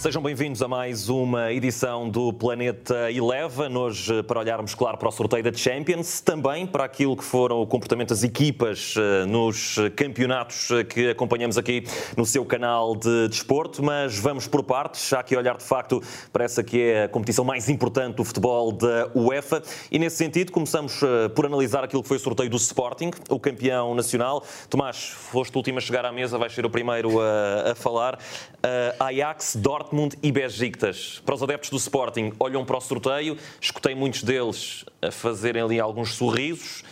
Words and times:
Sejam 0.00 0.22
bem-vindos 0.22 0.62
a 0.62 0.66
mais 0.66 1.10
uma 1.10 1.52
edição 1.52 2.08
do 2.08 2.32
Planeta 2.32 3.12
Eleven. 3.12 3.76
Hoje, 3.76 4.22
para 4.22 4.40
olharmos, 4.40 4.74
claro, 4.74 4.96
para 4.96 5.10
o 5.10 5.12
sorteio 5.12 5.44
da 5.44 5.52
Champions, 5.52 6.22
também 6.22 6.66
para 6.66 6.84
aquilo 6.84 7.14
que 7.14 7.22
foram 7.22 7.60
o 7.60 7.66
comportamento 7.66 8.08
das 8.08 8.24
equipas 8.24 8.94
eh, 8.96 9.26
nos 9.26 9.76
campeonatos 9.94 10.70
eh, 10.70 10.84
que 10.84 11.10
acompanhamos 11.10 11.58
aqui 11.58 11.84
no 12.16 12.24
seu 12.24 12.46
canal 12.46 12.96
de 12.96 13.28
desporto. 13.28 13.82
Mas 13.82 14.18
vamos 14.18 14.48
por 14.48 14.62
partes, 14.62 15.06
já 15.06 15.22
que 15.22 15.36
olhar 15.36 15.58
de 15.58 15.64
facto 15.64 16.02
para 16.32 16.44
essa 16.44 16.64
que 16.64 16.80
é 16.80 17.04
a 17.04 17.08
competição 17.10 17.44
mais 17.44 17.68
importante 17.68 18.16
do 18.16 18.24
futebol 18.24 18.72
da 18.72 19.10
UEFA. 19.14 19.62
E 19.92 19.98
nesse 19.98 20.16
sentido, 20.16 20.50
começamos 20.50 21.02
eh, 21.02 21.28
por 21.28 21.44
analisar 21.44 21.84
aquilo 21.84 22.02
que 22.02 22.08
foi 22.08 22.16
o 22.16 22.20
sorteio 22.20 22.48
do 22.48 22.56
Sporting, 22.56 23.10
o 23.28 23.38
campeão 23.38 23.94
nacional. 23.94 24.42
Tomás, 24.70 25.10
foste 25.10 25.54
o 25.54 25.58
último 25.58 25.76
a 25.76 25.82
chegar 25.82 26.06
à 26.06 26.10
mesa, 26.10 26.38
vais 26.38 26.54
ser 26.54 26.64
o 26.64 26.70
primeiro 26.70 27.20
a, 27.20 27.72
a 27.72 27.74
falar. 27.74 28.14
Uh, 28.14 29.04
Ajax, 29.04 29.56
Dortmund. 29.56 29.89
Dortmund 29.90 30.16
e 30.22 30.30
Besiktas. 30.30 31.20
Para 31.26 31.34
os 31.34 31.42
adeptos 31.42 31.70
do 31.70 31.76
Sporting, 31.76 32.32
olham 32.38 32.64
para 32.64 32.76
o 32.76 32.80
sorteio, 32.80 33.36
escutei 33.60 33.94
muitos 33.94 34.22
deles 34.22 34.84
a 35.02 35.10
fazerem 35.10 35.62
ali 35.62 35.80
alguns 35.80 36.14
sorrisos, 36.14 36.84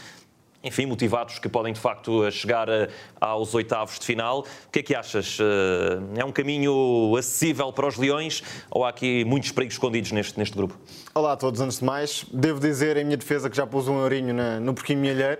enfim, 0.64 0.86
motivados 0.86 1.38
que 1.38 1.48
podem 1.48 1.72
de 1.72 1.78
facto 1.78 2.28
chegar 2.32 2.68
eh, 2.68 2.88
aos 3.20 3.54
oitavos 3.54 4.00
de 4.00 4.04
final. 4.04 4.40
O 4.40 4.70
que 4.72 4.80
é 4.80 4.82
que 4.82 4.94
achas? 4.96 5.38
Eh, 5.40 6.20
é 6.20 6.24
um 6.24 6.32
caminho 6.32 7.14
acessível 7.16 7.72
para 7.72 7.86
os 7.86 7.96
Leões 7.96 8.42
ou 8.68 8.84
há 8.84 8.88
aqui 8.88 9.24
muitos 9.24 9.52
perigos 9.52 9.74
escondidos 9.74 10.10
neste, 10.10 10.36
neste 10.36 10.56
grupo? 10.56 10.76
Olá 11.14 11.32
a 11.32 11.36
todos, 11.36 11.60
antes 11.60 11.78
de 11.78 11.84
mais, 11.84 12.26
devo 12.32 12.58
dizer 12.58 12.96
em 12.96 13.04
minha 13.04 13.16
defesa 13.16 13.48
que 13.48 13.56
já 13.56 13.66
pus 13.66 13.86
um 13.86 14.02
ourinho 14.02 14.34
no 14.60 14.74
porquinho 14.74 14.98
milheiro. 14.98 15.38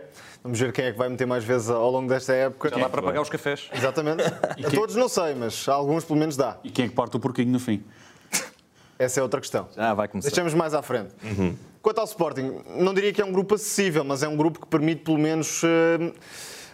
Vamos 0.48 0.60
ver 0.60 0.72
quem 0.72 0.86
é 0.86 0.92
que 0.92 0.96
vai 0.96 1.10
meter 1.10 1.26
mais 1.26 1.44
vezes 1.44 1.68
ao 1.68 1.90
longo 1.90 2.08
desta 2.08 2.32
época. 2.32 2.70
Já 2.70 2.78
dá 2.78 2.88
para 2.88 3.02
pagar 3.02 3.20
os 3.20 3.28
cafés. 3.28 3.68
Exatamente. 3.70 4.22
a 4.64 4.70
todos 4.74 4.96
não 4.96 5.06
sei, 5.06 5.34
mas 5.34 5.68
a 5.68 5.74
alguns 5.74 6.06
pelo 6.06 6.18
menos 6.18 6.38
dá. 6.38 6.56
E 6.64 6.70
quem 6.70 6.86
é 6.86 6.88
que 6.88 6.94
parte 6.94 7.18
o 7.18 7.20
porquinho 7.20 7.52
no 7.52 7.60
fim? 7.60 7.84
Essa 8.98 9.20
é 9.20 9.22
outra 9.22 9.42
questão. 9.42 9.68
Já 9.76 9.92
vai 9.92 10.08
começar. 10.08 10.30
Deixamos 10.30 10.54
mais 10.54 10.72
à 10.72 10.80
frente. 10.80 11.10
Uhum. 11.22 11.54
Quanto 11.82 11.98
ao 11.98 12.06
Sporting, 12.06 12.62
não 12.76 12.94
diria 12.94 13.12
que 13.12 13.20
é 13.20 13.24
um 13.26 13.30
grupo 13.30 13.56
acessível, 13.56 14.02
mas 14.04 14.22
é 14.22 14.28
um 14.28 14.38
grupo 14.38 14.58
que 14.58 14.66
permite 14.66 15.02
pelo 15.02 15.18
menos. 15.18 15.62
Uh, 15.62 16.14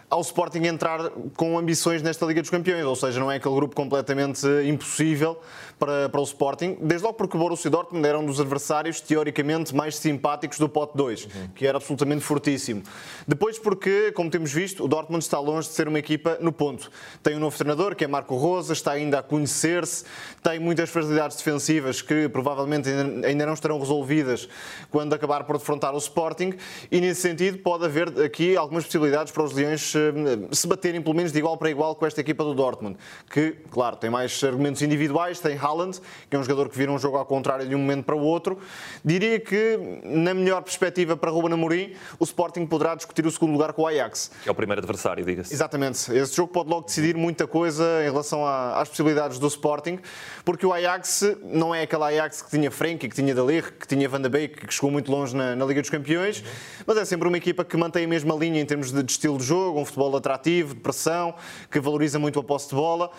ao 0.08 0.20
Sporting 0.20 0.64
entrar 0.66 1.10
com 1.36 1.58
ambições 1.58 2.00
nesta 2.00 2.24
Liga 2.24 2.40
dos 2.40 2.50
Campeões, 2.50 2.84
ou 2.84 2.94
seja, 2.94 3.18
não 3.18 3.32
é 3.32 3.36
aquele 3.36 3.54
grupo 3.56 3.74
completamente 3.74 4.46
impossível 4.64 5.40
para, 5.78 6.08
para 6.08 6.20
o 6.20 6.24
Sporting, 6.24 6.76
desde 6.80 7.04
logo 7.04 7.16
porque 7.16 7.36
o 7.36 7.40
Borussia 7.40 7.70
Dortmund 7.70 8.06
era 8.06 8.18
um 8.18 8.26
dos 8.26 8.40
adversários 8.40 9.00
teoricamente 9.00 9.74
mais 9.74 9.96
simpáticos 9.96 10.58
do 10.58 10.68
pote 10.68 10.96
2, 10.96 11.24
uhum. 11.24 11.30
que 11.54 11.66
era 11.66 11.78
absolutamente 11.78 12.22
fortíssimo. 12.22 12.82
Depois 13.26 13.58
porque, 13.58 14.12
como 14.12 14.30
temos 14.30 14.52
visto, 14.52 14.84
o 14.84 14.88
Dortmund 14.88 15.22
está 15.22 15.38
longe 15.38 15.68
de 15.68 15.74
ser 15.74 15.88
uma 15.88 15.98
equipa 15.98 16.38
no 16.40 16.52
ponto. 16.52 16.90
Tem 17.22 17.36
um 17.36 17.40
novo 17.40 17.56
treinador, 17.56 17.94
que 17.94 18.04
é 18.04 18.06
Marco 18.06 18.36
Rosa, 18.36 18.72
está 18.72 18.92
ainda 18.92 19.18
a 19.18 19.22
conhecer-se, 19.22 20.04
tem 20.42 20.58
muitas 20.58 20.90
fragilidades 20.90 21.36
defensivas 21.36 22.02
que 22.02 22.28
provavelmente 22.28 22.88
ainda 22.88 23.46
não 23.46 23.54
estarão 23.54 23.78
resolvidas 23.78 24.48
quando 24.90 25.12
acabar 25.14 25.44
por 25.44 25.58
defrontar 25.58 25.94
o 25.94 25.98
Sporting, 25.98 26.54
e 26.90 27.00
nesse 27.00 27.20
sentido 27.20 27.58
pode 27.58 27.84
haver 27.84 28.08
aqui 28.20 28.56
algumas 28.56 28.84
possibilidades 28.84 29.32
para 29.32 29.42
os 29.42 29.52
Leões 29.52 29.94
eh, 29.94 30.12
se 30.52 30.66
baterem 30.66 31.00
pelo 31.00 31.14
menos 31.14 31.32
de 31.32 31.38
igual 31.38 31.56
para 31.56 31.70
igual 31.70 31.94
com 31.94 32.06
esta 32.06 32.20
equipa 32.20 32.44
do 32.44 32.54
Dortmund, 32.54 32.96
que, 33.30 33.52
claro, 33.70 33.96
tem 33.96 34.10
mais 34.10 34.42
argumentos 34.44 34.82
individuais, 34.82 35.40
tem 35.40 35.56
Haaland, 35.64 36.00
que 36.28 36.36
é 36.36 36.38
um 36.38 36.42
jogador 36.42 36.68
que 36.68 36.76
vira 36.76 36.92
um 36.92 36.98
jogo 36.98 37.16
ao 37.16 37.24
contrário 37.24 37.66
de 37.66 37.74
um 37.74 37.78
momento 37.78 38.04
para 38.04 38.14
o 38.14 38.20
outro. 38.20 38.58
Diria 39.04 39.40
que, 39.40 39.78
na 40.04 40.34
melhor 40.34 40.62
perspectiva 40.62 41.16
para 41.16 41.30
Ruben 41.30 41.52
Amorim, 41.52 41.92
o 42.18 42.24
Sporting 42.24 42.66
poderá 42.66 42.94
discutir 42.94 43.26
o 43.26 43.30
segundo 43.30 43.52
lugar 43.52 43.72
com 43.72 43.82
o 43.82 43.86
Ajax. 43.86 44.30
É 44.44 44.50
o 44.50 44.54
primeiro 44.54 44.80
adversário, 44.80 45.24
diga-se. 45.24 45.52
Exatamente. 45.52 46.12
Esse 46.12 46.36
jogo 46.36 46.52
pode 46.52 46.68
logo 46.68 46.86
decidir 46.86 47.16
muita 47.16 47.46
coisa 47.46 47.84
em 48.02 48.10
relação 48.10 48.46
às 48.46 48.88
possibilidades 48.88 49.38
do 49.38 49.46
Sporting, 49.46 49.98
porque 50.44 50.66
o 50.66 50.72
Ajax 50.72 51.36
não 51.42 51.74
é 51.74 51.82
aquele 51.82 52.04
Ajax 52.04 52.42
que 52.42 52.50
tinha 52.50 52.70
Frenkie, 52.70 53.08
que 53.08 53.14
tinha 53.14 53.34
Dalir, 53.34 53.72
que 53.78 53.86
tinha 53.86 54.08
Van 54.08 54.20
de 54.20 54.28
Beek, 54.28 54.66
que 54.66 54.74
chegou 54.74 54.90
muito 54.90 55.10
longe 55.10 55.34
na, 55.34 55.56
na 55.56 55.64
Liga 55.64 55.80
dos 55.80 55.90
Campeões, 55.90 56.44
mas 56.86 56.96
é 56.96 57.04
sempre 57.04 57.28
uma 57.28 57.36
equipa 57.36 57.64
que 57.64 57.76
mantém 57.76 58.04
a 58.04 58.08
mesma 58.08 58.34
linha 58.34 58.60
em 58.60 58.66
termos 58.66 58.92
de, 58.92 59.02
de 59.02 59.12
estilo 59.12 59.38
de 59.38 59.44
jogo, 59.44 59.80
um 59.80 59.84
futebol 59.84 60.16
atrativo, 60.16 60.74
de 60.74 60.80
pressão, 60.80 61.34
que 61.70 61.80
valoriza 61.80 62.18
muito 62.18 62.38
a 62.38 62.44
posse 62.44 62.68
de 62.68 62.74
bola. 62.74 63.10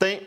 Tem, 0.00 0.22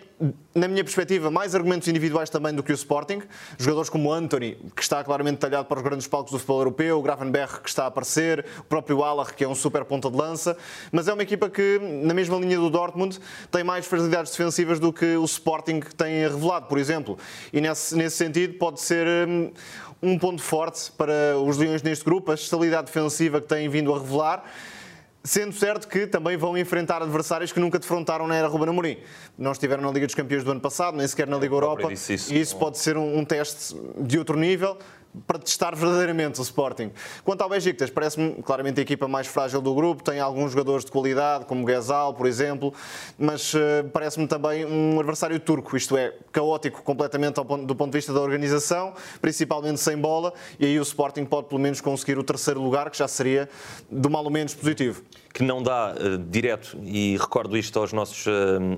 na 0.53 0.67
minha 0.67 0.84
perspectiva, 0.84 1.31
mais 1.31 1.56
argumentos 1.56 1.88
individuais 1.88 2.29
também 2.29 2.53
do 2.53 2.61
que 2.61 2.72
o 2.72 2.75
Sporting. 2.75 3.23
Jogadores 3.57 3.89
como 3.89 4.13
Anthony, 4.13 4.56
que 4.75 4.84
está 4.84 5.03
claramente 5.03 5.39
talhado 5.39 5.66
para 5.67 5.79
os 5.79 5.84
grandes 5.84 6.06
palcos 6.06 6.31
do 6.31 6.38
futebol 6.38 6.59
europeu, 6.59 7.00
o 7.00 7.01
Gravenberg, 7.01 7.59
que 7.59 7.69
está 7.69 7.85
a 7.85 7.88
aparecer, 7.88 8.45
o 8.59 8.63
próprio 8.66 9.03
Aller, 9.03 9.33
que 9.33 9.44
é 9.44 9.47
um 9.47 9.56
super 9.56 9.83
ponta 9.83 10.12
de 10.12 10.16
lança. 10.16 10.56
Mas 10.91 11.07
é 11.07 11.13
uma 11.13 11.23
equipa 11.23 11.50
que, 11.50 11.79
na 12.03 12.13
mesma 12.13 12.38
linha 12.38 12.59
do 12.59 12.69
Dortmund, 12.69 13.19
tem 13.50 13.63
mais 13.63 13.88
fragilidades 13.88 14.31
defensivas 14.31 14.79
do 14.79 14.94
que 14.94 15.17
o 15.17 15.25
Sporting 15.25 15.79
tem 15.97 16.22
revelado, 16.22 16.67
por 16.67 16.78
exemplo. 16.78 17.17
E 17.51 17.59
nesse, 17.59 17.95
nesse 17.95 18.17
sentido, 18.17 18.59
pode 18.59 18.79
ser 18.79 19.28
hum, 19.28 19.51
um 20.03 20.19
ponto 20.19 20.44
forte 20.44 20.91
para 20.91 21.35
os 21.44 21.57
Leões 21.57 21.81
neste 21.81 22.06
grupo, 22.06 22.29
a 22.29 22.35
estabilidade 22.35 22.85
defensiva 22.85 23.41
que 23.41 23.47
têm 23.47 23.67
vindo 23.69 23.91
a 23.91 23.97
revelar. 23.97 24.45
Sendo 25.25 25.53
certo 25.53 25.88
que 25.88 26.06
também 26.06 26.35
vão 26.35 26.57
enfrentar 26.57 27.01
adversários 27.01 27.53
que 27.53 27.59
nunca 27.59 27.79
defrontaram 27.79 28.28
na 28.28 28.35
era 28.35 28.47
Ruben 28.47 28.67
Amorim. 28.67 28.97
Não 29.38 29.53
estiveram 29.53 29.81
na 29.81 29.89
Liga 29.89 30.06
dos 30.06 30.13
Campeões 30.13 30.44
do 30.44 30.51
ano 30.51 30.59
passado, 30.59 30.97
nem 30.97 31.07
sequer 31.07 31.28
na 31.28 31.38
Liga 31.38 31.56
Europa. 31.56 31.94
Isso. 31.94 32.34
E 32.34 32.41
isso 32.41 32.57
pode 32.57 32.78
ser 32.78 32.97
um, 32.97 33.19
um 33.19 33.23
teste 33.23 33.73
de 34.01 34.19
outro 34.19 34.38
nível 34.38 34.78
para 35.28 35.40
testar 35.40 35.75
verdadeiramente 35.75 36.40
o 36.40 36.44
Sporting. 36.44 36.91
Quanto 37.24 37.41
ao 37.41 37.50
Besiktas, 37.50 37.90
parece-me 37.90 38.41
claramente 38.44 38.79
a 38.79 38.84
equipa 38.84 39.07
mais 39.07 39.28
frágil 39.28 39.62
do 39.62 39.74
grupo, 39.74 40.03
tem 40.03 40.19
alguns 40.19 40.51
jogadores 40.51 40.85
de 40.85 40.91
qualidade, 40.91 41.46
como 41.46 41.68
Gezal, 41.68 42.13
por 42.13 42.25
exemplo, 42.25 42.74
mas 43.18 43.53
uh, 43.53 43.59
parece-me 43.91 44.28
também 44.28 44.66
um 44.66 45.00
adversário 45.00 45.40
turco, 45.40 45.78
isto 45.78 45.96
é, 45.96 46.13
caótico 46.31 46.81
completamente 46.81 47.35
ponto, 47.44 47.66
do 47.66 47.75
ponto 47.75 47.91
de 47.91 47.97
vista 47.97 48.13
da 48.13 48.22
organização, 48.22 48.94
principalmente 49.22 49.79
sem 49.79 49.97
bola, 49.97 50.34
e 50.59 50.66
aí 50.66 50.79
o 50.79 50.84
Sporting 50.84 51.25
pode 51.25 51.47
pelo 51.47 51.62
menos 51.62 51.80
conseguir 51.81 52.18
o 52.18 52.24
terceiro 52.24 52.62
lugar, 52.62 52.90
que 52.90 52.97
já 52.97 53.07
seria 53.07 53.50
do 53.90 54.09
mal 54.09 54.24
ou 54.24 54.31
menos 54.31 54.53
positivo 54.53 55.03
que 55.33 55.44
não 55.44 55.63
dá 55.63 55.95
uh, 55.95 56.17
direto, 56.29 56.77
e 56.83 57.17
recordo 57.19 57.57
isto 57.57 57.79
aos 57.79 57.91
nossos 57.91 58.27
uh, 58.27 58.29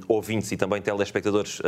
ouvintes 0.07 0.49
e 0.53 0.57
também 0.57 0.81
telespectadores, 0.81 1.59
uh, 1.59 1.63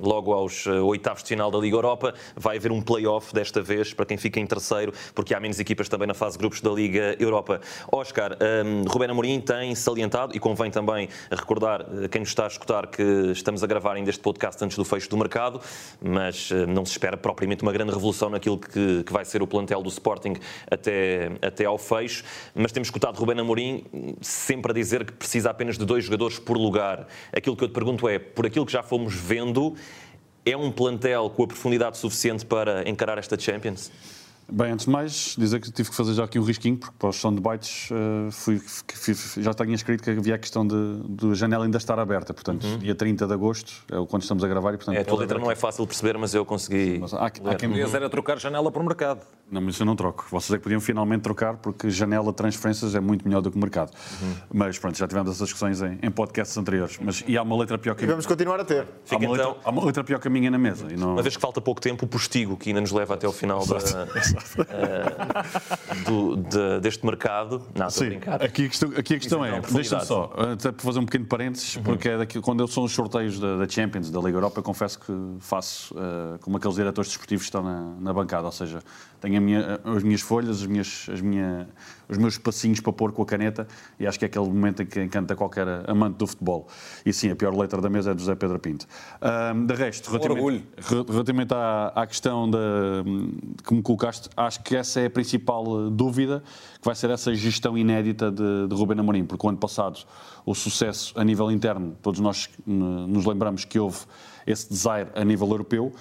logo 0.00 0.32
aos 0.32 0.66
oitavos 0.66 1.22
de 1.22 1.28
final 1.28 1.52
da 1.52 1.58
Liga 1.58 1.76
Europa, 1.76 2.14
vai 2.34 2.56
haver 2.56 2.72
um 2.72 2.82
play-off 2.82 3.32
desta 3.32 3.62
vez 3.62 3.94
para 3.94 4.04
quem 4.04 4.16
fica 4.16 4.40
em 4.40 4.46
terceiro, 4.46 4.92
porque 5.14 5.32
há 5.34 5.38
menos 5.38 5.60
equipas 5.60 5.88
também 5.88 6.08
na 6.08 6.14
fase 6.14 6.36
grupos 6.36 6.60
da 6.60 6.70
Liga 6.70 7.16
Europa. 7.20 7.60
Oscar, 7.92 8.36
um, 8.66 8.82
Rubén 8.88 9.08
Amorim 9.08 9.40
tem 9.40 9.72
salientado, 9.76 10.34
e 10.34 10.40
convém 10.40 10.70
também 10.70 11.08
recordar 11.30 11.86
quem 12.10 12.20
nos 12.20 12.30
está 12.30 12.44
a 12.44 12.48
escutar 12.48 12.88
que 12.88 13.02
estamos 13.30 13.62
a 13.62 13.66
gravar 13.68 13.94
ainda 13.94 14.10
este 14.10 14.20
podcast 14.20 14.64
antes 14.64 14.76
do 14.76 14.84
fecho 14.84 15.08
do 15.08 15.16
mercado, 15.16 15.60
mas 16.02 16.50
não 16.66 16.84
se 16.84 16.92
espera 16.92 17.16
propriamente 17.16 17.62
uma 17.62 17.72
grande 17.72 17.92
revolução 17.92 18.30
naquilo 18.30 18.58
que, 18.58 19.04
que 19.04 19.12
vai 19.12 19.24
ser 19.24 19.42
o 19.42 19.46
plantel 19.46 19.82
do 19.82 19.88
Sporting 19.88 20.34
até, 20.68 21.30
até 21.40 21.64
ao 21.66 21.78
fecho, 21.78 22.24
mas 22.54 22.72
temos 22.72 22.88
escutado 22.88 23.16
Rubén 23.16 23.38
Amorim 23.38 23.84
sempre 24.26 24.72
a 24.72 24.74
dizer 24.74 25.04
que 25.04 25.12
precisa 25.12 25.50
apenas 25.50 25.78
de 25.78 25.84
dois 25.84 26.04
jogadores 26.04 26.38
por 26.38 26.56
lugar. 26.56 27.06
Aquilo 27.32 27.56
que 27.56 27.64
eu 27.64 27.68
te 27.68 27.74
pergunto 27.74 28.08
é, 28.08 28.18
por 28.18 28.46
aquilo 28.46 28.66
que 28.66 28.72
já 28.72 28.82
fomos 28.82 29.14
vendo, 29.14 29.74
é 30.44 30.56
um 30.56 30.70
plantel 30.70 31.30
com 31.30 31.44
a 31.44 31.46
profundidade 31.46 31.96
suficiente 31.96 32.44
para 32.44 32.88
encarar 32.88 33.18
esta 33.18 33.38
Champions? 33.38 33.90
Bem, 34.50 34.72
antes 34.72 34.86
de 34.86 34.92
mais, 34.92 35.34
dizer 35.38 35.60
que 35.60 35.70
tive 35.70 35.88
que 35.90 35.96
fazer 35.96 36.12
já 36.12 36.24
aqui 36.24 36.38
um 36.38 36.42
risquinho, 36.42 36.76
porque 36.76 36.94
para 36.98 37.08
o 37.08 37.12
som 37.12 37.34
de 37.34 37.40
bytes 37.40 37.88
uh, 37.90 38.30
fui, 38.30 38.58
fui, 38.58 39.14
já 39.42 39.54
tinha 39.54 39.74
escrito 39.74 40.02
que 40.02 40.10
havia 40.10 40.34
a 40.34 40.38
questão 40.38 40.66
de, 40.66 41.00
de 41.08 41.34
janela 41.34 41.64
ainda 41.64 41.78
estar 41.78 41.98
aberta, 41.98 42.34
portanto, 42.34 42.64
uhum. 42.64 42.78
dia 42.78 42.94
30 42.94 43.26
de 43.26 43.32
agosto 43.32 43.72
é 43.90 44.06
quando 44.06 44.22
estamos 44.22 44.44
a 44.44 44.48
gravar. 44.48 44.74
E, 44.74 44.76
portanto, 44.76 44.96
é, 44.96 45.00
a 45.00 45.04
tua 45.04 45.18
letra 45.18 45.38
não 45.38 45.50
é 45.50 45.54
fácil 45.56 45.84
de 45.84 45.88
perceber, 45.88 46.18
mas 46.18 46.34
eu 46.34 46.44
consegui. 46.44 46.98
Mas 47.00 47.14
há, 47.14 47.26
há 47.26 47.30
quem... 47.30 47.80
era 47.80 48.10
trocar 48.10 48.38
janela 48.38 48.70
por 48.70 48.82
mercado. 48.84 49.20
Não, 49.50 49.60
mas 49.60 49.78
eu 49.78 49.86
não 49.86 49.96
troco. 49.96 50.26
Vocês 50.30 50.52
é 50.52 50.56
que 50.56 50.62
podiam 50.62 50.80
finalmente 50.80 51.22
trocar, 51.22 51.56
porque 51.56 51.90
janela 51.90 52.30
de 52.30 52.36
transferências 52.36 52.94
é 52.94 53.00
muito 53.00 53.26
melhor 53.26 53.40
do 53.40 53.50
que 53.50 53.56
o 53.56 53.60
mercado. 53.60 53.92
Uhum. 54.22 54.34
Mas 54.52 54.78
pronto, 54.78 54.98
já 54.98 55.06
tivemos 55.06 55.30
essas 55.30 55.48
discussões 55.48 55.80
em, 55.80 55.98
em 56.02 56.10
podcasts 56.10 56.56
anteriores. 56.56 56.98
Mas, 57.00 57.24
e 57.26 57.36
há 57.36 57.42
uma 57.42 57.56
letra 57.56 57.78
pior 57.78 57.94
que 57.94 58.04
a 58.04 58.06
minha. 58.06 58.14
vamos 58.14 58.26
continuar 58.26 58.60
a 58.60 58.64
ter. 58.64 58.86
Há 59.10 59.16
uma, 59.16 59.30
letra, 59.30 59.48
então... 59.50 59.56
há 59.64 59.70
uma 59.70 59.84
letra 59.84 60.04
pior 60.04 60.18
que 60.18 60.28
a 60.28 60.30
minha 60.30 60.50
na 60.50 60.58
mesa. 60.58 60.86
E 60.90 60.96
não... 60.96 61.12
Uma 61.12 61.22
vez 61.22 61.36
que 61.36 61.40
falta 61.40 61.60
pouco 61.60 61.80
tempo, 61.80 62.04
o 62.04 62.08
postigo 62.08 62.56
que 62.56 62.70
ainda 62.70 62.80
nos 62.80 62.90
leva 62.90 63.14
até 63.14 63.26
ao 63.26 63.32
final 63.32 63.64
da, 63.66 63.78
uh, 64.34 66.04
do, 66.04 66.36
de, 66.36 66.80
deste 66.80 67.04
mercado. 67.04 67.62
Não, 67.74 67.90
Sim, 67.90 68.10
brincar. 68.10 68.42
Aqui 68.42 68.66
a 68.66 68.68
questão, 68.68 68.90
aqui 68.96 69.14
a 69.14 69.18
questão 69.18 69.44
é, 69.44 69.60
deixa-me 69.60 70.04
só, 70.04 70.32
até 70.36 70.72
para 70.72 70.84
fazer 70.84 70.98
um 70.98 71.04
pequeno 71.04 71.26
parênteses, 71.26 71.76
uhum. 71.76 71.82
porque 71.82 72.08
é 72.08 72.18
daqui, 72.18 72.40
quando 72.40 72.60
eu 72.60 72.66
sou 72.66 72.84
os 72.84 72.92
sorteios 72.92 73.38
da, 73.38 73.56
da, 73.56 73.68
Champions, 73.68 74.10
da 74.10 74.20
Liga 74.20 74.36
Europa, 74.36 74.58
eu 74.58 74.62
confesso 74.62 74.98
que 74.98 75.12
faço 75.40 75.94
uh, 75.94 76.38
como 76.40 76.56
aqueles 76.56 76.76
diretores 76.76 77.10
desportivos 77.10 77.44
que 77.44 77.48
estão 77.48 77.62
na, 77.62 77.94
na 78.00 78.12
bancada, 78.12 78.46
ou 78.46 78.52
seja, 78.52 78.80
tenho 79.20 79.40
minha, 79.40 79.80
as 79.84 80.02
minhas 80.02 80.20
folhas, 80.20 80.60
as 80.60 80.66
minhas, 80.66 81.06
as 81.12 81.20
minha, 81.20 81.68
os 82.08 82.18
meus 82.18 82.38
passinhos 82.38 82.80
para 82.80 82.92
pôr 82.92 83.12
com 83.12 83.22
a 83.22 83.26
caneta 83.26 83.66
e 83.98 84.06
acho 84.06 84.18
que 84.18 84.24
é 84.24 84.28
aquele 84.28 84.46
momento 84.46 84.82
em 84.82 84.86
que 84.86 85.02
encanta 85.02 85.34
qualquer 85.34 85.66
amante 85.88 86.16
do 86.16 86.26
futebol. 86.26 86.68
E 87.04 87.12
sim, 87.12 87.30
a 87.30 87.36
pior 87.36 87.54
letra 87.54 87.80
da 87.80 87.88
mesa 87.88 88.10
é 88.10 88.14
do 88.14 88.20
José 88.20 88.34
Pedro 88.34 88.58
Pinto. 88.58 88.86
Um, 89.54 89.66
de 89.66 89.74
resto, 89.74 90.10
relativamente, 90.10 90.66
relativamente 90.78 91.54
à, 91.54 91.92
à 91.94 92.06
questão 92.06 92.50
da, 92.50 92.58
que 93.66 93.74
me 93.74 93.82
colocaste, 93.82 94.28
acho 94.36 94.62
que 94.62 94.76
essa 94.76 95.00
é 95.00 95.06
a 95.06 95.10
principal 95.10 95.90
dúvida, 95.90 96.42
que 96.80 96.84
vai 96.84 96.94
ser 96.94 97.10
essa 97.10 97.34
gestão 97.34 97.76
inédita 97.76 98.30
de, 98.30 98.68
de 98.68 98.74
Rubén 98.74 98.98
Amorim, 98.98 99.24
porque 99.24 99.46
o 99.46 99.48
ano 99.48 99.58
passado 99.58 100.00
o 100.46 100.54
sucesso 100.54 101.18
a 101.18 101.24
nível 101.24 101.50
interno, 101.50 101.96
todos 102.02 102.20
nós 102.20 102.50
nos 102.66 103.24
lembramos 103.24 103.64
que 103.64 103.78
houve 103.78 104.00
esse 104.46 104.68
desaire 104.68 105.10
a 105.14 105.24
nível 105.24 105.48
europeu. 105.48 105.92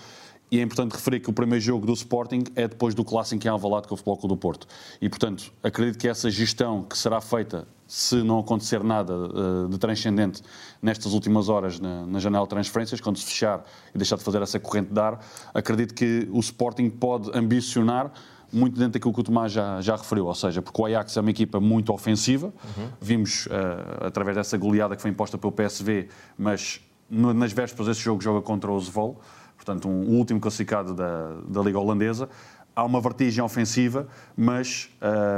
E 0.54 0.60
é 0.60 0.62
importante 0.62 0.92
referir 0.92 1.20
que 1.20 1.32
o 1.32 1.34
primeiro 1.34 1.66
jogo 1.66 1.84
do 1.84 1.94
Sporting 1.94 2.44
é 2.56 2.68
depois 2.68 2.94
do 2.94 3.04
clássico 3.04 3.44
em 3.44 3.50
Alvalade 3.50 3.88
com 3.88 3.96
o 3.96 3.98
Futebol 3.98 4.18
Clube 4.18 4.36
do 4.36 4.38
Porto. 4.38 4.68
E, 5.02 5.10
portanto, 5.10 5.52
acredito 5.64 5.98
que 5.98 6.08
essa 6.08 6.30
gestão 6.30 6.84
que 6.84 6.96
será 6.96 7.20
feita 7.20 7.68
se 7.88 8.18
não 8.18 8.38
acontecer 8.38 8.84
nada 8.84 9.16
uh, 9.16 9.68
de 9.68 9.80
transcendente 9.80 10.44
nestas 10.80 11.14
últimas 11.14 11.50
horas 11.50 11.80
na, 11.80 12.06
na, 12.06 12.20
janela 12.20 12.46
de 12.46 12.52
transferências, 12.52 13.02
quando 13.02 13.18
se 13.18 13.26
fechar 13.26 13.66
e 13.96 13.98
deixar 13.98 14.16
de 14.16 14.24
fazer 14.24 14.44
essa 14.44 14.60
corrente 14.60 14.94
de 14.94 15.00
ar, 15.00 15.26
acredito 15.56 15.96
que 15.96 16.30
o 16.32 16.40
Sporting 16.40 16.88
pode 16.88 17.36
ambicionar 17.36 18.12
muito 18.52 18.78
dentro 18.78 18.94
daquilo 18.94 19.12
que 19.12 19.22
o 19.22 19.24
Tomás 19.24 19.52
já, 19.52 19.82
já 19.82 19.96
referiu, 19.96 20.28
ou 20.28 20.36
seja, 20.36 20.62
porque 20.62 20.80
o 20.80 20.86
Ajax 20.86 21.18
é 21.18 21.22
uma 21.22 21.32
equipa 21.32 21.60
muito 21.60 21.92
ofensiva, 21.92 22.54
uhum. 22.78 22.90
vimos 23.02 23.48
uh, 23.48 24.06
através 24.06 24.38
dessa 24.38 24.56
goleada 24.56 24.96
que 24.96 25.02
foi 25.02 25.10
imposta 25.10 25.36
pelo 25.36 25.52
PSV, 25.52 26.10
mas 26.38 26.80
no, 27.10 27.34
nas 27.34 27.52
vésperas 27.52 27.88
desse 27.88 28.02
jogo 28.02 28.22
joga 28.22 28.42
contra 28.42 28.72
o 28.72 28.80
Zwolle, 28.80 29.16
portanto, 29.64 29.88
um, 29.88 30.18
último 30.18 30.40
classificado 30.40 30.94
da, 30.94 31.34
da 31.48 31.62
Liga 31.62 31.80
Holandesa. 31.80 32.30
Há 32.76 32.84
uma 32.84 33.00
vertigem 33.00 33.44
ofensiva, 33.44 34.08
mas, 34.36 34.90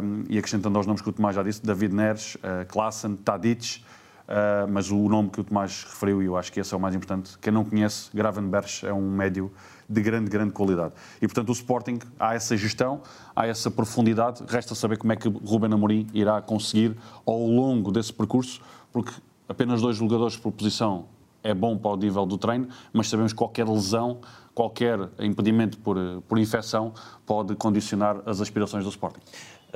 um, 0.01 0.24
e 0.30 0.38
acrescentando 0.38 0.77
aos 0.77 0.88
nomes 0.88 1.01
que 1.01 1.10
o 1.10 1.13
Tomás 1.13 1.36
já 1.36 1.44
disse, 1.44 1.63
David 1.63 1.94
Neres, 1.94 2.36
uh, 2.36 2.66
Klassen, 2.68 3.16
Tadic, 3.18 3.81
uh, 4.27 4.72
mas 4.72 4.89
o 4.89 4.98
nome 5.10 5.30
que 5.30 5.42
o 5.42 5.44
Tomás 5.44 5.83
referiu, 5.83 6.24
e 6.24 6.25
eu 6.25 6.38
acho 6.38 6.51
que 6.51 6.60
esse 6.60 6.74
é 6.74 6.77
o 6.77 6.80
mais 6.80 6.95
importante, 6.95 7.38
quem 7.39 7.51
não 7.51 7.66
conhece, 7.66 8.10
Gravenberch 8.13 8.86
é 8.86 8.94
um 8.94 9.10
médio 9.12 9.51
de 9.88 10.01
grande, 10.01 10.30
grande 10.30 10.54
qualidade. 10.54 10.94
E, 11.21 11.28
portanto, 11.28 11.50
o 11.50 11.51
Sporting, 11.51 12.00
há 12.18 12.33
essa 12.33 12.56
gestão, 12.56 13.01
há 13.36 13.45
essa 13.45 13.69
profundidade, 13.69 14.42
resta 14.48 14.74
saber 14.74 14.98
como 14.98 15.12
é 15.12 15.16
que 15.16 15.28
Ruben 15.28 15.74
Amorim 15.74 16.07
irá 16.13 16.42
conseguir 16.42 16.95
ao 17.25 17.45
longo 17.45 17.92
desse 17.92 18.13
percurso, 18.13 18.62
porque 18.94 19.12
apenas 19.48 19.81
dois 19.81 19.98
jogadores 19.98 20.38
por 20.38 20.54
posição 20.54 21.06
é 21.45 21.53
bom 21.53 21.77
para 21.77 21.92
o 21.92 21.95
nível 21.95 22.25
do 22.25 22.38
treino, 22.38 22.68
mas 22.92 23.07
sabemos 23.07 23.31
que 23.31 23.38
qualquer 23.38 23.68
lesão, 23.68 24.19
qualquer 24.53 25.00
impedimento 25.19 25.77
por, 25.77 25.97
por 26.27 26.39
infecção 26.39 26.94
pode 27.25 27.56
condicionar 27.56 28.21
as 28.25 28.42
aspirações 28.42 28.83
do 28.83 28.89
Sporting. 28.89 29.21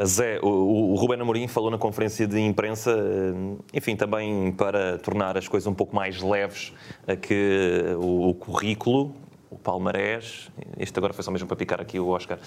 Zé, 0.04 0.39
o, 0.42 0.94
o 0.94 0.95
Ruben 0.95 1.21
Amorim 1.21 1.48
falou 1.48 1.69
na 1.69 1.77
conferência 1.77 2.25
de 2.25 2.39
imprensa, 2.39 2.92
eh, 2.92 3.77
enfim, 3.77 3.95
também 3.98 4.51
para 4.54 4.98
tornar 4.98 5.38
as 5.38 5.48
coisas 5.48 5.68
um 5.68 5.74
pouco 5.74 5.94
mais 5.94 6.21
leves, 6.21 6.74
que 7.21 7.95
o, 7.98 8.30
o 8.30 8.33
currículo 8.33 9.13
o 9.50 9.57
palmarés, 9.57 10.50
este 10.78 10.98
agora 11.00 11.13
foi 11.13 11.24
só 11.24 11.31
mesmo 11.31 11.48
para 11.48 11.57
picar 11.57 11.81
aqui 11.81 12.00
o 12.00 12.07
Oscar, 12.07 12.38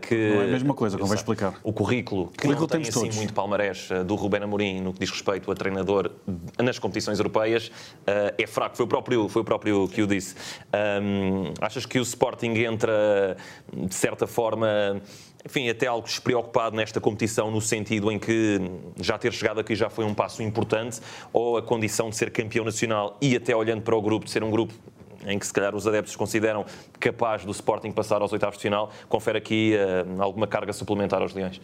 que... 0.00 0.30
Não 0.30 0.42
é 0.42 0.44
a 0.44 0.48
mesma 0.48 0.74
coisa, 0.74 0.96
como 0.96 1.08
vai 1.08 1.16
explicar. 1.16 1.54
O 1.62 1.72
currículo, 1.72 2.28
que 2.28 2.42
currículo 2.42 2.60
não 2.60 2.66
tem 2.66 2.80
assim 2.80 2.92
todos. 2.92 3.16
muito 3.16 3.34
palmarés 3.34 3.88
eh, 3.90 4.02
do 4.02 4.14
Ruben 4.14 4.42
Amorim 4.42 4.80
no 4.80 4.92
que 4.92 5.00
diz 5.00 5.10
respeito 5.10 5.50
a 5.50 5.54
treinador 5.54 6.10
nas 6.58 6.78
competições 6.78 7.18
europeias, 7.18 7.70
eh, 8.06 8.34
é 8.38 8.46
fraco, 8.46 8.76
foi 8.76 8.86
o 8.86 8.88
próprio, 8.88 9.28
foi 9.28 9.42
o 9.42 9.44
próprio 9.44 9.86
que 9.88 10.02
o 10.02 10.06
disse. 10.06 10.34
Um, 11.02 11.52
achas 11.60 11.84
que 11.84 11.98
o 11.98 12.02
Sporting 12.02 12.52
entra, 12.52 13.36
de 13.72 13.94
certa 13.94 14.26
forma, 14.26 15.00
enfim, 15.44 15.68
até 15.68 15.86
algo 15.86 16.06
despreocupado 16.06 16.74
nesta 16.74 17.00
competição, 17.00 17.50
no 17.50 17.60
sentido 17.60 18.10
em 18.10 18.18
que 18.18 18.60
já 19.00 19.18
ter 19.18 19.32
chegado 19.32 19.60
aqui 19.60 19.74
já 19.74 19.90
foi 19.90 20.04
um 20.04 20.14
passo 20.14 20.42
importante, 20.42 21.00
ou 21.32 21.56
a 21.56 21.62
condição 21.62 22.08
de 22.08 22.16
ser 22.16 22.30
campeão 22.30 22.64
nacional 22.64 23.16
e 23.20 23.36
até 23.36 23.54
olhando 23.54 23.82
para 23.82 23.94
o 23.94 24.00
grupo, 24.00 24.24
de 24.24 24.30
ser 24.30 24.42
um 24.42 24.50
grupo 24.50 24.74
em 25.24 25.38
que 25.38 25.46
se 25.46 25.52
calhar 25.52 25.74
os 25.74 25.86
adeptos 25.86 26.16
consideram 26.16 26.64
capaz 26.98 27.44
do 27.44 27.52
Sporting 27.52 27.92
passar 27.92 28.20
aos 28.22 28.32
oitavos 28.32 28.56
de 28.56 28.62
final, 28.62 28.90
confere 29.08 29.38
aqui 29.38 29.74
uh, 29.76 30.22
alguma 30.22 30.46
carga 30.46 30.72
suplementar 30.72 31.22
aos 31.22 31.32
Leões? 31.32 31.60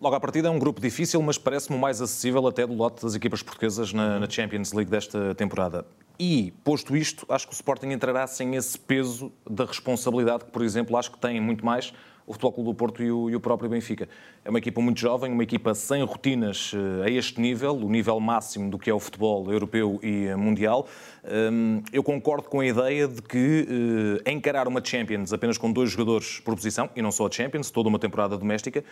Logo 0.00 0.16
à 0.16 0.20
partida 0.20 0.48
é 0.48 0.50
um 0.50 0.58
grupo 0.58 0.80
difícil, 0.80 1.20
mas 1.20 1.36
parece-me 1.36 1.78
mais 1.78 2.00
acessível 2.00 2.46
até 2.46 2.66
do 2.66 2.72
lote 2.72 3.02
das 3.02 3.14
equipas 3.14 3.42
portuguesas 3.42 3.92
na, 3.92 4.18
na, 4.18 4.30
Champions 4.30 4.72
League 4.72 4.90
desta 4.90 5.34
temporada. 5.34 5.84
E, 6.18 6.54
posto 6.64 6.96
isto, 6.96 7.26
acho 7.28 7.46
que 7.46 7.52
o 7.52 7.54
Sporting 7.54 7.88
entrará 7.88 8.26
sem 8.26 8.54
esse 8.54 8.78
peso 8.78 9.30
da 9.48 9.66
responsabilidade 9.66 10.46
que, 10.46 10.50
por 10.50 10.62
exemplo, 10.62 10.96
acho 10.96 11.10
que 11.10 11.18
tem 11.18 11.38
muito 11.38 11.66
mais 11.66 11.92
o 12.30 12.32
Futebol 12.32 12.52
Clube 12.52 12.70
do 12.70 12.74
Porto 12.74 13.02
e 13.02 13.10
o, 13.10 13.28
e 13.28 13.34
o, 13.34 13.40
próprio 13.40 13.68
Benfica. 13.68 14.08
É 14.44 14.50
uma 14.50 14.60
equipa 14.60 14.80
muito 14.80 15.00
jovem, 15.00 15.32
uma 15.32 15.42
equipa 15.42 15.74
sem 15.74 16.00
rotinas 16.04 16.72
uh, 16.72 17.02
a 17.04 17.10
este 17.10 17.40
nível, 17.40 17.74
o 17.74 17.90
nível 17.90 18.20
máximo 18.20 18.70
do 18.70 18.78
que 18.78 18.88
é 18.88 18.94
o 18.94 19.00
futebol 19.00 19.50
europeu 19.50 19.98
e 20.00 20.32
mundial. 20.36 20.86
Um, 21.24 21.82
eu 21.92 22.04
concordo 22.04 22.48
com 22.48 22.60
a 22.60 22.66
ideia 22.66 23.08
de 23.08 23.20
que 23.20 23.66
uh, 23.68 24.30
encarar 24.30 24.68
uma 24.68 24.80
Champions 24.82 25.32
apenas 25.32 25.58
com 25.58 25.72
dois 25.72 25.90
jogadores 25.90 26.38
por 26.38 26.54
posição, 26.54 26.88
e 26.94 27.02
não 27.02 27.10
só 27.10 27.26
a 27.26 27.30
Champions, 27.30 27.68
toda 27.72 27.88
uma 27.88 27.98
temporada 27.98 28.38
doméstica, 28.38 28.84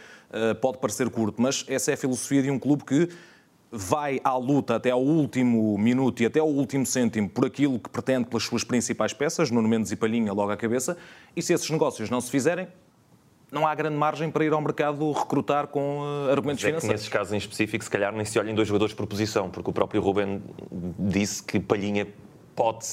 pode 0.60 0.78
parecer 0.78 1.08
curto, 1.08 1.40
mas 1.40 1.64
essa 1.68 1.92
é 1.92 1.94
a 1.94 1.96
filosofia 1.96 2.42
de 2.42 2.50
um 2.50 2.58
clube 2.58 2.84
que 2.84 3.08
vai 3.70 4.20
à 4.24 4.36
luta 4.36 4.76
até 4.76 4.90
ao 4.90 5.02
último 5.02 5.76
minuto 5.78 6.22
e 6.22 6.26
até 6.26 6.40
ao 6.40 6.48
último 6.48 6.86
cêntimo 6.86 7.28
por 7.28 7.46
aquilo 7.46 7.78
que 7.78 7.88
pretende 7.88 8.26
pelas 8.28 8.42
suas 8.42 8.64
principais 8.64 9.12
peças, 9.12 9.50
Nuno 9.50 9.68
Mendes 9.68 9.92
e 9.92 9.96
Palhinha 9.96 10.32
logo 10.32 10.50
à 10.50 10.56
cabeça, 10.56 10.96
e 11.36 11.42
se 11.42 11.52
esses 11.52 11.68
negócios 11.70 12.10
não 12.10 12.20
se 12.20 12.30
fizerem, 12.30 12.66
não 13.50 13.66
há 13.66 13.74
grande 13.74 13.96
margem 13.96 14.30
para 14.30 14.44
ir 14.44 14.52
ao 14.52 14.60
mercado 14.60 15.10
recrutar 15.12 15.68
com 15.68 16.00
uh, 16.00 16.30
argumentos 16.30 16.62
é 16.64 16.68
financeiros. 16.68 17.00
nesses 17.00 17.08
casos 17.08 17.32
em 17.32 17.36
específico, 17.36 17.82
se 17.82 17.90
calhar 17.90 18.12
nem 18.12 18.24
se 18.24 18.38
olhem 18.38 18.54
dois 18.54 18.68
jogadores 18.68 18.94
por 18.94 19.06
posição, 19.06 19.50
porque 19.50 19.70
o 19.70 19.72
próprio 19.72 20.00
Ruben 20.00 20.42
disse 20.98 21.42
que 21.42 21.58
Palhinha 21.58 22.06
pode, 22.54 22.86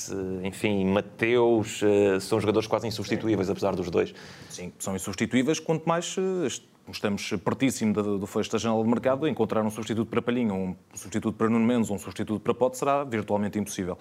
enfim, 0.44 0.86
Mateus, 0.86 1.82
uh, 1.82 2.22
são 2.22 2.40
jogadores 2.40 2.68
quase 2.68 2.88
insubstituíveis, 2.88 3.50
apesar 3.50 3.76
dos 3.76 3.90
dois. 3.90 4.14
Sim, 4.50 4.72
são 4.80 4.96
insubstituíveis, 4.96 5.60
quanto 5.60 5.88
mais 5.90 6.16
uh, 6.18 6.48
estamos 6.92 7.34
pertíssimo 7.44 7.94
do 7.94 8.28
fecho 8.28 8.52
da 8.52 8.58
janela 8.58 8.84
de 8.84 8.90
mercado, 8.90 9.28
encontrar 9.28 9.64
um 9.64 9.72
substituto 9.72 10.08
para 10.08 10.22
Palhinha, 10.22 10.54
um 10.54 10.76
substituto 10.94 11.36
para 11.36 11.50
Nuno 11.50 11.66
Mendes, 11.66 11.90
um 11.90 11.98
substituto 11.98 12.40
para 12.40 12.54
Pote 12.54 12.78
será 12.78 13.04
virtualmente 13.04 13.58
impossível. 13.58 13.98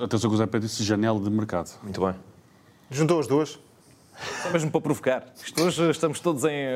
Atenção 0.00 0.30
que 0.30 0.34
o 0.34 0.38
Zé 0.38 0.46
Pedro 0.46 0.68
disse 0.68 0.84
janela 0.84 1.20
de 1.20 1.28
mercado. 1.30 1.70
Muito 1.82 2.00
bem. 2.00 2.14
Juntou 2.90 3.18
as 3.18 3.26
duas? 3.26 3.58
Só 4.42 4.50
mesmo 4.50 4.70
para 4.70 4.80
provocar. 4.80 5.26
Isto 5.34 5.62
hoje 5.62 5.90
estamos 5.90 6.20
todos 6.20 6.44
em, 6.44 6.74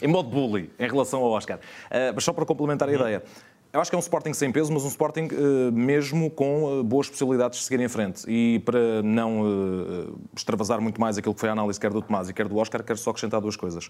em 0.00 0.08
modo 0.08 0.28
bully 0.28 0.70
em 0.78 0.88
relação 0.88 1.22
ao 1.22 1.30
Oscar. 1.30 1.58
Uh, 1.58 2.12
mas 2.14 2.24
só 2.24 2.32
para 2.32 2.44
complementar 2.44 2.88
a 2.88 2.92
ideia. 2.92 3.22
Eu 3.72 3.80
acho 3.80 3.90
que 3.90 3.94
é 3.94 3.98
um 3.98 4.00
Sporting 4.00 4.34
sem 4.34 4.52
peso, 4.52 4.70
mas 4.70 4.84
um 4.84 4.88
Sporting 4.88 5.28
uh, 5.32 5.72
mesmo 5.72 6.28
com 6.30 6.80
uh, 6.80 6.84
boas 6.84 7.08
possibilidades 7.08 7.58
de 7.58 7.64
seguir 7.64 7.82
em 7.82 7.88
frente. 7.88 8.22
E 8.28 8.58
para 8.58 9.02
não 9.02 9.40
uh, 9.40 10.20
extravasar 10.36 10.78
muito 10.78 11.00
mais 11.00 11.16
aquilo 11.16 11.32
que 11.32 11.40
foi 11.40 11.48
a 11.48 11.52
análise 11.52 11.80
quer 11.80 11.90
do 11.90 12.02
Tomás 12.02 12.28
e 12.28 12.34
quer 12.34 12.46
do 12.46 12.58
Oscar, 12.58 12.82
quero 12.82 12.98
só 12.98 13.08
acrescentar 13.08 13.40
duas 13.40 13.56
coisas. 13.56 13.88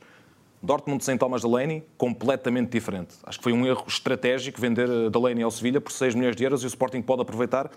Dortmund 0.63 1.05
sem 1.05 1.19
Thomas 1.19 1.43
Delaney, 1.43 1.85
completamente 1.99 2.71
diferente. 2.71 3.17
Acho 3.25 3.39
que 3.39 3.43
foi 3.43 3.53
um 3.53 3.67
erro 3.67 3.85
estratégico 3.89 4.61
vender 4.61 5.11
Delaney 5.11 5.43
ao 5.43 5.51
Sevilha 5.51 5.81
por 5.81 5.91
6 5.91 6.15
milhões 6.15 6.37
de 6.37 6.45
euros 6.45 6.63
e 6.63 6.67
o 6.67 6.69
Sporting 6.69 7.03
pode 7.03 7.23
aproveitar 7.23 7.69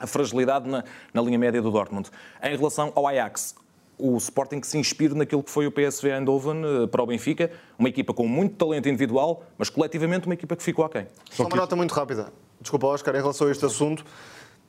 a 0.00 0.06
fragilidade 0.06 0.66
na, 0.66 0.82
na 1.12 1.20
linha 1.20 1.38
média 1.38 1.60
do 1.60 1.70
Dortmund. 1.70 2.08
Em 2.42 2.56
relação 2.56 2.90
ao 2.94 3.06
Ajax, 3.06 3.54
o 3.98 4.16
Sporting 4.16 4.60
que 4.60 4.66
se 4.66 4.78
inspire 4.78 5.14
naquilo 5.14 5.42
que 5.42 5.50
foi 5.50 5.66
o 5.66 5.72
PSV 5.72 6.10
Eindhoven 6.10 6.62
eh, 6.64 6.86
para 6.86 7.02
o 7.02 7.06
Benfica, 7.06 7.50
uma 7.78 7.88
equipa 7.88 8.12
com 8.12 8.26
muito 8.26 8.56
talento 8.56 8.88
individual, 8.88 9.44
mas 9.56 9.70
coletivamente 9.70 10.26
uma 10.26 10.34
equipa 10.34 10.56
que 10.56 10.62
ficou 10.62 10.84
aquém. 10.84 11.06
Só 11.30 11.44
uma 11.44 11.56
nota 11.56 11.76
muito 11.76 11.92
rápida. 11.92 12.32
Desculpa, 12.60 12.86
Oscar, 12.86 13.14
em 13.14 13.18
relação 13.18 13.46
a 13.46 13.50
este 13.50 13.64
assunto. 13.64 14.04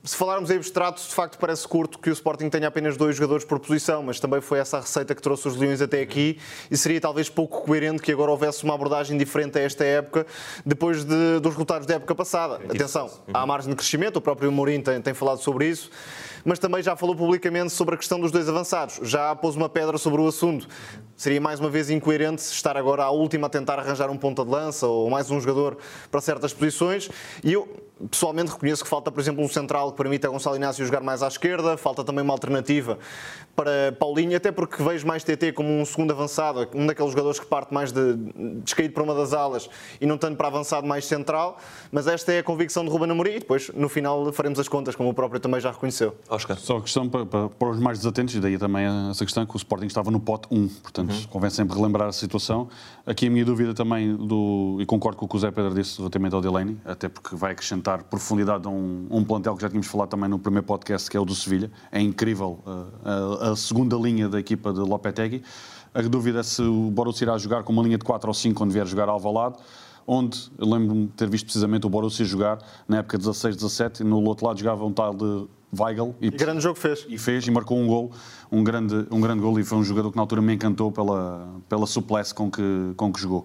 Se 0.06 0.16
falarmos 0.16 0.50
em 0.50 0.56
abstrato, 0.56 1.00
de 1.00 1.14
facto 1.14 1.38
parece 1.38 1.66
curto 1.66 1.98
que 1.98 2.10
o 2.10 2.12
Sporting 2.12 2.50
tenha 2.50 2.68
apenas 2.68 2.94
dois 2.94 3.16
jogadores 3.16 3.42
por 3.42 3.58
posição, 3.58 4.02
mas 4.02 4.20
também 4.20 4.38
foi 4.38 4.58
essa 4.58 4.76
a 4.76 4.80
receita 4.80 5.14
que 5.14 5.22
trouxe 5.22 5.48
os 5.48 5.56
Leões 5.56 5.80
até 5.80 6.02
aqui 6.02 6.38
e 6.70 6.76
seria 6.76 7.00
talvez 7.00 7.30
pouco 7.30 7.62
coerente 7.62 8.02
que 8.02 8.12
agora 8.12 8.30
houvesse 8.30 8.64
uma 8.64 8.74
abordagem 8.74 9.16
diferente 9.16 9.58
a 9.58 9.62
esta 9.62 9.82
época, 9.82 10.26
depois 10.64 11.04
de, 11.04 11.40
dos 11.40 11.52
resultados 11.52 11.86
da 11.86 11.94
época 11.94 12.14
passada. 12.14 12.56
Atenção, 12.56 13.10
há 13.32 13.46
margem 13.46 13.70
de 13.70 13.76
crescimento, 13.76 14.16
o 14.16 14.20
próprio 14.20 14.52
Mourinho 14.52 14.82
tem, 14.82 15.00
tem 15.00 15.14
falado 15.14 15.38
sobre 15.38 15.70
isso, 15.70 15.90
mas 16.44 16.58
também 16.58 16.82
já 16.82 16.94
falou 16.94 17.16
publicamente 17.16 17.72
sobre 17.72 17.94
a 17.94 17.98
questão 17.98 18.20
dos 18.20 18.30
dois 18.30 18.48
avançados, 18.48 19.00
já 19.02 19.34
pôs 19.34 19.56
uma 19.56 19.68
pedra 19.68 19.96
sobre 19.98 20.20
o 20.20 20.28
assunto. 20.28 20.68
Seria 21.16 21.40
mais 21.40 21.60
uma 21.60 21.70
vez 21.70 21.90
incoerente 21.90 22.42
estar 22.42 22.76
agora 22.76 23.04
à 23.04 23.10
última 23.10 23.46
a 23.46 23.50
tentar 23.50 23.78
arranjar 23.78 24.10
um 24.10 24.16
ponta 24.16 24.44
de 24.44 24.50
lança 24.50 24.86
ou 24.86 25.08
mais 25.08 25.30
um 25.30 25.40
jogador 25.40 25.78
para 26.10 26.20
certas 26.20 26.52
posições. 26.52 27.08
E 27.42 27.52
eu, 27.52 27.68
pessoalmente, 28.10 28.50
reconheço 28.50 28.82
que 28.82 28.90
falta, 28.90 29.12
por 29.12 29.20
exemplo, 29.20 29.44
um 29.44 29.48
central 29.48 29.92
que 29.92 29.96
permita 29.96 30.26
a 30.26 30.30
Gonçalo 30.30 30.56
Inácio 30.56 30.84
jogar 30.84 31.00
mais 31.00 31.22
à 31.22 31.28
esquerda, 31.28 31.76
falta 31.76 32.02
também 32.02 32.24
uma 32.24 32.34
alternativa 32.34 32.98
para 33.54 33.92
Paulinho, 33.98 34.36
até 34.36 34.50
porque 34.50 34.82
vejo 34.82 35.06
mais 35.06 35.22
TT 35.22 35.52
como 35.52 35.68
um 35.68 35.84
segundo 35.84 36.10
avançado, 36.10 36.68
um 36.74 36.86
daqueles 36.86 37.12
jogadores 37.12 37.38
que 37.38 37.46
parte 37.46 37.72
mais 37.72 37.92
de 37.92 38.14
descaído 38.64 38.92
para 38.92 39.04
uma 39.04 39.14
das 39.14 39.32
alas 39.32 39.70
e 40.00 40.06
não 40.06 40.18
tanto 40.18 40.36
para 40.36 40.48
avançado 40.48 40.86
mais 40.86 41.06
central. 41.06 41.58
Mas 41.92 42.08
esta 42.08 42.32
é 42.32 42.40
a 42.40 42.42
convicção 42.42 42.84
de 42.84 42.90
Ruben 42.90 43.10
Amorim 43.10 43.36
e 43.36 43.38
depois, 43.38 43.68
no 43.68 43.88
final, 43.88 44.32
faremos 44.32 44.58
as 44.58 44.66
contas, 44.66 44.96
como 44.96 45.08
o 45.08 45.14
próprio 45.14 45.40
também 45.40 45.60
já 45.60 45.70
reconheceu. 45.70 46.16
Oscar. 46.34 46.58
Só 46.58 46.78
a 46.78 46.80
questão 46.80 47.08
para, 47.08 47.24
para, 47.24 47.48
para 47.48 47.70
os 47.70 47.78
mais 47.78 47.98
desatentos, 47.98 48.34
e 48.34 48.40
daí 48.40 48.58
também 48.58 48.84
essa 49.10 49.24
questão 49.24 49.46
que 49.46 49.54
o 49.54 49.56
Sporting 49.56 49.86
estava 49.86 50.10
no 50.10 50.20
pote 50.20 50.48
1, 50.50 50.68
portanto 50.68 51.12
uhum. 51.12 51.22
convém 51.30 51.50
sempre 51.50 51.76
relembrar 51.76 52.08
a 52.08 52.12
situação. 52.12 52.68
Aqui 53.06 53.26
a 53.26 53.30
minha 53.30 53.44
dúvida 53.44 53.74
também, 53.74 54.14
do, 54.14 54.78
e 54.80 54.86
concordo 54.86 55.16
com 55.16 55.26
o 55.26 55.28
que 55.28 55.36
o 55.36 55.38
Zé 55.38 55.50
Pedro 55.50 55.74
disse 55.74 55.98
relativamente 55.98 56.34
ao 56.34 56.40
Delaney, 56.40 56.76
até 56.84 57.08
porque 57.08 57.36
vai 57.36 57.52
acrescentar 57.52 58.02
profundidade 58.04 58.66
a 58.66 58.70
um, 58.70 59.06
um 59.10 59.24
plantel 59.24 59.54
que 59.54 59.62
já 59.62 59.68
tínhamos 59.68 59.86
falado 59.86 60.08
também 60.08 60.28
no 60.28 60.38
primeiro 60.38 60.66
podcast, 60.66 61.10
que 61.10 61.16
é 61.16 61.20
o 61.20 61.24
do 61.24 61.34
Sevilha. 61.34 61.70
É 61.90 62.00
incrível 62.00 62.60
uh, 62.66 63.44
a, 63.44 63.50
a, 63.50 63.56
segunda 63.56 63.96
linha 63.96 64.28
da 64.28 64.38
equipa 64.38 64.72
de 64.72 64.80
Lopetegui. 64.80 65.42
A 65.94 66.02
dúvida 66.02 66.40
é 66.40 66.42
se 66.42 66.62
o 66.62 66.90
Borussia 66.90 67.24
irá 67.24 67.38
jogar 67.38 67.62
com 67.62 67.72
uma 67.72 67.82
linha 67.82 67.98
de 67.98 68.04
4 68.04 68.28
ou 68.28 68.34
5 68.34 68.54
quando 68.54 68.72
vier 68.72 68.86
jogar 68.86 69.08
ao 69.08 69.18
Valado 69.18 69.58
onde 70.06 70.50
eu 70.58 70.68
lembro-me 70.68 71.06
de 71.06 71.12
ter 71.12 71.28
visto 71.28 71.46
precisamente 71.46 71.86
o 71.86 71.88
Borussia 71.90 72.24
jogar 72.24 72.58
na 72.86 72.98
época 72.98 73.18
16-17 73.18 74.00
e 74.00 74.04
no 74.04 74.22
outro 74.24 74.46
lado 74.46 74.58
jogava 74.58 74.84
um 74.84 74.92
tal 74.92 75.14
de 75.14 75.46
Weigl. 75.78 76.14
E, 76.20 76.28
e 76.28 76.30
grande 76.30 76.60
jogo 76.60 76.78
fez. 76.78 77.04
E 77.08 77.18
fez 77.18 77.46
e 77.46 77.50
marcou 77.50 77.78
um 77.78 77.86
gol, 77.86 78.12
um 78.50 78.62
grande, 78.62 79.06
um 79.10 79.20
grande 79.20 79.40
gol 79.40 79.58
e 79.58 79.64
foi 79.64 79.78
um 79.78 79.84
jogador 79.84 80.10
que 80.10 80.16
na 80.16 80.22
altura 80.22 80.42
me 80.42 80.54
encantou 80.54 80.90
pela, 80.90 81.60
pela 81.68 81.86
suplesse 81.86 82.34
com 82.34 82.50
que, 82.50 82.92
com 82.96 83.12
que 83.12 83.20
jogou. 83.20 83.44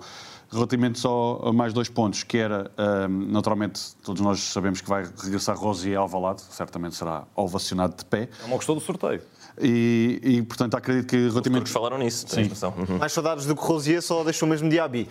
Relativamente 0.51 0.98
só 1.00 1.41
a 1.43 1.53
mais 1.53 1.74
dois 1.74 1.89
pontos, 1.89 2.24
que 2.24 2.38
era, 2.38 2.71
um, 3.07 3.31
naturalmente, 3.31 3.95
todos 4.03 4.19
nós 4.21 4.39
sabemos 4.39 4.81
que 4.81 4.89
vai 4.89 5.03
regressar 5.03 5.55
Rosier 5.55 6.00
ao 6.00 6.07
Valado, 6.07 6.41
certamente 6.41 6.95
será 6.95 7.25
ovacionado 7.36 7.95
de 7.95 8.05
pé. 8.05 8.29
É 8.41 8.45
uma 8.45 8.57
questão 8.57 8.74
do 8.74 8.81
sorteio. 8.81 9.21
E, 9.61 10.19
e, 10.23 10.41
portanto, 10.41 10.75
acredito 10.75 11.07
que 11.07 11.17
relativamente... 11.17 11.65
Os 11.65 11.71
falaram 11.71 11.97
nisso, 11.97 12.25
Sim. 12.27 12.43
Uhum. 12.43 12.97
Mais 12.97 13.11
saudades 13.11 13.45
do 13.45 13.55
que 13.55 13.61
Rosier 13.61 14.01
só 14.01 14.23
deixou 14.23 14.47
mesmo 14.47 14.69
Diaby. 14.69 15.07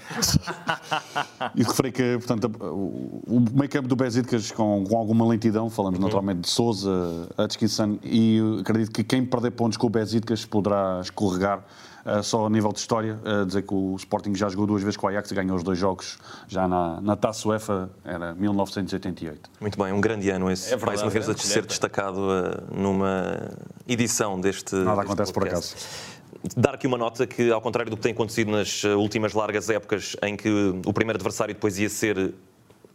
e 1.55 1.63
referi 1.63 1.93
que, 1.93 2.19
portanto, 2.19 2.51
o, 2.59 3.69
campo 3.69 3.87
do 3.87 3.95
Besiktas 3.95 4.51
com, 4.51 4.85
com 4.89 4.97
alguma 4.97 5.27
lentidão, 5.27 5.69
falamos 5.69 5.99
uhum. 5.99 6.05
naturalmente 6.07 6.41
de 6.41 6.49
Souza, 6.49 7.29
Hutchinson, 7.39 7.99
e 8.03 8.41
acredito 8.61 8.91
que 8.91 9.05
quem 9.05 9.25
perder 9.25 9.51
pontos 9.51 9.77
com 9.77 9.87
o 9.87 9.91
Besiktas 9.91 10.47
poderá 10.47 11.01
escorregar 11.03 11.63
Uh, 12.09 12.23
só 12.23 12.47
a 12.47 12.51
nível 12.51 12.73
de 12.73 12.79
história, 12.79 13.21
uh, 13.23 13.45
dizer 13.45 13.63
que 13.63 13.75
o 13.75 13.95
Sporting 13.97 14.35
já 14.35 14.49
jogou 14.49 14.67
duas 14.67 14.83
vezes 14.83 14.97
com 14.97 15.07
o 15.07 15.11
Ajax 15.11 15.31
e 15.31 15.35
ganhou 15.35 15.57
os 15.57 15.63
dois 15.63 15.79
jogos 15.79 16.19
já 16.47 16.67
na, 16.67 17.01
na 17.03 17.17
Taça 17.17 17.47
UEFA, 17.47 17.91
era 18.03 18.35
1988. 18.35 19.51
Muito 19.61 19.77
bem, 19.77 19.93
um 19.93 20.01
grande 20.01 20.31
ano 20.31 20.51
esse. 20.51 20.69
É 20.69 20.71
verdade, 20.71 20.87
Mais 20.87 21.03
uma 21.03 21.11
vez 21.11 21.29
é 21.29 21.33
a 21.33 21.37
ser 21.37 21.67
destacado 21.67 22.19
uh, 22.19 22.75
numa 22.75 23.51
edição 23.87 24.41
deste. 24.41 24.75
Nada 24.75 24.97
deste 24.97 25.07
acontece 25.07 25.33
podcast. 25.33 25.75
por 25.75 25.83
acaso. 25.83 26.19
Dar 26.57 26.75
aqui 26.75 26.87
uma 26.87 26.97
nota 26.97 27.27
que, 27.27 27.51
ao 27.51 27.61
contrário 27.61 27.91
do 27.91 27.97
que 27.97 28.03
tem 28.03 28.13
acontecido 28.13 28.53
nas 28.53 28.85
últimas 28.85 29.35
largas 29.35 29.69
épocas, 29.69 30.17
em 30.23 30.37
que 30.37 30.49
o 30.87 30.93
primeiro 30.93 31.19
adversário 31.19 31.53
depois 31.53 31.79
ia 31.79 31.91
ser 31.91 32.33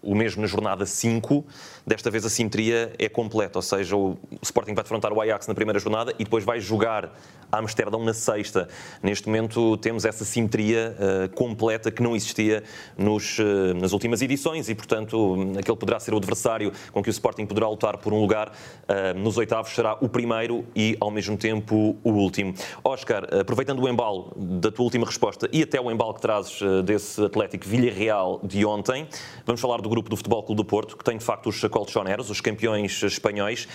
o 0.03 0.13
mesmo 0.13 0.41
na 0.41 0.47
jornada 0.47 0.85
5, 0.85 1.45
desta 1.85 2.09
vez 2.09 2.25
a 2.25 2.29
simetria 2.29 2.93
é 2.97 3.09
completa, 3.09 3.57
ou 3.57 3.61
seja, 3.61 3.95
o 3.95 4.17
Sporting 4.41 4.73
vai 4.73 4.83
defrontar 4.83 5.11
o 5.11 5.21
Ajax 5.21 5.47
na 5.47 5.53
primeira 5.53 5.79
jornada 5.79 6.13
e 6.17 6.23
depois 6.23 6.43
vai 6.43 6.59
jogar 6.59 7.11
a 7.51 7.59
Amsterdão 7.59 8.03
na 8.03 8.13
sexta. 8.15 8.67
Neste 9.01 9.27
momento 9.27 9.77
temos 9.77 10.05
essa 10.05 10.25
simetria 10.25 10.95
uh, 10.97 11.35
completa 11.35 11.91
que 11.91 12.01
não 12.01 12.15
existia 12.15 12.63
nos, 12.97 13.37
uh, 13.37 13.75
nas 13.79 13.93
últimas 13.93 14.23
edições 14.23 14.69
e, 14.69 14.75
portanto, 14.75 15.53
aquele 15.59 15.77
poderá 15.77 15.99
ser 15.99 16.15
o 16.15 16.17
adversário 16.17 16.71
com 16.91 17.03
que 17.03 17.09
o 17.09 17.11
Sporting 17.11 17.45
poderá 17.45 17.69
lutar 17.69 17.97
por 17.97 18.11
um 18.11 18.19
lugar 18.19 18.49
uh, 18.49 19.19
nos 19.19 19.37
oitavos 19.37 19.71
será 19.71 19.95
o 20.01 20.09
primeiro 20.09 20.65
e, 20.75 20.97
ao 20.99 21.11
mesmo 21.11 21.37
tempo, 21.37 21.95
o 22.03 22.09
último. 22.09 22.55
Oscar, 22.83 23.27
aproveitando 23.39 23.83
o 23.83 23.87
embalo 23.87 24.33
da 24.35 24.71
tua 24.71 24.85
última 24.85 25.05
resposta 25.05 25.47
e 25.51 25.61
até 25.61 25.79
o 25.79 25.91
embalo 25.91 26.15
que 26.15 26.21
trazes 26.21 26.59
desse 26.83 27.23
Atlético 27.23 27.67
Villarreal 27.67 28.39
de 28.43 28.65
ontem, 28.65 29.07
vamos 29.45 29.61
falar 29.61 29.79
do 29.79 29.89
grupo 29.89 30.09
do 30.09 30.17
Futebol 30.17 30.41
Clube 30.41 30.57
do 30.57 30.65
Porto, 30.65 30.97
que 30.97 31.03
tem 31.03 31.17
de 31.17 31.23
facto 31.23 31.49
os 31.49 31.63
colchoneros, 31.73 32.29
os 32.29 32.39
campeões 32.39 33.01
espanhóis, 33.01 33.67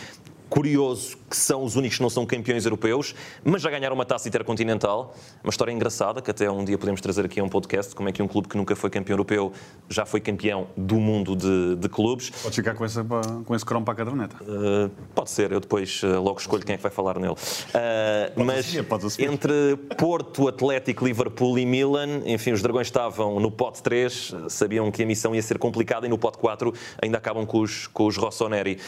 curioso 0.48 1.16
que 1.28 1.36
são 1.36 1.62
os 1.62 1.76
únicos 1.76 1.98
que 1.98 2.02
não 2.02 2.10
são 2.10 2.24
campeões 2.24 2.64
europeus, 2.64 3.14
mas 3.44 3.60
já 3.60 3.70
ganharam 3.70 3.94
uma 3.94 4.04
taça 4.04 4.28
intercontinental. 4.28 5.14
Uma 5.44 5.50
história 5.50 5.72
engraçada 5.72 6.22
que 6.22 6.30
até 6.30 6.50
um 6.50 6.64
dia 6.64 6.78
podemos 6.78 7.00
trazer 7.00 7.24
aqui 7.24 7.38
a 7.38 7.44
um 7.44 7.48
podcast, 7.48 7.94
como 7.94 8.08
é 8.08 8.12
que 8.12 8.22
um 8.22 8.28
clube 8.28 8.48
que 8.48 8.56
nunca 8.56 8.74
foi 8.74 8.90
campeão 8.90 9.14
europeu 9.14 9.52
já 9.88 10.06
foi 10.06 10.20
campeão 10.20 10.68
do 10.76 10.96
mundo 10.96 11.36
de, 11.36 11.76
de 11.76 11.88
clubes. 11.88 12.30
Pode 12.30 12.56
ficar 12.56 12.74
com, 12.74 12.84
essa, 12.84 13.04
com 13.44 13.54
esse 13.54 13.64
cromo 13.64 13.84
para 13.84 13.94
a 13.94 13.96
caderneta. 13.96 14.36
Uh, 14.42 14.90
pode 15.14 15.30
ser, 15.30 15.52
eu 15.52 15.60
depois 15.60 16.02
uh, 16.02 16.20
logo 16.20 16.40
escolho 16.40 16.64
quem 16.64 16.74
é 16.74 16.76
que 16.76 16.82
vai 16.82 16.92
falar 16.92 17.18
nele. 17.18 17.34
Uh, 17.34 18.44
mas 18.44 18.74
entre 19.18 19.76
Porto, 19.98 20.48
Atlético, 20.48 21.04
Liverpool 21.04 21.58
e 21.58 21.66
Milan, 21.66 22.22
enfim, 22.24 22.52
os 22.52 22.62
dragões 22.62 22.86
estavam 22.86 23.38
no 23.38 23.50
pote 23.50 23.82
3, 23.82 24.34
sabiam 24.48 24.90
que 24.90 25.02
a 25.02 25.06
missão 25.06 25.34
ia 25.34 25.42
ser 25.42 25.58
complicada 25.58 26.06
e 26.06 26.08
no 26.08 26.18
pote 26.18 26.38
4 26.38 26.72
ainda 27.02 27.18
acabam 27.18 27.44
com 27.44 27.60
os, 27.60 27.86
com 27.88 28.06
os 28.06 28.16
Rossoneri 28.16 28.78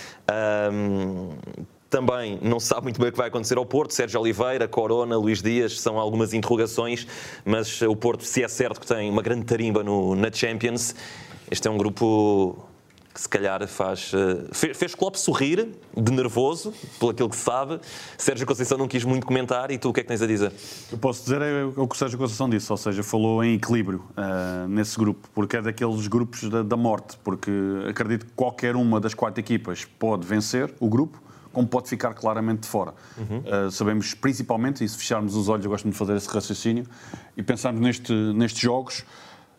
também 1.90 2.38
não 2.40 2.60
se 2.60 2.68
sabe 2.68 2.84
muito 2.84 3.00
bem 3.00 3.08
o 3.08 3.12
que 3.12 3.18
vai 3.18 3.28
acontecer 3.28 3.58
ao 3.58 3.66
Porto. 3.66 3.92
Sérgio 3.92 4.20
Oliveira, 4.20 4.68
Corona, 4.68 5.18
Luís 5.18 5.42
Dias 5.42 5.80
são 5.80 5.98
algumas 5.98 6.32
interrogações, 6.32 7.06
mas 7.44 7.82
o 7.82 7.96
Porto, 7.96 8.24
se 8.24 8.42
é 8.42 8.48
certo 8.48 8.80
que 8.80 8.86
tem 8.86 9.10
uma 9.10 9.20
grande 9.20 9.44
tarimba 9.44 9.82
no, 9.82 10.14
na 10.14 10.30
Champions, 10.32 10.94
este 11.50 11.66
é 11.66 11.70
um 11.70 11.76
grupo 11.76 12.64
que 13.12 13.20
se 13.20 13.28
calhar 13.28 13.66
faz. 13.66 14.12
Uh, 14.12 14.48
fez, 14.52 14.76
fez 14.76 14.94
Klopp 14.94 15.16
sorrir, 15.16 15.68
de 15.96 16.12
nervoso, 16.12 16.72
pelo 16.98 17.10
aquilo 17.10 17.28
que 17.28 17.34
se 17.34 17.42
sabe. 17.42 17.80
Sérgio 18.16 18.46
Conceição 18.46 18.78
não 18.78 18.86
quis 18.86 19.02
muito 19.04 19.26
comentar 19.26 19.72
e 19.72 19.78
tu 19.78 19.88
o 19.88 19.92
que 19.92 19.98
é 19.98 20.02
que 20.04 20.08
tens 20.08 20.22
a 20.22 20.26
dizer? 20.28 20.52
Eu 20.92 20.96
posso 20.96 21.24
dizer 21.24 21.42
é 21.42 21.64
o 21.64 21.88
que 21.88 21.94
o 21.96 21.98
Sérgio 21.98 22.16
Conceição 22.16 22.48
disse, 22.48 22.70
ou 22.70 22.78
seja, 22.78 23.02
falou 23.02 23.42
em 23.42 23.54
equilíbrio 23.54 24.04
uh, 24.10 24.68
nesse 24.68 24.96
grupo, 24.96 25.28
porque 25.34 25.56
é 25.56 25.62
daqueles 25.62 26.06
grupos 26.06 26.48
da, 26.48 26.62
da 26.62 26.76
morte, 26.76 27.18
porque 27.24 27.50
acredito 27.88 28.26
que 28.26 28.32
qualquer 28.32 28.76
uma 28.76 29.00
das 29.00 29.12
quatro 29.12 29.40
equipas 29.40 29.84
pode 29.98 30.24
vencer 30.24 30.72
o 30.78 30.88
grupo 30.88 31.20
como 31.52 31.66
pode 31.66 31.88
ficar 31.88 32.14
claramente 32.14 32.60
de 32.60 32.68
fora. 32.68 32.94
Uhum. 33.18 33.66
Uh, 33.66 33.70
sabemos 33.70 34.14
principalmente, 34.14 34.84
e 34.84 34.88
se 34.88 34.96
fecharmos 34.96 35.34
os 35.34 35.48
olhos, 35.48 35.64
eu 35.64 35.70
gosto 35.70 35.88
de 35.88 35.96
fazer 35.96 36.16
esse 36.16 36.28
raciocínio, 36.28 36.84
e 37.36 37.42
pensarmos 37.42 37.80
neste, 37.80 38.12
nestes 38.12 38.60
jogos, 38.60 39.04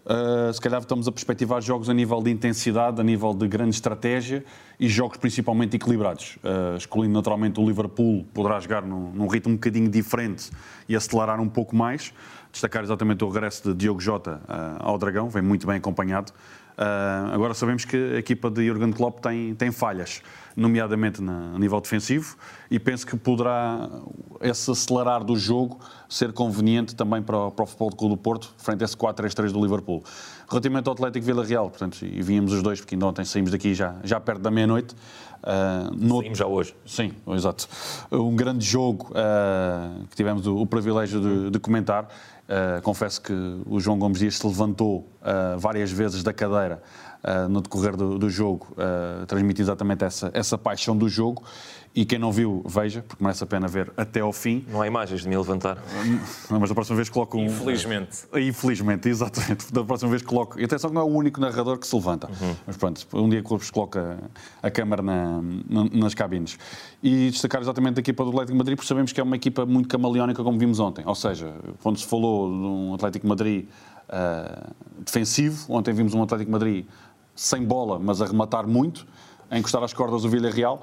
uh, 0.06 0.54
se 0.54 0.62
calhar 0.62 0.80
estamos 0.80 1.08
a 1.08 1.12
perspectivar 1.12 1.62
jogos 1.62 1.90
a 1.90 1.94
nível 1.94 2.22
de 2.22 2.32
intensidade, 2.32 3.00
a 3.00 3.04
nível 3.04 3.34
de 3.34 3.48
grande 3.48 3.76
estratégia 3.76 4.44
e 4.80 4.88
jogos 4.88 5.18
principalmente 5.18 5.76
equilibrados. 5.76 6.38
Uh, 6.38 6.78
escolhendo 6.78 7.14
naturalmente 7.14 7.60
o 7.60 7.66
Liverpool, 7.66 8.26
poderá 8.34 8.60
jogar 8.60 8.84
num, 8.84 9.12
num, 9.12 9.28
ritmo 9.28 9.52
um 9.52 9.56
bocadinho 9.56 9.90
diferente 9.90 10.50
e 10.88 10.96
acelerar 10.96 11.40
um 11.40 11.50
pouco 11.50 11.76
mais. 11.76 12.14
Destacar 12.52 12.84
exatamente 12.84 13.24
o 13.24 13.30
regresso 13.30 13.70
de 13.70 13.74
Diogo 13.74 14.02
Jota 14.02 14.42
ao 14.80 14.98
Dragão, 14.98 15.30
vem 15.30 15.42
muito 15.42 15.66
bem 15.66 15.78
acompanhado. 15.78 16.34
Uh, 16.82 17.32
agora 17.32 17.54
sabemos 17.54 17.86
que 17.86 17.96
a 17.96 18.18
equipa 18.18 18.50
de 18.50 18.66
Jurgen 18.66 18.92
Klopp 18.92 19.20
tem, 19.20 19.54
tem 19.54 19.72
falhas, 19.72 20.24
nomeadamente 20.56 21.22
na, 21.22 21.54
a 21.54 21.60
nível 21.60 21.80
defensivo, 21.80 22.36
e 22.72 22.80
penso 22.80 23.06
que 23.06 23.16
poderá 23.16 23.88
esse 24.42 24.72
acelerar 24.72 25.24
do 25.24 25.36
jogo 25.36 25.80
ser 26.10 26.34
conveniente 26.34 26.96
também 26.96 27.22
para 27.22 27.38
o, 27.38 27.52
para 27.52 27.64
o 27.64 27.66
Futebol 27.68 27.92
Clube 27.92 28.16
do 28.16 28.18
Porto, 28.18 28.52
frente 28.58 28.82
a 28.82 28.86
esse 28.86 28.98
4-3-3 28.98 29.52
do 29.52 29.62
Liverpool. 29.62 30.04
Relativamente 30.50 30.88
ao 30.88 30.94
Atlético 30.94 31.24
Vila 31.24 31.46
Real, 31.46 31.70
portanto, 31.70 32.04
e 32.04 32.20
vínhamos 32.24 32.52
os 32.52 32.64
dois, 32.64 32.82
porque 32.82 32.96
ainda 32.96 33.06
ontem 33.06 33.26
saímos 33.26 33.52
daqui 33.52 33.76
já, 33.76 33.98
já 34.04 34.20
perto 34.20 34.42
da 34.42 34.50
meia-noite. 34.50 34.96
Uh, 35.44 35.96
no... 35.96 36.18
Saímos 36.18 36.38
já 36.40 36.48
hoje. 36.48 36.76
Sim, 36.84 37.14
exato. 37.28 37.68
Um 38.12 38.36
grande 38.36 38.66
jogo 38.66 39.12
uh, 39.12 40.08
que 40.08 40.16
tivemos 40.16 40.48
o, 40.48 40.58
o 40.58 40.66
privilégio 40.66 41.22
de, 41.22 41.52
de 41.52 41.60
comentar 41.60 42.08
Uh, 42.52 42.82
confesso 42.82 43.22
que 43.22 43.32
o 43.66 43.80
João 43.80 43.98
Gomes 43.98 44.20
Dias 44.20 44.36
se 44.36 44.46
levantou 44.46 45.10
uh, 45.22 45.58
várias 45.58 45.90
vezes 45.90 46.22
da 46.22 46.34
cadeira 46.34 46.84
uh, 47.24 47.48
no 47.48 47.62
decorrer 47.62 47.96
do, 47.96 48.20
do 48.20 48.30
jogo, 48.30 48.76
transmite 49.26 49.62
exatamente 49.62 50.04
essa, 50.04 50.30
essa 50.34 50.58
paixão 50.58 50.98
do 50.98 51.08
jogo. 51.08 51.46
E 51.94 52.06
quem 52.06 52.18
não 52.18 52.32
viu, 52.32 52.64
veja, 52.66 53.04
porque 53.06 53.22
merece 53.22 53.44
a 53.44 53.48
pena 53.48 53.68
ver 53.68 53.92
até 53.98 54.22
ao 54.22 54.32
fim. 54.32 54.66
Não 54.70 54.82
há 54.82 54.88
imagens 54.88 55.22
de 55.22 55.28
me 55.28 55.38
levantar. 55.38 55.78
Não, 56.50 56.58
mas 56.58 56.70
da 56.70 56.76
próxima 56.76 56.96
vez 56.96 57.10
coloco 57.10 57.38
um. 57.38 57.48
Infelizmente. 57.48 58.20
Infelizmente, 58.34 59.10
exatamente. 59.10 59.74
Da 59.74 59.84
próxima 59.84 60.10
vez 60.10 60.22
coloco. 60.22 60.58
E 60.58 60.64
atenção 60.64 60.90
que 60.90 60.94
não 60.94 61.02
é 61.02 61.06
o 61.06 61.10
único 61.10 61.42
narrador 61.42 61.78
que 61.78 61.86
se 61.86 61.94
levanta. 61.94 62.28
Uhum. 62.28 62.56
Mas 62.66 62.78
pronto, 62.78 63.06
um 63.14 63.28
dia 63.28 63.44
que 63.44 63.72
coloca 63.72 64.20
a 64.64 64.72
câmara 64.72 65.02
na, 65.02 65.42
na, 65.70 65.84
nas 65.92 66.14
cabines. 66.14 66.58
E 67.04 67.30
destacar 67.30 67.62
exatamente 67.62 67.98
a 67.98 68.00
equipa 68.00 68.24
do 68.24 68.30
Atlético 68.30 68.58
Madrid, 68.58 68.78
porque 68.78 68.88
sabemos 68.88 69.12
que 69.12 69.20
é 69.20 69.24
uma 69.24 69.36
equipa 69.36 69.66
muito 69.66 69.90
camaleónica, 69.90 70.42
como 70.44 70.58
vimos 70.58 70.80
ontem. 70.80 71.04
Ou 71.06 71.16
seja, 71.16 71.54
quando 71.84 72.00
se 72.00 72.06
falou 72.06 72.50
de 72.50 72.56
um 72.56 72.94
Atlético 72.94 73.28
Madrid 73.28 73.68
uh, 74.08 74.74
defensivo, 75.04 75.74
ontem 75.74 75.94
vimos 75.94 76.14
um 76.14 76.24
Atlético 76.24 76.52
Madrid 76.52 76.86
sem 77.36 77.66
bola, 77.66 78.00
mas 78.00 78.22
a 78.22 78.26
rematar 78.26 78.66
muito, 78.66 79.06
a 79.50 79.58
encostar 79.58 79.84
as 79.84 79.94
cordas 79.94 80.22
do 80.22 80.30
Villarreal. 80.30 80.82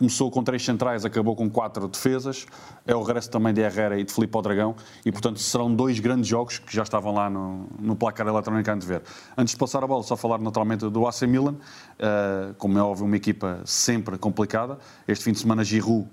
Começou 0.00 0.30
com 0.30 0.42
três 0.42 0.64
centrais, 0.64 1.04
acabou 1.04 1.36
com 1.36 1.50
quatro 1.50 1.86
defesas. 1.86 2.46
É 2.86 2.96
o 2.96 3.02
regresso 3.02 3.30
também 3.30 3.52
de 3.52 3.60
Herrera 3.60 4.00
e 4.00 4.02
de 4.02 4.10
Filipe 4.10 4.34
ao 4.34 4.40
Dragão. 4.40 4.74
E, 5.04 5.12
portanto, 5.12 5.38
serão 5.38 5.74
dois 5.74 6.00
grandes 6.00 6.26
jogos 6.26 6.58
que 6.58 6.74
já 6.74 6.82
estavam 6.82 7.12
lá 7.12 7.28
no, 7.28 7.66
no 7.78 7.94
placar 7.94 8.26
eletrónico 8.26 8.70
antes 8.70 8.88
de 8.88 8.94
ver. 8.94 9.02
Antes 9.36 9.52
de 9.52 9.58
passar 9.58 9.84
a 9.84 9.86
bola, 9.86 10.02
só 10.02 10.16
falar 10.16 10.38
naturalmente 10.38 10.88
do 10.88 11.06
AC 11.06 11.24
Milan. 11.24 11.52
Uh, 11.52 12.54
como 12.56 12.78
é 12.78 12.82
óbvio, 12.82 13.04
uma 13.04 13.14
equipa 13.14 13.60
sempre 13.66 14.16
complicada. 14.16 14.78
Este 15.06 15.22
fim 15.22 15.32
de 15.32 15.40
semana, 15.40 15.62
Giroud 15.62 16.08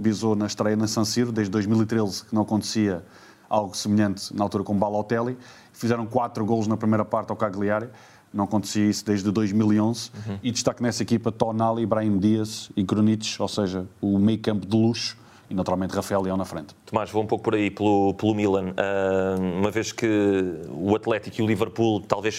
bisou 0.00 0.34
na 0.34 0.46
estreia 0.46 0.74
na 0.74 0.88
San 0.88 1.04
Siro, 1.04 1.30
desde 1.30 1.52
2013 1.52 2.24
que 2.24 2.34
não 2.34 2.42
acontecia 2.42 3.04
algo 3.48 3.76
semelhante 3.76 4.34
na 4.34 4.42
altura 4.42 4.64
com 4.64 4.76
Balotelli. 4.76 5.38
Fizeram 5.72 6.04
quatro 6.04 6.44
golos 6.44 6.66
na 6.66 6.76
primeira 6.76 7.04
parte 7.04 7.30
ao 7.30 7.36
Cagliari. 7.36 7.88
Não 8.32 8.44
acontecia 8.44 8.88
isso 8.88 9.04
desde 9.04 9.30
2011. 9.30 10.10
Uhum. 10.14 10.38
E 10.42 10.50
destaque 10.50 10.82
nessa 10.82 11.02
equipa 11.02 11.32
Tonali, 11.32 11.82
Ibrahim 11.82 12.18
Dias 12.18 12.70
e 12.76 12.84
Krunic, 12.84 13.40
ou 13.40 13.48
seja, 13.48 13.86
o 14.00 14.18
meio 14.18 14.38
campo 14.38 14.66
de 14.66 14.76
luxo 14.76 15.16
e 15.50 15.54
naturalmente 15.54 15.92
Rafael 15.92 16.22
Leão 16.22 16.36
na 16.36 16.44
frente. 16.44 16.74
Tomás, 16.86 17.10
vou 17.10 17.22
um 17.22 17.26
pouco 17.26 17.42
por 17.42 17.54
aí 17.56 17.70
pelo, 17.70 18.14
pelo 18.14 18.34
Milan. 18.34 18.70
Uh, 18.70 19.58
uma 19.58 19.70
vez 19.70 19.90
que 19.90 20.06
o 20.70 20.94
Atlético 20.94 21.40
e 21.40 21.42
o 21.42 21.46
Liverpool 21.46 22.00
talvez 22.00 22.38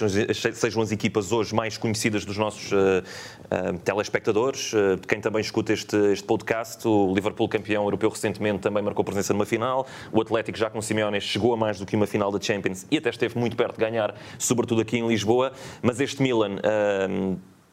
sejam 0.55 0.81
as 0.81 0.91
equipas 0.93 1.33
hoje 1.33 1.53
mais 1.53 1.77
conhecidas 1.77 2.23
dos 2.23 2.37
nossos 2.37 2.71
uh, 2.71 2.75
uh, 2.75 3.77
telespectadores, 3.79 4.71
de 4.99 5.07
quem 5.07 5.19
também 5.19 5.41
escuta 5.41 5.73
este, 5.73 5.95
este 6.13 6.23
podcast. 6.23 6.87
O 6.87 7.13
Liverpool, 7.13 7.49
campeão 7.49 7.83
europeu 7.83 8.09
recentemente, 8.09 8.59
também 8.59 8.81
marcou 8.81 9.03
presença 9.03 9.33
numa 9.33 9.45
final. 9.45 9.85
O 10.11 10.21
Atlético, 10.21 10.57
já 10.57 10.69
com 10.69 10.81
Simeone, 10.81 11.19
chegou 11.19 11.53
a 11.53 11.57
mais 11.57 11.77
do 11.77 11.85
que 11.85 11.95
uma 11.95 12.07
final 12.07 12.31
da 12.31 12.39
Champions 12.39 12.85
e 12.89 12.97
até 12.97 13.09
esteve 13.09 13.37
muito 13.37 13.57
perto 13.57 13.73
de 13.73 13.81
ganhar, 13.81 14.15
sobretudo 14.39 14.79
aqui 14.81 14.97
em 14.97 15.07
Lisboa. 15.07 15.51
Mas 15.81 15.99
este 15.99 16.23
Milan 16.23 16.55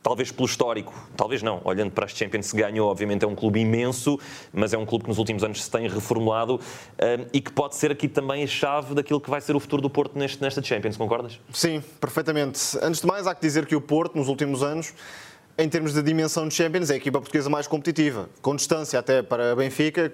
talvez 0.03 0.31
pelo 0.33 0.47
histórico, 0.47 0.95
talvez 1.17 1.43
não, 1.43 1.61
olhando 1.65 1.91
para 1.91 2.05
as 2.05 2.13
Champions 2.13 2.51
que 2.51 2.57
ganhou, 2.57 2.91
obviamente 2.91 3.25
é 3.25 3.29
um 3.29 3.35
clube 3.35 3.61
imenso, 3.61 4.19
mas 4.53 4.73
é 4.73 4.79
um 4.79 4.87
clube 4.87 5.05
que 5.05 5.11
nos 5.11 5.19
últimos 5.19 5.43
anos 5.45 5.63
se 5.63 5.71
tem 5.71 5.89
reformulado 5.89 6.57
uh, 6.57 7.29
e 7.33 7.41
que 7.41 7.53
pode 7.53 7.77
ser 7.77 7.91
aqui 7.91 8.09
também 8.09 8.43
a 8.43 8.47
chave 8.47 8.95
daquilo 8.95 9.21
que 9.21 9.31
vai 9.31 9.41
ser 9.41 9.57
o 9.57 9.61
futuro 9.61 9.83
do 9.83 9.91
Porto 9.91 10.19
neste, 10.19 10.41
nesta 10.41 10.63
Champions, 10.63 10.97
concordas? 10.97 11.41
Sim, 11.53 11.83
perfeitamente. 12.01 12.79
Antes 12.83 13.01
de 13.01 13.07
mais, 13.07 13.27
há 13.27 13.35
que 13.35 13.41
dizer 13.41 13.67
que 13.67 13.77
o 13.77 13.81
Porto, 13.81 14.17
nos 14.17 14.29
últimos 14.29 14.63
anos, 14.63 14.95
em 15.61 15.69
termos 15.69 15.93
de 15.93 16.01
dimensão 16.01 16.47
de 16.47 16.55
Champions, 16.55 16.89
é 16.89 16.95
a 16.95 16.97
equipa 16.97 17.19
portuguesa 17.19 17.51
mais 17.51 17.67
competitiva, 17.67 18.31
com 18.41 18.55
distância 18.55 18.97
até 18.97 19.23
para 19.23 19.57
Benfica, 19.57 20.13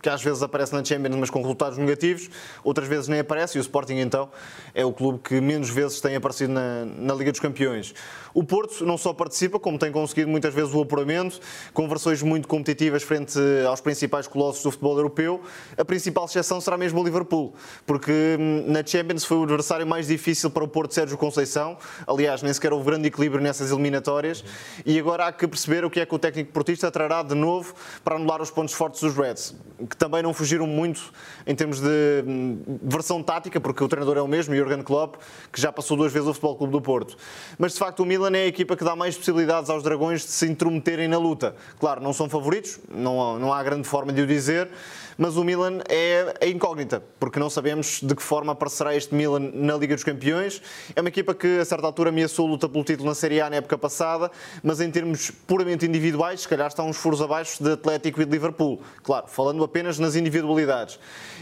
que 0.00 0.08
às 0.08 0.22
vezes 0.22 0.40
aparece 0.40 0.72
na 0.72 0.84
Champions, 0.84 1.16
mas 1.16 1.30
com 1.30 1.40
resultados 1.40 1.76
negativos, 1.76 2.30
outras 2.62 2.86
vezes 2.86 3.08
nem 3.08 3.18
aparece, 3.18 3.58
e 3.58 3.60
o 3.60 3.62
Sporting 3.62 3.94
então 3.94 4.30
é 4.72 4.84
o 4.84 4.92
clube 4.92 5.18
que 5.18 5.40
menos 5.40 5.68
vezes 5.68 6.00
tem 6.00 6.14
aparecido 6.14 6.52
na, 6.52 6.84
na 6.84 7.12
Liga 7.12 7.32
dos 7.32 7.40
Campeões. 7.40 7.92
O 8.34 8.42
Porto 8.42 8.84
não 8.84 8.98
só 8.98 9.12
participa, 9.12 9.60
como 9.60 9.78
tem 9.78 9.92
conseguido 9.92 10.28
muitas 10.28 10.52
vezes 10.52 10.74
o 10.74 10.82
apuramento, 10.82 11.38
com 11.72 11.88
versões 11.88 12.20
muito 12.20 12.48
competitivas 12.48 13.04
frente 13.04 13.38
aos 13.64 13.80
principais 13.80 14.26
colossos 14.26 14.60
do 14.60 14.72
futebol 14.72 14.96
europeu. 14.96 15.40
A 15.78 15.84
principal 15.84 16.24
exceção 16.24 16.60
será 16.60 16.76
mesmo 16.76 17.00
o 17.00 17.04
Liverpool, 17.04 17.54
porque 17.86 18.36
hum, 18.36 18.64
na 18.66 18.84
Champions 18.84 19.24
foi 19.24 19.36
o 19.36 19.44
adversário 19.44 19.86
mais 19.86 20.08
difícil 20.08 20.50
para 20.50 20.64
o 20.64 20.68
Porto 20.68 20.92
Sérgio 20.92 21.16
Conceição. 21.16 21.78
Aliás, 22.08 22.42
nem 22.42 22.52
sequer 22.52 22.72
houve 22.72 22.84
grande 22.86 23.06
equilíbrio 23.06 23.40
nessas 23.40 23.70
eliminatórias 23.70 24.44
e 24.84 24.98
agora 24.98 25.26
há 25.26 25.32
que 25.32 25.46
perceber 25.46 25.84
o 25.84 25.90
que 25.90 26.00
é 26.00 26.06
que 26.06 26.14
o 26.14 26.18
técnico 26.18 26.50
portista 26.52 26.90
trará 26.90 27.22
de 27.22 27.36
novo 27.36 27.72
para 28.02 28.16
anular 28.16 28.42
os 28.42 28.50
pontos 28.50 28.74
fortes 28.74 29.00
dos 29.00 29.14
Reds, 29.14 29.54
que 29.88 29.96
também 29.96 30.24
não 30.24 30.34
fugiram 30.34 30.66
muito 30.66 31.12
em 31.46 31.54
termos 31.54 31.78
de 31.78 32.24
hum, 32.26 32.58
versão 32.82 33.22
tática, 33.22 33.60
porque 33.60 33.84
o 33.84 33.86
treinador 33.86 34.16
é 34.16 34.22
o 34.22 34.26
mesmo, 34.26 34.56
Jurgen 34.56 34.82
Klopp, 34.82 35.16
que 35.52 35.60
já 35.60 35.70
passou 35.70 35.96
duas 35.96 36.12
vezes 36.12 36.28
o 36.28 36.34
Futebol 36.34 36.56
Clube 36.56 36.72
do 36.72 36.80
Porto. 36.80 37.16
Mas 37.56 37.74
de 37.74 37.78
facto 37.78 38.00
o 38.00 38.04
Milan 38.04 38.23
é 38.32 38.42
a 38.42 38.46
equipa 38.46 38.76
que 38.76 38.84
dá 38.84 38.94
mais 38.94 39.16
possibilidades 39.16 39.68
aos 39.68 39.82
dragões 39.82 40.22
de 40.22 40.28
se 40.28 40.46
intrometerem 40.46 41.08
na 41.08 41.18
luta. 41.18 41.54
Claro, 41.78 42.00
não 42.02 42.12
são 42.12 42.28
favoritos, 42.28 42.78
não, 42.88 43.38
não 43.38 43.52
há 43.52 43.62
grande 43.62 43.86
forma 43.86 44.12
de 44.12 44.22
o 44.22 44.26
dizer, 44.26 44.68
mas 45.16 45.36
o 45.36 45.44
Milan 45.44 45.80
é 45.88 46.34
a 46.40 46.46
incógnita, 46.46 47.02
porque 47.18 47.38
não 47.38 47.48
sabemos 47.48 48.00
de 48.02 48.14
que 48.14 48.22
forma 48.22 48.52
aparecerá 48.52 48.94
este 48.94 49.14
Milan 49.14 49.50
na 49.52 49.76
Liga 49.76 49.94
dos 49.94 50.04
Campeões. 50.04 50.60
É 50.94 51.00
uma 51.00 51.08
equipa 51.08 51.34
que 51.34 51.58
a 51.58 51.64
certa 51.64 51.86
altura 51.86 52.10
ameaçou 52.10 52.46
a 52.46 52.50
luta 52.50 52.68
pelo 52.68 52.84
título 52.84 53.08
na 53.08 53.14
Série 53.14 53.40
A 53.40 53.50
na 53.50 53.56
época 53.56 53.78
passada, 53.78 54.30
mas 54.62 54.80
em 54.80 54.90
termos 54.90 55.30
puramente 55.30 55.86
individuais, 55.86 56.42
se 56.42 56.48
calhar 56.48 56.68
está 56.68 56.82
uns 56.82 56.96
furos 56.96 57.22
abaixo 57.22 57.62
de 57.62 57.72
Atlético 57.72 58.20
e 58.22 58.24
de 58.24 58.30
Liverpool. 58.30 58.80
Claro, 59.02 59.26
falando 59.28 59.62
apenas 59.62 59.98
nas 59.98 60.16
individualidades. 60.16 60.98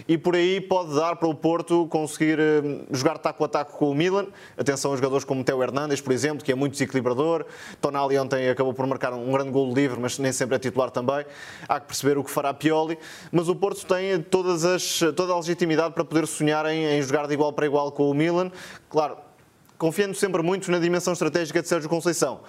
E 0.07 0.19
por 0.19 0.35
aí 0.35 0.61
pode 0.61 0.95
dar 0.95 1.17
para 1.17 1.29
o 1.29 1.35
Porto 1.35 1.87
conseguir 1.89 2.39
eh, 2.39 2.63
jogar 2.91 3.19
taco 3.19 3.45
a 3.45 3.49
taco 3.49 3.79
com 3.79 3.91
o 3.91 3.95
Milan. 3.95 4.27
Atenção 4.57 4.93
a 4.93 4.97
jogadores 4.97 5.25
como 5.25 5.45
Teo 5.45 5.63
Hernandes, 5.63 6.01
por 6.01 6.13
exemplo, 6.13 6.45
que 6.45 6.53
é 6.53 6.55
muito 6.55 6.73
desequilibrador. 6.73 7.45
Tonali 7.81 8.19
ontem 8.19 8.49
acabou 8.49 8.75
por 8.75 8.87
marcar 8.87 9.13
um 9.13 9.31
grande 9.33 9.51
gol 9.51 9.73
livre, 9.73 9.99
mas 10.01 10.19
nem 10.19 10.33
sempre 10.33 10.57
é 10.57 10.59
titular 10.59 10.91
também. 10.91 11.25
Há 11.69 11.81
que 11.81 11.87
perceber 11.87 12.19
o 12.19 12.25
que 12.25 12.31
fará 12.31 12.53
Pioli. 12.53 12.99
Mas 13.31 13.49
o 13.49 13.55
Porto 13.63 13.87
tem 13.87 14.21
todas 14.21 14.65
as, 14.65 14.99
toda 15.15 15.33
a 15.33 15.37
legitimidade 15.37 15.95
para 15.95 16.05
poder 16.05 16.27
sonhar 16.27 16.67
em, 16.67 16.85
em 16.85 17.01
jogar 17.01 17.29
de 17.29 17.35
igual 17.35 17.53
para 17.53 17.65
igual 17.65 17.93
com 17.93 18.11
o 18.11 18.13
Milan. 18.13 18.51
Claro, 18.91 19.17
confiando 19.83 20.15
sempre 20.15 20.45
muito 20.45 20.71
na 20.71 20.79
dimensão 20.79 21.13
estratégica 21.13 21.61
de 21.61 21.67
Sérgio 21.67 21.89
Conceição. 21.89 22.43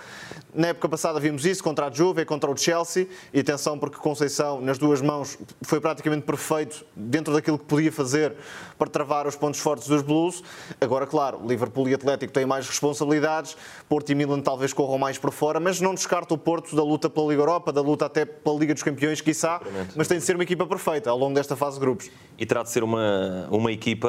Na 0.53 0.67
época 0.67 0.87
passada 0.87 1.19
vimos 1.19 1.43
isso 1.47 1.63
contra 1.63 1.87
a 1.87 1.89
Juve 1.89 2.23
contra 2.25 2.47
o 2.47 2.55
Chelsea, 2.55 3.07
e 3.33 3.39
atenção 3.39 3.79
porque 3.79 3.97
Conceição, 3.97 4.61
nas 4.61 4.77
duas 4.77 5.01
mãos, 5.01 5.39
foi 5.63 5.81
praticamente 5.81 6.27
perfeito 6.27 6.85
dentro 6.95 7.33
daquilo 7.33 7.57
que 7.57 7.65
podia 7.65 7.91
fazer 7.91 8.35
para 8.77 8.87
travar 8.87 9.25
os 9.25 9.35
pontos 9.35 9.59
fortes 9.59 9.87
dos 9.87 10.03
Blues. 10.03 10.43
Agora, 10.79 11.07
claro, 11.07 11.41
Liverpool 11.43 11.89
e 11.89 11.95
Atlético 11.95 12.31
têm 12.31 12.45
mais 12.45 12.67
responsabilidades, 12.67 13.57
Porto 13.89 14.11
e 14.11 14.13
Milan 14.13 14.39
talvez 14.39 14.71
corram 14.71 14.99
mais 14.99 15.17
por 15.17 15.31
fora, 15.31 15.59
mas 15.59 15.81
não 15.81 15.95
descarta 15.95 16.35
o 16.35 16.37
Porto 16.37 16.75
da 16.75 16.83
luta 16.83 17.09
pela 17.09 17.29
Liga 17.29 17.41
Europa, 17.41 17.73
da 17.73 17.81
luta 17.81 18.05
até 18.05 18.25
pela 18.25 18.59
Liga 18.59 18.75
dos 18.75 18.83
Campeões, 18.83 19.21
quiçá, 19.21 19.59
mas 19.95 20.07
tem 20.07 20.19
de 20.19 20.23
ser 20.23 20.35
uma 20.35 20.43
equipa 20.43 20.67
perfeita 20.67 21.09
ao 21.09 21.17
longo 21.17 21.33
desta 21.33 21.55
fase 21.55 21.77
de 21.77 21.79
grupos. 21.79 22.11
E 22.37 22.45
terá 22.45 22.61
de 22.61 22.69
ser 22.69 22.83
uma, 22.83 23.47
uma 23.49 23.71
equipa, 23.71 24.07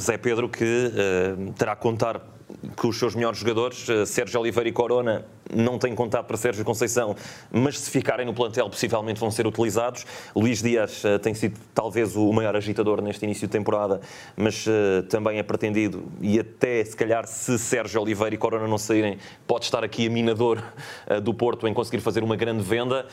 Zé 0.00 0.18
Pedro, 0.18 0.48
que 0.48 0.64
uh, 0.64 1.52
terá 1.52 1.76
que 1.76 1.82
contar 1.82 2.39
com 2.76 2.88
os 2.88 2.98
seus 2.98 3.14
melhores 3.14 3.38
jogadores, 3.38 3.88
eh, 3.88 4.04
Sérgio 4.06 4.40
Oliveira 4.40 4.68
e 4.68 4.72
Corona, 4.72 5.24
não 5.54 5.78
têm 5.78 5.94
contado 5.94 6.26
para 6.26 6.36
Sérgio 6.36 6.64
Conceição, 6.64 7.14
mas 7.50 7.78
se 7.78 7.90
ficarem 7.90 8.26
no 8.26 8.34
plantel, 8.34 8.68
possivelmente 8.68 9.20
vão 9.20 9.30
ser 9.30 9.46
utilizados. 9.46 10.06
Luís 10.34 10.62
Dias 10.62 11.02
uh, 11.04 11.18
tem 11.18 11.34
sido 11.34 11.58
talvez 11.74 12.16
o 12.16 12.32
maior 12.32 12.56
agitador 12.56 13.00
neste 13.00 13.24
início 13.24 13.46
de 13.46 13.52
temporada, 13.52 14.00
mas 14.36 14.66
uh, 14.66 15.02
também 15.08 15.38
é 15.38 15.42
pretendido, 15.42 16.04
e 16.20 16.38
até 16.38 16.84
se 16.84 16.96
calhar, 16.96 17.26
se 17.26 17.58
Sérgio 17.58 18.00
Oliveira 18.00 18.34
e 18.34 18.38
Corona 18.38 18.66
não 18.66 18.78
saírem, 18.78 19.18
pode 19.46 19.64
estar 19.64 19.84
aqui 19.84 20.06
a 20.06 20.10
minador 20.10 20.62
uh, 21.08 21.20
do 21.20 21.34
Porto 21.34 21.66
em 21.66 21.74
conseguir 21.74 22.00
fazer 22.00 22.22
uma 22.22 22.36
grande 22.36 22.62
venda. 22.62 23.06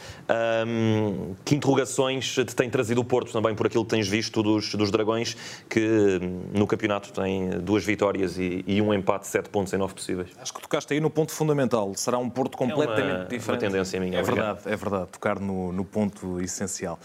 Um, 0.67 1.35
que 1.43 1.55
interrogações 1.55 2.33
te 2.33 2.55
tem 2.55 2.69
trazido 2.69 3.01
o 3.01 3.03
Porto 3.03 3.31
também 3.31 3.55
por 3.55 3.67
aquilo 3.67 3.83
que 3.83 3.91
tens 3.91 4.07
visto 4.07 4.43
dos, 4.43 4.73
dos 4.75 4.91
Dragões, 4.91 5.35
que 5.69 6.19
no 6.53 6.67
campeonato 6.67 7.11
tem 7.11 7.49
duas 7.61 7.83
vitórias 7.83 8.37
e, 8.37 8.63
e 8.67 8.81
um 8.81 8.93
empate, 8.93 9.27
sete 9.27 9.49
pontos 9.49 9.73
em 9.73 9.77
nove 9.77 9.93
possíveis? 9.93 10.29
Acho 10.39 10.53
que 10.53 10.61
tocaste 10.61 10.93
aí 10.93 10.99
no 10.99 11.09
ponto 11.09 11.31
fundamental. 11.31 11.93
Será 11.95 12.17
um 12.17 12.26
um 12.27 12.29
Porto 12.29 12.57
completamente 12.57 13.09
é 13.09 13.15
uma, 13.15 13.25
diferente. 13.25 13.63
Uma 13.63 13.71
tendência 13.71 13.99
minha. 13.99 14.19
É 14.19 14.21
verdade, 14.21 14.59
é 14.65 14.75
verdade. 14.75 15.07
Tocar 15.11 15.39
no, 15.39 15.71
no 15.71 15.85
ponto 15.85 16.39
essencial. 16.41 16.99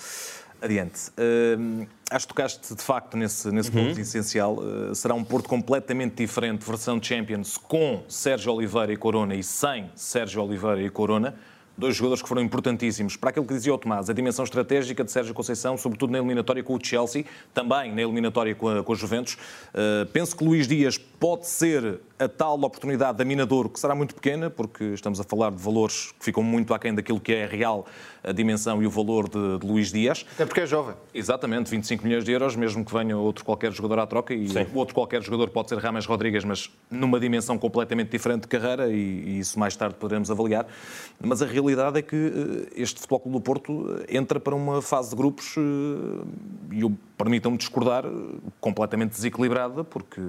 Adiante. 0.60 1.10
Uh, 1.10 1.86
acho 2.10 2.26
que 2.26 2.34
tocaste 2.34 2.74
de 2.74 2.82
facto 2.82 3.16
nesse, 3.16 3.50
nesse 3.50 3.70
uhum. 3.70 3.88
ponto 3.88 4.00
essencial. 4.00 4.56
Uh, 4.58 4.94
será 4.94 5.14
um 5.14 5.24
Porto 5.24 5.48
completamente 5.48 6.16
diferente, 6.16 6.64
versão 6.64 7.02
Champions, 7.02 7.56
com 7.56 8.02
Sérgio 8.08 8.52
Oliveira 8.52 8.92
e 8.92 8.96
Corona 8.96 9.34
e 9.34 9.42
sem 9.42 9.90
Sérgio 9.94 10.42
Oliveira 10.42 10.80
e 10.82 10.90
Corona 10.90 11.34
dois 11.76 11.96
jogadores 11.96 12.22
que 12.22 12.28
foram 12.28 12.42
importantíssimos 12.42 13.16
para 13.16 13.30
aquilo 13.30 13.46
que 13.46 13.54
dizia 13.54 13.74
o 13.74 13.78
Tomás, 13.78 14.10
a 14.10 14.12
dimensão 14.12 14.44
estratégica 14.44 15.02
de 15.02 15.10
Sérgio 15.10 15.34
Conceição, 15.34 15.76
sobretudo 15.76 16.10
na 16.10 16.18
eliminatória 16.18 16.62
com 16.62 16.74
o 16.74 16.78
Chelsea, 16.82 17.24
também 17.54 17.92
na 17.94 18.02
eliminatória 18.02 18.54
com 18.54 18.68
a, 18.68 18.82
com 18.82 18.92
a 18.92 18.96
Juventus. 18.96 19.34
Uh, 19.34 20.06
penso 20.12 20.36
que 20.36 20.44
Luís 20.44 20.66
Dias 20.66 20.98
pode 20.98 21.46
ser 21.46 22.00
a 22.18 22.28
tal 22.28 22.54
oportunidade 22.54 23.18
da 23.18 23.24
Minadouro, 23.24 23.68
que 23.68 23.80
será 23.80 23.94
muito 23.94 24.14
pequena, 24.14 24.48
porque 24.48 24.84
estamos 24.84 25.18
a 25.20 25.24
falar 25.24 25.50
de 25.50 25.62
valores 25.62 26.12
que 26.18 26.24
ficam 26.24 26.42
muito 26.42 26.72
aquém 26.72 26.94
daquilo 26.94 27.20
que 27.20 27.32
é 27.32 27.46
real 27.46 27.86
a 28.22 28.30
dimensão 28.30 28.80
e 28.82 28.86
o 28.86 28.90
valor 28.90 29.28
de, 29.28 29.58
de 29.58 29.66
Luís 29.66 29.90
Dias. 29.90 30.24
Até 30.34 30.46
porque 30.46 30.60
é 30.60 30.66
jovem. 30.66 30.94
Exatamente, 31.12 31.70
25 31.70 32.04
milhões 32.04 32.24
de 32.24 32.30
euros, 32.30 32.54
mesmo 32.54 32.84
que 32.84 32.92
venha 32.92 33.16
outro 33.16 33.44
qualquer 33.44 33.72
jogador 33.72 33.98
à 33.98 34.06
troca, 34.06 34.32
e 34.32 34.48
Sim. 34.48 34.66
outro 34.74 34.94
qualquer 34.94 35.22
jogador 35.22 35.50
pode 35.50 35.68
ser 35.68 35.78
Rames 35.78 36.06
Rodrigues, 36.06 36.44
mas 36.44 36.70
numa 36.90 37.18
dimensão 37.18 37.58
completamente 37.58 38.10
diferente 38.10 38.42
de 38.42 38.48
carreira, 38.48 38.88
e, 38.88 38.94
e 38.94 39.38
isso 39.40 39.58
mais 39.58 39.74
tarde 39.74 39.96
poderemos 39.96 40.30
avaliar. 40.30 40.66
Mas 41.20 41.42
a 41.42 41.46
realidade 41.62 41.98
é 41.98 42.02
que 42.02 42.16
eh, 42.16 42.72
este 42.82 43.00
Futebol 43.00 43.20
Clube 43.20 43.38
do 43.38 43.40
Porto 43.40 44.04
eh, 44.08 44.16
entra 44.16 44.38
para 44.38 44.54
uma 44.54 44.82
fase 44.82 45.10
de 45.10 45.16
grupos, 45.16 45.54
eh, 45.56 46.74
e 46.74 46.90
permitam-me 47.16 47.56
discordar, 47.56 48.04
completamente 48.60 49.12
desequilibrada, 49.12 49.84
porque 49.84 50.20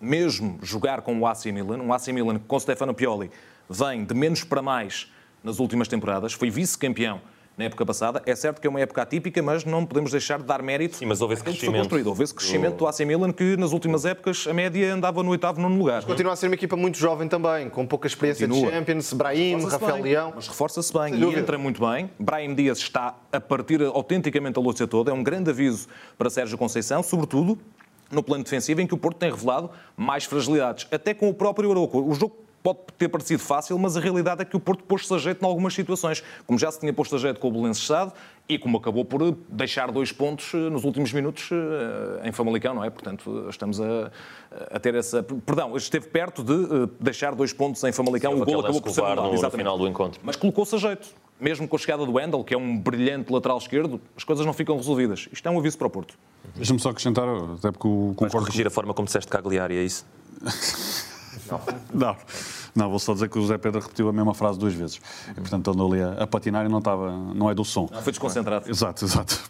mesmo 0.00 0.58
jogar 0.62 1.02
com 1.02 1.18
o 1.18 1.26
AC 1.26 1.46
Milan, 1.46 1.78
um 1.78 1.92
AC 1.92 2.08
Milan 2.08 2.38
com 2.38 2.58
Stefano 2.58 2.94
Pioli 2.94 3.30
vem 3.68 4.04
de 4.04 4.14
menos 4.14 4.44
para 4.44 4.62
mais 4.62 5.10
nas 5.42 5.58
últimas 5.58 5.88
temporadas, 5.88 6.32
foi 6.32 6.50
vice-campeão 6.50 7.20
na 7.60 7.66
época 7.66 7.84
passada. 7.84 8.22
É 8.24 8.34
certo 8.34 8.60
que 8.60 8.66
é 8.66 8.70
uma 8.70 8.80
época 8.80 9.02
atípica, 9.02 9.42
mas 9.42 9.64
não 9.64 9.84
podemos 9.84 10.10
deixar 10.10 10.38
de 10.38 10.44
dar 10.44 10.62
mérito. 10.62 10.96
Sim, 10.96 11.06
mas 11.06 11.20
houve 11.20 11.34
esse 11.34 11.44
crescimento. 11.44 11.94
Houve 12.06 12.24
esse 12.24 12.34
crescimento 12.34 12.76
do 12.76 12.86
AC 12.86 13.00
Milan 13.00 13.32
que 13.32 13.56
nas 13.56 13.72
últimas 13.72 14.04
épocas 14.04 14.46
a 14.48 14.54
média 14.54 14.92
andava 14.92 15.22
no 15.22 15.30
oitavo, 15.30 15.60
nono 15.60 15.76
lugar. 15.76 15.96
Mas 15.96 16.06
continua 16.06 16.32
a 16.32 16.36
ser 16.36 16.46
uma 16.46 16.54
equipa 16.54 16.74
muito 16.74 16.96
jovem 16.98 17.28
também, 17.28 17.68
com 17.68 17.86
pouca 17.86 18.06
experiência 18.06 18.48
continua. 18.48 18.70
de 18.70 18.76
Champions, 18.76 19.12
Brahim, 19.12 19.62
Rafael 19.62 19.94
bem, 19.94 20.02
Leão. 20.02 20.32
Mas 20.34 20.48
reforça-se 20.48 20.92
bem 20.92 21.14
e 21.14 21.38
entra 21.38 21.58
muito 21.58 21.86
bem. 21.86 22.10
Brahim 22.18 22.54
Dias 22.54 22.78
está 22.78 23.14
a 23.30 23.40
partir 23.40 23.82
autenticamente 23.82 24.58
a 24.58 24.62
lúcia 24.62 24.86
toda. 24.86 25.10
É 25.10 25.14
um 25.14 25.22
grande 25.22 25.50
aviso 25.50 25.86
para 26.16 26.30
Sérgio 26.30 26.56
Conceição, 26.56 27.02
sobretudo 27.02 27.58
no 28.10 28.22
plano 28.22 28.42
defensivo, 28.42 28.80
em 28.80 28.86
que 28.86 28.94
o 28.94 28.98
Porto 28.98 29.18
tem 29.18 29.30
revelado 29.30 29.70
mais 29.96 30.24
fragilidades, 30.24 30.86
até 30.90 31.14
com 31.14 31.28
o 31.28 31.34
próprio 31.34 31.68
Europa. 31.68 31.98
O 31.98 32.12
jogo 32.14 32.34
pode 32.62 32.78
ter 32.98 33.08
parecido 33.08 33.42
fácil, 33.42 33.78
mas 33.78 33.96
a 33.96 34.00
realidade 34.00 34.42
é 34.42 34.44
que 34.44 34.56
o 34.56 34.60
Porto 34.60 34.84
pôs-se 34.84 35.12
a 35.12 35.18
jeito 35.18 35.42
em 35.42 35.46
algumas 35.46 35.74
situações, 35.74 36.22
como 36.46 36.58
já 36.58 36.70
se 36.70 36.80
tinha 36.80 36.92
posto 36.92 37.16
a 37.16 37.18
jeito 37.18 37.40
com 37.40 37.48
o 37.48 37.50
Belenenses 37.50 37.82
Estado 37.82 38.12
e 38.48 38.58
como 38.58 38.78
acabou 38.78 39.04
por 39.04 39.36
deixar 39.48 39.90
dois 39.92 40.10
pontos 40.12 40.52
eh, 40.52 40.56
nos 40.56 40.84
últimos 40.84 41.12
minutos 41.12 41.50
eh, 41.52 42.28
em 42.28 42.32
Famalicão, 42.32 42.74
não 42.74 42.84
é? 42.84 42.90
Portanto, 42.90 43.46
estamos 43.48 43.80
a, 43.80 44.10
a 44.72 44.80
ter 44.80 44.94
essa... 44.94 45.22
Perdão, 45.22 45.76
esteve 45.76 46.08
perto 46.08 46.42
de 46.42 46.52
eh, 46.52 46.88
deixar 46.98 47.34
dois 47.34 47.52
pontos 47.52 47.82
em 47.84 47.92
Famalicão, 47.92 48.32
Sim, 48.34 48.42
o 48.42 48.44
gol 48.44 48.60
acabou 48.60 48.82
por 48.82 48.90
ser 48.90 49.02
no, 49.02 49.32
no 49.32 49.50
final 49.50 49.78
do 49.78 49.86
encontro. 49.86 50.20
Mas 50.24 50.36
colocou-se 50.36 50.74
a 50.74 50.78
jeito. 50.78 51.08
Mesmo 51.40 51.66
com 51.66 51.76
a 51.76 51.78
chegada 51.78 52.04
do 52.04 52.12
Wendel, 52.12 52.44
que 52.44 52.52
é 52.52 52.58
um 52.58 52.76
brilhante 52.76 53.32
lateral 53.32 53.56
esquerdo, 53.56 53.98
as 54.14 54.24
coisas 54.24 54.44
não 54.44 54.52
ficam 54.52 54.76
resolvidas. 54.76 55.26
Isto 55.32 55.48
é 55.48 55.50
um 55.50 55.58
aviso 55.58 55.78
para 55.78 55.86
o 55.86 55.90
Porto. 55.90 56.14
Deixa-me 56.54 56.78
só 56.78 56.90
acrescentar, 56.90 57.26
até 57.26 57.70
porque 57.70 57.88
o 57.88 58.12
concordo... 58.14 58.46
Corrigir 58.46 58.66
a 58.66 58.70
forma 58.70 58.92
como 58.92 59.06
disseste 59.06 59.30
Cagliari, 59.30 59.76
é 59.76 59.82
isso? 59.82 60.04
não. 61.50 61.60
não. 61.92 62.16
Não, 62.74 62.88
vou 62.90 62.98
só 62.98 63.12
dizer 63.14 63.28
que 63.28 63.38
o 63.38 63.42
José 63.42 63.58
Pedro 63.58 63.80
repetiu 63.80 64.08
a 64.08 64.12
mesma 64.12 64.34
frase 64.34 64.58
duas 64.58 64.72
vezes. 64.74 65.00
E, 65.30 65.34
portanto, 65.34 65.70
andou 65.70 65.92
ali 65.92 66.02
a, 66.02 66.22
a 66.22 66.26
patinar 66.26 66.64
e 66.66 66.68
não, 66.68 66.78
estava, 66.78 67.10
não 67.34 67.50
é 67.50 67.54
do 67.54 67.64
som. 67.64 67.88
Não, 67.92 68.02
foi 68.02 68.12
desconcentrado. 68.12 68.70
Exato, 68.70 69.04
exato. 69.04 69.40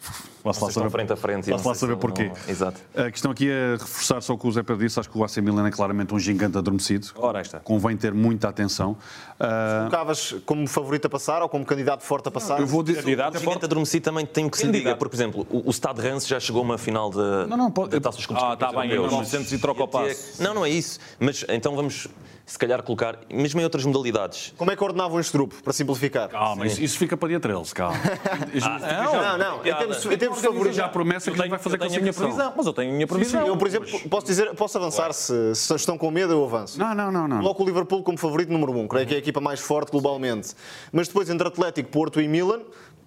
Vá-se 0.43 0.65
lá 0.65 0.71
saber, 0.71 0.91
frente 0.91 1.13
a 1.13 1.17
frente 1.17 1.51
vá-se 1.51 1.63
não 1.65 1.71
lá 1.71 1.75
saber 1.77 1.97
porquê. 1.97 2.29
não- 2.29 2.35
Exato. 2.49 2.81
A 2.97 3.11
questão 3.11 3.31
aqui 3.31 3.51
é 3.51 3.73
reforçar 3.79 4.23
só 4.23 4.33
o 4.33 4.39
que 4.39 4.49
o 4.49 4.53
Zé 4.53 4.63
Pedro 4.63 4.83
disse. 4.87 4.99
Acho 4.99 5.11
que 5.11 5.19
o 5.19 5.23
AC 5.23 5.37
Milan 5.43 5.67
é 5.69 5.71
claramente 5.71 6.15
um 6.15 6.19
gigante 6.19 6.57
adormecido. 6.57 7.09
Ora, 7.17 7.43
está. 7.43 7.61
Convém 7.61 7.95
ter 7.95 8.15
muita 8.15 8.49
atenção. 8.49 8.97
Ah, 9.39 9.81
Colocavas 9.81 10.35
como 10.47 10.67
favorito 10.67 11.05
a 11.07 11.11
passar 11.11 11.43
ou 11.43 11.49
como 11.49 11.65
candidato 11.67 12.03
forte 12.03 12.29
a 12.29 12.31
passar? 12.31 12.59
eu 12.59 12.67
vou 12.67 12.83
dizer. 12.83 13.03
Candidato 13.03 13.37
O 13.37 13.39
gigante 13.39 13.65
adormecido 13.67 14.03
também 14.05 14.25
tem 14.25 14.49
que 14.49 14.57
se 14.57 14.65
lhe 14.65 14.73
diga, 14.73 14.97
porque, 14.97 15.11
por 15.11 15.17
exemplo, 15.17 15.47
o, 15.51 15.69
o 15.69 15.73
Stade 15.75 16.01
Reims 16.01 16.27
já 16.27 16.41
chegou 16.41 16.63
a 16.63 16.65
uma 16.65 16.79
final 16.79 17.11
da, 17.11 17.47
Não, 17.47 17.57
não, 17.59 17.71
pode- 17.71 17.91
da 17.91 18.01
Taça 18.01 18.17
dos 18.17 18.25
Clubes 18.27 18.43
Ah, 18.43 18.55
está 18.55 18.69
bem, 18.73 18.89
em 18.91 18.95
Europeus. 18.95 19.13
1900 19.13 19.53
e 19.53 19.59
troca 19.59 19.83
o 19.85 19.89
passo. 19.89 20.43
Não, 20.43 20.55
não 20.55 20.65
é 20.65 20.71
isso. 20.71 20.99
Mas 21.19 21.45
então 21.51 21.77
vamos, 21.77 22.09
se 22.47 22.59
calhar, 22.59 22.83
colocar, 22.83 23.10
mesmo 23.33 23.61
em 23.61 23.65
outras 23.65 23.85
modalidades. 23.85 24.53
Como 24.57 24.71
é 24.71 24.77
que 24.77 24.85
ordenavam 24.85 25.19
este 25.21 25.33
grupo, 25.33 25.55
para 25.63 25.73
simplificar? 25.73 26.29
Calma, 26.29 26.67
isso, 26.67 26.83
isso 26.83 26.99
fica 26.99 27.17
para 27.17 27.29
dia 27.29 27.41
13, 27.41 27.75
calma. 27.75 27.99
Não, 28.55 29.39
não, 29.39 29.59
em 29.59 29.75
termos, 29.75 30.07
em 30.07 30.17
termos 30.19 30.41
favoritos. 30.41 30.77
já 30.77 30.87
a 30.87 30.89
promessa 30.89 31.31
que 31.31 31.41
ele 31.41 31.49
vai 31.49 31.59
fazer 31.59 31.79
tenho 31.79 31.97
a 31.97 32.01
minha 32.01 32.13
previsão, 32.13 32.53
mas 32.57 32.67
eu 32.67 32.73
tenho 32.73 32.91
a 32.91 32.95
minha 32.95 33.07
previsão. 33.07 33.47
Eu, 33.47 33.57
por 33.57 33.67
exemplo, 33.67 34.01
posso, 34.09 34.27
dizer, 34.27 34.55
posso 34.55 34.77
avançar 34.79 35.13
se, 35.13 35.55
se 35.55 35.75
estão 35.75 35.97
com 35.97 36.11
medo, 36.11 36.33
eu 36.33 36.45
avanço. 36.45 36.79
Não, 36.79 36.95
não, 36.95 37.11
não, 37.11 37.29
não. 37.29 37.39
Coloco 37.39 37.63
o 37.63 37.67
Liverpool 37.67 38.03
como 38.03 38.19
favorito 38.19 38.53
número 38.53 38.73
um, 38.73 38.89
creio 38.89 39.07
que 39.07 39.15
é 39.15 39.17
a 39.17 39.21
equipa 39.21 39.41
mais 39.41 39.61
forte 39.61 39.91
globalmente. 39.91 40.55
Mas 40.93 41.09
depois 41.09 41.29
entre 41.31 41.47
Atlético, 41.47 41.91
Porto 41.91 42.21
e 42.21 42.29
Milan, 42.29 42.61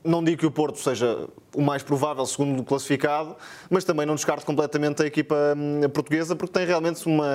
não 0.04 0.24
digo 0.24 0.40
que 0.40 0.46
o 0.46 0.52
Porto 0.52 0.80
seja 0.80 1.28
o 1.56 1.62
mais 1.62 1.84
provável 1.84 2.26
segundo 2.26 2.60
o 2.62 2.64
classificado, 2.64 3.36
mas 3.70 3.84
também 3.84 4.06
não 4.06 4.16
descarto 4.16 4.46
completamente 4.46 5.02
a 5.02 5.06
equipa 5.06 5.36
hum, 5.56 5.82
portuguesa 5.94 6.36
porque 6.36 6.52
tem 6.52 6.66
realmente 6.66 7.06
uma 7.06 7.26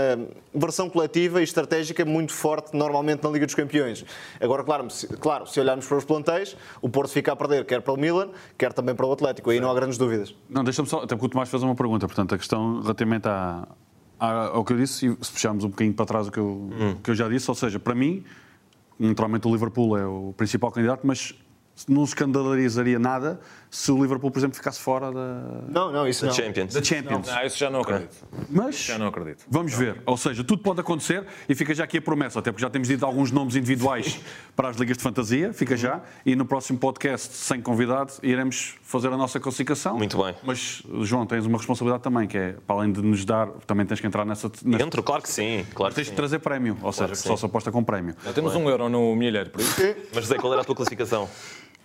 versão 0.55 0.91
coletiva 0.91 1.41
e 1.41 1.45
estratégica 1.45 2.05
muito 2.05 2.33
forte 2.33 2.77
normalmente 2.77 3.23
na 3.25 3.31
Liga 3.31 3.47
dos 3.47 3.55
Campeões. 3.55 4.05
Agora, 4.41 4.63
claro, 4.65 4.91
se, 4.91 5.07
claro, 5.07 5.47
se 5.47 5.59
olharmos 5.61 5.87
para 5.87 5.97
os 5.99 6.05
plantéis, 6.05 6.57
o 6.83 6.89
Porto 6.89 7.11
fica 7.13 7.33
a 7.33 7.37
perder 7.37 7.65
quer 7.65 7.81
para 7.81 7.93
o 7.95 7.97
Milan, 7.97 8.31
quer 8.59 8.73
também 8.73 8.95
para 8.95 9.07
o 9.07 9.13
Atlético. 9.13 9.51
Aí 9.51 9.61
não 9.61 9.71
há 9.71 9.75
grandes 9.75 9.97
dúvidas. 9.97 10.35
Não, 10.51 10.63
deixa-me 10.65 10.89
só, 10.89 10.99
até 10.99 11.15
porque 11.15 11.27
o 11.27 11.29
Tomás 11.29 11.49
fez 11.49 11.63
uma 11.63 11.75
pergunta, 11.75 12.07
portanto, 12.07 12.35
a 12.35 12.39
questão 12.39 12.81
relativamente 12.83 13.29
à, 13.29 13.67
à- 14.19 14.49
ao 14.49 14.65
que 14.65 14.73
eu 14.73 14.77
disse, 14.77 15.07
e 15.07 15.25
se 15.25 15.33
puxarmos 15.33 15.65
um 15.65 15.69
bocadinho 15.71 15.95
para 15.95 16.05
trás 16.07 16.27
o 16.29 16.33
que 16.33 16.39
eu, 16.39 16.69
que 17.03 17.11
eu 17.11 17.15
já 17.15 17.29
disse, 17.29 17.49
ou 17.51 17.55
seja, 17.55 17.79
para 17.79 17.95
mim, 17.95 18.25
naturalmente 18.99 19.47
o 19.47 19.53
Liverpool 19.53 19.97
é 19.97 20.05
o 20.07 20.35
principal 20.37 20.73
candidato, 20.73 21.07
mas 21.07 21.35
não 21.89 22.05
escandalizaria 22.05 22.99
nada 22.99 23.41
se 23.71 23.93
o 23.93 24.01
Liverpool, 24.01 24.31
por 24.31 24.39
exemplo, 24.39 24.57
ficasse 24.57 24.81
fora 24.81 25.13
da, 25.13 25.63
Não, 25.69 25.93
não, 25.93 26.09
isso 26.09 26.23
Da 26.23 26.29
não. 26.29 26.35
Champions. 26.35 26.73
da 26.73 26.83
Champions. 26.83 27.29
Ah, 27.29 27.45
isso 27.45 27.59
já 27.59 27.69
não 27.69 27.81
acredito. 27.83 28.17
Mas 28.49 28.77
Já 28.77 28.99
não 28.99 29.09
acredito. 29.09 29.45
vamos 29.49 29.75
ver. 29.75 30.01
Ou 30.07 30.17
seja, 30.17 30.43
tudo 30.43 30.63
pode 30.63 30.81
acontecer 30.81 31.25
e 31.49 31.55
fica 31.55 31.75
já 31.75 31.85
aqui 31.85 31.99
a 31.99 32.03
promessa, 32.03 32.39
até 32.39 32.51
porque 32.51 32.63
já 32.63 32.71
temos 32.71 32.89
dito 32.89 33.05
alguns 33.05 33.31
nomes 33.31 33.57
individuais 33.57 34.21
para 34.57 34.71
as 34.71 34.77
ligas 34.77 34.97
de 34.97 35.03
fantasia, 35.03 35.53
fica 35.53 35.77
já. 35.77 36.01
E 36.25 36.35
no 36.35 36.47
próximo 36.47 36.79
podcast, 36.79 37.35
sem 37.37 37.61
convidado, 37.61 38.15
iremos 38.23 38.77
fazer 38.83 39.09
a 39.09 39.17
nossa 39.19 39.39
classificação. 39.39 39.99
Muito 39.99 40.17
bem. 40.23 40.35
Mas, 40.43 40.83
João, 41.03 41.27
tens 41.27 41.45
uma 41.45 41.59
responsabilidade 41.59 42.03
também, 42.03 42.27
que 42.27 42.39
é, 42.39 42.53
para 42.67 42.77
além 42.77 42.91
de 42.93 43.03
nos 43.03 43.25
dar, 43.27 43.49
também 43.67 43.85
tens 43.85 44.01
que 44.01 44.07
entrar 44.07 44.25
nessa. 44.25 44.51
nessa 44.65 44.83
Entro, 44.85 45.03
claro 45.03 45.23
que 45.23 45.29
sim. 45.29 45.67
Claro 45.75 45.93
que 45.93 45.97
tens 45.97 46.05
de 46.05 46.11
sim. 46.11 46.17
trazer 46.17 46.39
prémio, 46.39 46.79
ou 46.83 46.93
seja, 46.93 47.11
que 47.13 47.19
só 47.19 47.37
se 47.37 47.45
aposta 47.45 47.71
com 47.71 47.85
prémio. 47.85 48.15
Já 48.25 48.33
temos 48.33 48.55
um 48.57 48.69
euro 48.71 48.89
no 48.89 49.15
milheiro, 49.15 49.51
por 49.51 49.61
isso. 49.61 49.75
Mas, 50.15 50.27
Zé, 50.27 50.37
qual 50.37 50.53
era 50.55 50.63
a 50.63 50.65
tua 50.65 50.75
classificação? 50.75 51.29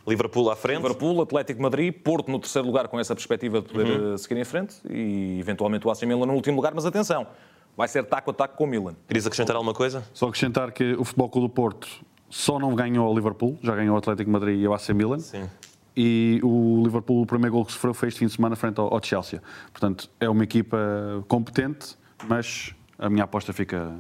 Liverpool 0.08 0.50
à 0.52 0.56
frente? 0.56 0.82
Liverpool, 0.82 1.22
Atlético 1.22 1.58
de 1.58 1.64
Madrid, 1.64 1.94
Porto 1.94 2.30
no 2.30 2.40
terceiro 2.40 2.68
lugar 2.68 2.88
com 2.88 3.00
essa 3.00 3.16
perspectiva 3.16 3.62
de 3.62 3.70
poder 3.70 4.14
eh, 4.14 4.18
seguir 4.18 4.40
em 4.40 4.44
frente 4.44 4.76
e 4.90 5.40
eventualmente 5.40 5.88
o 5.88 5.92
AC 5.92 6.04
Milan 6.04 6.26
no 6.26 6.34
último 6.34 6.58
lugar, 6.58 6.74
mas 6.74 6.86
atenção, 6.86 7.28
vai 7.76 7.88
ser 7.88 8.04
taco 8.06 8.32
a 8.32 8.34
taco 8.34 8.58
com 8.58 8.66
o 8.66 8.68
Milan. 8.68 8.96
Querias 9.08 9.26
acrescentar 9.26 9.56
alguma 9.56 9.74
coisa? 9.74 10.04
Só 10.14 10.28
acrescentar 10.28 10.72
que 10.72 10.94
o 10.94 11.04
Futebol 11.04 11.30
Clube 11.30 11.48
do 11.48 11.54
Porto 11.54 11.88
só 12.30 12.60
não 12.60 12.76
ganhou 12.76 13.08
ao 13.08 13.16
Liverpool, 13.16 13.58
já 13.62 13.76
ganhou 13.76 13.96
o 13.96 13.98
Atlético 13.98 14.26
de 14.26 14.32
Madrid 14.32 14.60
e 14.60 14.68
o 14.68 14.74
AC 14.74 14.90
Milan. 14.90 15.20
Sim. 15.20 15.50
E 15.96 16.40
o 16.44 16.82
Liverpool, 16.84 17.22
o 17.22 17.26
primeiro 17.26 17.54
gol 17.54 17.66
que 17.66 17.72
sofreu 17.72 17.94
foi 17.94 18.08
este 18.10 18.20
fim 18.20 18.26
de 18.26 18.34
semana 18.34 18.56
frente 18.56 18.80
ao, 18.80 18.92
ao 18.92 19.04
Chelsea. 19.04 19.42
Portanto, 19.72 20.10
é 20.20 20.28
uma 20.28 20.44
equipa 20.44 20.78
competente, 21.28 21.96
mas 22.28 22.74
a 22.98 23.10
minha 23.10 23.24
aposta 23.24 23.54
fica 23.54 23.94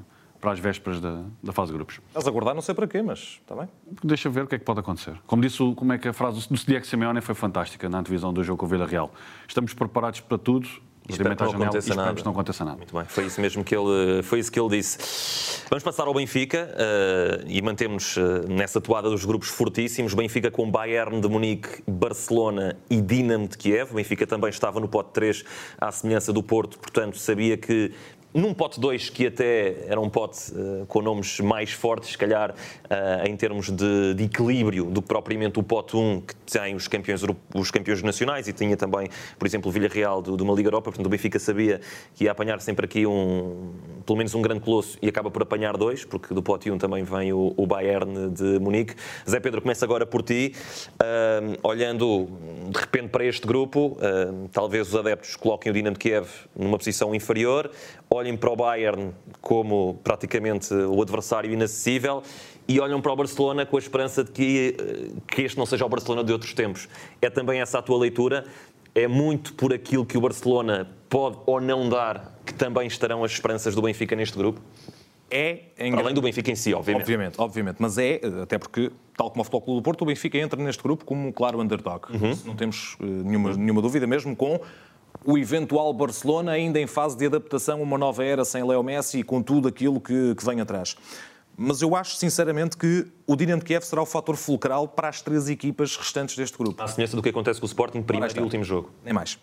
para 0.44 0.52
as 0.52 0.60
vésperas 0.60 1.00
da, 1.00 1.24
da 1.42 1.54
fase 1.54 1.72
de 1.72 1.78
grupos. 1.78 2.02
Estás 2.10 2.28
a 2.28 2.32
guardar, 2.32 2.54
não 2.54 2.62
sei 2.62 2.76
para 2.76 2.86
quê, 2.86 3.02
mas 3.02 3.40
está 3.42 3.56
bem. 3.56 3.70
Deixa 4.04 4.30
ver 4.30 4.44
o 4.44 4.48
que 4.48 4.56
é 4.56 4.60
que 4.60 4.66
pode 4.66 4.82
acontecer. 4.82 5.16
Como 5.26 5.42
disse, 5.42 5.60
como 5.74 5.94
é 5.94 5.98
que 5.98 6.10
a 6.10 6.12
frase 6.12 6.50
do 6.50 6.54
Diego 6.54 6.86
Simeone 6.86 7.22
foi 7.22 7.34
fantástica 7.34 7.88
na 7.88 8.00
antevisão 8.00 8.34
do 8.34 8.44
jogo 8.44 8.58
com 8.58 8.66
o 8.66 8.70
Vila 8.70 8.86
Real. 8.86 9.10
Estamos 9.48 9.74
preparados 9.74 10.20
para 10.20 10.38
tudo, 10.38 10.68
espero 11.08 11.34
que 11.34 11.44
não 11.44 11.52
janela, 11.52 11.66
aconteça 11.70 11.96
nada. 11.96 12.22
não 12.26 12.32
aconteça 12.34 12.66
nada. 12.66 12.78
Muito 12.78 12.94
bem, 12.94 13.06
foi 13.06 13.26
isso 13.26 13.40
mesmo 13.40 13.64
que 13.64 13.74
ele, 13.74 14.22
foi 14.24 14.40
isso 14.40 14.52
que 14.52 14.60
ele 14.60 14.70
disse. 14.70 15.64
Vamos 15.70 15.82
passar 15.82 16.08
ao 16.08 16.14
Benfica 16.14 16.76
eh, 16.78 17.44
e 17.48 17.62
mantemos 17.62 18.18
eh, 18.18 18.46
nessa 18.50 18.82
toada 18.82 19.10
dos 19.10 19.24
grupos 19.24 19.48
fortíssimos. 19.48 20.14
Benfica 20.14 20.52
com 20.52 20.70
Bayern 20.70 21.22
de 21.22 21.28
Munique, 21.30 21.84
Barcelona 21.88 22.76
e 22.90 23.02
Dinamo 23.02 23.48
de 23.48 23.58
Kiev. 23.58 23.92
O 23.92 23.96
Benfica 23.96 24.28
também 24.28 24.50
estava 24.50 24.82
no 24.82 24.90
pote 24.90 25.12
3 25.14 25.46
à 25.80 25.92
semelhança 25.92 26.34
do 26.34 26.44
Porto, 26.44 26.78
portanto 26.80 27.18
sabia 27.18 27.56
que 27.58 27.94
num 28.34 28.54
pote 28.54 28.80
2, 28.80 29.10
que 29.10 29.28
até 29.28 29.86
era 29.88 30.00
um 30.02 30.10
pote 30.10 30.52
eh, 30.56 30.86
com 30.88 31.02
nomes 31.02 31.40
mais 31.40 31.72
fortes, 31.72 32.12
se 32.12 32.18
calhar 32.18 32.56
eh, 32.90 33.24
em 33.28 33.36
termos 33.38 33.70
de, 33.70 34.14
de 34.16 34.24
equilíbrio 34.24 34.86
do 34.86 35.02
que 35.02 35.08
propriamente 35.08 35.60
o 35.60 35.64
pote 35.64 35.96
1, 35.96 36.22
que 36.22 36.36
tem 36.52 36.74
os 36.76 36.88
campeões, 36.88 37.22
os 37.54 37.70
campeões 37.72 38.02
nacionais 38.02 38.48
e 38.48 38.54
tinha 38.54 38.76
também, 38.76 39.08
por 39.38 39.46
exemplo, 39.48 39.70
o 39.70 39.72
Villarreal 39.72 40.22
do- 40.22 40.36
de 40.36 40.44
uma 40.44 40.54
Liga 40.54 40.68
Europa. 40.68 40.86
Portanto, 40.86 41.06
o 41.06 41.10
Benfica 41.10 41.38
sabia 41.38 41.80
que 42.16 42.24
ia 42.24 42.32
apanhar 42.32 42.60
sempre 42.60 42.86
aqui 42.86 43.06
um, 43.06 43.72
pelo 44.06 44.18
menos 44.18 44.34
um 44.34 44.42
grande 44.42 44.62
colosso 44.62 44.98
e 45.02 45.08
acaba 45.08 45.30
por 45.30 45.42
apanhar 45.44 45.78
dois, 45.78 46.04
porque 46.04 46.34
do 46.34 46.42
pote 46.42 46.72
1 46.72 46.78
também 46.80 47.04
vem 47.04 47.32
o, 47.34 47.54
o 47.56 47.68
Bayern 47.68 48.30
de 48.32 48.60
Munique. 48.60 48.96
Zé 49.30 49.40
Pedro, 49.40 49.62
começa 49.62 49.86
agora 49.86 50.06
por 50.06 50.24
ti. 50.24 50.54
Ahm, 51.00 51.56
olhando 51.64 52.28
de 52.70 52.80
repente 52.80 53.10
para 53.10 53.26
este 53.26 53.46
grupo, 53.46 53.98
talvez 54.52 54.88
os 54.90 54.96
adeptos 54.96 55.36
coloquem 55.36 55.72
o 55.72 55.74
Dinamo 55.76 55.94
de 55.94 56.00
Kiev 56.00 56.28
numa 56.56 56.78
posição 56.78 57.14
inferior, 57.14 57.70
olhem 58.24 58.38
para 58.38 58.50
o 58.50 58.56
Bayern 58.56 59.12
como 59.42 60.00
praticamente 60.04 60.74
o 60.74 61.02
adversário 61.02 61.52
inacessível 61.52 62.24
e 62.68 62.80
olham 62.80 63.02
para 63.02 63.12
o 63.12 63.16
Barcelona 63.16 63.66
com 63.66 63.76
a 63.76 63.80
esperança 63.80 64.24
de 64.24 64.32
que, 64.32 64.78
eh, 64.80 65.22
que 65.28 65.42
este 65.42 65.58
não 65.58 65.66
seja 65.66 65.86
o 65.86 65.90
Barcelona 65.90 66.24
de 66.24 66.32
outros 66.32 66.54
tempos. 66.54 66.88
É 67.22 67.30
também 67.30 67.60
essa 67.60 67.80
a 67.80 67.82
tua 67.82 68.00
leitura? 68.00 68.46
É 68.96 69.08
muito 69.08 69.54
por 69.56 69.74
aquilo 69.74 70.06
que 70.06 70.18
o 70.18 70.22
Barcelona 70.22 70.88
pode 71.10 71.38
ou 71.46 71.60
não 71.60 71.90
dar 71.90 72.40
que 72.46 72.54
também 72.54 72.88
estarão 72.88 73.24
as 73.24 73.32
esperanças 73.32 73.76
do 73.76 73.82
Benfica 73.82 74.16
neste 74.16 74.38
grupo? 74.38 74.62
É 75.30 75.64
em 75.78 75.94
além 75.94 76.14
do 76.14 76.22
Benfica 76.22 76.52
em 76.52 76.56
si, 76.56 76.74
obviamente. 76.74 77.02
Obviamente, 77.04 77.36
obviamente. 77.40 77.78
Mas 77.80 77.98
é, 77.98 78.22
até 78.44 78.58
porque, 78.58 78.92
tal 79.18 79.32
como 79.32 79.42
o 79.42 79.44
Futebol 79.44 79.62
Clube 79.62 79.82
do 79.82 79.84
Porto, 79.84 80.04
o 80.04 80.06
Benfica 80.06 80.38
entra 80.38 80.62
neste 80.64 80.82
grupo 80.82 81.04
como 81.04 81.28
um 81.28 81.32
claro 81.32 81.60
underdog. 81.60 82.06
Isso 82.32 82.48
não 82.48 82.56
temos 82.56 82.96
eh, 83.02 83.06
nenhuma, 83.06 83.54
nenhuma 83.58 83.82
dúvida, 83.82 84.06
mesmo 84.06 84.36
com 84.36 84.62
o 85.26 85.38
eventual 85.38 85.94
Barcelona 85.94 86.52
ainda 86.52 86.80
em 86.80 86.88
fase 86.88 87.18
de 87.18 87.26
adaptação 87.26 87.80
a 87.80 87.84
uma 87.84 87.98
nova 87.98 88.24
era 88.24 88.44
sem 88.44 88.64
Leo 88.64 88.84
Messi 88.84 89.20
e 89.20 89.24
com 89.24 89.42
tudo 89.42 89.68
aquilo 89.68 90.00
que, 90.00 90.36
que 90.36 90.46
vem 90.46 90.62
atrás. 90.62 90.96
Mas 91.56 91.82
eu 91.82 91.96
acho, 91.96 92.16
sinceramente, 92.16 92.76
que 92.76 93.06
o 93.28 93.36
Dinamo 93.36 93.60
de 93.60 93.66
Kiev 93.66 93.84
será 93.84 94.02
o 94.02 94.06
fator 94.06 94.36
fulcral 94.36 94.88
para 94.88 95.08
as 95.08 95.22
três 95.22 95.48
equipas 95.50 95.96
restantes 95.96 96.36
deste 96.36 96.58
grupo. 96.58 96.82
À 96.82 96.88
semelhança 96.88 97.16
do 97.16 97.22
que 97.22 97.30
acontece 97.30 97.60
com 97.60 97.66
o 97.66 97.68
Sporting, 97.68 98.02
primeiro 98.02 98.36
e 98.36 98.42
último 98.42 98.64
jogo. 98.64 98.90
Nem 99.04 99.14
mais. 99.14 99.38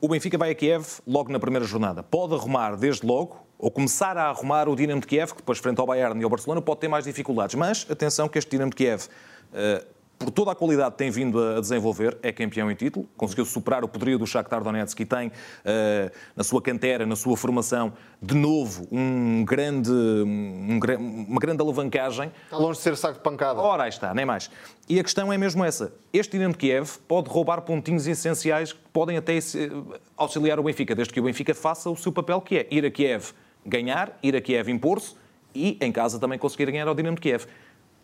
O 0.00 0.08
Benfica 0.08 0.38
vai 0.38 0.50
a 0.50 0.54
Kiev 0.54 1.00
logo 1.06 1.30
na 1.32 1.40
primeira 1.40 1.66
jornada. 1.66 2.02
Pode 2.02 2.34
arrumar 2.34 2.76
desde 2.76 3.04
logo, 3.04 3.44
ou 3.58 3.70
começar 3.70 4.16
a 4.16 4.28
arrumar 4.28 4.68
o 4.68 4.76
Dinamo 4.76 5.00
de 5.00 5.06
Kiev, 5.06 5.32
que 5.32 5.38
depois, 5.38 5.58
frente 5.58 5.78
ao 5.80 5.86
Bayern 5.86 6.18
e 6.20 6.24
ao 6.24 6.30
Barcelona, 6.30 6.62
pode 6.62 6.80
ter 6.80 6.88
mais 6.88 7.04
dificuldades. 7.04 7.56
Mas, 7.56 7.86
atenção 7.90 8.28
que 8.28 8.38
este 8.38 8.50
Dinamo 8.50 8.70
de 8.70 8.76
Kiev, 8.76 9.08
eh, 9.52 9.84
por 10.20 10.30
toda 10.30 10.52
a 10.52 10.54
qualidade 10.54 10.90
que 10.92 10.98
tem 10.98 11.10
vindo 11.10 11.42
a 11.42 11.60
desenvolver, 11.60 12.18
é 12.22 12.30
campeão 12.30 12.70
em 12.70 12.74
título, 12.74 13.08
conseguiu 13.16 13.46
superar 13.46 13.82
o 13.82 13.88
poderio 13.88 14.18
do 14.18 14.26
Shakhtar 14.26 14.62
Donetsk 14.62 15.00
e 15.00 15.06
tem, 15.06 15.32
eh, 15.64 16.12
na 16.36 16.44
sua 16.44 16.60
cantera, 16.60 17.06
na 17.06 17.16
sua 17.16 17.38
formação, 17.38 17.94
de 18.20 18.34
novo, 18.34 18.86
um 18.92 19.42
grande, 19.46 19.90
um 19.90 20.78
uma 21.26 21.40
grande 21.40 21.62
alavancagem. 21.62 22.30
Está 22.44 22.58
longe 22.58 22.76
de 22.76 22.82
ser 22.82 22.98
saco 22.98 23.14
de 23.14 23.20
pancada. 23.20 23.58
Ora, 23.60 23.84
aí 23.84 23.88
está, 23.88 24.12
nem 24.12 24.26
mais. 24.26 24.50
E 24.86 25.00
a 25.00 25.02
questão 25.02 25.32
é 25.32 25.38
mesmo 25.38 25.64
essa. 25.64 25.90
Este 26.12 26.32
Dinamo 26.32 26.52
de 26.52 26.58
Kiev 26.58 26.98
pode 27.08 27.30
roubar 27.30 27.62
pontinhos 27.62 28.06
essenciais 28.06 28.74
que 28.74 28.80
podem 28.92 29.16
até 29.16 29.38
eh, 29.38 29.40
auxiliar 30.18 30.60
o 30.60 30.62
Benfica, 30.62 30.94
desde 30.94 31.14
que 31.14 31.20
o 31.20 31.22
Benfica 31.22 31.54
faça 31.54 31.88
o 31.88 31.96
seu 31.96 32.12
papel, 32.12 32.42
que 32.42 32.58
é 32.58 32.66
ir 32.70 32.84
a 32.84 32.90
Kiev 32.90 33.32
ganhar, 33.64 34.18
ir 34.22 34.36
a 34.36 34.40
Kiev 34.42 34.68
impor-se 34.68 35.14
e, 35.54 35.78
em 35.80 35.90
casa, 35.90 36.18
também 36.18 36.38
conseguir 36.38 36.70
ganhar 36.70 36.86
ao 36.86 36.94
Dinamo 36.94 37.16
de 37.16 37.22
Kiev. 37.22 37.46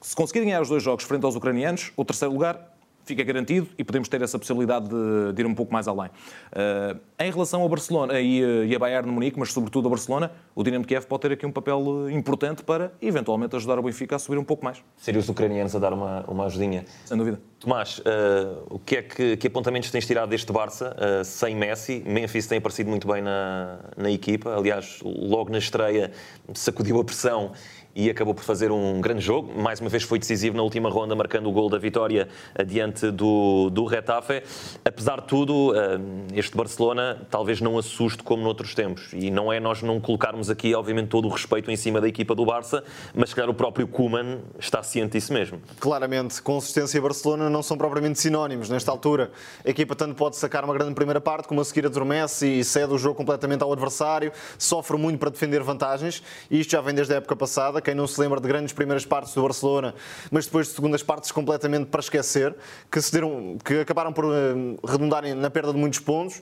Se 0.01 0.15
conseguir 0.15 0.41
ganhar 0.45 0.61
os 0.61 0.69
dois 0.69 0.83
jogos 0.83 1.05
frente 1.05 1.25
aos 1.25 1.37
ucranianos, 1.37 1.93
o 1.97 2.05
terceiro 2.05 2.33
lugar 2.33 2.77
fica 3.07 3.23
garantido 3.23 3.69
e 3.79 3.85
podemos 3.85 4.09
ter 4.09 4.21
essa 4.21 4.39
possibilidade 4.39 4.89
de, 4.89 5.33
de 5.33 5.43
ir 5.43 5.47
um 5.47 5.55
pouco 5.55 5.73
mais 5.73 5.87
além. 5.87 6.11
Eh, 6.53 6.97
em 7.21 7.31
relação 7.31 7.63
ao 7.63 7.69
Barcelona 7.69 8.21
e, 8.21 8.43
eh, 8.43 8.67
e 8.67 8.75
a 8.75 8.79
Bayern 8.79 9.09
de 9.09 9.15
Munique, 9.15 9.39
mas 9.39 9.53
sobretudo 9.53 9.87
ao 9.87 9.91
Barcelona, 9.91 10.33
o 10.55 10.65
Dinamo 10.65 10.85
Kiev 10.85 11.07
pode 11.07 11.23
ter 11.23 11.33
aqui 11.33 11.47
um 11.47 11.53
papel 11.53 12.09
eh, 12.09 12.13
importante 12.13 12.65
para, 12.65 12.93
eventualmente, 13.01 13.55
ajudar 13.55 13.79
o 13.79 13.83
Benfica 13.83 14.17
a 14.17 14.19
subir 14.19 14.39
um 14.39 14.45
pouco 14.45 14.65
mais, 14.65 14.83
Seriam 14.97 15.21
os 15.21 15.29
ucranianos 15.29 15.77
a 15.77 15.79
dar 15.79 15.93
uma, 15.93 16.25
uma 16.27 16.47
ajudinha. 16.47 16.85
sem 17.05 17.17
dúvida. 17.17 17.41
Tomás, 17.61 17.99
uh, 18.01 18.67
o 18.69 18.79
que 18.79 18.97
é 18.97 19.03
que, 19.03 19.37
que, 19.39 19.47
apontamentos 19.47 19.91
tens 19.91 20.07
tirado 20.07 20.29
deste 20.29 20.53
Barça 20.53 20.95
uh, 20.95 21.25
sem 21.25 21.57
Messi? 21.57 22.03
Memphis 22.07 22.47
tem 22.47 22.59
aparecido 22.59 22.91
muito 22.91 23.09
bem 23.09 23.23
na, 23.23 23.79
na 23.97 24.11
equipa. 24.11 24.55
Aliás, 24.55 24.99
logo 25.03 25.51
na 25.51 25.59
estreia 25.59 26.13
sacudiu 26.55 27.01
a 27.01 27.05
pressão 27.05 27.53
e 27.97 28.11
acabou 28.11 28.35
por 28.35 28.45
fazer 28.45 28.71
um 28.71 29.01
grande 29.01 29.23
jogo. 29.23 29.59
Mais 29.59 29.81
uma 29.81 29.89
vez 29.89 30.03
foi 30.03 30.19
decisivo 30.19 30.55
na 30.55 30.63
última 30.63 30.91
ronda, 30.91 31.17
marcando 31.17 31.49
o 31.49 31.53
gol 31.53 31.71
da 31.71 31.79
vitória 31.79 32.29
diante 32.67 33.11
do, 33.11 33.71
do 33.71 33.87
Retafe. 33.87 34.43
Apesar 34.85 35.23
de 35.23 35.27
tudo, 35.27 35.73
eh, 35.75 35.99
este 36.35 36.55
Barcelona 36.55 37.27
talvez 37.31 37.59
não 37.63 37.79
assuste 37.79 38.23
como 38.23 38.43
noutros 38.43 38.75
tempos. 38.75 39.15
E 39.15 39.31
não 39.31 39.51
é 39.51 39.59
nós 39.59 39.83
não 39.83 39.99
colocarmos 39.99 40.51
aqui, 40.51 40.75
obviamente, 40.75 41.09
todo 41.09 41.27
o 41.27 41.31
respeito 41.31 41.71
em 41.71 41.77
cima 41.77 41.99
da 41.99 42.07
equipa 42.07 42.35
do 42.35 42.45
Barça, 42.45 42.85
mas 43.15 43.31
se 43.31 43.35
calhar 43.35 43.49
o 43.49 43.55
próprio 43.55 43.89
Koeman 43.89 44.41
está 44.59 44.83
ciente 44.83 45.13
disso 45.13 45.33
mesmo. 45.33 45.59
Claramente, 45.81 46.43
consistência 46.43 46.99
e 46.99 47.01
Barcelona 47.01 47.49
não 47.49 47.63
são 47.63 47.79
propriamente 47.79 48.21
sinónimos 48.21 48.69
nesta 48.69 48.91
altura. 48.91 49.31
A 49.65 49.71
equipa 49.71 49.97
tanto 49.97 50.15
pode 50.15 50.37
sacar 50.37 50.67
uma 50.67 50.75
grande 50.75 50.95
primeira 50.95 51.21
parte, 51.21 51.49
como 51.49 51.63
a 51.63 51.65
seguir 51.65 51.87
adormece 51.87 52.47
e 52.47 52.63
cede 52.63 52.93
o 52.93 52.99
jogo 52.99 53.15
completamente 53.15 53.63
ao 53.63 53.73
adversário, 53.73 54.31
sofre 54.59 54.99
muito 54.99 55.19
para 55.19 55.31
defender 55.31 55.63
vantagens, 55.63 56.23
e 56.51 56.61
isto 56.61 56.73
já 56.73 56.83
vem 56.83 56.95
desde 56.95 57.15
a 57.15 57.17
época 57.17 57.35
passada 57.35 57.86
quem 57.87 57.95
não 57.95 58.07
se 58.09 58.21
lembra 58.21 58.41
de 58.41 58.49
grandes 58.49 58.73
primeiras 58.73 59.07
partes 59.07 59.33
do 59.33 59.43
Barcelona, 59.43 59.95
mas 60.29 60.47
depois 60.47 60.67
de 60.67 60.75
segundas 60.75 61.05
partes 61.05 61.31
completamente 61.31 61.87
para 61.87 62.01
esquecer, 62.01 62.53
que, 62.91 63.01
se 63.01 63.13
deram, 63.13 63.57
que 63.65 63.75
acabaram 63.79 64.13
por 64.13 64.25
eh, 64.25 64.77
redundarem 64.85 65.35
na 65.35 65.49
perda 65.49 65.73
de 65.73 65.79
muitos 65.79 66.01
pontos. 66.01 66.41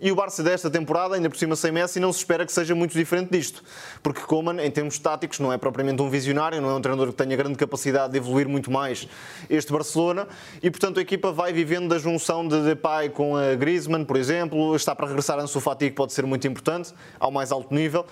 E 0.00 0.10
o 0.12 0.14
Barça 0.14 0.42
desta 0.42 0.70
temporada, 0.70 1.14
ainda 1.14 1.28
por 1.28 1.38
cima 1.38 1.54
sem 1.54 1.72
Messi, 1.72 2.00
não 2.00 2.12
se 2.12 2.18
espera 2.18 2.44
que 2.44 2.52
seja 2.52 2.74
muito 2.74 2.92
diferente 2.92 3.30
disto. 3.30 3.62
Porque 4.02 4.20
Koeman, 4.20 4.62
em 4.62 4.70
termos 4.70 4.98
táticos, 4.98 5.38
não 5.38 5.52
é 5.52 5.58
propriamente 5.58 6.00
um 6.02 6.08
visionário, 6.08 6.60
não 6.60 6.70
é 6.70 6.74
um 6.74 6.80
treinador 6.80 7.08
que 7.08 7.14
tenha 7.14 7.36
grande 7.36 7.56
capacidade 7.56 8.12
de 8.12 8.18
evoluir 8.18 8.48
muito 8.48 8.70
mais 8.70 9.08
este 9.48 9.72
Barcelona. 9.72 10.26
E, 10.62 10.70
portanto, 10.70 10.98
a 10.98 11.02
equipa 11.02 11.32
vai 11.32 11.52
vivendo 11.52 11.88
da 11.88 11.98
junção 11.98 12.46
de 12.46 12.62
Depay 12.62 13.08
com 13.10 13.36
a 13.36 13.54
Griezmann, 13.54 14.04
por 14.04 14.16
exemplo. 14.16 14.74
Está 14.76 14.94
para 14.94 15.06
regressar 15.06 15.38
Ansu 15.38 15.60
Fati, 15.60 15.90
que 15.90 15.96
pode 15.96 16.12
ser 16.12 16.26
muito 16.26 16.46
importante, 16.46 16.92
ao 17.18 17.30
mais 17.30 17.50
alto 17.50 17.74
nível. 17.74 18.06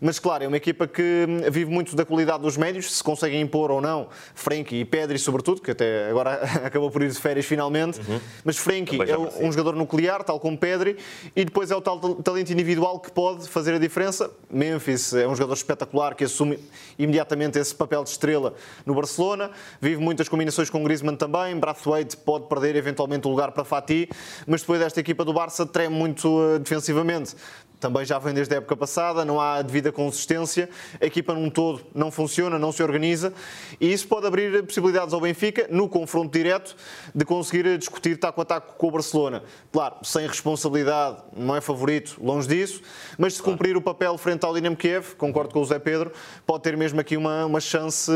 Mas, 0.00 0.18
claro, 0.18 0.44
é 0.44 0.48
uma 0.48 0.56
equipa 0.56 0.86
que 0.86 1.26
hum, 1.28 1.50
vive 1.50 1.70
muito 1.70 1.94
da 1.94 2.04
qualidade 2.04 2.42
dos 2.42 2.56
médios, 2.56 2.92
se 2.92 3.04
conseguem 3.04 3.40
impor 3.40 3.70
ou 3.70 3.80
não. 3.80 4.08
Frenkie 4.34 4.80
e 4.80 4.84
Pedri, 4.84 5.18
sobretudo, 5.18 5.60
que 5.60 5.70
até 5.70 6.08
agora 6.08 6.40
acabou 6.64 6.90
por 6.90 7.02
ir 7.02 7.10
de 7.10 7.18
férias 7.18 7.44
finalmente. 7.44 8.00
Uhum. 8.00 8.20
Mas 8.44 8.56
Frenkie 8.56 8.98
é 9.02 9.18
um 9.18 9.52
jogador 9.52 9.76
nuclear, 9.76 10.24
tal 10.24 10.40
como 10.40 10.56
Pedri, 10.56 10.96
e 11.36 11.44
depois 11.44 11.70
é 11.70 11.76
o 11.76 11.80
tal 11.80 11.98
talento 12.16 12.50
individual 12.52 12.98
que 12.98 13.10
pode 13.10 13.48
fazer 13.48 13.74
a 13.74 13.78
diferença. 13.78 14.30
Memphis 14.50 15.12
é 15.12 15.28
um 15.28 15.34
jogador 15.34 15.54
espetacular 15.54 16.14
que 16.14 16.24
assume 16.24 16.58
imediatamente 16.98 17.58
esse 17.58 17.74
papel 17.74 18.02
de 18.02 18.10
estrela 18.10 18.54
no 18.86 18.94
Barcelona. 18.94 19.50
Vive 19.80 20.00
muitas 20.00 20.28
combinações 20.28 20.70
com 20.70 20.82
Griezmann 20.82 21.16
também. 21.16 21.56
Brathwaite 21.56 22.16
pode 22.16 22.46
perder 22.46 22.76
eventualmente 22.76 23.26
o 23.26 23.30
lugar 23.30 23.52
para 23.52 23.64
Fati, 23.64 24.08
mas 24.46 24.62
depois 24.62 24.80
esta 24.80 25.00
equipa 25.00 25.24
do 25.24 25.32
Barça 25.32 25.66
treme 25.66 25.94
muito 25.94 26.28
uh, 26.28 26.58
defensivamente 26.58 27.34
também 27.80 28.04
já 28.04 28.18
vem 28.18 28.34
desde 28.34 28.54
a 28.54 28.58
época 28.58 28.76
passada, 28.76 29.24
não 29.24 29.40
há 29.40 29.62
devida 29.62 29.90
consistência, 29.90 30.68
a 31.00 31.06
equipa 31.06 31.34
num 31.34 31.48
todo 31.48 31.80
não 31.94 32.10
funciona, 32.10 32.58
não 32.58 32.70
se 32.70 32.82
organiza 32.82 33.32
e 33.80 33.90
isso 33.92 34.06
pode 34.06 34.26
abrir 34.26 34.62
possibilidades 34.64 35.14
ao 35.14 35.20
Benfica, 35.20 35.66
no 35.70 35.88
confronto 35.88 36.36
direto, 36.36 36.76
de 37.14 37.24
conseguir 37.24 37.78
discutir 37.78 38.18
taco 38.18 38.40
a 38.42 38.44
taco 38.44 38.74
com 38.76 38.88
o 38.88 38.90
Barcelona. 38.90 39.42
Claro, 39.72 39.96
sem 40.02 40.26
responsabilidade, 40.26 41.22
não 41.34 41.56
é 41.56 41.60
favorito, 41.60 42.18
longe 42.22 42.46
disso, 42.46 42.82
mas 43.18 43.34
se 43.34 43.42
cumprir 43.42 43.76
o 43.76 43.80
papel 43.80 44.16
frente 44.18 44.44
ao 44.44 44.54
Dinamo 44.54 44.76
Kiev, 44.76 45.14
concordo 45.16 45.52
com 45.52 45.60
o 45.60 45.64
Zé 45.64 45.78
Pedro, 45.78 46.12
pode 46.46 46.62
ter 46.62 46.76
mesmo 46.76 47.00
aqui 47.00 47.16
uma, 47.16 47.46
uma 47.46 47.60
chance 47.60 48.12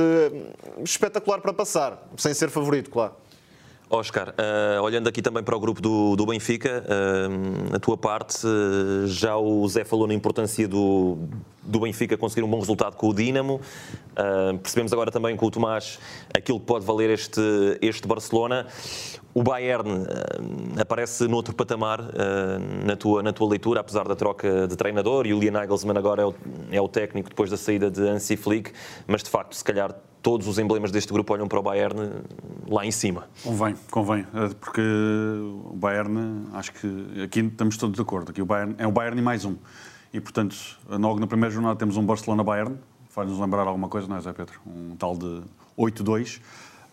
espetacular 0.84 1.40
para 1.40 1.52
passar, 1.54 2.06
sem 2.16 2.34
ser 2.34 2.50
favorito, 2.50 2.90
claro. 2.90 3.23
Oscar, 3.90 4.30
uh, 4.30 4.82
olhando 4.82 5.08
aqui 5.08 5.20
também 5.20 5.42
para 5.42 5.56
o 5.56 5.60
grupo 5.60 5.80
do, 5.80 6.16
do 6.16 6.26
Benfica, 6.26 6.84
uh, 6.84 7.76
a 7.76 7.78
tua 7.78 7.96
parte, 7.96 8.46
uh, 8.46 9.06
já 9.06 9.36
o 9.36 9.66
Zé 9.68 9.84
falou 9.84 10.06
na 10.06 10.14
importância 10.14 10.66
do, 10.66 11.18
do 11.62 11.80
Benfica 11.80 12.16
conseguir 12.16 12.42
um 12.42 12.50
bom 12.50 12.58
resultado 12.58 12.96
com 12.96 13.08
o 13.08 13.14
Dinamo. 13.14 13.60
percebemos 14.62 14.92
agora 14.92 15.10
também 15.10 15.36
com 15.36 15.46
o 15.46 15.50
Tomás 15.50 15.98
aquilo 16.34 16.58
que 16.58 16.66
pode 16.66 16.84
valer 16.84 17.10
este, 17.10 17.40
este 17.80 18.08
Barcelona. 18.08 18.66
O 19.34 19.42
Bayern 19.42 20.06
aparece 20.80 21.26
noutro 21.26 21.54
patamar 21.54 22.00
na, 22.84 22.96
tua, 22.96 23.20
na 23.20 23.32
tua 23.32 23.48
leitura, 23.48 23.80
apesar 23.80 24.06
da 24.06 24.14
troca 24.14 24.68
de 24.68 24.76
treinador. 24.76 25.26
Julian 25.26 25.50
Nagelsmann 25.50 25.98
agora 25.98 26.22
é 26.22 26.26
o, 26.26 26.34
é 26.70 26.80
o 26.80 26.88
técnico 26.88 27.28
depois 27.28 27.50
da 27.50 27.56
saída 27.56 27.90
de 27.90 28.00
Hansi 28.00 28.36
Flick, 28.36 28.72
mas 29.08 29.24
de 29.24 29.30
facto, 29.30 29.54
se 29.54 29.64
calhar 29.64 29.94
todos 30.24 30.48
os 30.48 30.58
emblemas 30.58 30.90
deste 30.90 31.12
grupo 31.12 31.34
olham 31.34 31.46
para 31.46 31.60
o 31.60 31.62
Bayern 31.62 32.22
lá 32.66 32.84
em 32.84 32.90
cima. 32.90 33.28
Convém, 33.42 33.76
convém, 33.90 34.26
é 34.32 34.48
porque 34.54 34.80
o 34.80 35.76
Bayern, 35.76 36.46
acho 36.54 36.72
que 36.72 37.22
aqui 37.22 37.40
estamos 37.40 37.76
todos 37.76 37.94
de 37.94 38.00
acordo, 38.00 38.30
aqui 38.30 38.40
o 38.40 38.46
Bayern 38.46 38.74
é 38.78 38.86
o 38.86 38.90
Bayern 38.90 39.20
e 39.20 39.22
mais 39.22 39.44
um. 39.44 39.54
E 40.14 40.20
portanto, 40.20 40.56
logo 40.88 41.20
na 41.20 41.26
primeira 41.26 41.52
jornada 41.52 41.76
temos 41.76 41.98
um 41.98 42.06
Barcelona-Bayern, 42.06 42.78
faz-nos 43.10 43.38
lembrar 43.38 43.66
alguma 43.66 43.86
coisa, 43.86 44.08
não 44.08 44.16
é, 44.16 44.20
Zé 44.22 44.32
Pedro? 44.32 44.58
Um 44.66 44.96
tal 44.96 45.14
de 45.14 45.42
8-2 45.78 46.38
uh, 46.38 46.40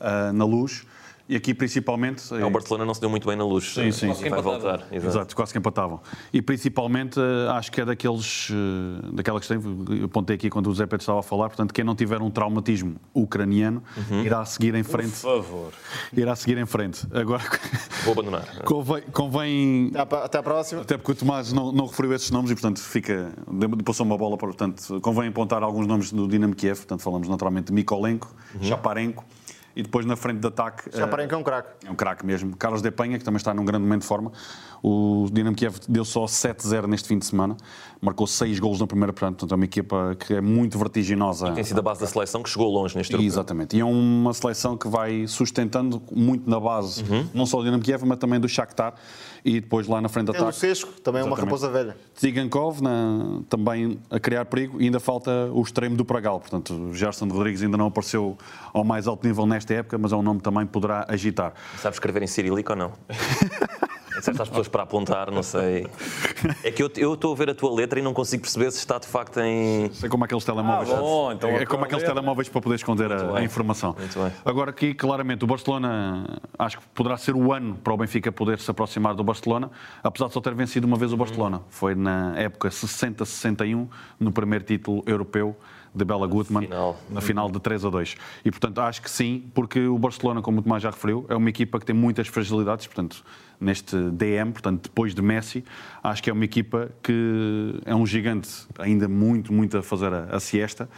ah, 0.01 0.33
na 0.33 0.43
luz. 0.43 0.85
E 1.31 1.35
aqui 1.37 1.53
principalmente. 1.53 2.23
É, 2.35 2.43
o 2.43 2.49
Barcelona 2.49 2.83
não 2.83 2.93
se 2.93 2.99
deu 2.99 3.09
muito 3.09 3.25
bem 3.25 3.37
na 3.37 3.45
luz. 3.45 3.73
Sim, 3.73 3.89
sim. 3.93 4.13
sim. 4.13 4.29
Vai 4.29 4.41
voltar. 4.41 4.85
Exato. 4.91 5.07
Exato. 5.07 5.33
quase 5.33 5.53
que 5.53 5.57
empatavam. 5.57 6.01
E 6.33 6.41
principalmente 6.41 7.17
eh, 7.17 7.49
acho 7.51 7.71
que 7.71 7.79
é 7.79 7.85
daqueles. 7.85 8.49
Eh, 8.51 9.11
daquela 9.13 9.39
questão, 9.39 9.57
eu 9.97 10.07
apontei 10.07 10.35
aqui 10.35 10.49
quando 10.49 10.67
o 10.67 10.75
Zé 10.75 10.85
Pedro 10.85 11.03
estava 11.03 11.19
a 11.21 11.23
falar, 11.23 11.47
portanto, 11.47 11.73
quem 11.73 11.85
não 11.85 11.95
tiver 11.95 12.21
um 12.21 12.29
traumatismo 12.29 12.97
ucraniano 13.13 13.81
uhum. 13.95 14.25
irá 14.25 14.43
seguir 14.43 14.75
em 14.75 14.83
frente. 14.83 15.21
Por 15.21 15.41
favor. 15.41 15.71
Irá 16.11 16.35
seguir 16.35 16.57
em 16.57 16.65
frente. 16.65 17.07
Agora. 17.13 17.43
Vou 18.03 18.11
abandonar. 18.11 18.63
Convém. 18.65 19.03
convém 19.13 19.91
até 19.95 20.37
à 20.37 20.43
próxima. 20.43 20.81
Até 20.81 20.97
porque 20.97 21.13
o 21.13 21.15
Tomás 21.15 21.53
não, 21.53 21.71
não 21.71 21.85
referiu 21.85 22.13
esses 22.13 22.29
nomes 22.29 22.51
e, 22.51 22.55
portanto, 22.55 22.81
fica. 22.81 23.31
Passou 23.85 24.05
uma 24.05 24.17
bola 24.17 24.37
para. 24.37 24.49
Portanto, 24.49 24.99
convém 24.99 25.29
apontar 25.29 25.63
alguns 25.63 25.87
nomes 25.87 26.11
do 26.11 26.27
Dinamo 26.27 26.53
Kiev. 26.53 26.79
Portanto, 26.79 26.99
falamos 26.99 27.29
naturalmente 27.29 27.67
de 27.67 27.73
Mikolenko, 27.73 28.35
uhum. 28.53 28.63
Chaparenko 28.63 29.23
e 29.75 29.83
depois 29.83 30.05
na 30.05 30.15
frente 30.15 30.39
de 30.39 30.47
ataque. 30.47 30.95
Chaparenko 30.95 31.35
é 31.35 31.37
um 31.37 31.43
craque. 31.43 31.87
É 31.87 31.91
um 31.91 31.95
craque 31.95 32.25
mesmo. 32.25 32.55
Carlos 32.55 32.81
De 32.81 32.91
Penha, 32.91 33.17
que 33.17 33.23
também 33.23 33.37
está 33.37 33.53
num 33.53 33.65
grande 33.65 33.83
momento 33.83 34.01
de 34.01 34.07
forma. 34.07 34.31
O 34.83 35.27
Dinamo 35.31 35.55
Kiev 35.55 35.75
deu 35.87 36.03
só 36.03 36.25
7-0 36.25 36.87
neste 36.87 37.07
fim 37.07 37.19
de 37.19 37.25
semana, 37.25 37.55
marcou 38.01 38.25
6 38.25 38.59
golos 38.59 38.79
na 38.79 38.87
primeira, 38.87 39.13
portanto 39.13 39.51
é 39.51 39.55
uma 39.55 39.65
equipa 39.65 40.15
que 40.19 40.33
é 40.33 40.41
muito 40.41 40.77
vertiginosa. 40.79 41.49
E 41.49 41.53
tem 41.53 41.63
sido 41.63 41.79
a 41.79 41.83
base 41.83 42.01
da 42.01 42.07
seleção 42.07 42.41
que 42.41 42.49
chegou 42.49 42.67
longe 42.71 42.97
neste 42.97 43.13
grupo. 43.13 43.23
Exatamente, 43.23 43.77
e 43.77 43.79
é 43.79 43.85
uma 43.85 44.33
seleção 44.33 44.75
que 44.75 44.87
vai 44.87 45.27
sustentando 45.27 46.01
muito 46.11 46.49
na 46.49 46.59
base, 46.59 47.03
uhum. 47.03 47.27
não 47.33 47.45
só 47.45 47.57
do 47.57 47.65
Dinamo 47.65 47.83
Kiev, 47.83 48.03
mas 48.05 48.17
também 48.17 48.39
do 48.39 48.49
Shakhtar, 48.49 48.95
e 49.45 49.59
depois 49.59 49.87
lá 49.87 50.01
na 50.01 50.09
frente 50.09 50.31
de 50.31 50.37
ataque... 50.37 50.49
o 50.49 50.51
Sesco, 50.51 50.99
também 51.01 51.21
é 51.21 51.25
uma 51.25 51.35
raposa 51.35 51.69
velha. 51.69 51.95
Tsigankov, 52.15 52.81
na, 52.81 53.41
também 53.49 53.99
a 54.09 54.19
criar 54.19 54.45
perigo, 54.45 54.81
e 54.81 54.85
ainda 54.85 54.99
falta 54.99 55.51
o 55.53 55.61
extremo 55.61 55.95
do 55.95 56.03
Pragal, 56.03 56.39
portanto 56.39 56.73
o 56.73 56.93
Gerson 56.93 57.27
Rodrigues 57.27 57.61
ainda 57.61 57.77
não 57.77 57.85
apareceu 57.85 58.35
ao 58.73 58.83
mais 58.83 59.07
alto 59.07 59.27
nível 59.27 59.45
nesta 59.45 59.75
época, 59.75 59.99
mas 59.99 60.11
é 60.11 60.15
um 60.15 60.23
nome 60.23 60.39
que 60.39 60.43
também 60.43 60.65
poderá 60.65 61.05
agitar. 61.07 61.53
Sabe 61.77 61.95
escrever 61.95 62.23
em 62.23 62.27
cirílico 62.27 62.71
ou 62.71 62.77
não? 62.77 62.91
certas 64.21 64.49
pessoas 64.49 64.67
para 64.67 64.83
apontar, 64.83 65.31
não 65.31 65.43
sei. 65.43 65.87
É 66.63 66.71
que 66.71 66.81
eu 66.83 67.13
estou 67.13 67.33
a 67.33 67.35
ver 67.35 67.49
a 67.49 67.55
tua 67.55 67.73
letra 67.73 67.99
e 67.99 68.03
não 68.03 68.13
consigo 68.13 68.41
perceber 68.41 68.71
se 68.71 68.79
está 68.79 68.97
de 68.97 69.07
facto 69.07 69.39
em. 69.39 69.91
É 70.03 70.07
como 70.09 70.23
aqueles 70.23 70.43
telemóveis. 70.43 70.91
Ah, 70.91 70.95
bom, 70.95 71.31
então 71.31 71.49
é, 71.49 71.65
como 71.65 71.85
aqueles 71.85 72.03
telemóveis 72.03 72.49
para 72.49 72.61
poder 72.61 72.75
esconder 72.75 73.11
a, 73.11 73.37
a, 73.37 73.43
informação. 73.43 73.95
Muito 73.97 74.19
bem. 74.19 74.31
Agora 74.43 74.71
aqui, 74.71 74.93
claramente, 74.93 75.43
o 75.43 75.47
Barcelona 75.47 76.25
acho 76.57 76.79
que 76.79 76.83
poderá 76.93 77.17
ser 77.17 77.35
o 77.35 77.53
ano 77.53 77.75
para 77.75 77.93
o 77.93 77.97
Benfica 77.97 78.31
poder 78.31 78.59
se 78.59 78.69
aproximar 78.69 79.15
do 79.15 79.23
Barcelona, 79.23 79.69
apesar 80.03 80.27
de 80.27 80.33
só 80.33 80.41
ter 80.41 80.53
vencido 80.53 80.87
uma 80.87 80.97
vez 80.97 81.13
o 81.13 81.17
Barcelona. 81.17 81.57
Hum. 81.57 81.69
Foi 81.69 81.95
na 81.95 82.37
época 82.37 82.69
60-61, 82.69 83.87
no 84.19 84.31
primeiro 84.31 84.63
título 84.63 85.03
europeu 85.05 85.55
de 85.93 86.05
Bela 86.05 86.25
Gutmann 86.25 86.63
final. 86.65 86.97
na 87.09 87.21
final 87.21 87.51
de 87.51 87.59
3 87.59 87.85
a 87.85 87.89
2. 87.89 88.15
E 88.45 88.51
portanto 88.51 88.79
acho 88.79 89.01
que 89.01 89.11
sim, 89.11 89.49
porque 89.53 89.87
o 89.87 89.97
Barcelona, 89.97 90.41
como 90.41 90.59
o 90.59 90.61
Tomás 90.63 90.81
já 90.81 90.89
referiu, 90.89 91.25
é 91.29 91.35
uma 91.35 91.49
equipa 91.49 91.79
que 91.79 91.85
tem 91.85 91.95
muitas 91.95 92.27
fragilidades, 92.27 92.87
portanto 92.87 93.23
neste 93.61 93.95
DM, 94.11 94.51
portanto, 94.51 94.83
depois 94.83 95.13
de 95.13 95.21
Messi, 95.21 95.63
acho 96.03 96.23
que 96.23 96.31
é 96.31 96.33
uma 96.33 96.43
equipa 96.43 96.91
que 97.03 97.79
é 97.85 97.93
um 97.93 98.07
gigante, 98.07 98.49
ainda 98.79 99.07
muito, 99.07 99.53
muito 99.53 99.77
a 99.77 99.83
fazer 99.83 100.11
a, 100.11 100.35
a 100.35 100.39
siesta, 100.39 100.89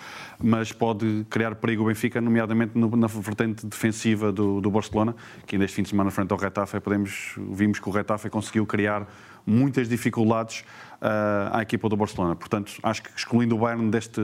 mas 0.42 0.72
pode 0.72 1.26
criar 1.30 1.56
perigo 1.56 1.84
ao 1.84 1.90
Benfica, 1.90 2.22
nomeadamente 2.22 2.78
no, 2.78 2.96
na 2.96 3.08
vertente 3.08 3.66
defensiva 3.66 4.32
do, 4.32 4.62
do, 4.62 4.72
Barcelona, 4.72 5.14
que 5.46 5.56
ainda 5.56 5.66
este 5.66 5.76
fim 5.76 5.84
de 5.84 5.90
semana, 5.90 6.10
frente 6.10 6.32
ao 6.32 6.38
Retafe, 6.38 6.80
podemos, 6.80 7.36
vimos 7.52 7.80
que 7.80 7.90
o 7.90 7.92
Retafe 7.92 8.30
conseguiu 8.30 8.66
criar 8.66 9.06
muitas 9.46 9.90
dificuldades 9.90 10.62
uh, 11.02 11.58
à 11.58 11.62
equipa 11.62 11.90
do 11.90 11.98
Barcelona. 11.98 12.34
Portanto, 12.34 12.72
acho 12.82 13.04
que 13.04 13.10
excluindo 13.14 13.56
o 13.56 13.60
Bayern 13.60 13.92
deste, 13.92 14.22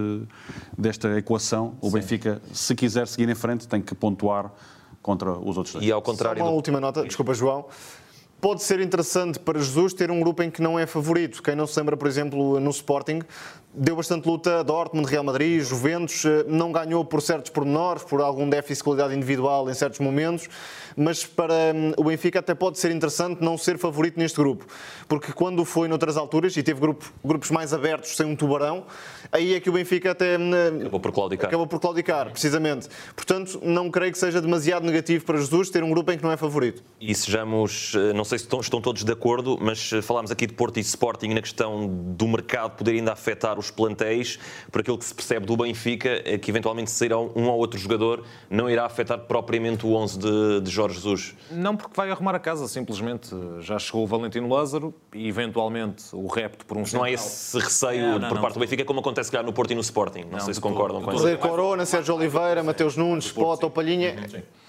desta 0.77 1.17
equação, 1.17 1.75
o 1.81 1.87
Sim. 1.87 1.95
Benfica, 1.95 2.41
se 2.53 2.73
quiser 2.73 3.05
seguir 3.05 3.27
em 3.27 3.35
frente, 3.35 3.67
tem 3.67 3.81
que 3.81 3.93
pontuar 3.93 4.49
contra 5.01 5.31
os 5.31 5.57
outros 5.57 5.73
dois. 5.73 5.85
E 5.85 5.91
ao 5.91 6.01
contrário. 6.01 6.39
Só 6.39 6.45
uma 6.45 6.51
do... 6.51 6.55
última 6.55 6.79
nota, 6.79 7.03
desculpa, 7.03 7.33
João 7.33 7.65
pode 8.41 8.63
ser 8.63 8.79
interessante 8.79 9.39
para 9.39 9.59
Jesus 9.59 9.93
ter 9.93 10.09
um 10.09 10.19
grupo 10.19 10.41
em 10.43 10.49
que 10.49 10.61
não 10.61 10.79
é 10.79 10.85
favorito. 10.85 11.43
Quem 11.43 11.55
não 11.55 11.67
se 11.67 11.77
lembra, 11.79 11.97
por 11.97 12.07
exemplo, 12.07 12.59
no 12.59 12.69
Sporting, 12.69 13.21
deu 13.73 13.95
bastante 13.95 14.27
luta 14.27 14.59
a 14.59 14.63
Dortmund, 14.63 15.09
Real 15.09 15.23
Madrid, 15.23 15.61
Juventus, 15.61 16.25
eh, 16.25 16.43
não 16.47 16.71
ganhou 16.71 17.05
por 17.05 17.21
certos 17.21 17.51
pormenores, 17.51 18.03
por 18.03 18.19
algum 18.21 18.49
déficit 18.49 18.77
de 18.79 18.83
qualidade 18.83 19.15
individual 19.15 19.69
em 19.69 19.73
certos 19.73 19.99
momentos, 19.99 20.49
mas 20.95 21.23
para 21.25 21.53
hum, 21.75 21.93
o 21.95 22.03
Benfica 22.03 22.39
até 22.39 22.55
pode 22.55 22.79
ser 22.79 22.91
interessante 22.91 23.43
não 23.43 23.57
ser 23.57 23.77
favorito 23.77 24.17
neste 24.17 24.37
grupo, 24.37 24.65
porque 25.07 25.31
quando 25.31 25.63
foi 25.63 25.87
noutras 25.87 26.17
alturas 26.17 26.57
e 26.57 26.63
teve 26.63 26.79
grupo, 26.79 27.13
grupos 27.23 27.51
mais 27.51 27.73
abertos 27.73 28.15
sem 28.15 28.25
um 28.25 28.35
tubarão, 28.35 28.85
aí 29.31 29.53
é 29.53 29.59
que 29.59 29.69
o 29.69 29.73
Benfica 29.73 30.11
até 30.11 30.37
hum, 30.37 30.51
acabou 30.81 30.99
por 30.99 31.11
claudicar. 31.11 31.47
Acabou 31.47 31.67
por 31.67 31.79
claudicar, 31.79 32.31
precisamente. 32.31 32.87
Portanto, 33.15 33.59
não 33.63 33.91
creio 33.91 34.11
que 34.11 34.17
seja 34.17 34.41
demasiado 34.41 34.83
negativo 34.83 35.25
para 35.25 35.37
Jesus 35.37 35.69
ter 35.69 35.83
um 35.83 35.91
grupo 35.91 36.11
em 36.11 36.17
que 36.17 36.23
não 36.23 36.31
é 36.31 36.37
favorito. 36.37 36.83
E 36.99 37.13
sejamos, 37.13 37.93
eh, 37.95 38.13
não 38.13 38.23
sei 38.23 38.39
se 38.39 38.45
estão, 38.45 38.59
estão 38.59 38.81
todos 38.81 39.03
de 39.03 39.11
acordo, 39.11 39.59
mas 39.61 39.93
eh, 39.93 40.01
falámos 40.01 40.31
aqui 40.31 40.47
de 40.47 40.53
Porto 40.53 40.77
e 40.77 40.81
Sporting 40.81 41.29
na 41.29 41.41
questão 41.41 41.87
do 41.87 42.27
mercado 42.27 42.75
poder 42.75 42.91
ainda 42.93 43.13
afetar 43.13 43.58
os 43.59 43.69
plantéis, 43.71 44.39
por 44.71 44.81
aquilo 44.81 44.97
que 44.97 45.05
se 45.05 45.13
percebe 45.13 45.45
do 45.45 45.55
Benfica, 45.55 46.21
é 46.25 46.37
que 46.37 46.49
eventualmente 46.49 46.91
sairá 46.91 47.19
um 47.19 47.47
ou 47.47 47.57
outro 47.57 47.79
jogador, 47.79 48.23
não 48.49 48.69
irá 48.69 48.85
afetar 48.85 49.19
propriamente 49.19 49.85
o 49.85 49.93
11 49.93 50.19
de, 50.19 50.61
de 50.61 50.71
Jorge 50.71 50.95
Jesus. 50.95 51.35
Não, 51.51 51.75
porque 51.75 51.93
vai 51.95 52.09
arrumar 52.09 52.35
a 52.35 52.39
casa, 52.39 52.67
simplesmente. 52.67 53.29
Já 53.59 53.77
chegou 53.77 54.03
o 54.03 54.07
Valentino 54.07 54.47
Lázaro 54.47 54.93
e 55.13 55.27
eventualmente 55.27 56.05
o 56.13 56.27
repto 56.27 56.65
por 56.65 56.77
um 56.77 56.81
Mas 56.81 56.93
não 56.93 57.03
há 57.03 57.11
esse 57.11 57.57
receio 57.59 58.19
não, 58.19 58.29
por 58.29 58.39
parte 58.39 58.53
do 58.55 58.59
Benfica, 58.59 58.85
como 58.85 58.99
acontece 58.99 59.31
cá 59.31 59.43
no 59.43 59.53
Porto 59.53 59.71
e 59.71 59.75
no 59.75 59.81
Sporting. 59.81 60.23
Não, 60.23 60.31
não 60.31 60.39
sei 60.39 60.53
se 60.53 60.61
concordam 60.61 61.01
com 61.01 61.11
isso. 61.11 61.21
José 61.21 61.35
Corona, 61.37 61.85
Sérgio 61.85 62.15
Oliveira, 62.15 62.63
Mateus 62.63 62.95
Nunes, 62.95 63.31
Pota 63.31 63.65
ou 63.65 63.71
Palhinha. 63.71 64.15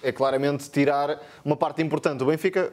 É 0.03 0.11
claramente 0.11 0.71
tirar 0.71 1.21
uma 1.45 1.57
parte 1.57 1.83
importante. 1.83 2.23
O 2.23 2.27
Benfica 2.27 2.73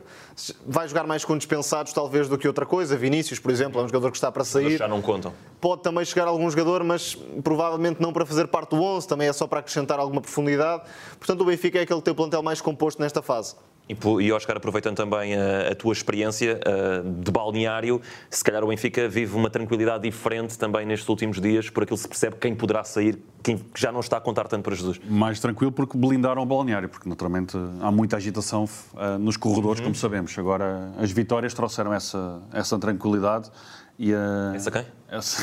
vai 0.65 0.87
jogar 0.87 1.05
mais 1.05 1.25
com 1.25 1.37
dispensados, 1.37 1.91
talvez, 1.93 2.29
do 2.29 2.37
que 2.37 2.47
outra 2.47 2.65
coisa. 2.65 2.95
Vinícius, 2.95 3.39
por 3.39 3.51
exemplo, 3.51 3.81
é 3.81 3.83
um 3.83 3.87
jogador 3.87 4.11
que 4.11 4.17
está 4.17 4.31
para 4.31 4.43
sair. 4.43 4.77
Já 4.77 4.87
não 4.87 5.01
contam. 5.01 5.33
Pode 5.59 5.81
também 5.81 6.05
chegar 6.05 6.27
algum 6.27 6.49
jogador, 6.49 6.83
mas 6.83 7.15
provavelmente 7.43 8.01
não 8.01 8.13
para 8.13 8.25
fazer 8.25 8.47
parte 8.47 8.69
do 8.75 8.81
11, 8.81 9.07
também 9.07 9.27
é 9.27 9.33
só 9.33 9.47
para 9.47 9.59
acrescentar 9.59 9.99
alguma 9.99 10.21
profundidade. 10.21 10.83
Portanto, 11.17 11.41
o 11.41 11.45
Benfica 11.45 11.79
é 11.79 11.81
aquele 11.81 11.99
que 11.99 12.05
tem 12.05 12.11
o 12.11 12.15
plantel 12.15 12.41
mais 12.41 12.61
composto 12.61 13.01
nesta 13.01 13.21
fase. 13.21 13.55
E, 13.89 14.31
Oscar, 14.33 14.57
aproveitando 14.57 14.97
também 14.97 15.35
a, 15.35 15.69
a 15.71 15.75
tua 15.75 15.93
experiência 15.93 16.59
uh, 16.59 17.21
de 17.21 17.31
balneário, 17.31 18.01
se 18.29 18.43
calhar 18.43 18.63
o 18.63 18.67
Benfica 18.67 19.07
vive 19.07 19.35
uma 19.35 19.49
tranquilidade 19.49 20.03
diferente 20.03 20.57
também 20.57 20.85
nestes 20.85 21.07
últimos 21.07 21.39
dias, 21.39 21.69
por 21.69 21.83
aquilo 21.83 21.95
que 21.95 22.01
se 22.01 22.07
percebe 22.07 22.35
quem 22.35 22.53
poderá 22.53 22.83
sair, 22.83 23.17
quem 23.41 23.59
já 23.75 23.91
não 23.91 24.01
está 24.01 24.17
a 24.17 24.21
contar 24.21 24.47
tanto 24.47 24.63
para 24.63 24.75
Jesus. 24.75 24.99
Mais 25.09 25.39
tranquilo 25.39 25.71
porque 25.71 25.97
blindaram 25.97 26.41
o 26.41 26.45
balneário, 26.45 26.89
porque 26.89 27.07
naturalmente 27.07 27.57
há 27.81 27.91
muita 27.91 28.17
agitação 28.17 28.65
uh, 28.65 29.17
nos 29.17 29.37
corredores, 29.37 29.79
uhum. 29.79 29.85
como 29.85 29.95
sabemos. 29.95 30.37
Agora, 30.37 30.91
as 30.97 31.11
vitórias 31.11 31.53
trouxeram 31.53 31.93
essa, 31.93 32.41
essa 32.51 32.77
tranquilidade 32.77 33.49
e 33.97 34.13
a... 34.13 34.53
Essa 34.53 34.69
quem? 34.69 34.85
Essa... 35.09 35.41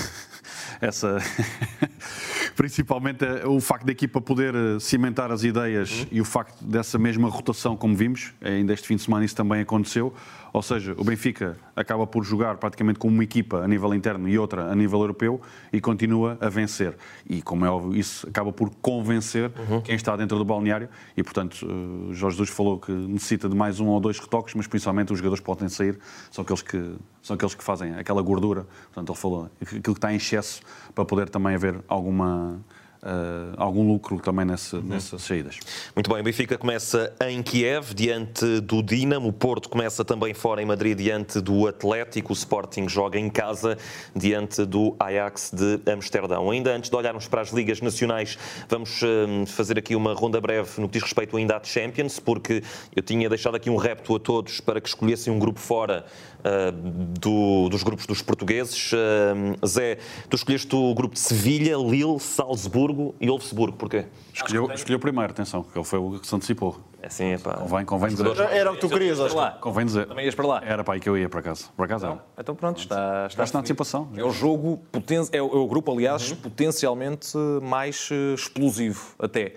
essa 0.81 1.19
principalmente 2.57 3.25
eh, 3.25 3.47
o 3.47 3.61
facto 3.61 3.85
da 3.85 3.93
equipa 3.93 4.21
poder 4.21 4.55
eh, 4.55 4.79
cimentar 4.79 5.31
as 5.31 5.45
ideias 5.45 6.01
uhum. 6.01 6.07
e 6.13 6.21
o 6.21 6.25
facto 6.25 6.65
dessa 6.65 6.99
mesma 6.99 7.29
rotação, 7.29 7.77
como 7.77 7.95
vimos, 7.95 8.33
ainda 8.41 8.73
este 8.73 8.87
fim 8.87 8.97
de 8.97 9.03
semana 9.03 9.25
isso 9.25 9.37
também 9.37 9.61
aconteceu. 9.61 10.15
Ou 10.53 10.63
seja, 10.63 10.95
o 10.97 11.03
Benfica 11.03 11.57
acaba 11.75 12.07
por 12.07 12.23
jogar 12.23 12.59
praticamente 12.59 12.97
com 13.01 13.09
uma 13.09 13.25
equipa 13.25 13.65
a 13.65 13.67
nível 13.67 13.93
interno 13.93 14.29
e 14.29 14.39
outra 14.39 14.71
a 14.71 14.77
nível 14.77 15.01
europeu 15.01 15.41
e 15.73 15.81
continua 15.81 16.39
a 16.41 16.49
vencer. 16.49 16.97
E, 17.29 17.43
como 17.43 17.67
é 17.67 17.71
óbvio, 17.71 17.99
isso 17.99 18.29
acaba 18.29 18.53
por 18.53 18.71
convencer 18.81 19.51
uhum. 19.69 19.81
quem 19.81 19.97
está 19.97 20.15
dentro 20.15 20.39
do 20.39 20.45
balneário. 20.45 20.89
E, 21.17 21.25
portanto, 21.25 21.67
eh, 21.69 22.15
Jorge 22.15 22.37
Jesus 22.37 22.51
falou 22.51 22.79
que 22.79 22.93
necessita 22.93 23.49
de 23.49 23.57
mais 23.57 23.81
um 23.81 23.89
ou 23.89 23.99
dois 23.99 24.21
retoques, 24.21 24.55
mas 24.55 24.69
principalmente 24.69 25.13
os 25.13 25.19
jogadores 25.19 25.43
podem 25.43 25.69
sair, 25.69 25.99
são 26.31 26.43
aqueles 26.43 26.63
que, 26.63 26.95
são 27.25 27.35
aqueles 27.35 27.55
que 27.55 27.65
fazem 27.65 27.95
aquela 27.95 28.21
gordura. 28.21 28.67
Portanto, 28.93 29.11
ele 29.11 29.19
falou 29.19 29.51
aquilo 29.61 29.83
que 29.83 29.91
está 29.91 30.13
em 30.13 30.17
excesso 30.17 30.61
para 30.95 31.07
poder 31.07 31.29
também 31.31 31.55
haver 31.55 31.81
alguma 31.89 32.61
Uh, 33.05 33.53
algum 33.59 33.87
lucro 33.87 34.19
também 34.19 34.47
nessa, 34.47 34.79
uhum. 34.79 34.83
nessas 34.83 35.21
saídas. 35.21 35.61
Muito 35.95 36.11
bem, 36.11 36.23
o 36.23 36.25
Benfica 36.25 36.57
começa 36.57 37.13
em 37.29 37.43
Kiev, 37.43 37.93
diante 37.93 38.63
do 38.63 38.83
Dinamo, 38.83 39.29
o 39.29 39.33
Porto 39.33 39.69
começa 39.69 40.03
também 40.03 40.33
fora 40.33 40.63
em 40.63 40.65
Madrid, 40.65 40.97
diante 40.97 41.39
do 41.39 41.69
Atlético, 41.69 42.33
o 42.33 42.33
Sporting 42.33 42.89
joga 42.89 43.19
em 43.19 43.29
casa, 43.29 43.77
diante 44.17 44.65
do 44.65 44.97
Ajax 44.99 45.53
de 45.53 45.93
Amsterdão. 45.93 46.51
Ainda 46.51 46.75
antes 46.75 46.89
de 46.89 46.97
olharmos 46.97 47.29
para 47.29 47.43
as 47.43 47.51
ligas 47.51 47.83
nacionais, 47.83 48.39
vamos 48.71 49.03
uh, 49.03 49.45
fazer 49.49 49.79
aqui 49.79 49.95
uma 49.95 50.15
ronda 50.15 50.41
breve 50.41 50.81
no 50.81 50.89
que 50.89 50.95
diz 50.95 51.03
respeito 51.03 51.37
ainda 51.37 51.59
à 51.59 51.63
Champions, 51.63 52.19
porque 52.19 52.63
eu 52.97 53.03
tinha 53.03 53.29
deixado 53.29 53.55
aqui 53.55 53.69
um 53.69 53.77
repto 53.77 54.17
a 54.17 54.19
todos 54.19 54.63
para 54.63 54.81
que 54.81 54.89
escolhessem 54.89 55.31
um 55.31 55.39
grupo 55.39 55.61
fora 55.61 56.07
do, 57.21 57.69
dos 57.69 57.83
grupos 57.83 58.07
dos 58.07 58.23
portugueses. 58.23 58.91
Zé, 59.67 59.99
tu 60.29 60.37
escolheste 60.37 60.75
o 60.75 60.95
grupo 60.95 61.15
de 61.15 61.21
Sevilha, 61.21 61.77
Lille, 61.77 62.19
Salzburgo, 62.21 63.15
e 63.21 63.29
Wolfsburgo. 63.29 63.77
Porquê? 63.77 64.07
Escolheu, 64.33 64.71
escolheu 64.73 64.99
primeiro, 64.99 65.33
atenção, 65.33 65.63
que 65.63 65.77
ele 65.79 65.85
foi 65.85 65.99
o 65.99 66.19
que 66.19 66.27
se 66.27 66.35
antecipou. 66.35 66.81
É 67.01 67.07
assim, 67.07 67.33
é 67.33 67.39
pá. 67.39 67.55
Convém, 67.55 67.85
convém 67.85 68.09
dizer. 68.11 68.27
Era 68.51 68.73
o 68.73 68.75
que 68.75 68.81
tu 68.81 68.89
querias, 68.89 69.21
acho. 69.21 69.37
Convém 69.61 69.85
dizer. 69.85 70.07
Também 70.07 70.25
ias 70.25 70.35
para 70.35 70.47
lá. 70.47 70.63
Era 70.65 70.83
para 70.83 70.95
aí 70.95 71.01
que 71.01 71.09
eu 71.09 71.19
ia, 71.19 71.29
por 71.29 71.41
acaso. 71.41 71.71
Por 71.77 71.85
acaso 71.85 72.07
não. 72.07 72.21
Então 72.39 72.55
pronto, 72.55 72.79
está, 72.79 73.27
está 73.29 73.45
na 73.53 73.61
antecipação. 73.61 74.09
É 74.17 74.25
o 74.25 74.31
jogo, 74.31 74.81
poten... 74.91 75.29
é, 75.31 75.43
o, 75.43 75.47
é 75.47 75.57
o 75.57 75.67
grupo, 75.67 75.93
aliás, 75.93 76.31
uhum. 76.31 76.37
potencialmente 76.37 77.37
mais 77.63 78.09
uh, 78.11 78.35
explosivo 78.35 79.15
até. 79.19 79.55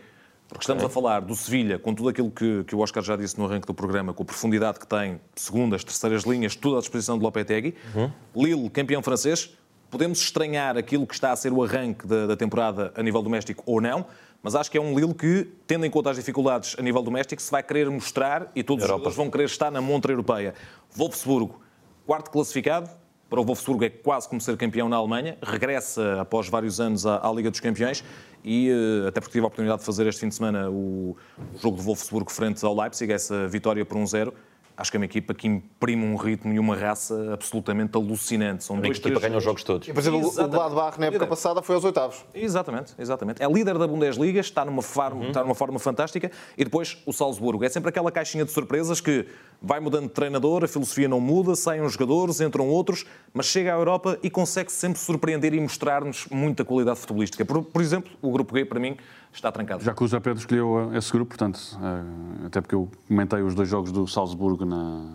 Porque 0.47 0.63
estamos 0.63 0.83
a 0.83 0.89
falar 0.89 1.21
do 1.21 1.35
Sevilha, 1.35 1.77
com 1.77 1.93
tudo 1.93 2.09
aquilo 2.09 2.31
que, 2.31 2.63
que 2.63 2.75
o 2.75 2.79
Oscar 2.79 3.03
já 3.03 3.15
disse 3.15 3.37
no 3.37 3.45
arranque 3.45 3.67
do 3.67 3.73
programa, 3.73 4.13
com 4.13 4.23
a 4.23 4.25
profundidade 4.25 4.79
que 4.79 4.87
tem, 4.87 5.19
segundas, 5.35 5.83
terceiras 5.83 6.23
linhas, 6.23 6.55
tudo 6.55 6.77
à 6.77 6.79
disposição 6.79 7.17
de 7.17 7.23
Lopetegui. 7.23 7.75
Uhum. 7.93 8.11
Lille, 8.35 8.69
campeão 8.69 9.03
francês, 9.03 9.51
Podemos 9.89 10.19
estranhar 10.19 10.77
aquilo 10.77 11.07
que 11.07 11.13
está 11.13 11.31
a 11.31 11.35
ser 11.35 11.53
o 11.53 11.63
arranque 11.63 12.05
da, 12.05 12.27
da, 12.27 12.35
temporada 12.35 12.91
a 12.93 13.01
nível 13.01 13.21
doméstico 13.21 13.63
ou 13.65 13.79
não, 13.79 14.05
mas 14.43 14.53
acho 14.53 14.69
que 14.69 14.77
é 14.77 14.81
um 14.81 14.93
Lille 14.93 15.13
que, 15.13 15.47
tendo 15.65 15.85
em 15.85 15.89
conta 15.89 16.09
as 16.09 16.17
dificuldades 16.17 16.75
a 16.77 16.81
nível 16.81 17.01
doméstico, 17.01 17.41
se 17.41 17.49
vai 17.49 17.63
querer 17.63 17.89
mostrar 17.89 18.51
e 18.53 18.63
todos 18.63 18.83
Europa. 18.83 18.83
os 18.83 19.13
jogadores 19.13 19.17
vão 19.17 19.31
querer 19.31 19.45
estar 19.45 19.71
na 19.71 19.79
montra 19.79 20.11
europeia. 20.11 20.53
Wolfsburgo, 20.93 21.61
quarto 22.05 22.29
classificado, 22.31 22.89
para 23.29 23.39
o 23.39 23.45
Wolfsburgo 23.45 23.85
é 23.85 23.89
quase 23.89 24.27
como 24.27 24.41
ser 24.41 24.57
campeão 24.57 24.89
na 24.89 24.97
Alemanha, 24.97 25.37
regressa 25.41 26.19
após 26.19 26.49
vários 26.49 26.81
anos 26.81 27.05
à, 27.05 27.25
à 27.25 27.31
Liga 27.31 27.49
dos 27.49 27.61
Campeões 27.61 28.03
e, 28.47 28.69
eh, 28.69 29.07
até 29.09 29.19
porque 29.19 29.33
tive 29.33 29.43
a 29.43 29.47
oportunidade 29.47 29.79
de 29.79 29.85
fazer 29.85 30.07
este 30.07 30.21
fim 30.21 30.29
de 30.29 30.35
semana 30.35 30.69
o, 30.69 31.17
jogo 31.61 31.75
de 31.75 31.83
Wolfsburgo 31.83 32.31
frente 32.31 32.65
ao 32.65 32.73
Leipzig, 32.73 33.11
essa 33.11 33.45
vitória 33.45 33.85
por 33.85 33.97
1-0, 33.97 34.31
acho 34.77 34.91
que 34.91 34.97
é 34.97 34.99
uma 34.99 35.05
equipa 35.05 35.33
que 35.33 35.47
imprime 35.47 36.05
um 36.05 36.15
ritmo 36.15 36.53
e 36.53 36.59
uma 36.59 36.75
raça 36.75 37.33
absolutamente 37.33 37.97
alucinante. 37.97 38.63
São 38.63 38.79
dois, 38.79 38.99
equipa 38.99 39.19
ganha 39.19 39.37
os 39.37 39.43
jogos 39.43 39.63
todos. 39.63 39.87
E, 39.87 39.93
por 39.93 39.99
exemplo, 39.99 40.19
exatamente. 40.19 40.49
o 40.49 40.51
Gladbach 40.51 40.99
na 40.99 41.07
época 41.07 41.23
líder. 41.23 41.29
passada 41.29 41.61
foi 41.63 41.75
aos 41.75 41.83
oitavos. 41.83 42.23
Exatamente, 42.33 42.93
exatamente. 42.99 43.41
É 43.41 43.47
líder 43.47 43.77
da 43.79 43.87
Bundesliga, 43.87 44.39
está 44.39 44.63
numa, 44.63 44.83
forma, 44.83 45.21
uhum. 45.21 45.27
está 45.29 45.41
numa 45.41 45.55
forma 45.55 45.79
fantástica. 45.79 46.31
E 46.55 46.63
depois 46.63 47.01
o 47.05 47.11
Salzburgo. 47.11 47.63
É 47.65 47.69
sempre 47.69 47.89
aquela 47.89 48.11
caixinha 48.11 48.45
de 48.45 48.51
surpresas 48.51 49.01
que 49.01 49.25
vai 49.59 49.79
mudando 49.79 50.03
de 50.03 50.13
treinador, 50.13 50.63
a 50.63 50.67
filosofia 50.67 51.07
não 51.07 51.19
muda, 51.19 51.55
saem 51.55 51.81
uns 51.81 51.93
jogadores, 51.93 52.39
entram 52.39 52.67
outros, 52.69 53.05
mas 53.33 53.47
chega 53.47 53.73
à 53.73 53.77
Europa 53.77 54.19
e 54.21 54.29
consegue 54.29 54.71
sempre 54.71 54.99
surpreender 54.99 55.53
e 55.53 55.59
mostrar-nos 55.59 56.27
muita 56.29 56.63
qualidade 56.63 56.99
futebolística. 56.99 57.43
Por, 57.43 57.63
por 57.63 57.81
exemplo, 57.81 58.11
o 58.21 58.31
grupo 58.31 58.55
G, 58.55 58.65
para 58.65 58.79
mim, 58.79 58.95
está 59.33 59.51
trancado. 59.51 59.83
Já 59.83 59.93
que 59.93 60.03
o 60.03 60.07
José 60.07 60.19
Pedro 60.19 60.39
escolheu 60.39 60.91
esse 60.95 61.11
grupo, 61.11 61.29
portanto, 61.29 61.59
eh, 61.81 62.45
até 62.47 62.61
porque 62.61 62.75
eu 62.75 62.89
comentei 63.07 63.41
os 63.41 63.55
dois 63.55 63.69
jogos 63.69 63.91
do 63.91 64.07
Salzburgo 64.07 64.65
na, 64.65 65.05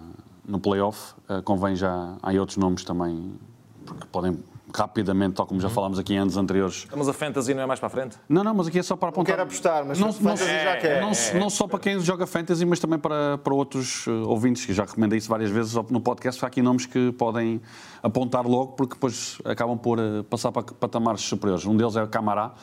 no 0.46 0.60
playoff, 0.60 1.14
eh, 1.28 1.42
convém 1.42 1.74
já. 1.76 2.16
Há 2.22 2.30
outros 2.32 2.56
nomes 2.56 2.84
também, 2.84 3.34
porque 3.84 4.06
podem 4.10 4.38
rapidamente, 4.74 5.34
tal 5.34 5.46
como 5.46 5.60
já 5.60 5.68
uhum. 5.68 5.74
falámos 5.74 5.98
aqui 5.98 6.14
em 6.14 6.18
anos 6.18 6.36
anteriores. 6.36 6.86
Mas 6.96 7.06
a 7.06 7.12
fantasy 7.12 7.52
não 7.52 7.62
é 7.62 7.66
mais 7.66 7.78
para 7.78 7.88
a 7.88 7.90
frente? 7.90 8.16
Não, 8.26 8.42
não, 8.42 8.54
mas 8.54 8.68
aqui 8.68 8.78
é 8.78 8.82
só 8.82 8.96
para 8.96 9.10
apontar. 9.10 9.36
Não 9.36 9.36
quero 9.36 9.42
apostar, 9.42 9.84
mas 9.84 9.98
não, 9.98 10.08
não, 10.08 10.36
já 10.36 10.76
quer. 10.78 11.00
Não, 11.02 11.40
não 11.40 11.50
só 11.50 11.66
para 11.66 11.78
quem 11.78 12.00
joga 12.00 12.26
fantasy, 12.26 12.64
mas 12.64 12.80
também 12.80 12.98
para, 12.98 13.36
para 13.38 13.54
outros 13.54 14.06
ouvintes, 14.06 14.64
que 14.64 14.72
já 14.72 14.84
recomendei 14.84 15.18
isso 15.18 15.28
várias 15.28 15.50
vezes 15.50 15.74
no 15.90 16.00
podcast. 16.00 16.42
Há 16.42 16.48
aqui 16.48 16.62
nomes 16.62 16.86
que 16.86 17.12
podem 17.12 17.60
apontar 18.02 18.46
logo, 18.46 18.72
porque 18.72 18.94
depois 18.94 19.38
acabam 19.44 19.76
por 19.76 19.98
passar 20.30 20.50
para 20.50 20.62
patamares 20.62 21.20
superiores. 21.20 21.66
Um 21.66 21.76
deles 21.76 21.94
é 21.96 22.02
o 22.02 22.08
Camará 22.08 22.54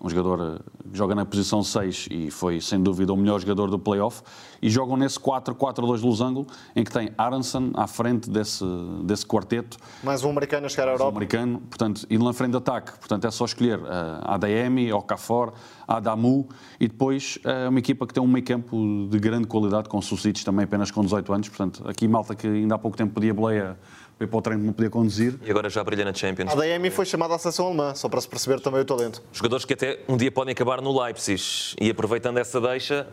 um 0.00 0.08
jogador 0.08 0.40
eh, 0.40 0.88
que 0.90 0.96
joga 0.96 1.14
na 1.14 1.24
posição 1.24 1.62
6 1.62 2.08
e 2.10 2.30
foi, 2.30 2.60
sem 2.60 2.80
dúvida, 2.80 3.12
o 3.12 3.16
melhor 3.16 3.40
jogador 3.40 3.68
do 3.68 3.78
playoff. 3.78 4.22
E 4.60 4.70
jogam 4.70 4.96
nesse 4.96 5.18
4-4-2 5.18 6.02
losango, 6.02 6.46
em 6.74 6.82
que 6.82 6.90
tem 6.90 7.10
Aronson 7.16 7.70
à 7.74 7.86
frente 7.86 8.28
desse, 8.30 8.64
desse 9.04 9.24
quarteto. 9.24 9.76
Mais 10.02 10.24
um 10.24 10.30
americano 10.30 10.66
a 10.66 10.68
chegar 10.68 10.88
à 10.88 10.92
Europa. 10.92 11.04
Um 11.04 11.16
americano, 11.16 11.60
portanto, 11.60 12.06
e 12.08 12.18
na 12.18 12.32
frente 12.32 12.52
de 12.52 12.56
ataque. 12.56 12.98
Portanto, 12.98 13.26
é 13.26 13.30
só 13.30 13.44
escolher 13.44 13.78
uh, 13.78 13.86
ADM, 14.24 14.92
Okafor, 14.92 15.52
Adamu 15.86 16.48
e 16.80 16.88
depois 16.88 17.38
uh, 17.44 17.68
uma 17.68 17.78
equipa 17.78 18.06
que 18.06 18.14
tem 18.14 18.22
um 18.22 18.26
meio 18.26 18.44
campo 18.44 19.08
de 19.08 19.18
grande 19.18 19.46
qualidade, 19.46 19.88
com 19.88 20.00
Sucites 20.02 20.42
também 20.42 20.64
apenas 20.64 20.90
com 20.90 21.02
18 21.02 21.32
anos. 21.32 21.48
Portanto, 21.48 21.88
aqui 21.88 22.08
malta 22.08 22.34
que 22.34 22.46
ainda 22.46 22.74
há 22.74 22.78
pouco 22.78 22.96
tempo 22.96 23.14
podia 23.14 23.32
boleia 23.32 23.78
foi 24.18 24.26
para 24.26 24.36
o 24.36 24.42
treino 24.42 24.60
que 24.62 24.66
não 24.66 24.72
podia 24.72 24.90
conduzir. 24.90 25.38
E 25.46 25.50
agora 25.50 25.70
já 25.70 25.82
brilha 25.84 26.04
na 26.04 26.12
Champions. 26.12 26.50
A 26.50 26.56
DM 26.56 26.90
foi 26.90 27.06
chamada 27.06 27.36
à 27.36 27.38
seleção 27.38 27.68
alemã, 27.68 27.94
só 27.94 28.08
para 28.08 28.20
se 28.20 28.28
perceber 28.28 28.60
também 28.60 28.80
o 28.80 28.84
talento. 28.84 29.22
Jogadores 29.32 29.64
que 29.64 29.74
até 29.74 30.00
um 30.08 30.16
dia 30.16 30.32
podem 30.32 30.50
acabar 30.50 30.82
no 30.82 31.00
Leipzig. 31.00 31.40
E 31.80 31.88
aproveitando 31.88 32.38
essa 32.38 32.60
deixa, 32.60 33.06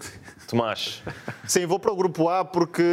Tomás. 0.48 1.04
Sim, 1.48 1.68
vou 1.68 1.80
para 1.80 1.92
o 1.92 1.96
grupo 1.96 2.28
A 2.28 2.44
porque, 2.44 2.84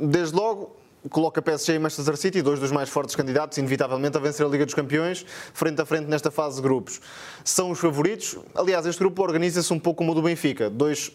desde 0.00 0.34
logo, 0.34 0.76
coloca 1.10 1.42
PSG 1.42 1.74
e 1.74 1.78
Manchester 1.78 2.16
City, 2.16 2.42
dois 2.42 2.58
dos 2.58 2.72
mais 2.72 2.88
fortes 2.88 3.14
candidatos, 3.14 3.58
inevitavelmente, 3.58 4.16
a 4.16 4.20
vencer 4.20 4.44
a 4.44 4.48
Liga 4.48 4.64
dos 4.64 4.74
Campeões, 4.74 5.24
frente 5.52 5.80
a 5.80 5.84
frente 5.84 6.06
nesta 6.06 6.30
fase 6.30 6.56
de 6.56 6.62
grupos. 6.62 7.00
São 7.44 7.70
os 7.70 7.78
favoritos. 7.78 8.36
Aliás, 8.54 8.86
este 8.86 8.98
grupo 8.98 9.22
organiza-se 9.22 9.72
um 9.72 9.78
pouco 9.78 9.98
como 9.98 10.12
o 10.12 10.14
do 10.14 10.22
Benfica. 10.22 10.70
Dois 10.70 11.12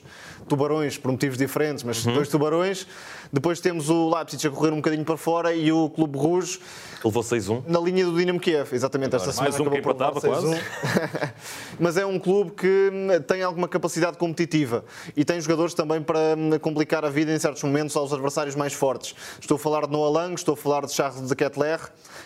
tubarões, 0.48 0.98
por 0.98 1.12
motivos 1.12 1.38
diferentes, 1.38 1.84
mas 1.84 2.06
uhum. 2.06 2.14
dois 2.14 2.30
tubarões. 2.30 2.88
Depois 3.32 3.60
temos 3.60 3.90
o 3.90 4.14
Leipzig 4.14 4.46
a 4.48 4.50
correr 4.52 4.72
um 4.72 4.78
bocadinho 4.78 5.06
para 5.06 5.18
fora 5.18 5.54
e 5.54 5.72
o 5.72 5.90
Clube 5.90 6.18
Rouge 6.18 6.60
Levou 7.04 7.24
6-1. 7.24 7.64
Na 7.68 7.80
linha 7.80 8.06
do 8.06 8.16
Dinamo 8.16 8.40
Kiev, 8.40 8.74
exatamente. 8.74 9.16
Esta 9.16 9.32
semana 9.32 9.50
mais 9.50 9.60
um 9.60 9.64
acabou 9.64 9.96
que 9.96 10.22
por 10.22 10.22
quase. 10.22 10.62
Mas 11.80 11.98
é 11.98 12.06
um 12.06 12.20
clube 12.20 12.52
que 12.52 12.92
tem 13.28 13.42
alguma 13.42 13.68
capacidade 13.68 14.18
competitiva 14.18 14.86
e 15.16 15.26
tem 15.26 15.42
jogadores 15.42 15.74
também 15.74 16.02
para 16.02 16.36
complicar 16.62 17.04
a 17.04 17.10
vida 17.10 17.32
em 17.34 17.40
certos 17.40 17.64
momentos 17.64 17.96
aos 17.96 18.14
adversários 18.14 18.56
mais 18.56 18.74
fortes. 18.74 19.16
Estou 19.40 19.56
a 19.56 19.60
falar 19.60 19.88
de 19.88 19.92
Noah 19.92 20.12
Lang, 20.12 20.36
estou 20.36 20.54
a 20.54 20.58
falar 20.58 20.86
de 20.86 20.94
Charles 20.94 21.28
de 21.28 21.36
Kettler, 21.36 21.80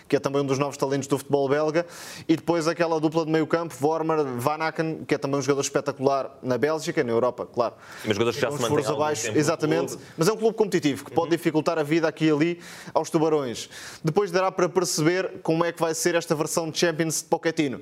que 0.09 0.15
é 0.15 0.19
também 0.19 0.41
um 0.41 0.45
dos 0.45 0.59
novos 0.59 0.77
talentos 0.77 1.07
do 1.07 1.17
futebol 1.17 1.47
belga, 1.47 1.85
e 2.27 2.35
depois 2.35 2.67
aquela 2.67 2.99
dupla 2.99 3.25
de 3.25 3.31
meio 3.31 3.47
campo, 3.47 3.73
Vormer, 3.79 4.23
Van 4.37 4.57
Aken, 4.57 5.05
que 5.07 5.15
é 5.15 5.17
também 5.17 5.39
um 5.39 5.41
jogador 5.41 5.61
espetacular 5.61 6.37
na 6.43 6.57
Bélgica, 6.57 7.03
na 7.03 7.11
Europa, 7.11 7.45
claro. 7.45 7.75
Mas 8.03 8.13
jogadores 8.13 8.35
que 8.35 8.41
já 8.41 8.51
se 8.51 8.61
mantêm 8.61 8.85
abaixo, 8.85 9.31
exatamente, 9.35 9.97
mas 10.17 10.27
é 10.27 10.33
um 10.33 10.37
clube 10.37 10.55
competitivo, 10.55 10.94
que 11.03 11.11
pode 11.11 11.27
uhum. 11.27 11.37
dificultar 11.37 11.77
a 11.77 11.83
vida 11.83 12.07
aqui 12.07 12.25
e 12.25 12.31
ali 12.31 12.59
aos 12.93 13.09
tubarões. 13.09 13.69
Depois 14.03 14.31
dará 14.31 14.51
para 14.51 14.69
perceber 14.69 15.39
como 15.41 15.65
é 15.65 15.71
que 15.71 15.81
vai 15.81 15.93
ser 15.93 16.15
esta 16.15 16.33
versão 16.35 16.69
de 16.69 16.77
Champions 16.77 17.21
de 17.21 17.25
Pochettino 17.25 17.81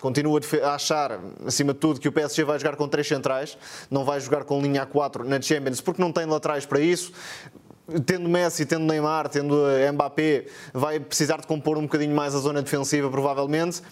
continuo 0.00 0.38
a 0.62 0.74
achar, 0.74 1.18
acima 1.44 1.72
de 1.72 1.80
tudo, 1.80 1.98
que 1.98 2.06
o 2.06 2.12
PSG 2.12 2.44
vai 2.44 2.56
jogar 2.56 2.76
com 2.76 2.86
três 2.86 3.08
centrais, 3.08 3.58
não 3.90 4.04
vai 4.04 4.20
jogar 4.20 4.44
com 4.44 4.62
linha 4.62 4.86
A4 4.86 5.24
na 5.24 5.42
Champions, 5.42 5.80
porque 5.80 6.00
não 6.00 6.12
tem 6.12 6.24
laterais 6.24 6.64
para 6.64 6.78
isso 6.78 7.12
tendo 8.04 8.28
Messi, 8.28 8.66
tendo 8.66 8.84
Neymar, 8.84 9.28
tendo 9.28 9.56
Mbappé, 9.92 10.44
vai 10.74 11.00
precisar 11.00 11.38
de 11.40 11.46
compor 11.46 11.78
um 11.78 11.82
bocadinho 11.82 12.14
mais 12.14 12.34
a 12.34 12.38
zona 12.38 12.60
defensiva, 12.60 13.10
provavelmente. 13.10 13.82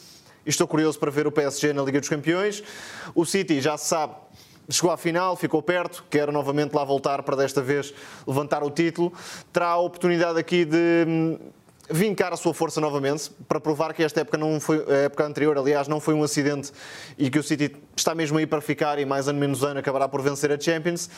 Estou 0.44 0.68
curioso 0.68 0.98
para 0.98 1.10
ver 1.10 1.26
o 1.26 1.32
PSG 1.32 1.72
na 1.72 1.82
Liga 1.82 1.98
dos 1.98 2.08
Campeões. 2.08 2.62
O 3.14 3.24
City 3.24 3.60
já 3.60 3.76
se 3.78 3.88
sabe, 3.88 4.14
chegou 4.68 4.90
à 4.90 4.96
final, 4.96 5.36
ficou 5.36 5.62
perto, 5.62 6.04
quer 6.10 6.30
novamente 6.32 6.74
lá 6.74 6.84
voltar 6.84 7.22
para 7.22 7.36
desta 7.36 7.62
vez 7.62 7.94
levantar 8.26 8.62
o 8.62 8.70
título. 8.70 9.12
Terá 9.52 9.68
a 9.68 9.78
oportunidade 9.78 10.38
aqui 10.38 10.64
de 10.64 11.38
vincar 11.88 12.32
a 12.32 12.36
sua 12.36 12.52
força 12.52 12.80
novamente, 12.80 13.30
para 13.46 13.60
provar 13.60 13.94
que 13.94 14.02
esta 14.02 14.20
época 14.20 14.36
não 14.36 14.58
foi, 14.58 14.84
a 14.88 15.04
época 15.04 15.24
anterior, 15.24 15.56
aliás, 15.56 15.86
não 15.86 16.00
foi 16.00 16.14
um 16.14 16.22
acidente 16.22 16.72
e 17.16 17.30
que 17.30 17.38
o 17.38 17.42
City 17.42 17.76
está 17.96 18.14
mesmo 18.14 18.36
aí 18.38 18.46
para 18.46 18.60
ficar 18.60 18.98
e 18.98 19.04
mais 19.04 19.28
ano 19.28 19.38
menos 19.38 19.62
ano 19.62 19.78
acabará 19.78 20.08
por 20.08 20.20
vencer 20.20 20.50
a 20.50 20.58
Champions. 20.58 21.08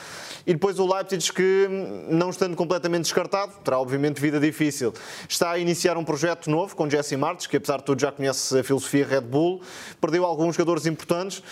E 0.46 0.52
depois 0.52 0.78
o 0.78 0.86
Leipzig 0.86 1.32
que, 1.32 1.68
não 2.08 2.30
estando 2.30 2.54
completamente 2.54 3.04
descartado, 3.04 3.52
terá 3.64 3.78
obviamente 3.78 4.20
vida 4.20 4.38
difícil. 4.38 4.92
Está 5.28 5.52
a 5.52 5.58
iniciar 5.58 5.96
um 5.96 6.04
projeto 6.04 6.50
novo 6.50 6.76
com 6.76 6.88
Jesse 6.88 7.16
Martins, 7.16 7.46
que 7.46 7.56
apesar 7.56 7.78
de 7.78 7.84
tudo 7.84 8.00
já 8.00 8.12
conhece 8.12 8.58
a 8.58 8.62
filosofia 8.62 9.06
Red 9.06 9.22
Bull, 9.22 9.62
perdeu 10.00 10.24
alguns 10.24 10.54
jogadores 10.54 10.84
importantes, 10.84 11.42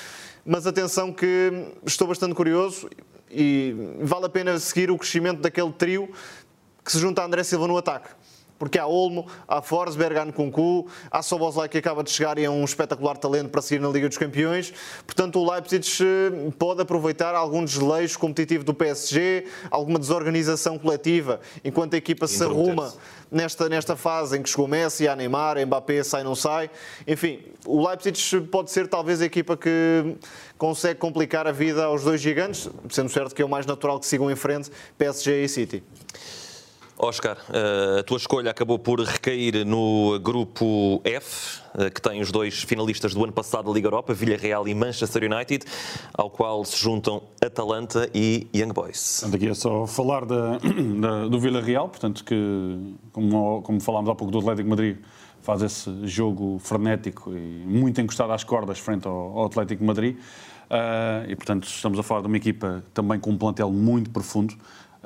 mas 0.47 0.67
atenção 0.67 1.13
que 1.13 1.73
estou 1.85 2.07
bastante 2.07 2.35
curioso 2.35 2.89
e 3.29 3.75
vale 4.01 4.27
a 4.27 4.29
pena 4.29 4.59
seguir 4.61 4.91
o 4.91 4.97
crescimento 4.97 5.41
daquele 5.41 5.73
trio 5.73 6.09
que 6.85 6.93
se 6.93 6.99
junta 7.01 7.23
a 7.23 7.25
André 7.25 7.43
Silva 7.43 7.67
no 7.67 7.77
ataque 7.77 8.11
porque 8.59 8.79
há 8.79 8.87
Olmo, 8.87 9.27
há 9.47 9.61
Forsberg, 9.61 10.19
há 10.19 10.25
Nkunku, 10.25 10.87
há 11.11 11.23
Soboslai 11.23 11.69
que 11.69 11.79
acaba 11.79 12.03
de 12.03 12.11
chegar 12.11 12.39
e 12.39 12.45
é 12.45 12.51
um 12.51 12.65
espetacular 12.65 13.17
talento 13.17 13.51
para 13.51 13.61
seguir 13.61 13.81
na 13.81 13.89
Liga 13.89 14.09
dos 14.09 14.19
Campeões. 14.19 14.73
Portanto, 15.05 15.39
o 15.39 15.51
Leipzig 15.51 15.87
eh, 16.03 16.51
pode 16.59 16.81
aproveitar 16.81 17.35
algum 17.35 17.65
desleixo 17.65 18.19
competitivo 18.19 18.65
do 18.65 18.73
PSG, 18.73 19.47
alguma 19.71 19.99
desorganização 19.99 20.79
coletiva, 20.79 21.41
enquanto 21.65 21.95
a 21.95 21.97
equipa 21.97 22.27
se 22.27 22.43
arruma 22.43 22.93
nesta, 23.31 23.69
nesta 23.69 23.97
fase 23.97 24.39
em 24.39 24.43
que 24.43 24.49
chegou 24.49 24.69
Messi, 24.69 25.09
há 25.09 25.17
Neymar, 25.17 25.57
Mbappé 25.67 26.03
sai 26.03 26.23
não 26.23 26.35
sai. 26.35 26.71
Enfim, 27.07 27.41
o 27.65 27.87
Leipzig 27.87 28.41
pode 28.51 28.71
ser 28.71 28.89
talvez 28.89 29.21
a 29.21 29.27
equipa 29.27 29.57
que 29.57 30.17
consegue 30.59 30.99
complicar 30.99 31.47
a 31.47 31.53
vida 31.53 31.85
aos 31.85 32.03
dois 32.03 32.21
gigantes, 32.21 32.69
sendo 32.91 33.09
certo 33.11 33.35
que 33.35 33.43
é 33.43 33.45
o 33.45 33.49
mais 33.49 33.67
natural 33.67 33.99
que 33.99 34.07
sigam 34.07 34.31
em 34.31 34.37
frente 34.37 34.71
PSG 34.99 35.45
e 35.45 35.49
City. 35.49 35.85
Oscar, 36.99 37.37
eh, 37.53 38.01
a 38.01 38.03
tua 38.03 38.17
escolha 38.17 38.51
acabou 38.51 38.79
por 38.79 39.01
recair 39.01 39.67
no 39.67 40.19
grupo 40.19 41.03
F, 41.05 41.61
eh, 41.79 41.91
que 41.91 42.01
tem 42.01 42.23
os 42.23 42.33
dois 42.33 42.63
finalistas 42.63 43.13
do 43.13 43.23
ano 43.23 43.33
passado 43.33 43.67
da 43.67 43.73
Liga 43.73 43.87
Europa, 43.87 44.15
Villarreal 44.15 44.67
e 44.67 44.75
Manchester 44.75 45.31
United, 45.31 45.67
ao 46.15 46.31
qual 46.31 46.65
se 46.65 46.79
juntam 46.79 47.23
Atalanta 47.45 48.09
e 48.15 48.47
Young 48.55 48.73
Boys. 48.73 49.21
Portanto, 49.21 49.37
aqui 49.37 49.49
é 49.49 49.55
só 49.55 49.87
falar 49.87 50.25
da, 50.25 50.59
da, 51.01 51.29
do 51.29 51.39
Villarreal, 51.39 51.89
portanto, 51.89 52.25
que, 52.25 52.95
como, 53.13 53.61
como 53.61 53.79
falámos 53.79 54.09
há 54.09 54.15
pouco 54.15 54.33
do 54.33 54.39
Atlético 54.39 54.71
Madrid, 54.71 54.97
faz 55.43 55.63
esse 55.63 56.07
jogo 56.07 56.59
frenético 56.59 57.31
e 57.33 57.63
muito 57.67 58.01
encostado 58.01 58.33
às 58.33 58.43
cordas 58.43 58.79
frente 58.79 59.07
ao, 59.07 59.39
ao 59.39 59.45
Atlético 59.45 59.85
Madrid. 59.85 60.17
Uh, 60.67 61.31
e, 61.31 61.37
portanto, 61.37 61.69
estamos 61.69 61.97
a 61.97 62.03
falar 62.03 62.23
de 62.23 62.27
uma 62.27 62.37
equipa 62.37 62.83
também 62.93 63.21
com 63.21 63.31
um 63.31 63.39
plantel 63.39 63.71
muito 63.71 64.11
profundo 64.11 64.57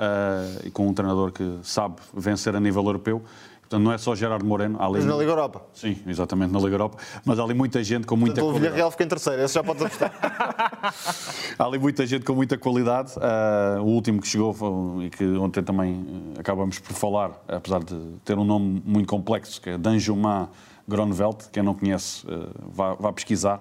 uh, 0.01 0.67
e 0.67 0.71
com 0.71 0.89
um 0.89 0.95
treinador 0.95 1.31
que 1.31 1.59
sabe 1.63 1.97
vencer 2.15 2.57
a 2.57 2.61
nível 2.61 2.85
europeu. 2.85 3.23
Portanto, 3.71 3.85
não 3.85 3.93
é 3.93 3.99
só 3.99 4.17
Gerardo 4.17 4.45
Moreno. 4.45 4.79
Há 4.81 4.87
ali... 4.87 4.95
Mas 4.95 5.05
na 5.05 5.15
Liga 5.15 5.31
Europa. 5.31 5.63
Sim, 5.73 5.97
exatamente, 6.05 6.53
na 6.53 6.59
Liga 6.59 6.75
Europa. 6.75 6.99
Mas 7.25 7.39
há 7.39 7.45
ali 7.45 7.55
muita 7.55 7.85
gente 7.85 8.05
com 8.05 8.17
muita 8.17 8.41
Portanto, 8.41 8.51
qualidade. 8.51 8.67
O 8.67 8.71
Villarreal 8.73 8.91
fica 8.91 9.05
em 9.05 9.09
terceiro, 9.09 9.43
esse 9.43 9.55
já 9.55 9.63
pode 9.63 9.85
apostar. 9.85 10.13
há 11.57 11.65
ali 11.65 11.79
muita 11.79 12.05
gente 12.05 12.25
com 12.25 12.35
muita 12.35 12.59
qualidade. 12.59 13.13
Uh, 13.17 13.81
o 13.81 13.87
último 13.87 14.21
que 14.21 14.27
chegou 14.27 14.53
foi, 14.53 15.05
e 15.05 15.11
que 15.11 15.25
ontem 15.37 15.63
também 15.63 15.93
uh, 15.95 16.41
acabamos 16.41 16.81
por 16.81 16.95
falar, 16.95 17.31
apesar 17.47 17.79
de 17.85 17.97
ter 18.25 18.37
um 18.37 18.45
nome 18.45 18.83
muito 18.85 19.07
complexo, 19.07 19.61
que 19.61 19.71
é 19.71 19.79
Danjuma 19.79 20.51
Gronveld. 20.89 21.37
Quem 21.53 21.63
não 21.63 21.75
conhece, 21.75 22.27
uh, 22.27 22.51
vá, 22.73 22.95
vá 22.95 23.13
pesquisar. 23.13 23.59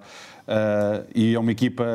Uh, 0.47 1.05
e 1.13 1.35
é 1.35 1.39
uma 1.39 1.51
equipa 1.51 1.85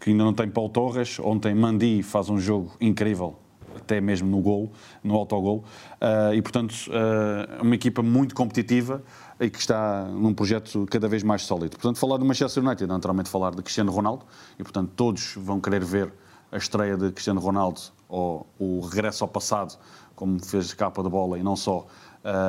que 0.00 0.10
ainda 0.10 0.24
não 0.24 0.34
tem 0.34 0.48
Paulo 0.48 0.70
Torres. 0.70 1.20
Ontem 1.20 1.54
Mandi 1.54 2.02
faz 2.02 2.28
um 2.28 2.40
jogo 2.40 2.72
incrível 2.80 3.36
até 3.76 4.00
mesmo 4.00 4.28
no 4.28 4.40
gol, 4.40 4.72
no 5.02 5.14
autogol. 5.14 5.64
Uh, 6.00 6.34
e, 6.34 6.42
portanto, 6.42 6.74
uh, 6.88 7.62
uma 7.62 7.74
equipa 7.74 8.02
muito 8.02 8.34
competitiva 8.34 9.02
e 9.38 9.48
que 9.48 9.58
está 9.58 10.04
num 10.04 10.34
projeto 10.34 10.86
cada 10.90 11.08
vez 11.08 11.22
mais 11.22 11.42
sólido. 11.42 11.70
Portanto, 11.70 11.98
falar 11.98 12.18
do 12.18 12.24
Manchester 12.24 12.64
United, 12.64 12.86
naturalmente 12.86 13.28
falar 13.28 13.54
de 13.54 13.62
Cristiano 13.62 13.90
Ronaldo, 13.90 14.24
e, 14.58 14.62
portanto, 14.62 14.92
todos 14.94 15.34
vão 15.36 15.60
querer 15.60 15.84
ver 15.84 16.12
a 16.52 16.56
estreia 16.56 16.96
de 16.96 17.10
Cristiano 17.12 17.40
Ronaldo 17.40 17.80
ou 18.08 18.46
o 18.58 18.80
regresso 18.80 19.24
ao 19.24 19.28
passado, 19.28 19.78
como 20.14 20.44
fez 20.44 20.74
capa 20.74 21.02
de 21.02 21.08
bola 21.08 21.38
e 21.38 21.42
não 21.42 21.56
só, 21.56 21.86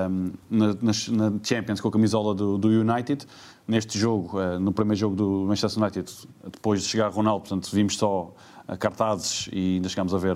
um, 0.10 0.32
na, 0.50 0.68
na, 0.68 1.40
Champions 1.44 1.80
com 1.80 1.88
a 1.88 1.92
camisola 1.92 2.34
do, 2.36 2.58
do 2.58 2.68
United. 2.68 3.26
Neste 3.68 3.98
jogo, 3.98 4.38
uh, 4.38 4.60
no 4.60 4.74
primeiro 4.74 5.00
jogo 5.00 5.16
do 5.16 5.46
Manchester 5.48 5.82
United, 5.82 6.12
depois 6.52 6.82
de 6.82 6.88
chegar 6.90 7.10
Ronaldo, 7.10 7.42
portanto, 7.48 7.70
vimos 7.72 7.96
só 7.96 8.34
cartazes 8.80 9.50
e 9.52 9.76
ainda 9.76 9.90
chegámos 9.90 10.14
a 10.14 10.18
ver 10.18 10.36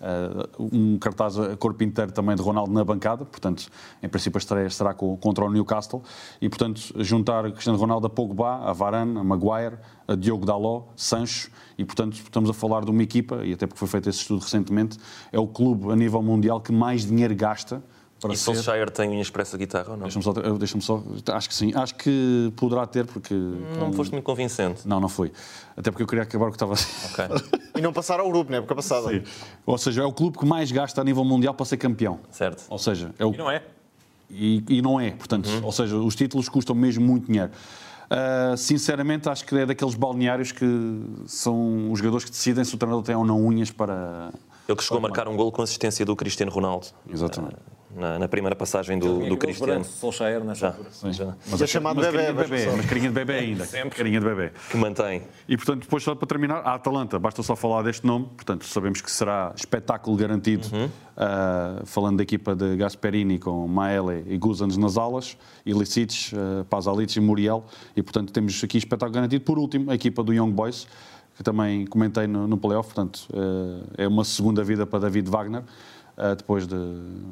uh, 0.00 0.68
um 0.72 0.98
cartaz 0.98 1.38
a 1.38 1.56
corpo 1.56 1.82
inteiro 1.82 2.12
também 2.12 2.36
de 2.36 2.42
Ronaldo 2.42 2.72
na 2.72 2.84
bancada, 2.84 3.24
portanto, 3.24 3.68
em 4.02 4.08
princípio 4.08 4.38
a 4.38 4.40
estreia 4.40 4.70
será 4.70 4.94
contra 4.94 5.44
o 5.44 5.50
Newcastle, 5.50 6.02
e 6.40 6.48
portanto 6.48 6.80
juntar 6.98 7.50
Cristiano 7.52 7.78
Ronaldo 7.78 8.06
a 8.06 8.10
Pogba, 8.10 8.56
a 8.68 8.72
Varane, 8.72 9.18
a 9.18 9.24
Maguire, 9.24 9.78
a 10.06 10.14
Diogo 10.14 10.46
Dalot, 10.46 10.86
Sancho, 10.96 11.50
e 11.76 11.84
portanto 11.84 12.14
estamos 12.14 12.50
a 12.50 12.54
falar 12.54 12.84
de 12.84 12.90
uma 12.90 13.02
equipa, 13.02 13.44
e 13.44 13.52
até 13.52 13.66
porque 13.66 13.78
foi 13.78 13.88
feito 13.88 14.08
esse 14.08 14.20
estudo 14.20 14.42
recentemente, 14.42 14.98
é 15.32 15.38
o 15.38 15.46
clube 15.46 15.92
a 15.92 15.96
nível 15.96 16.22
mundial 16.22 16.60
que 16.60 16.72
mais 16.72 17.04
dinheiro 17.04 17.34
gasta 17.34 17.82
para 18.20 18.32
e 18.32 18.36
ser... 18.36 18.44
Solskjaer 18.44 18.90
tem 18.90 19.08
unha 19.10 19.22
expressa 19.22 19.56
guitarra 19.56 19.90
ou 19.90 19.96
não? 19.96 20.04
Deixa-me 20.04 20.24
só, 20.24 20.32
deixa 20.32 20.80
só. 20.80 21.02
Acho 21.32 21.48
que 21.48 21.54
sim. 21.54 21.72
Acho 21.74 21.94
que 21.94 22.52
poderá 22.56 22.86
ter, 22.86 23.06
porque. 23.06 23.34
Não 23.78 23.92
foste 23.92 24.12
muito 24.12 24.24
convincente. 24.24 24.86
Não, 24.86 24.98
não 25.00 25.08
foi. 25.08 25.32
Até 25.76 25.90
porque 25.90 26.02
eu 26.02 26.06
queria 26.06 26.24
acabar 26.24 26.46
o 26.46 26.50
que 26.50 26.56
estava 26.56 26.72
Ok. 26.72 27.60
e 27.76 27.80
não 27.80 27.92
passar 27.92 28.18
ao 28.18 28.28
grupo, 28.28 28.50
na 28.50 28.58
época 28.58 28.74
passada. 28.74 29.08
Sim. 29.08 29.22
Ou 29.64 29.78
seja, 29.78 30.02
é 30.02 30.04
o 30.04 30.12
clube 30.12 30.36
que 30.38 30.44
mais 30.44 30.72
gasta 30.72 31.00
a 31.00 31.04
nível 31.04 31.24
mundial 31.24 31.54
para 31.54 31.66
ser 31.66 31.76
campeão. 31.76 32.18
Certo. 32.30 32.64
Ou 32.68 32.78
seja, 32.78 33.14
é 33.18 33.24
o... 33.24 33.32
E 33.32 33.36
não 33.36 33.50
é? 33.50 33.62
E, 34.30 34.64
e 34.68 34.82
não 34.82 35.00
é. 35.00 35.12
Portanto, 35.12 35.48
uhum. 35.48 35.64
ou 35.64 35.72
seja, 35.72 35.96
os 35.96 36.14
títulos 36.14 36.48
custam 36.48 36.74
mesmo 36.74 37.04
muito 37.04 37.26
dinheiro. 37.26 37.52
Uh, 38.08 38.56
sinceramente, 38.56 39.28
acho 39.28 39.44
que 39.44 39.54
é 39.54 39.66
daqueles 39.66 39.94
balneários 39.94 40.50
que 40.50 40.66
são 41.26 41.92
os 41.92 41.98
jogadores 41.98 42.24
que 42.24 42.30
decidem 42.30 42.64
se 42.64 42.74
o 42.74 42.78
treinador 42.78 43.04
tem 43.04 43.14
ou 43.14 43.24
não 43.24 43.44
unhas 43.44 43.70
para. 43.70 44.32
Ele 44.66 44.76
que 44.76 44.82
chegou 44.82 44.98
a 44.98 45.00
marcar 45.00 45.28
um 45.28 45.36
gol 45.36 45.52
com 45.52 45.62
assistência 45.62 46.04
do 46.04 46.16
Cristiano 46.16 46.50
Ronaldo. 46.50 46.86
Exatamente. 47.08 47.54
Uh, 47.54 47.77
na, 47.94 48.18
na 48.18 48.28
primeira 48.28 48.54
passagem 48.54 48.98
do, 48.98 49.26
do 49.26 49.36
Cristiano. 49.36 49.84
Solskjaer 49.84 50.44
nessa 50.44 50.68
altura. 50.68 50.90
Sim. 50.90 51.12
Já. 51.12 51.34
Mas 51.50 51.62
é 51.62 51.66
chamado 51.66 51.96
mas 51.96 52.06
bebê, 52.06 52.32
bebê, 52.32 52.66
mas 52.76 52.86
carinha 52.86 53.08
de 53.08 53.14
bebê 53.14 53.34
ainda. 53.34 53.64
Sempre. 53.64 53.96
Carinha 53.96 54.20
de 54.20 54.26
bebê. 54.26 54.52
Que 54.70 54.76
mantém. 54.76 55.22
E 55.48 55.56
portanto, 55.56 55.82
depois 55.82 56.02
só 56.02 56.14
para 56.14 56.26
terminar, 56.26 56.58
a 56.58 56.74
Atalanta, 56.74 57.18
basta 57.18 57.42
só 57.42 57.56
falar 57.56 57.82
deste 57.82 58.06
nome, 58.06 58.26
portanto, 58.26 58.64
sabemos 58.66 59.00
que 59.00 59.10
será 59.10 59.52
espetáculo 59.56 60.16
garantido, 60.16 60.68
uhum. 60.72 60.84
uh, 60.86 61.86
falando 61.86 62.18
da 62.18 62.22
equipa 62.22 62.54
de 62.54 62.76
Gasperini 62.76 63.38
com 63.38 63.66
Maele 63.66 64.24
e 64.26 64.36
Guzans 64.36 64.76
nas 64.76 64.96
alas, 64.96 65.36
Ilicic, 65.64 66.32
uh, 66.34 66.64
Pazalic 66.66 67.16
e 67.16 67.20
Muriel, 67.20 67.64
e 67.96 68.02
portanto 68.02 68.32
temos 68.32 68.62
aqui 68.62 68.78
espetáculo 68.78 69.14
garantido. 69.14 69.44
Por 69.44 69.58
último, 69.58 69.90
a 69.90 69.94
equipa 69.94 70.22
do 70.22 70.32
Young 70.32 70.52
Boys, 70.52 70.86
que 71.36 71.42
também 71.42 71.86
comentei 71.86 72.26
no, 72.26 72.48
no 72.48 72.58
playoff, 72.58 72.92
portanto, 72.92 73.28
uh, 73.32 73.86
é 73.96 74.06
uma 74.06 74.24
segunda 74.24 74.62
vida 74.62 74.84
para 74.84 75.00
David 75.00 75.30
Wagner. 75.30 75.62
Depois 76.36 76.66
de, 76.66 76.76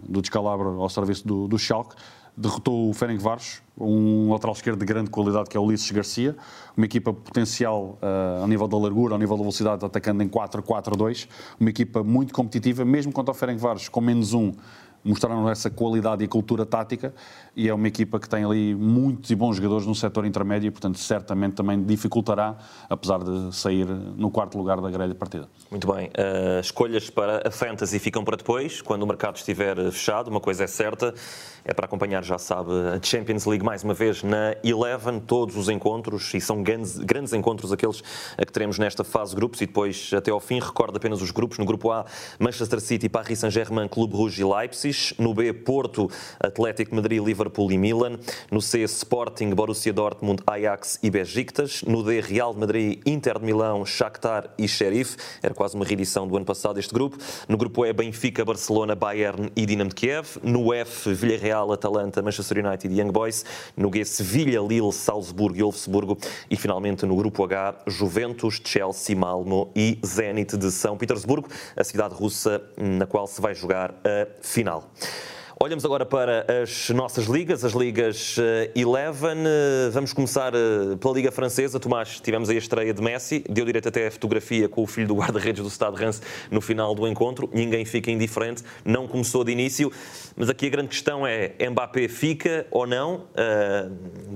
do 0.09 0.21
descalabro 0.21 0.81
ao 0.81 0.89
serviço 0.89 1.27
do, 1.27 1.49
do 1.49 1.59
Schalke 1.59 1.97
derrotou 2.37 2.91
o 2.91 2.93
Ferencváros, 2.93 3.63
um 3.79 4.31
lateral 4.31 4.55
esquerdo 4.55 4.79
de 4.79 4.85
grande 4.85 5.09
qualidade 5.09 5.49
que 5.49 5.57
é 5.57 5.61
o 5.61 5.63
Ulisses 5.63 5.91
Garcia, 5.91 6.37
uma 6.77 6.85
equipa 6.85 7.13
potencial 7.13 7.99
uh, 8.03 8.45
a 8.45 8.47
nível 8.47 8.69
da 8.69 8.77
largura, 8.77 9.15
a 9.15 9.19
nível 9.19 9.37
da 9.37 9.43
velocidade, 9.43 9.85
atacando 9.85 10.23
em 10.23 10.29
4-4-2, 10.29 11.29
uma 11.59 11.71
equipa 11.71 12.03
muito 12.03 12.35
competitiva, 12.35 12.85
mesmo 12.85 13.11
contra 13.11 13.33
o 13.33 13.35
Ferencváros 13.35 13.89
com 13.89 14.03
menos 14.03 14.35
um, 14.35 14.53
mostraram 15.07 15.49
essa 15.49 15.71
qualidade 15.71 16.25
e 16.25 16.29
cultura 16.29 16.67
tática 16.67 17.15
e 17.55 17.69
é 17.69 17.75
uma 17.75 17.89
equipa 17.89 18.21
que 18.21 18.29
tem 18.29 18.45
ali 18.45 18.75
muitos 18.75 19.31
e 19.31 19.35
bons 19.35 19.57
jogadores 19.57 19.87
no 19.87 19.95
setor 19.95 20.27
intermédio 20.27 20.69
e, 20.69 20.71
portanto, 20.71 20.99
certamente 20.99 21.55
também 21.55 21.83
dificultará, 21.83 22.57
apesar 22.91 23.23
de 23.23 23.55
sair 23.55 23.87
no 23.87 24.31
quarto 24.31 24.59
lugar 24.59 24.81
da 24.81 24.91
grelha 24.91 25.15
partida. 25.15 25.49
Muito 25.71 25.91
bem. 25.91 26.09
Uh, 26.09 26.61
escolhas 26.61 27.09
para 27.09 27.49
a 27.49 27.51
Fantasy 27.51 27.99
ficam 27.99 28.25
para 28.25 28.37
depois, 28.37 28.83
quando 28.83 29.05
o 29.05 29.07
mercado 29.07 29.37
estiver 29.37 29.77
fechado. 29.91 30.29
Uma 30.29 30.41
coisa 30.41 30.65
é 30.65 30.67
certa, 30.67 31.15
é 31.65 31.73
para 31.73 31.87
acompanhar, 31.87 32.23
já 32.23 32.37
sabe, 32.37 32.71
a 32.73 33.01
Champions 33.03 33.47
League 33.47 33.65
mais 33.65 33.83
uma 33.83 33.95
vez 33.95 34.23
na 34.23 34.55
Eleven, 34.63 35.21
todos 35.21 35.57
os 35.57 35.69
encontros, 35.69 36.35
e 36.35 36.41
são 36.41 36.63
grandes, 36.63 36.99
grandes 36.99 37.33
encontros 37.33 37.73
aqueles 37.73 38.03
que 38.37 38.53
teremos 38.53 38.79
nesta 38.79 39.03
fase 39.03 39.31
de 39.31 39.37
grupos 39.37 39.61
e 39.61 39.67
depois 39.67 40.11
até 40.15 40.31
ao 40.31 40.41
fim, 40.41 40.61
recordo 40.61 40.97
apenas 40.97 41.23
os 41.23 41.31
grupos. 41.31 41.59
No 41.59 41.65
grupo 41.65 41.91
A, 41.91 42.05
Manchester 42.39 42.81
City, 42.81 43.09
Paris 43.09 43.39
Saint-Germain, 43.39 43.89
Clube 43.89 44.15
Rouge 44.15 44.43
e 44.43 44.45
Leipzig. 44.45 44.96
No 45.19 45.35
B, 45.35 45.53
Porto, 45.53 46.11
Atlético 46.41 46.95
Madrid, 46.95 47.23
Liverpool 47.23 47.73
e 47.73 47.79
Milan. 47.79 48.19
No 48.51 48.61
C, 48.61 48.83
Sporting, 48.85 49.51
Borussia 49.51 49.93
Dortmund, 49.93 50.43
Ajax 50.47 50.99
e 51.03 51.11
Besiktas. 51.11 51.83
No 51.83 52.03
D, 52.03 52.21
Real 52.21 52.55
Madrid, 52.55 53.01
Inter 53.07 53.39
de 53.39 53.45
Milão, 53.45 53.85
Shakhtar 53.85 54.51
e 54.59 54.69
Sheriff. 54.69 55.17
Era 55.43 55.55
quase 55.55 55.75
uma 55.75 55.85
reedição 55.85 56.27
do 56.27 56.37
ano 56.37 56.47
passado 56.47 56.79
este 56.79 56.93
grupo. 56.93 57.17
No 57.49 57.57
grupo 57.57 57.85
E, 57.85 57.93
Benfica, 57.93 58.45
Barcelona, 58.45 58.95
Bayern 58.95 59.51
e 59.55 59.67
Dinamo 59.67 59.91
de 59.91 59.95
Kiev. 59.97 60.39
No 60.43 60.73
F, 60.73 61.13
Villarreal, 61.13 61.73
Atalanta, 61.73 62.23
Manchester 62.23 62.65
United 62.65 62.93
e 62.93 63.01
Young 63.01 63.13
Boys. 63.13 63.45
No 63.77 63.91
G, 63.93 64.05
Sevilha, 64.05 64.61
Lille, 64.61 64.93
Salzburgo 64.93 65.59
e 65.59 65.63
Wolfsburgo. 65.63 66.19
E 66.51 66.57
finalmente 66.57 67.07
no 67.07 67.17
grupo 67.17 67.45
H, 67.45 67.83
Juventus, 67.87 68.61
Chelsea, 68.65 69.17
Malmo 69.17 69.71
e 69.75 69.99
Zenit 70.05 70.57
de 70.57 70.71
São 70.71 70.97
Petersburgo, 70.97 71.49
a 71.77 71.85
cidade 71.85 72.15
russa 72.15 72.63
na 72.77 73.07
qual 73.07 73.27
se 73.27 73.41
vai 73.41 73.55
jogar 73.55 73.95
a 74.05 74.27
final. 74.41 74.76
Olhamos 75.59 75.87
agora 75.87 76.05
para 76.05 76.45
as 76.63 76.91
nossas 76.91 77.25
ligas, 77.25 77.65
as 77.65 77.73
ligas 77.73 78.37
11. 78.39 78.43
Eh, 78.43 78.73
eh, 78.77 79.91
vamos 79.91 80.13
começar 80.13 80.55
eh, 80.55 80.97
pela 81.01 81.15
Liga 81.15 81.33
Francesa. 81.33 81.81
Tomás, 81.81 82.21
tivemos 82.21 82.51
a 82.51 82.55
estreia 82.55 82.93
de 82.93 83.01
Messi, 83.01 83.43
deu 83.49 83.65
direito 83.65 83.89
até 83.89 84.07
a 84.07 84.11
fotografia 84.11 84.69
com 84.69 84.83
o 84.83 84.87
filho 84.87 85.09
do 85.09 85.15
guarda-redes 85.15 85.65
do 85.65 85.71
Stade 85.71 85.97
Reims 85.97 86.21
no 86.51 86.61
final 86.61 86.95
do 86.95 87.09
encontro. 87.09 87.49
Ninguém 87.55 87.87
fica 87.87 88.11
indiferente, 88.11 88.63
não 88.85 89.09
começou 89.09 89.43
de 89.45 89.53
início. 89.53 89.91
Mas 90.37 90.51
aqui 90.51 90.67
a 90.67 90.69
grande 90.69 90.89
questão 90.89 91.27
é: 91.27 91.55
Mbappé 91.71 92.07
fica 92.07 92.67
ou 92.71 92.87
não? 92.87 93.25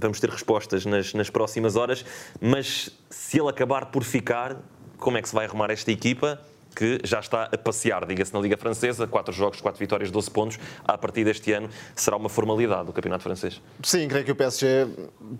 vamos 0.01 0.21
ter 0.21 0.31
respostas 0.31 0.87
nas, 0.87 1.13
nas 1.13 1.29
próximas 1.29 1.77
horas. 1.77 2.03
Mas 2.41 2.89
se 3.11 3.39
ele 3.39 3.51
acabar 3.51 3.91
por 3.91 4.05
ficar, 4.05 4.57
como 4.97 5.19
é 5.19 5.23
que 5.23 5.29
se 5.29 5.35
vai 5.35 5.45
arrumar 5.45 5.71
esta 5.71 5.93
equipa? 5.93 6.41
Que 6.75 7.01
já 7.05 7.21
está 7.21 7.45
a 7.45 7.59
passear, 7.59 8.07
diga-se, 8.07 8.33
na 8.33 8.41
Liga 8.41 8.57
Francesa, 8.57 9.07
quatro 9.07 9.33
jogos, 9.33 9.61
quatro 9.61 9.79
vitórias, 9.79 10.11
12 10.11 10.31
pontos. 10.31 10.59
A 10.85 10.97
partir 10.97 11.25
deste 11.25 11.53
ano 11.53 11.69
será 11.95 12.17
uma 12.17 12.29
formalidade 12.29 12.87
do 12.87 12.93
Campeonato 12.93 13.23
Francês. 13.23 13.61
Sim, 13.83 14.09
creio 14.09 14.25
que 14.25 14.33
o 14.33 14.37
PSG, 14.37 14.87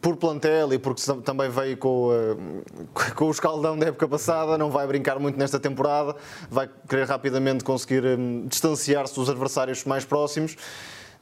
por 0.01 0.17
plantel 0.17 0.73
e 0.73 0.79
porque 0.79 1.03
também 1.25 1.49
veio 1.49 1.77
com, 1.77 2.11
eh, 2.13 3.11
com 3.15 3.27
o 3.27 3.31
escaldão 3.31 3.79
da 3.79 3.87
época 3.87 4.09
passada, 4.09 4.59
não 4.59 4.71
vai 4.71 4.87
brincar 4.87 5.19
muito 5.19 5.39
nesta 5.39 5.59
temporada, 5.59 6.17
vai 6.51 6.69
querer 6.89 7.07
rapidamente 7.07 7.65
conseguir 7.65 8.05
hum, 8.05 8.47
distanciar-se 8.47 9.15
dos 9.15 9.29
adversários 9.29 9.85
mais 9.85 10.05
próximos 10.05 10.57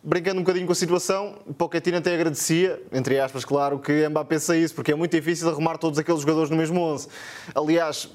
brincando 0.02 0.40
um 0.40 0.42
bocadinho 0.42 0.66
com 0.66 0.72
a 0.72 0.76
situação, 0.76 1.34
Pochettino 1.56 1.98
até 1.98 2.14
agradecia, 2.14 2.80
entre 2.92 3.18
aspas, 3.18 3.44
claro, 3.44 3.78
que 3.78 4.09
Mbappé 4.09 4.38
saísse, 4.38 4.72
porque 4.72 4.92
é 4.92 4.94
muito 4.94 5.11
difícil 5.11 5.48
arrumar 5.48 5.76
todos 5.76 5.98
aqueles 5.98 6.20
jogadores 6.20 6.50
no 6.50 6.56
mesmo 6.56 6.80
11. 6.80 7.09
Aliás, 7.54 8.09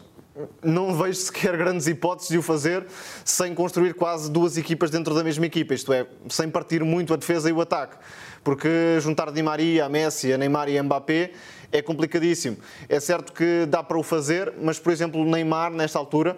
não 0.63 0.95
vejo 0.95 1.19
sequer 1.19 1.55
grandes 1.57 1.87
hipóteses 1.87 2.29
de 2.29 2.37
o 2.37 2.41
fazer 2.41 2.85
sem 3.23 3.53
construir 3.53 3.93
quase 3.93 4.31
duas 4.31 4.57
equipas 4.57 4.89
dentro 4.89 5.13
da 5.13 5.23
mesma 5.23 5.45
equipa, 5.45 5.73
isto 5.73 5.93
é, 5.93 6.07
sem 6.29 6.49
partir 6.49 6.83
muito 6.83 7.13
a 7.13 7.17
defesa 7.17 7.49
e 7.49 7.53
o 7.53 7.61
ataque. 7.61 7.97
Porque 8.43 8.97
juntar 8.99 9.31
Di 9.31 9.41
Maria, 9.41 9.87
Messi, 9.87 10.35
Neymar 10.37 10.67
e 10.69 10.81
Mbappé 10.81 11.31
é 11.71 11.81
complicadíssimo. 11.81 12.57
É 12.89 12.99
certo 12.99 13.31
que 13.31 13.65
dá 13.65 13.81
para 13.81 13.97
o 13.97 14.03
fazer, 14.03 14.53
mas, 14.61 14.77
por 14.77 14.91
exemplo, 14.91 15.23
Neymar, 15.23 15.71
nesta 15.71 15.97
altura, 15.97 16.37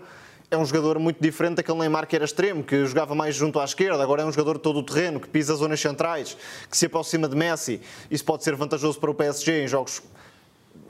é 0.52 0.58
um 0.58 0.64
jogador 0.64 1.00
muito 1.00 1.22
diferente 1.22 1.56
daquele 1.56 1.80
Neymar 1.80 2.06
que 2.06 2.16
era 2.16 2.24
extremo, 2.24 2.64
que 2.64 2.86
jogava 2.86 3.16
mais 3.16 3.36
junto 3.36 3.60
à 3.60 3.66
esquerda, 3.66 4.04
agora 4.04 4.22
é 4.22 4.26
um 4.26 4.32
jogador 4.32 4.60
todo 4.60 4.80
o 4.80 4.84
terreno, 4.84 5.20
que 5.20 5.28
pisa 5.28 5.56
zonas 5.56 5.80
centrais, 5.80 6.38
que 6.70 6.78
se 6.78 6.86
aproxima 6.86 7.28
de 7.28 7.36
Messi. 7.36 7.82
Isso 8.12 8.24
pode 8.24 8.43
ser 8.43 8.56
vantajoso 8.56 9.00
para 9.00 9.10
o 9.10 9.16
PSG 9.16 9.64
em 9.64 9.68
jogos 9.68 10.04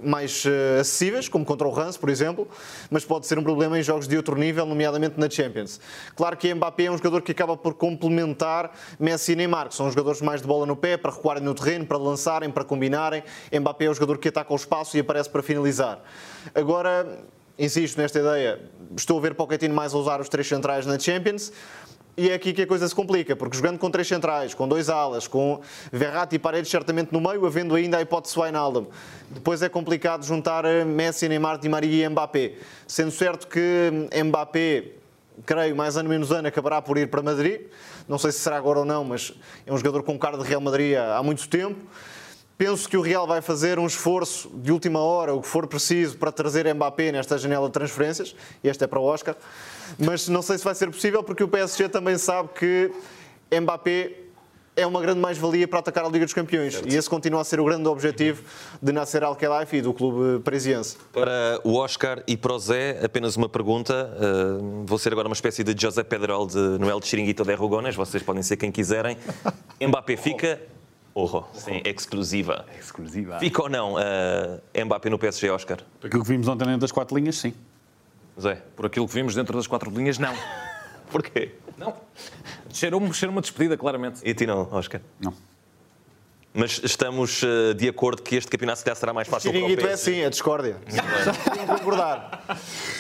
mais 0.08 0.46
uh, 0.46 0.80
acessíveis, 0.80 1.28
como 1.28 1.44
contra 1.46 1.68
o 1.68 1.72
Rans, 1.72 1.98
por 1.98 2.10
exemplo, 2.10 2.48
mas 2.90 3.04
pode 3.06 3.28
ser 3.28 3.38
um 3.40 3.44
problema 3.44 3.78
em 3.78 3.84
jogos 3.84 4.08
de 4.08 4.16
outro 4.18 4.36
nível, 4.36 4.66
nomeadamente 4.66 5.20
na 5.20 5.30
Champions. 5.30 5.80
Claro 6.16 6.38
que 6.38 6.54
Mbappé 6.54 6.86
é 6.86 6.92
um 6.92 6.98
jogador 6.98 7.22
que 7.22 7.32
acaba 7.32 7.58
por 7.58 7.74
complementar 7.74 8.72
Messi 9.00 9.34
e 9.34 9.36
Neymar, 9.36 9.70
que 9.70 9.76
são 9.76 9.90
jogadores 9.90 10.22
mais 10.22 10.42
de 10.42 10.48
bola 10.48 10.66
no 10.66 10.76
pé, 10.76 10.98
para 10.98 11.12
recuarem 11.12 11.44
no 11.44 11.54
terreno, 11.54 11.86
para 11.86 11.98
lançarem, 11.98 12.50
para 12.50 12.64
combinarem. 12.64 13.24
Mbappé 13.52 13.86
é 13.86 13.90
o 13.90 13.94
jogador 13.94 14.18
que 14.18 14.30
ataca 14.30 14.52
o 14.54 14.56
espaço 14.56 14.98
e 14.98 15.00
aparece 15.00 15.30
para 15.30 15.42
finalizar. 15.42 16.02
Agora, 16.54 17.24
insisto 17.58 17.98
nesta 17.98 18.20
ideia, 18.20 18.60
estou 18.96 19.18
a 19.18 19.22
ver 19.22 19.34
Pochettino 19.34 19.74
mais 19.74 19.94
a 19.94 19.98
usar 19.98 20.22
os 20.22 20.30
três 20.30 20.48
centrais 20.48 20.86
na 20.86 21.00
Champions, 21.00 21.52
e 22.18 22.30
é 22.30 22.34
aqui 22.34 22.54
que 22.54 22.62
a 22.62 22.68
coisa 22.68 22.88
se 22.88 22.96
complica, 22.96 23.36
porque 23.36 23.58
jogando 23.58 23.78
com 23.78 23.92
três 23.92 24.08
centrais, 24.08 24.54
com 24.54 24.68
dois 24.68 24.90
alas, 24.90 25.28
com 25.28 25.60
Verratti 25.92 26.36
e 26.36 26.40
Paredes 26.40 26.72
certamente 26.72 27.12
no 27.12 27.20
meio, 27.20 27.46
havendo 27.46 27.76
ainda 27.76 27.98
a 27.98 28.02
hipótese 28.02 28.40
Wijnaldum, 28.40 28.86
depois 29.30 29.62
é 29.62 29.68
complicado 29.68 30.24
juntar 30.24 30.64
eh, 30.64 30.86
Messi, 30.86 31.28
Neymar, 31.28 31.58
Di 31.58 31.68
Maria 31.68 32.06
e 32.06 32.10
Mbappé. 32.10 32.54
Sendo 32.88 33.12
certo 33.12 33.48
que 33.48 33.92
Mbappé, 34.24 34.92
creio, 35.46 35.76
mais 35.76 35.98
ano 35.98 36.08
menos 36.08 36.32
ano, 36.32 36.48
acabará 36.48 36.82
por 36.82 36.98
ir 36.98 37.10
para 37.10 37.22
Madrid. 37.22 37.62
Não 38.08 38.18
sei 38.18 38.32
se 38.32 38.40
será 38.40 38.56
agora 38.56 38.80
ou 38.80 38.86
não, 38.86 39.04
mas 39.04 39.34
é 39.66 39.74
um 39.74 39.78
jogador 39.78 40.02
com 40.04 40.18
cara 40.18 40.38
de 40.38 40.44
Real 40.44 40.62
Madrid 40.62 40.96
há 40.96 41.22
muito 41.22 41.50
tempo. 41.50 41.82
Penso 42.58 42.88
que 42.88 42.96
o 42.96 43.02
Real 43.02 43.28
vai 43.28 43.42
fazer 43.42 43.78
um 43.78 43.86
esforço 43.86 44.50
de 44.54 44.72
última 44.72 45.00
hora, 45.00 45.34
o 45.34 45.42
que 45.42 45.48
for 45.48 45.68
preciso, 45.68 46.18
para 46.18 46.32
trazer 46.32 46.74
Mbappé 46.74 47.12
nesta 47.12 47.38
janela 47.38 47.68
de 47.68 47.74
transferências. 47.74 48.34
E 48.64 48.70
este 48.70 48.86
é 48.86 48.88
para 48.88 49.00
o 49.00 49.04
Oscar. 49.04 49.36
Mas 49.98 50.28
não 50.28 50.42
sei 50.42 50.58
se 50.58 50.64
vai 50.64 50.76
ser 50.76 50.88
possível, 50.88 51.24
porque 51.24 51.44
o 51.44 51.48
PSG 51.48 51.90
também 51.90 52.18
sabe 52.18 52.50
que 52.58 52.92
Mbappé 53.52 54.26
é 54.76 54.86
uma 54.86 55.02
grande 55.02 55.20
mais-valia 55.20 55.68
para 55.68 55.80
atacar 55.80 56.06
a 56.06 56.10
Liga 56.10 56.26
dos 56.26 56.34
Campeões. 56.34 56.74
Certo. 56.74 56.92
E 56.92 56.96
esse 56.96 57.10
continua 57.10 57.42
a 57.42 57.44
ser 57.44 57.60
o 57.60 57.66
grande 57.66 57.88
objetivo 57.88 58.44
de 58.82 58.92
Nasser 58.92 59.24
Al-Khelaifi 59.24 59.78
e 59.78 59.82
do 59.82 59.94
clube 59.94 60.44
parisiense. 60.44 60.98
Para 61.14 61.60
o 61.64 61.76
Oscar 61.76 62.22
e 62.28 62.36
para 62.36 62.54
o 62.54 62.60
Zé, 62.60 63.00
apenas 63.04 63.38
uma 63.38 63.48
pergunta. 63.48 64.12
Uh, 64.20 64.84
vou 64.86 64.98
ser 64.98 65.14
agora 65.14 65.28
uma 65.28 65.34
espécie 65.34 65.64
de 65.64 65.80
José 65.80 66.04
Pedrol 66.04 66.46
de 66.46 66.60
Noel 66.80 67.00
de 67.00 67.08
Chiringuito 67.08 67.44
de 67.44 67.56
Rugones. 67.56 67.96
Vocês 67.96 68.22
podem 68.22 68.44
ser 68.44 68.58
quem 68.58 68.72
quiserem. 68.72 69.18
Mbappé 69.82 70.18
fica... 70.18 70.62
Oh, 71.18 71.44
sim, 71.54 71.82
exclusiva. 71.86 72.66
Exclusiva. 72.78 73.40
Fica 73.40 73.64
ou 73.64 73.70
não 73.70 73.94
uh, 73.94 74.86
Mbappé 74.86 75.10
no 75.10 75.18
PSG, 75.18 75.50
Oscar? 75.50 75.78
Aquilo 76.04 76.24
que 76.24 76.30
vimos 76.30 76.46
ontem 76.50 76.78
das 76.78 76.92
quatro 76.92 77.18
linhas, 77.18 77.38
sim. 77.38 77.54
Zé? 78.40 78.62
Por 78.76 78.86
aquilo 78.86 79.08
que 79.08 79.14
vimos 79.14 79.36
dentro 79.36 79.56
das 79.56 79.68
quatro 79.68 79.90
linhas, 79.90 80.18
não. 80.18 80.34
Porquê? 81.12 81.54
Não. 81.78 81.94
Cheirou-me 82.72 83.14
cheirou 83.14 83.34
uma 83.34 83.42
despedida, 83.42 83.78
claramente. 83.78 84.22
E 84.24 84.32
a 84.32 84.36
ti 84.36 84.46
não, 84.46 84.68
Oscar? 84.72 85.02
Não. 85.20 85.34
Mas 86.56 86.80
estamos 86.82 87.44
uh, 87.44 87.74
de 87.76 87.90
acordo 87.90 88.22
que 88.22 88.38
este 88.38 88.50
campeonato 88.50 88.80
se 88.80 88.86
calhar 88.86 88.96
será 88.96 89.14
mais 89.14 89.28
fácil 89.28 89.52
para 89.52 89.60
o 89.60 89.66
PSG. 89.66 89.88
é 89.90 89.94
assim, 89.94 90.24
a 90.24 90.30
discórdia. 90.30 90.78
Não 91.58 91.76
concordar. 91.76 92.44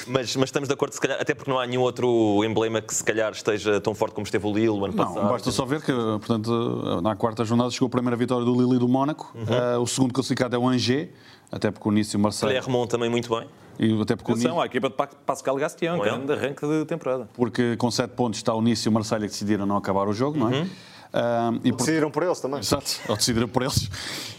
Mas, 0.05 0.35
mas 0.35 0.49
estamos 0.49 0.67
de 0.67 0.73
acordo, 0.73 0.91
se 0.91 0.99
calhar, 0.99 1.19
até 1.21 1.33
porque 1.33 1.49
não 1.49 1.57
há 1.57 1.65
nenhum 1.65 1.81
outro 1.81 2.43
emblema 2.43 2.81
que 2.81 2.93
se 2.93 3.03
calhar 3.03 3.31
esteja 3.31 3.79
tão 3.79 3.95
forte 3.95 4.13
como 4.13 4.25
esteve 4.25 4.45
o 4.45 4.53
Lille 4.53 4.69
o 4.69 4.83
ano 4.83 4.93
não, 4.93 5.05
passado. 5.05 5.23
Não, 5.23 5.29
basta 5.29 5.51
só 5.51 5.65
ver 5.65 5.81
que, 5.81 5.93
portanto, 5.93 7.01
na 7.01 7.15
quarta 7.15 7.45
jornada 7.45 7.71
chegou 7.71 7.87
a 7.87 7.89
primeira 7.89 8.17
vitória 8.17 8.43
do 8.43 8.53
Lille 8.53 8.75
e 8.75 8.79
do 8.79 8.89
Mónaco. 8.89 9.33
Uhum. 9.33 9.77
Uh, 9.77 9.81
o 9.81 9.87
segundo 9.87 10.13
classificado 10.13 10.53
é 10.53 10.59
o 10.59 10.67
Angers, 10.67 11.09
até 11.49 11.71
porque 11.71 11.87
o 11.87 11.91
início 11.93 12.19
Marseille... 12.19 12.59
Clermont 12.59 12.89
também 12.89 13.09
muito 13.09 13.29
bem. 13.29 13.47
E 13.79 14.01
até 14.01 14.15
porque 14.15 14.31
Atenção, 14.31 14.61
a 14.61 14.65
equipa 14.65 14.89
de 14.89 14.95
Pascal 15.25 15.55
Gastien, 15.55 15.97
grande 15.97 16.31
arranque 16.31 16.65
de 16.65 16.85
temporada. 16.85 17.29
Porque 17.33 17.75
com 17.77 17.89
7 17.89 18.11
pontos 18.11 18.39
está 18.39 18.53
o 18.53 18.61
Nice 18.61 18.87
e 18.87 18.89
o 18.89 18.91
Marseille 18.91 19.25
que 19.25 19.31
decidiram 19.31 19.65
não 19.65 19.77
acabar 19.77 20.07
o 20.07 20.13
jogo, 20.13 20.37
não 20.37 20.49
é? 20.49 20.59
Uhum. 20.59 20.69
Uh, 21.15 21.61
e 21.63 21.71
por... 21.71 21.77
Decidiram 21.77 22.11
por 22.11 22.23
eles 22.23 22.41
também. 22.41 22.59
Exato, 22.59 22.99
ou 23.07 23.15
decidiram 23.15 23.47
por 23.47 23.61
eles. 23.61 23.89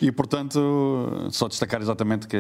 E, 0.03 0.13
portanto, 0.13 1.29
só 1.31 1.49
destacar 1.49 1.81
exatamente 1.81 2.29
que 2.29 2.37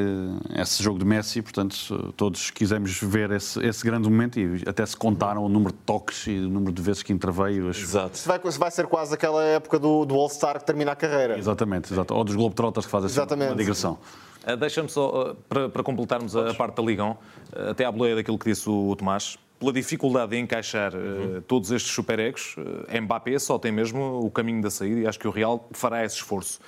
esse 0.54 0.82
jogo 0.82 0.98
de 0.98 1.06
Messi, 1.06 1.40
portanto, 1.40 2.12
todos 2.18 2.50
quisemos 2.50 3.00
ver 3.00 3.30
esse, 3.30 3.58
esse 3.64 3.82
grande 3.82 4.10
momento 4.10 4.38
e 4.38 4.62
até 4.66 4.84
se 4.84 4.94
contaram 4.94 5.42
o 5.42 5.48
número 5.48 5.72
de 5.72 5.78
toques 5.78 6.26
e 6.26 6.32
o 6.32 6.50
número 6.50 6.72
de 6.72 6.82
vezes 6.82 7.02
que 7.02 7.14
interveio. 7.14 7.70
As... 7.70 7.78
Exato. 7.78 8.20
Vai, 8.26 8.38
vai 8.38 8.70
ser 8.70 8.86
quase 8.86 9.14
aquela 9.14 9.42
época 9.42 9.78
do, 9.78 10.04
do 10.04 10.14
All-Star 10.14 10.58
que 10.58 10.66
termina 10.66 10.92
a 10.92 10.96
carreira. 10.96 11.38
Exatamente, 11.38 11.90
exato. 11.90 12.12
ou 12.12 12.22
dos 12.22 12.34
Globetrotters 12.34 12.84
que 12.84 12.92
fazem 12.92 13.08
exatamente. 13.08 13.52
uma 13.52 13.56
digressão. 13.56 13.98
Uh, 14.46 14.56
Deixa-me 14.56 14.88
só, 14.90 15.30
uh, 15.30 15.34
para, 15.48 15.70
para, 15.70 15.82
completarmos 15.82 16.36
a, 16.36 16.50
a 16.50 16.54
parte 16.54 16.76
da 16.76 16.82
Ligão, 16.82 17.16
uh, 17.56 17.70
até 17.70 17.86
à 17.86 17.90
boleia 17.90 18.16
daquilo 18.16 18.38
que 18.38 18.50
disse 18.50 18.68
o, 18.68 18.90
o 18.90 18.96
Tomás, 18.96 19.38
pela 19.58 19.72
dificuldade 19.72 20.30
de 20.30 20.38
encaixar 20.38 20.94
uhum. 20.94 21.38
uh, 21.38 21.42
todos 21.42 21.70
estes 21.70 21.92
super-egos, 21.92 22.56
uh, 22.56 23.02
Mbappé 23.02 23.38
só 23.38 23.58
tem 23.58 23.72
mesmo 23.72 24.20
o 24.20 24.30
caminho 24.30 24.62
da 24.62 24.70
saída 24.70 25.00
e 25.00 25.06
acho 25.06 25.18
que 25.18 25.28
o 25.28 25.30
Real 25.30 25.68
fará 25.72 26.04
esse 26.04 26.16
esforço. 26.16 26.60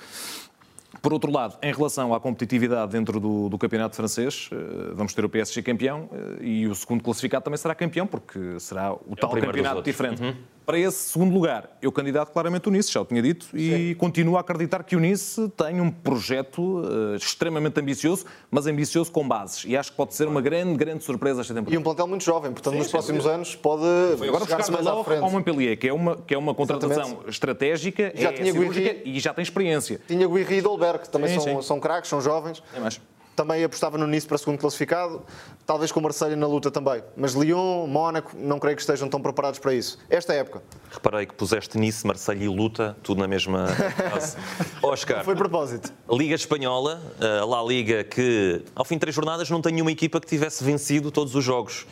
Por 1.01 1.13
outro 1.13 1.31
lado, 1.31 1.57
em 1.61 1.71
relação 1.71 2.13
à 2.13 2.19
competitividade 2.19 2.91
dentro 2.91 3.19
do, 3.19 3.47
do 3.47 3.57
campeonato 3.57 3.95
francês, 3.95 4.49
uh, 4.51 4.95
vamos 4.95 5.13
ter 5.13 5.23
o 5.23 5.29
PSG 5.29 5.61
campeão 5.61 6.09
e 6.41 6.67
o 6.67 6.75
segundo 6.75 7.03
classificado 7.03 7.43
também 7.43 7.57
será 7.57 7.75
campeão, 7.75 8.07
porque 8.07 8.59
será 8.59 8.93
o 8.93 9.15
tal 9.15 9.35
é 9.35 9.39
o 9.39 9.45
campeonato 9.45 9.81
diferente. 9.81 10.21
Uhum 10.21 10.35
para 10.69 10.77
esse 10.77 11.09
segundo 11.09 11.33
lugar. 11.33 11.67
Eu 11.81 11.91
candidato 11.91 12.31
claramente 12.31 12.69
o 12.69 12.71
Nice, 12.71 12.91
já 12.91 13.01
o 13.01 13.05
tinha 13.05 13.23
dito, 13.23 13.47
e 13.55 13.89
Sim. 13.89 13.95
continuo 13.95 14.37
a 14.37 14.41
acreditar 14.41 14.83
que 14.83 14.95
o 14.95 14.99
Nice 14.99 15.49
tem 15.57 15.81
um 15.81 15.89
projeto 15.89 16.81
uh, 16.81 17.15
extremamente 17.15 17.79
ambicioso, 17.79 18.23
mas 18.51 18.67
ambicioso 18.67 19.11
com 19.11 19.27
bases. 19.27 19.65
E 19.65 19.75
acho 19.75 19.89
que 19.89 19.97
pode 19.97 20.13
ser 20.13 20.27
uma 20.27 20.41
grande, 20.41 20.77
grande 20.77 21.03
surpresa 21.03 21.41
esta 21.41 21.55
temporada. 21.55 21.73
E 21.73 21.77
um 21.79 21.81
plantel 21.81 22.05
muito 22.05 22.23
jovem, 22.23 22.51
portanto, 22.51 22.73
Sim, 22.73 22.79
nos 22.81 22.91
próximos 22.91 23.25
anos 23.25 23.55
pode 23.55 23.81
buscar 24.15 24.69
mais 24.69 24.85
à 24.85 25.03
frente. 25.03 25.23
ao 25.23 25.31
Montpellier, 25.31 25.75
que 25.75 25.87
é 25.87 25.93
uma, 25.93 26.17
que 26.17 26.35
é 26.35 26.37
uma 26.37 26.53
contratação 26.53 26.91
Exatamente. 26.91 27.29
estratégica, 27.29 28.13
já 28.13 28.29
é 28.29 28.33
tinha 28.33 29.01
e 29.05 29.19
já 29.19 29.33
tem 29.33 29.41
experiência. 29.41 29.99
Tinha 30.07 30.27
Guirri 30.27 30.57
e 30.57 30.61
Dolberg, 30.61 30.99
que 30.99 31.09
também 31.09 31.29
sim, 31.29 31.39
são, 31.39 31.63
são 31.63 31.79
craques, 31.79 32.11
são 32.11 32.21
jovens. 32.21 32.61
É 32.75 32.79
mais 32.79 33.01
também 33.39 33.63
apostava 33.63 33.97
no 33.97 34.05
Nice 34.05 34.27
para 34.27 34.37
segundo 34.37 34.59
classificado, 34.59 35.21
talvez 35.65 35.93
com 35.93 36.01
o 36.01 36.03
Marseille 36.03 36.35
na 36.35 36.45
luta 36.45 36.69
também. 36.69 37.01
Mas 37.15 37.31
Lyon, 37.35 37.87
Mónaco, 37.87 38.35
não 38.37 38.59
creio 38.59 38.75
que 38.75 38.81
estejam 38.81 39.07
tão 39.07 39.21
preparados 39.21 39.59
para 39.59 39.73
isso. 39.73 39.97
Esta 40.09 40.33
época. 40.33 40.61
Reparei 40.91 41.25
que 41.25 41.33
puseste 41.33 41.77
Nice, 41.77 42.05
Marseille 42.05 42.43
e 42.43 42.49
luta, 42.49 42.97
tudo 43.01 43.21
na 43.21 43.29
mesma 43.29 43.67
fase. 43.67 44.35
Oscar. 44.83 45.23
Foi 45.23 45.37
propósito. 45.37 45.93
Liga 46.11 46.35
Espanhola, 46.35 47.01
a 47.41 47.45
La 47.45 47.63
Liga 47.63 48.03
que, 48.03 48.61
ao 48.75 48.83
fim 48.83 48.95
de 48.95 48.99
três 48.99 49.15
jornadas, 49.15 49.49
não 49.49 49.61
tem 49.61 49.71
nenhuma 49.71 49.93
equipa 49.93 50.19
que 50.19 50.27
tivesse 50.27 50.61
vencido 50.61 51.09
todos 51.09 51.33
os 51.33 51.43
jogos. 51.43 51.87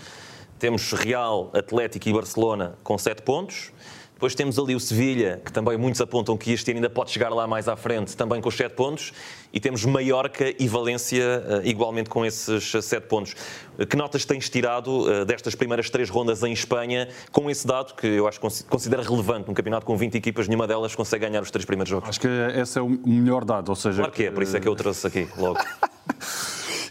Temos 0.59 0.91
Real, 0.91 1.49
Atlético 1.53 2.09
e 2.09 2.13
Barcelona 2.13 2.75
com 2.83 2.97
sete 2.97 3.21
pontos. 3.21 3.71
Depois 4.17 4.33
temos 4.33 4.57
ali 4.57 4.73
o 4.73 4.79
Sevilha, 4.79 5.39
que 5.45 5.53
também 5.53 5.77
muitos 5.77 6.01
apontam 6.01 6.35
que 6.35 6.51
este 6.51 6.71
ano 6.71 6.79
ainda 6.79 6.89
pode 6.89 7.11
chegar 7.11 7.29
lá 7.29 7.45
mais 7.45 7.67
à 7.67 7.75
frente, 7.75 8.17
também 8.17 8.41
com 8.41 8.49
os 8.49 8.57
7 8.57 8.73
pontos. 8.73 9.13
E 9.53 9.59
temos 9.59 9.85
Mallorca 9.85 10.55
e 10.59 10.67
Valência 10.67 11.23
eh, 11.23 11.61
igualmente 11.65 12.09
com 12.09 12.25
esses 12.25 12.71
7 12.71 12.95
eh, 12.95 12.99
pontos. 12.99 13.35
Que 13.87 13.95
notas 13.95 14.25
tens 14.25 14.49
tirado 14.49 15.07
eh, 15.07 15.23
destas 15.23 15.53
primeiras 15.53 15.91
três 15.91 16.09
rondas 16.09 16.41
em 16.41 16.51
Espanha 16.51 17.09
com 17.31 17.47
esse 17.47 17.67
dado 17.67 17.93
que 17.93 18.07
eu 18.07 18.27
acho 18.27 18.41
que 18.41 18.63
considera 18.65 19.03
relevante? 19.03 19.47
Num 19.47 19.53
campeonato 19.53 19.85
com 19.85 19.95
20 19.95 20.15
equipas, 20.15 20.47
nenhuma 20.47 20.65
delas 20.65 20.95
consegue 20.95 21.27
ganhar 21.27 21.43
os 21.43 21.51
três 21.51 21.63
primeiros 21.63 21.89
jogos. 21.91 22.09
Acho 22.09 22.19
que 22.19 22.27
esse 22.27 22.79
é 22.79 22.81
o 22.81 22.89
melhor 22.89 23.45
dado, 23.45 23.69
ou 23.69 23.75
seja... 23.75 23.97
Claro 23.97 24.11
que 24.11 24.23
é, 24.23 24.31
por 24.31 24.41
isso 24.41 24.57
é 24.57 24.59
que 24.59 24.67
eu 24.67 24.75
trouxe 24.75 25.05
aqui 25.05 25.27
logo. 25.37 25.59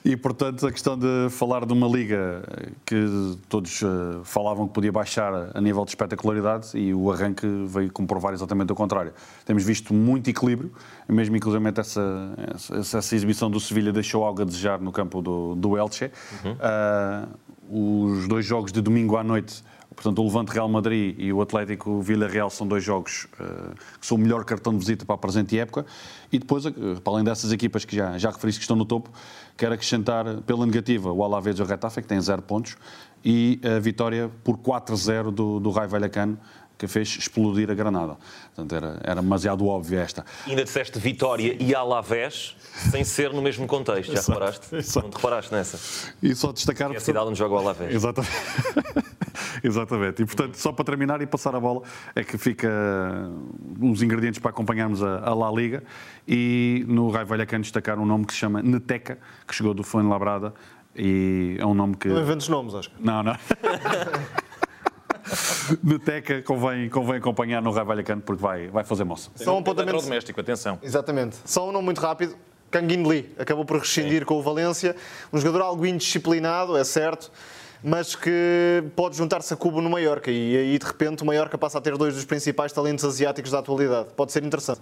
E, 0.07 0.17
portanto, 0.17 0.65
a 0.65 0.71
questão 0.71 0.97
de 0.97 1.29
falar 1.31 1.67
de 1.67 1.73
uma 1.73 1.89
liga 1.89 2.41
que 2.87 3.37
todos 3.49 3.83
uh, 3.83 4.23
falavam 4.23 4.69
que 4.69 4.73
podia 4.73 4.93
baixar 4.93 5.51
a 5.53 5.61
nível 5.61 5.85
de 5.85 5.91
espetacularidade 5.91 6.79
e 6.79 6.95
o 6.95 7.11
arranque 7.11 7.45
veio 7.67 7.91
comprovar 7.91 8.33
exatamente 8.33 8.71
o 8.71 8.77
contrário. 8.77 9.13
Temos 9.45 9.65
visto 9.65 9.93
muito 9.93 10.31
equilíbrio, 10.31 10.71
mesmo 11.09 11.35
inclusive 11.35 11.73
essa, 11.77 12.33
essa, 12.55 12.99
essa 12.99 13.17
exibição 13.17 13.51
do 13.51 13.59
Sevilha 13.59 13.93
deixou 13.93 14.23
algo 14.25 14.43
a 14.43 14.45
desejar 14.45 14.81
no 14.81 14.93
campo 14.93 15.21
do, 15.21 15.57
do 15.57 15.77
Elche. 15.77 16.13
Uhum. 16.45 16.53
Uh, 16.53 18.17
os 18.19 18.29
dois 18.29 18.47
jogos 18.47 18.71
de 18.71 18.81
domingo 18.81 19.17
à 19.17 19.25
noite 19.25 19.65
Portanto, 19.97 20.21
o 20.21 20.25
Levante 20.25 20.53
Real 20.53 20.69
Madrid 20.69 21.15
e 21.19 21.33
o 21.33 21.41
Atlético 21.41 22.03
Vila 22.03 22.29
Real 22.29 22.51
são 22.51 22.69
dois 22.69 22.85
jogos 22.85 23.27
uh, 23.41 23.75
que 23.99 24.07
são 24.07 24.19
o 24.19 24.21
melhor 24.21 24.45
cartão 24.45 24.75
de 24.75 24.79
visita 24.79 25.07
para 25.07 25.15
a 25.15 25.19
presente 25.19 25.59
época. 25.59 25.87
E 26.31 26.39
depois, 26.39 26.65
para 26.65 27.13
além 27.15 27.25
dessas 27.25 27.51
equipas 27.51 27.85
que 27.87 27.97
já, 27.97 28.19
já 28.19 28.31
referiste 28.31 28.59
que 28.59 28.65
estão 28.65 28.77
no 28.77 28.85
topo, 28.85 29.11
quero 29.57 29.75
acrescentar 29.75 30.25
pela 30.43 30.67
negativa 30.67 31.13
o 31.13 31.25
Alavés 31.25 31.59
e 31.59 31.63
o 31.63 31.65
Retafe, 31.65 32.03
que 32.03 32.09
tem 32.09 32.21
zero 32.21 32.43
pontos, 32.43 32.77
e 33.25 33.61
a 33.65 33.79
vitória 33.79 34.31
por 34.45 34.59
4-0 34.59 35.31
do, 35.31 35.59
do 35.59 35.71
Raio 35.71 35.89
Vallecano, 35.89 36.39
que 36.79 36.87
fez 36.87 37.17
explodir 37.17 37.71
a 37.71 37.75
Granada. 37.75 38.17
Portanto, 38.55 38.75
era, 38.75 39.01
era 39.03 39.23
demasiado 39.23 39.67
óbvio 39.67 39.99
esta. 39.99 40.25
E 40.47 40.51
ainda 40.51 40.63
disseste 40.63 40.99
Vitória 40.99 41.57
e 41.59 41.75
Alavés 41.75 42.55
sem 42.91 43.03
ser 43.03 43.33
no 43.33 43.41
mesmo 43.41 43.67
contexto, 43.67 44.13
já 44.13 44.21
reparaste? 44.21 44.77
Exato. 44.77 45.07
Não 45.07 45.11
te 45.11 45.17
reparaste 45.17 45.53
nessa? 45.53 46.13
E 46.23 46.35
só 46.35 46.53
destacar... 46.53 46.93
É 46.93 46.97
a 46.97 47.01
cidade 47.01 47.27
onde 47.29 47.39
joga 47.39 47.55
o 47.55 47.59
Alavés. 47.59 47.95
Exatamente. 47.95 48.35
Exatamente. 49.63 50.23
E, 50.23 50.27
portanto, 50.27 50.55
só 50.57 50.73
para 50.73 50.85
terminar 50.85 51.21
e 51.23 51.27
passar 51.27 51.55
a 51.55 51.61
bola, 51.61 51.83
é 52.15 52.23
que 52.23 52.39
fica 52.39 52.71
uns 53.81 54.03
ingredientes 54.03 54.41
para 54.41 54.51
acompanharmos 54.51 55.03
a, 55.03 55.19
a 55.19 55.35
La 55.35 55.51
Liga 55.51 55.83
e 56.27 56.85
no 56.89 57.11
Raio 57.11 57.27
Vallecano 57.27 57.63
destacar 57.63 57.99
um 57.99 58.07
nome 58.07 58.25
que 58.27 58.33
se 58.33 58.39
chama 58.39 58.63
Neteca, 58.63 59.19
que 59.47 59.55
chegou 59.55 59.75
do 59.75 59.85
Labrada 60.09 60.53
e 60.95 61.57
é 61.59 61.67
um 61.67 61.75
nome 61.75 61.97
que... 61.97 62.09
Não 62.09 62.23
inventes 62.23 62.49
nomes, 62.49 62.75
acho. 62.75 62.91
Não, 62.99 63.23
não. 63.23 63.37
Neteca 65.83 66.43
convém, 66.43 66.89
convém 66.89 67.17
acompanhar 67.17 67.61
no 67.61 67.71
Raio 67.71 67.87
Vallecano 67.87 68.23
porque 68.23 68.43
vai, 68.43 68.69
vai 68.69 68.85
fazer 68.85 69.05
moça. 69.05 69.31
Só 69.35 69.55
um 69.57 69.59
apontamento 69.59 70.01
doméstico, 70.01 70.41
atenção. 70.41 70.79
Exatamente. 70.83 71.37
Só 71.45 71.69
um 71.69 71.73
nome 71.73 71.85
muito 71.87 72.01
rápido. 72.01 72.37
Kangin 72.71 73.05
Lee 73.07 73.33
acabou 73.39 73.65
por 73.65 73.79
rescindir 73.79 74.21
Sim. 74.21 74.25
com 74.25 74.35
o 74.35 74.43
Valência. 74.43 74.97
Um 75.33 75.39
jogador 75.39 75.63
algo 75.63 75.87
indisciplinado, 75.87 76.77
é 76.77 76.85
certo, 76.85 77.31
mas 77.83 78.15
que 78.15 78.85
pode 78.95 79.17
juntar-se 79.17 79.53
a 79.53 79.57
Cubo 79.57 79.81
no 79.81 79.91
Mallorca 79.91 80.31
e 80.31 80.57
aí 80.57 80.79
de 80.79 80.87
repente 80.87 81.23
o 81.23 81.27
Mallorca 81.27 81.57
passa 81.57 81.79
a 81.79 81.81
ter 81.81 81.97
dois 81.97 82.15
dos 82.15 82.25
principais 82.25 82.73
talentos 82.73 83.05
asiáticos 83.05 83.51
da 83.51 83.59
atualidade. 83.59 84.09
Pode 84.15 84.33
ser 84.33 84.45
interessante. 84.45 84.81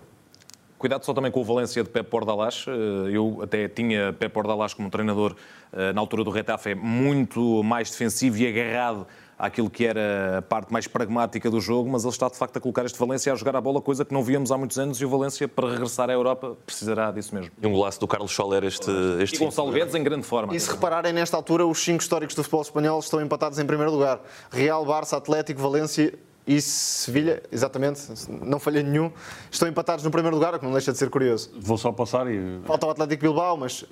Cuidado 0.79 1.05
só 1.05 1.15
também 1.15 1.31
com 1.31 1.41
o 1.41 1.45
Valência 1.45 1.83
de 1.83 1.89
Pep 1.89 2.11
Bordalás. 2.11 2.67
Eh, 2.69 3.17
eu 3.17 3.41
até 3.43 3.69
tinha 3.69 4.13
Pep 4.13 4.35
Bordalás 4.35 4.75
como 4.75 4.91
treinador 4.91 5.35
eh, 5.73 5.95
na 5.95 6.01
altura 6.01 6.23
do 6.23 6.31
Retafe 6.31 6.75
muito 6.75 7.63
mais 7.63 7.91
defensivo 7.91 8.37
e 8.37 8.47
agarrado 8.47 9.07
àquilo 9.39 9.69
que 9.69 9.85
era 9.85 10.39
a 10.39 10.43
parte 10.43 10.73
mais 10.73 10.87
pragmática 10.87 11.51
do 11.51 11.61
jogo, 11.61 11.91
mas 11.91 12.05
ele 12.05 12.13
está 12.13 12.29
de 12.29 12.37
facto 12.37 12.57
a 12.57 12.61
colocar 12.61 12.85
este 12.85 12.99
Valência 12.99 13.33
a 13.33 13.37
jogar 13.37 13.57
a 13.57 13.61
bola, 13.61 13.81
coisa 13.81 14.05
que 14.05 14.13
não 14.15 14.23
víamos 14.23 14.53
há 14.53 14.59
muitos 14.59 14.79
anos, 14.79 15.01
e 15.01 15.05
o 15.05 15.09
Valência, 15.09 15.49
para 15.49 15.71
regressar 15.71 16.11
à 16.11 16.13
Europa, 16.13 16.57
precisará 16.65 17.11
disso 17.11 17.35
mesmo. 17.35 17.51
E 17.61 17.67
um 17.67 17.73
golaço 17.73 18.01
do 18.01 18.07
Carlos 18.07 18.33
Soler 18.33 18.65
este, 18.65 18.91
este 19.21 19.37
E 19.37 19.39
Gonçalo 19.39 19.73
Guedes 19.73 19.95
em 19.95 20.03
grande 20.03 20.25
forma. 20.25 20.55
E 20.55 20.61
se 20.61 20.71
repararem, 20.71 21.13
nesta 21.13 21.37
altura, 21.37 21.67
os 21.67 21.79
cinco 21.83 22.03
históricos 22.03 22.35
do 22.35 22.43
futebol 22.43 22.63
espanhol 22.63 23.01
estão 23.01 23.21
empatados 23.21 23.59
em 23.59 23.67
primeiro 23.67 23.93
lugar. 23.93 24.21
Real, 24.51 24.85
Barça, 24.85 25.17
Atlético, 25.17 25.61
Valência 25.61 26.15
e 26.47 26.61
Sevilha, 26.61 27.43
exatamente, 27.51 28.03
não 28.29 28.61
falhei 28.61 28.83
nenhum, 28.83 29.11
estão 29.51 29.67
empatados 29.67 30.05
no 30.05 30.11
primeiro 30.11 30.37
lugar, 30.37 30.55
o 30.55 30.59
que 30.59 30.65
não 30.65 30.73
deixa 30.73 30.93
de 30.93 30.99
ser 30.99 31.09
curioso. 31.09 31.51
Vou 31.59 31.79
só 31.79 31.91
passar 31.91 32.31
e... 32.31 32.61
Falta 32.67 32.87
o 32.87 32.91
Atlético 32.91 33.23
Bilbao, 33.23 33.57
mas 33.57 33.85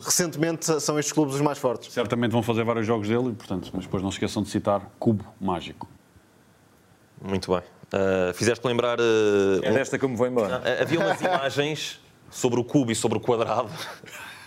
recentemente 0.00 0.80
são 0.80 0.98
estes 0.98 1.12
clubes 1.12 1.34
os 1.34 1.40
mais 1.40 1.58
fortes. 1.58 1.92
Certamente 1.92 2.32
vão 2.32 2.42
fazer 2.42 2.64
vários 2.64 2.86
jogos 2.86 3.08
dele, 3.08 3.32
portanto, 3.32 3.70
mas 3.72 3.84
depois 3.84 4.02
não 4.02 4.10
se 4.10 4.16
esqueçam 4.16 4.42
de 4.42 4.48
citar 4.48 4.82
Cubo 4.98 5.24
Mágico. 5.40 5.88
Muito 7.20 7.50
bem. 7.52 7.62
Uh, 7.92 8.34
Fizeste 8.34 8.66
lembrar. 8.66 9.00
Uh, 9.00 9.60
é 9.62 9.72
desta 9.72 9.98
que 9.98 10.04
eu 10.04 10.08
me 10.08 10.16
vou 10.16 10.26
embora. 10.26 10.58
Uh, 10.58 10.82
havia 10.82 11.00
umas 11.00 11.20
imagens 11.22 12.00
sobre 12.30 12.60
o 12.60 12.64
cubo 12.64 12.92
e 12.92 12.94
sobre 12.94 13.18
o 13.18 13.20
quadrado. 13.20 13.70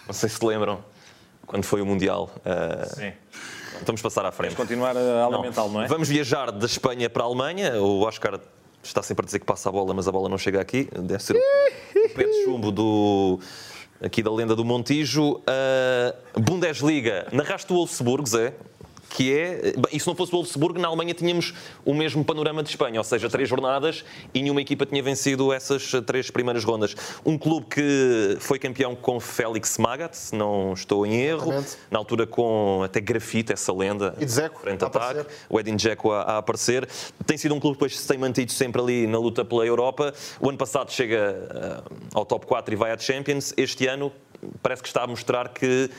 Não 0.08 0.14
sei 0.14 0.30
se 0.30 0.40
te 0.40 0.46
lembram, 0.46 0.84
quando 1.46 1.64
foi 1.64 1.82
o 1.82 1.86
Mundial. 1.86 2.30
Sim. 2.96 3.12
Vamos 3.86 4.02
passar 4.02 4.26
à 4.26 4.32
frente. 4.32 4.52
Vamos 4.52 4.70
continuar 4.70 4.96
a 4.96 5.26
alimentá-lo, 5.26 5.68
não. 5.70 5.74
não 5.76 5.82
é? 5.84 5.88
Vamos 5.88 6.08
viajar 6.08 6.52
da 6.52 6.66
Espanha 6.66 7.10
para 7.10 7.24
a 7.24 7.26
Alemanha. 7.26 7.82
O 7.82 8.02
Oscar 8.02 8.40
está 8.84 9.02
sempre 9.02 9.24
a 9.24 9.26
dizer 9.26 9.40
que 9.40 9.46
passa 9.46 9.70
a 9.70 9.72
bola, 9.72 9.94
mas 9.94 10.08
a 10.08 10.12
bola 10.12 10.30
não 10.30 10.38
chega 10.38 10.62
aqui. 10.62 10.88
Deve 10.92 11.24
ser 11.24 11.36
o 11.36 12.10
pé 12.14 12.24
de 12.24 12.44
chumbo 12.44 12.72
do 12.72 13.40
aqui 14.02 14.24
da 14.24 14.32
lenda 14.32 14.56
do 14.56 14.66
Montijo. 14.66 15.36
Uh, 15.36 16.42
Bundesliga, 16.42 17.28
narraste 17.32 17.72
o 17.72 17.76
Wolfsburg, 17.76 18.28
Zé? 18.28 18.54
Que 19.12 19.34
é. 19.34 19.74
E 19.92 20.00
se 20.00 20.08
não 20.08 20.16
fosse 20.16 20.32
o 20.32 20.36
Wolfsburg, 20.38 20.80
na 20.80 20.88
Alemanha 20.88 21.14
tínhamos 21.14 21.54
o 21.86 21.94
mesmo 21.94 22.24
panorama 22.24 22.64
de 22.64 22.70
Espanha, 22.70 23.00
ou 23.00 23.04
seja, 23.04 23.30
três 23.30 23.48
jornadas 23.48 24.04
e 24.34 24.42
nenhuma 24.42 24.62
equipa 24.62 24.86
tinha 24.86 25.04
vencido 25.04 25.52
essas 25.52 25.92
três 26.06 26.32
primeiras 26.32 26.64
rondas. 26.64 26.96
Um 27.26 27.38
clube 27.38 27.68
que 27.68 28.38
foi 28.40 28.58
campeão 28.58 28.96
com 28.96 29.20
Félix 29.20 29.78
Magath, 29.78 30.14
se 30.14 30.36
não 30.36 30.74
estou 30.74 31.06
em 31.06 31.22
erro, 31.22 31.52
Exatamente. 31.52 31.78
na 31.92 32.00
altura 32.00 32.26
com 32.26 32.82
até 32.84 33.02
grafite, 33.02 33.52
essa 33.52 33.74
lenda. 33.74 34.16
E 34.20 34.26
Dzeko, 34.26 34.62
frente 34.62 34.84
a 34.84 34.88
ataque, 34.88 35.26
o 35.50 35.60
Edin 35.60 35.76
Dzeko 35.76 36.12
a, 36.12 36.22
a, 36.22 36.38
aparecer. 36.38 36.88
Tem 37.26 37.38
sido 37.38 37.54
um 37.54 37.60
clube 37.60 37.76
que 37.76 37.84
depois 37.84 38.00
se 38.00 38.08
tem 38.08 38.18
mantido 38.18 38.52
sempre 38.52 38.82
ali 38.82 39.08
na 39.08 39.20
luta 39.20 39.44
pela 39.44 39.66
Europa. 39.66 40.14
O 40.40 40.48
ano 40.48 40.58
passado 40.58 40.92
chega 40.92 41.84
uh, 41.90 41.96
ao 42.14 42.26
top 42.26 42.46
4 42.46 42.74
e 42.74 42.78
vai 42.78 42.92
à 42.92 42.98
Champions. 42.98 43.54
Este 43.58 43.88
ano 43.88 44.12
parece 44.62 44.82
que 44.82 44.88
está 44.88 45.04
a 45.04 45.08
mostrar 45.08 45.50
que 45.50 45.90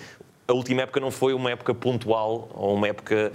a 0.52 0.54
última 0.54 0.82
época 0.82 1.00
não 1.00 1.10
foi 1.10 1.32
uma 1.32 1.50
época 1.50 1.74
pontual 1.74 2.50
ou 2.54 2.74
uma 2.74 2.86
época 2.86 3.32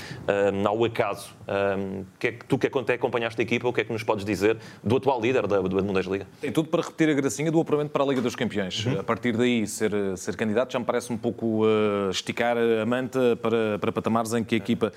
um, 0.54 0.68
ao 0.68 0.86
acaso. 0.86 1.36
Um, 1.48 2.06
que 2.20 2.28
é 2.28 2.32
que, 2.32 2.46
tu 2.46 2.58
que 2.58 2.68
acompanhaste 2.68 3.42
a 3.42 3.44
equipa, 3.44 3.68
o 3.68 3.74
que 3.74 3.82
é 3.82 3.84
que 3.84 3.92
nos 3.92 4.04
podes 4.04 4.24
dizer 4.24 4.58
do 4.84 4.98
atual 4.98 5.20
líder 5.20 5.48
da, 5.48 5.60
da 5.60 5.82
Bundesliga? 5.82 6.28
Tem 6.40 6.52
tudo 6.52 6.70
para 6.70 6.82
repetir 6.82 7.10
a 7.10 7.14
gracinha 7.14 7.52
do 7.52 7.60
apuramento 7.60 7.92
para 7.92 8.04
a 8.04 8.08
Liga 8.08 8.22
dos 8.22 8.36
Campeões. 8.36 8.86
Uhum. 8.86 9.00
A 9.00 9.04
partir 9.04 9.36
daí, 9.36 9.66
ser, 9.66 9.92
ser 10.16 10.36
candidato 10.36 10.72
já 10.72 10.80
me 10.80 10.86
parece 10.86 11.12
um 11.12 11.18
pouco 11.18 11.66
uh, 11.66 12.10
esticar 12.12 12.56
a 12.58 12.86
manta 12.86 13.36
para, 13.42 13.80
para 13.80 13.92
patamares 13.92 14.34
em 14.34 14.44
que 14.44 14.56
a 14.56 14.58
equipa 14.58 14.94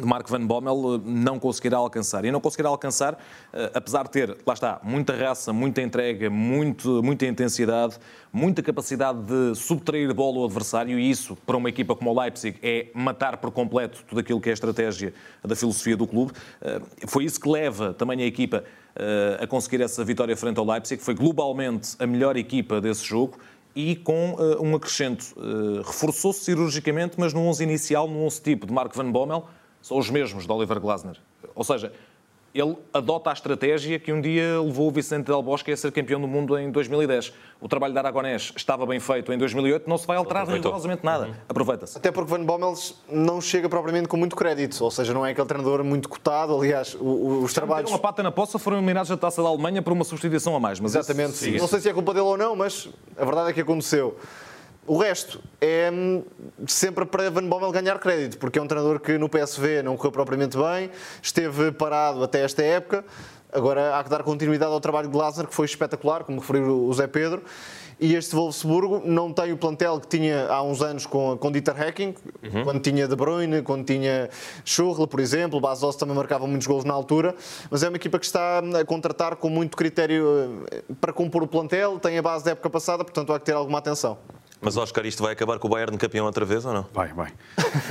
Mark 0.00 0.28
Van 0.28 0.46
Bommel 0.46 1.00
não 1.04 1.38
conseguirá 1.38 1.78
alcançar. 1.78 2.24
E 2.24 2.30
não 2.30 2.40
conseguirá 2.40 2.68
alcançar, 2.68 3.18
apesar 3.74 4.04
de 4.04 4.10
ter, 4.10 4.36
lá 4.46 4.54
está, 4.54 4.80
muita 4.82 5.14
raça, 5.14 5.52
muita 5.52 5.82
entrega, 5.82 6.28
muito, 6.30 7.02
muita 7.02 7.26
intensidade, 7.26 7.96
muita 8.32 8.62
capacidade 8.62 9.18
de 9.22 9.54
subtrair 9.54 10.12
bola 10.12 10.38
ao 10.38 10.44
adversário, 10.44 10.98
e 10.98 11.10
isso, 11.10 11.36
para 11.46 11.56
uma 11.56 11.68
equipa 11.68 11.94
como 11.96 12.10
o 12.10 12.20
Leipzig, 12.20 12.58
é 12.62 12.88
matar 12.94 13.38
por 13.38 13.50
completo 13.50 14.04
tudo 14.06 14.20
aquilo 14.20 14.40
que 14.40 14.48
é 14.48 14.52
a 14.52 14.54
estratégia 14.54 15.14
da 15.42 15.56
filosofia 15.56 15.96
do 15.96 16.06
clube. 16.06 16.32
Foi 17.06 17.24
isso 17.24 17.40
que 17.40 17.48
leva 17.48 17.94
também 17.94 18.22
a 18.22 18.26
equipa 18.26 18.64
a 19.40 19.46
conseguir 19.46 19.82
essa 19.82 20.04
vitória 20.04 20.36
frente 20.36 20.58
ao 20.58 20.66
Leipzig. 20.66 21.02
Foi 21.02 21.14
globalmente 21.14 21.96
a 21.98 22.06
melhor 22.06 22.36
equipa 22.36 22.80
desse 22.80 23.04
jogo 23.04 23.38
e 23.74 23.94
com 23.96 24.36
um 24.60 24.74
acrescento. 24.74 25.34
Reforçou-se 25.84 26.40
cirurgicamente, 26.40 27.16
mas 27.18 27.32
no 27.32 27.40
11 27.40 27.62
inicial, 27.62 28.08
no 28.08 28.24
11 28.24 28.42
tipo 28.42 28.66
de 28.66 28.72
Mark 28.72 28.94
Van 28.94 29.10
Bommel, 29.10 29.46
são 29.86 29.96
os 29.98 30.10
mesmos 30.10 30.46
de 30.46 30.52
Oliver 30.52 30.80
Glasner. 30.80 31.16
Ou 31.54 31.62
seja, 31.62 31.92
ele 32.52 32.76
adota 32.92 33.30
a 33.30 33.32
estratégia 33.32 34.00
que 34.00 34.12
um 34.12 34.20
dia 34.20 34.60
levou 34.60 34.88
o 34.88 34.90
Vicente 34.90 35.26
Del 35.26 35.40
Bosque 35.40 35.70
a 35.70 35.76
ser 35.76 35.92
campeão 35.92 36.20
do 36.20 36.26
mundo 36.26 36.58
em 36.58 36.72
2010. 36.72 37.32
O 37.60 37.68
trabalho 37.68 37.92
de 37.92 37.98
Aragonés 38.00 38.52
estava 38.56 38.84
bem 38.84 38.98
feito 38.98 39.32
em 39.32 39.38
2008, 39.38 39.88
não 39.88 39.96
se 39.96 40.04
vai 40.04 40.16
alterar 40.16 40.48
rigorosamente 40.48 41.04
nada. 41.04 41.26
Uhum. 41.26 41.34
Aproveita-se. 41.48 41.98
Até 41.98 42.10
porque 42.10 42.28
Van 42.28 42.44
Bommel 42.44 42.74
não 43.08 43.40
chega 43.40 43.68
propriamente 43.68 44.08
com 44.08 44.16
muito 44.16 44.34
crédito, 44.34 44.82
ou 44.82 44.90
seja, 44.90 45.14
não 45.14 45.24
é 45.24 45.30
aquele 45.30 45.46
treinador 45.46 45.84
muito 45.84 46.08
cotado. 46.08 46.56
Aliás, 46.56 46.96
os 47.00 47.52
trabalhos. 47.54 47.88
uma 47.88 48.00
pata 48.00 48.24
na 48.24 48.32
poça, 48.32 48.58
foram 48.58 48.78
eliminados 48.78 49.08
da 49.08 49.16
taça 49.16 49.40
da 49.40 49.48
Alemanha 49.48 49.82
por 49.82 49.92
uma 49.92 50.02
substituição 50.02 50.56
a 50.56 50.58
mais. 50.58 50.80
Mas 50.80 50.96
Exatamente. 50.96 51.34
Isso, 51.48 51.58
não 51.58 51.68
sei 51.68 51.78
se 51.78 51.88
é 51.88 51.92
culpa 51.92 52.12
dele 52.12 52.26
ou 52.26 52.36
não, 52.36 52.56
mas 52.56 52.88
a 53.16 53.24
verdade 53.24 53.50
é 53.50 53.52
que 53.52 53.60
aconteceu. 53.60 54.16
O 54.86 54.98
resto 54.98 55.40
é 55.60 55.90
hum, 55.92 56.22
sempre 56.66 57.04
para 57.04 57.30
Van 57.30 57.46
Bommel 57.46 57.72
ganhar 57.72 57.98
crédito, 57.98 58.38
porque 58.38 58.58
é 58.58 58.62
um 58.62 58.66
treinador 58.66 59.00
que 59.00 59.18
no 59.18 59.28
PSV 59.28 59.82
não 59.82 59.96
correu 59.96 60.12
propriamente 60.12 60.56
bem, 60.56 60.90
esteve 61.22 61.72
parado 61.72 62.22
até 62.22 62.44
esta 62.44 62.62
época. 62.62 63.04
Agora 63.52 63.96
há 63.96 64.04
que 64.04 64.10
dar 64.10 64.22
continuidade 64.22 64.72
ao 64.72 64.80
trabalho 64.80 65.08
de 65.08 65.12
Glasner, 65.12 65.46
que 65.46 65.54
foi 65.54 65.66
espetacular, 65.66 66.24
como 66.24 66.40
referiu 66.40 66.86
o 66.86 66.92
Zé 66.92 67.06
Pedro. 67.06 67.42
E 67.98 68.14
este 68.14 68.34
Wolfsburgo 68.34 69.00
não 69.06 69.32
tem 69.32 69.52
o 69.52 69.56
plantel 69.56 69.98
que 69.98 70.06
tinha 70.06 70.46
há 70.48 70.62
uns 70.62 70.82
anos 70.82 71.06
com, 71.06 71.36
com 71.38 71.50
Dieter 71.50 71.80
Hecking, 71.80 72.14
uhum. 72.42 72.64
quando 72.64 72.80
tinha 72.80 73.08
De 73.08 73.16
Bruyne, 73.16 73.62
quando 73.62 73.86
tinha 73.86 74.28
Schurrle, 74.64 75.06
por 75.06 75.18
exemplo. 75.18 75.56
O 75.56 75.60
Basos 75.60 75.96
também 75.96 76.14
marcava 76.14 76.46
muitos 76.46 76.66
gols 76.66 76.84
na 76.84 76.92
altura. 76.92 77.34
Mas 77.70 77.82
é 77.82 77.88
uma 77.88 77.96
equipa 77.96 78.18
que 78.18 78.26
está 78.26 78.58
a 78.58 78.84
contratar 78.84 79.36
com 79.36 79.48
muito 79.48 79.76
critério 79.76 80.66
eh, 80.70 80.82
para 81.00 81.12
compor 81.12 81.42
o 81.42 81.46
plantel, 81.46 81.98
tem 81.98 82.18
a 82.18 82.22
base 82.22 82.44
da 82.44 82.50
época 82.50 82.68
passada, 82.68 83.02
portanto 83.02 83.32
há 83.32 83.38
que 83.38 83.46
ter 83.46 83.52
alguma 83.52 83.78
atenção. 83.78 84.18
Mas, 84.60 84.76
Oscar, 84.76 85.04
isto 85.04 85.22
vai 85.22 85.32
acabar 85.32 85.58
com 85.58 85.68
o 85.68 85.70
Bayern 85.70 85.96
campeão 85.98 86.24
outra 86.24 86.44
vez 86.44 86.64
ou 86.64 86.72
não? 86.72 86.86
Vai, 86.92 87.08
vai. 87.12 87.32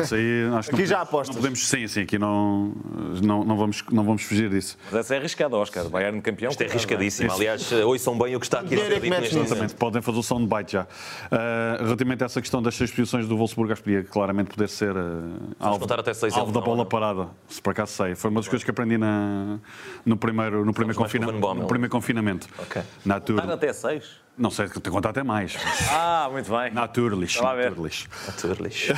Isso 0.01 0.16
aí, 0.16 0.49
acho 0.57 0.72
aqui 0.72 0.82
não 0.82 0.88
já 0.88 1.01
apostas. 1.01 1.36
Não 1.36 1.41
podemos, 1.41 1.68
sim, 1.68 1.88
sim, 1.88 2.01
aqui 2.01 2.18
não, 2.18 2.74
não, 3.22 3.43
não, 3.43 3.57
vamos, 3.57 3.84
não 3.91 4.03
vamos 4.03 4.24
fugir 4.24 4.49
disso. 4.49 4.78
Mas 4.86 5.01
essa 5.01 5.16
é 5.16 5.18
arriscado, 5.20 5.55
Oscar. 5.55 5.88
Bayern 5.89 6.20
campeão. 6.22 6.49
Isto 6.49 6.61
é 6.63 6.68
arriscadíssimo. 6.68 7.32
Aliás, 7.32 7.72
ouçam 7.72 8.18
bem 8.18 8.36
o 8.36 8.39
que 8.39 8.45
está 8.45 8.61
aqui 8.61 8.76
a 8.76 8.78
ser 8.78 8.99
dito 8.99 9.20
neste 9.20 9.38
Exatamente, 9.38 9.76
podem 9.76 10.01
fazer 10.01 10.20
o 10.20 10.24
soundbite 10.24 10.74
já. 10.74 10.84
Uh, 10.84 11.84
relativamente 11.84 12.24
a 12.24 12.26
essa 12.26 12.41
questão 12.41 12.61
das 12.61 12.76
seis 12.76 12.91
posições 12.91 13.28
do 13.28 13.38
Wolfsburg, 13.38 13.72
acho 13.72 13.84
que 13.84 13.91
podia 13.91 14.03
claramente 14.03 14.49
poder 14.49 14.68
ser 14.68 14.95
uh, 14.95 15.55
alvo, 15.59 15.86
até 15.93 16.13
seis 16.13 16.36
alvo 16.36 16.51
da 16.51 16.61
bola 16.61 16.78
não. 16.78 16.86
parada, 16.86 17.28
se 17.47 17.61
por 17.61 17.72
acaso 17.72 17.91
sei. 17.91 18.16
Foi 18.16 18.32
uma 18.32 18.39
das 18.39 18.47
coisas 18.47 18.63
que 18.63 18.72
aprendi 18.72 18.97
na, 18.97 19.59
no 20.05 20.18
primeiro, 20.18 20.66
no 20.66 20.74
primeiro, 20.74 20.97
confina, 20.97 21.32
no 21.32 21.68
primeiro 21.68 21.91
confinamento. 21.91 22.47
Okay. 22.59 22.82
Na 23.05 23.20
tour. 23.20 23.39
até 23.39 23.72
seis? 23.72 24.26
Não 24.38 24.49
sei, 24.49 24.68
te 24.68 24.89
contar 24.89 25.11
até 25.11 25.24
mais. 25.24 25.55
Ah, 25.89 26.28
muito 26.30 26.49
bem. 26.49 26.55
Naturlich. 26.74 27.41
Naturlich. 27.41 28.08
Naturlich. 28.28 28.93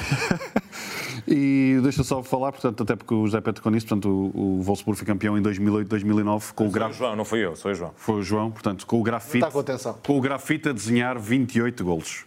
e 1.28 1.80
deixa 1.82 2.04
só 2.04 2.22
falar, 2.22 2.52
portanto, 2.52 2.84
até 2.84 2.96
porque 2.96 3.14
o 3.14 3.26
José 3.26 3.42
Pedro 3.42 3.62
com 3.62 3.76
isso, 3.76 3.88
portanto, 3.88 4.10
o, 4.10 4.60
o 4.60 4.62
Wolfsburg 4.62 4.98
foi 4.98 5.08
campeão 5.08 5.38
em 5.38 5.42
2008, 5.42 5.88
2009 5.88 6.54
com 6.54 6.68
o 6.68 6.72
grafite. 6.72 6.96
o 6.96 7.00
João, 7.00 7.16
não 7.16 7.26
fui 7.26 7.46
eu, 7.46 7.56
sou 7.56 7.72
o 7.72 7.74
João. 7.74 7.94
Foi 7.96 8.16
o 8.16 8.24
João, 8.24 8.52
portanto, 8.52 8.86
com 8.86 9.00
o 9.00 9.04
grafite. 9.04 9.38
Está 9.38 9.52
com 9.52 9.60
atenção. 9.60 9.98
Com 10.06 10.18
o 10.18 10.22
grafite 10.22 10.70
a 10.70 10.72
desenhar 10.72 11.20
28 11.20 11.84
golos. 11.84 12.27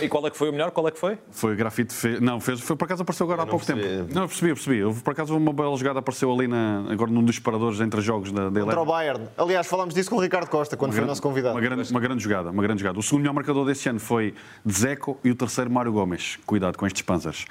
E 0.00 0.08
qual 0.08 0.26
é 0.26 0.30
que 0.30 0.36
foi 0.36 0.48
o 0.48 0.52
melhor? 0.52 0.70
Qual 0.70 0.86
é 0.88 0.90
que 0.90 0.98
foi? 0.98 1.18
Foi 1.30 1.54
grafite. 1.54 1.92
Fez, 1.92 2.20
não, 2.20 2.40
fez, 2.40 2.60
foi 2.60 2.76
por 2.76 2.84
acaso 2.84 3.02
apareceu 3.02 3.24
agora 3.24 3.42
há 3.42 3.46
pouco 3.46 3.64
percebi. 3.64 3.86
tempo. 3.86 4.14
Não, 4.14 4.26
percebi, 4.26 4.54
percebi. 4.54 4.84
Houve, 4.84 5.02
por 5.02 5.10
acaso 5.10 5.36
uma 5.36 5.52
bela 5.52 5.76
jogada 5.76 5.98
apareceu 5.98 6.32
ali 6.32 6.48
na, 6.48 6.84
agora 6.90 7.10
num 7.10 7.22
dos 7.22 7.38
paradores 7.38 7.80
entre 7.80 8.00
jogos 8.00 8.32
da, 8.32 8.48
da 8.48 8.60
Contra 8.60 8.80
o 8.80 8.86
Bayern. 8.86 9.28
Aliás, 9.36 9.66
falámos 9.66 9.94
disso 9.94 10.10
com 10.10 10.16
o 10.16 10.20
Ricardo 10.20 10.48
Costa 10.48 10.76
quando 10.76 10.90
uma 10.90 10.94
foi 10.94 11.00
grande, 11.00 11.08
nosso 11.10 11.22
convidado. 11.22 11.54
Uma 11.54 11.60
grande, 11.60 11.90
uma 11.90 12.00
grande 12.00 12.22
jogada, 12.22 12.50
uma 12.50 12.62
grande 12.62 12.80
jogada. 12.82 12.98
O 12.98 13.02
segundo 13.02 13.20
melhor 13.22 13.34
marcador 13.34 13.66
deste 13.66 13.88
ano 13.88 14.00
foi 14.00 14.34
Dzeko 14.64 15.18
e 15.22 15.30
o 15.30 15.34
terceiro 15.34 15.70
Mário 15.70 15.92
Gomes. 15.92 16.38
Cuidado 16.46 16.76
com 16.76 16.86
estes 16.86 17.02
panzers. 17.02 17.46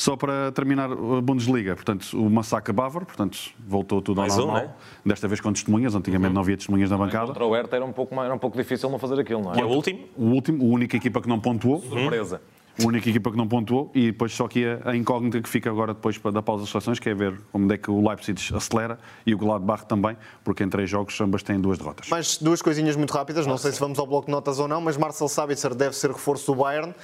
Só 0.00 0.16
para 0.16 0.50
terminar 0.52 0.90
a 0.90 1.20
Bundesliga, 1.20 1.74
portanto, 1.74 2.18
o 2.18 2.30
massacre 2.30 2.72
bávaro, 2.72 3.04
portanto, 3.04 3.38
voltou 3.68 4.00
tudo 4.00 4.22
ao 4.22 4.26
Mais 4.26 4.34
normal. 4.34 4.56
Um, 4.56 4.60
né? 4.60 4.74
Desta 5.04 5.28
vez 5.28 5.42
com 5.42 5.52
testemunhas, 5.52 5.94
antigamente 5.94 6.28
uhum. 6.28 6.36
não 6.36 6.40
havia 6.40 6.56
testemunhas 6.56 6.90
na 6.90 6.96
bancada. 6.96 7.26
Contra 7.26 7.44
o 7.44 7.54
Hertha 7.54 7.76
era 7.76 7.84
um 7.84 7.92
pouco, 7.92 8.14
mais, 8.14 8.24
era 8.24 8.34
um 8.34 8.38
pouco 8.38 8.56
difícil 8.56 8.88
não 8.88 8.98
fazer 8.98 9.20
aquilo, 9.20 9.42
não 9.42 9.54
é? 9.54 9.58
E 9.58 9.62
o 9.62 9.68
último? 9.68 10.00
O 10.16 10.24
último, 10.28 10.64
a 10.64 10.74
única 10.74 10.96
equipa 10.96 11.20
que 11.20 11.28
não 11.28 11.38
pontuou. 11.38 11.82
Surpresa. 11.82 12.40
A 12.82 12.86
única 12.86 13.08
equipa 13.08 13.30
que 13.30 13.36
não 13.36 13.46
pontuou 13.46 13.90
e 13.94 14.06
depois 14.06 14.32
só 14.32 14.48
que 14.48 14.64
a, 14.84 14.96
incógnita 14.96 15.40
que 15.40 15.48
fica 15.48 15.68
agora 15.70 15.92
depois 15.92 16.18
da 16.18 16.42
pausa 16.42 16.62
das 16.62 16.70
seleções, 16.70 16.98
que 16.98 17.08
é 17.08 17.14
ver 17.14 17.40
como 17.52 17.70
é 17.72 17.76
que 17.76 17.90
o 17.90 18.06
Leipzig 18.06 18.54
acelera 18.54 18.98
e 19.26 19.34
o 19.34 19.38
Gladbach 19.38 19.86
também, 19.86 20.16
porque 20.42 20.62
em 20.64 20.68
três 20.68 20.88
jogos 20.88 21.20
ambas 21.20 21.42
têm 21.42 21.60
duas 21.60 21.78
derrotas. 21.78 22.08
Mais 22.08 22.38
duas 22.38 22.62
coisinhas 22.62 22.96
muito 22.96 23.12
rápidas, 23.12 23.46
não 23.46 23.58
sei 23.58 23.72
se 23.72 23.80
vamos 23.80 23.98
ao 23.98 24.06
bloco 24.06 24.26
de 24.26 24.32
notas 24.32 24.58
ou 24.58 24.66
não, 24.66 24.80
mas 24.80 24.96
Marcel 24.96 25.28
Sabitzer 25.28 25.74
deve 25.74 25.94
ser 25.94 26.10
reforço 26.10 26.52
do 26.52 26.62
Bayern, 26.62 26.94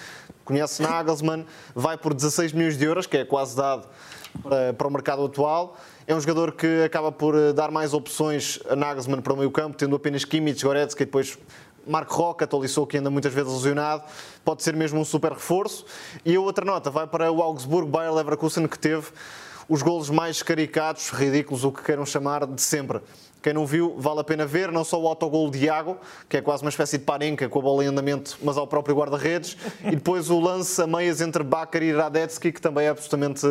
conhece 0.44 0.82
Nagelsmann, 0.82 1.44
vai 1.74 1.96
por 1.96 2.14
16 2.14 2.52
milhões 2.52 2.78
de 2.78 2.84
euros, 2.84 3.06
que 3.06 3.18
é 3.18 3.24
quase 3.24 3.56
dado 3.56 3.86
para, 4.42 4.72
para 4.72 4.86
o 4.86 4.90
mercado 4.90 5.24
atual. 5.24 5.76
É 6.06 6.14
um 6.14 6.20
jogador 6.20 6.52
que 6.52 6.84
acaba 6.84 7.10
por 7.10 7.34
eh, 7.34 7.52
dar 7.52 7.70
mais 7.70 7.92
opções 7.92 8.60
a 8.68 8.76
Nagelsmann 8.76 9.20
para 9.20 9.32
o 9.32 9.36
meio 9.36 9.50
campo, 9.50 9.76
tendo 9.76 9.96
apenas 9.96 10.24
Kimmich, 10.24 10.64
Goretzka 10.64 11.02
e 11.02 11.06
depois 11.06 11.36
Marco 11.86 12.14
Roca, 12.14 12.46
Tolisso, 12.46 12.86
que 12.86 12.98
anda 12.98 13.10
muitas 13.10 13.32
vezes 13.32 13.52
lesionado, 13.52 14.02
pode 14.44 14.62
ser 14.62 14.74
mesmo 14.74 15.00
um 15.00 15.04
super 15.04 15.32
reforço. 15.32 15.84
E 16.24 16.34
a 16.34 16.40
outra 16.40 16.64
nota 16.64 16.90
vai 16.90 17.06
para 17.06 17.30
o 17.30 17.40
Augsburgo, 17.42 17.90
Bayer 17.90 18.12
Leverkusen, 18.12 18.66
que 18.66 18.78
teve 18.78 19.06
os 19.68 19.82
golos 19.82 20.10
mais 20.10 20.42
caricatos, 20.42 21.10
ridículos, 21.10 21.64
o 21.64 21.72
que 21.72 21.82
queiram 21.82 22.06
chamar, 22.06 22.46
de 22.46 22.60
sempre. 22.60 23.00
Quem 23.42 23.52
não 23.52 23.66
viu, 23.66 23.94
vale 23.98 24.20
a 24.20 24.24
pena 24.24 24.44
ver, 24.44 24.72
não 24.72 24.84
só 24.84 25.00
o 25.00 25.06
autogol 25.06 25.50
de 25.50 25.64
Iago, 25.64 25.96
que 26.28 26.36
é 26.36 26.42
quase 26.42 26.62
uma 26.62 26.68
espécie 26.68 26.98
de 26.98 27.04
parenca 27.04 27.48
com 27.48 27.58
a 27.58 27.62
bola 27.62 27.84
em 27.84 27.88
andamento, 27.88 28.36
mas 28.42 28.56
ao 28.56 28.66
próprio 28.66 28.96
guarda-redes, 28.96 29.56
e 29.84 29.90
depois 29.90 30.30
o 30.30 30.40
lance 30.40 30.80
a 30.82 30.86
meias 30.86 31.20
entre 31.20 31.44
Bakar 31.44 31.82
e 31.82 31.92
Radetsky, 31.92 32.50
que 32.50 32.60
também 32.60 32.86
é 32.86 32.88
absolutamente 32.88 33.46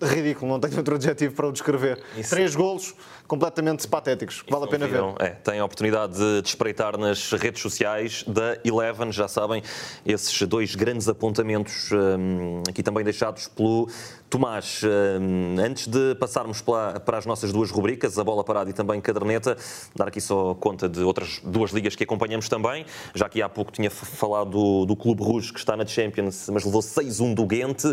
ridículo, 0.00 0.50
não 0.50 0.60
tenho 0.60 0.76
outro 0.76 0.94
adjetivo 0.94 1.34
para 1.34 1.46
o 1.46 1.52
descrever. 1.52 2.02
Isso. 2.16 2.30
Três 2.30 2.54
golos, 2.54 2.94
completamente 3.32 3.88
patéticos. 3.88 4.44
Vale 4.46 4.66
a 4.66 4.68
pena 4.68 4.86
ver. 4.86 5.02
É, 5.18 5.30
tem 5.30 5.58
a 5.58 5.64
oportunidade 5.64 6.18
de, 6.18 6.46
espreitar 6.46 6.98
nas 6.98 7.32
redes 7.32 7.62
sociais 7.62 8.22
da 8.24 8.58
Eleven, 8.62 9.10
já 9.10 9.26
sabem, 9.26 9.62
esses 10.04 10.42
dois 10.42 10.74
grandes 10.74 11.08
apontamentos 11.08 11.90
um, 11.92 12.62
aqui 12.68 12.82
também 12.82 13.02
deixados 13.02 13.48
pelo 13.48 13.88
Tomás, 14.32 14.80
hum, 14.82 15.56
antes 15.62 15.86
de 15.86 16.14
passarmos 16.14 16.62
para 16.62 17.18
as 17.18 17.26
nossas 17.26 17.52
duas 17.52 17.70
rubricas, 17.70 18.18
a 18.18 18.24
bola 18.24 18.42
parada 18.42 18.70
e 18.70 18.72
também 18.72 18.98
caderneta, 18.98 19.58
dar 19.94 20.08
aqui 20.08 20.22
só 20.22 20.54
conta 20.54 20.88
de 20.88 21.02
outras 21.02 21.38
duas 21.44 21.70
ligas 21.70 21.94
que 21.94 22.04
acompanhamos 22.04 22.48
também. 22.48 22.86
Já 23.14 23.28
que 23.28 23.42
há 23.42 23.48
pouco 23.50 23.70
tinha 23.70 23.90
falado 23.90 24.48
do, 24.48 24.86
do 24.86 24.96
Clube 24.96 25.22
Rouge, 25.22 25.52
que 25.52 25.58
está 25.58 25.76
na 25.76 25.84
Champions, 25.84 26.48
mas 26.50 26.64
levou 26.64 26.80
6-1 26.80 27.34
do 27.34 27.44
Ghent, 27.44 27.84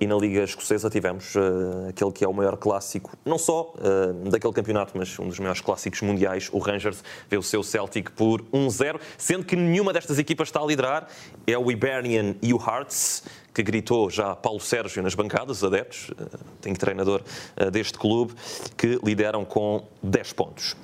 e 0.00 0.06
na 0.06 0.14
Liga 0.14 0.44
Escocesa 0.44 0.88
tivemos 0.88 1.34
uh, 1.34 1.88
aquele 1.88 2.12
que 2.12 2.24
é 2.24 2.28
o 2.28 2.32
maior 2.32 2.56
clássico, 2.56 3.18
não 3.24 3.36
só 3.36 3.74
uh, 3.74 4.30
daquele 4.30 4.52
campeonato, 4.52 4.79
mas 4.94 5.18
um 5.18 5.28
dos 5.28 5.38
maiores 5.38 5.60
clássicos 5.60 6.00
mundiais, 6.02 6.48
o 6.52 6.58
Rangers, 6.58 7.02
vê 7.28 7.36
o 7.36 7.42
seu 7.42 7.62
Celtic 7.62 8.10
por 8.10 8.42
1-0, 8.52 9.00
sendo 9.18 9.44
que 9.44 9.56
nenhuma 9.56 9.92
destas 9.92 10.18
equipas 10.18 10.48
está 10.48 10.60
a 10.60 10.66
liderar, 10.66 11.08
é 11.46 11.56
o 11.58 11.70
Hibernian 11.70 12.34
e 12.42 12.54
o 12.54 12.56
Hearts 12.56 13.22
que 13.52 13.62
gritou 13.62 14.08
já 14.08 14.34
Paulo 14.36 14.60
Sérgio 14.60 15.02
nas 15.02 15.14
bancadas, 15.14 15.64
adeptos, 15.64 16.10
eh, 16.10 16.38
tem 16.60 16.74
treinador 16.74 17.22
eh, 17.56 17.70
deste 17.70 17.98
clube, 17.98 18.32
que 18.76 18.98
lideram 19.02 19.44
com 19.44 19.86
10 20.02 20.32
pontos. 20.32 20.76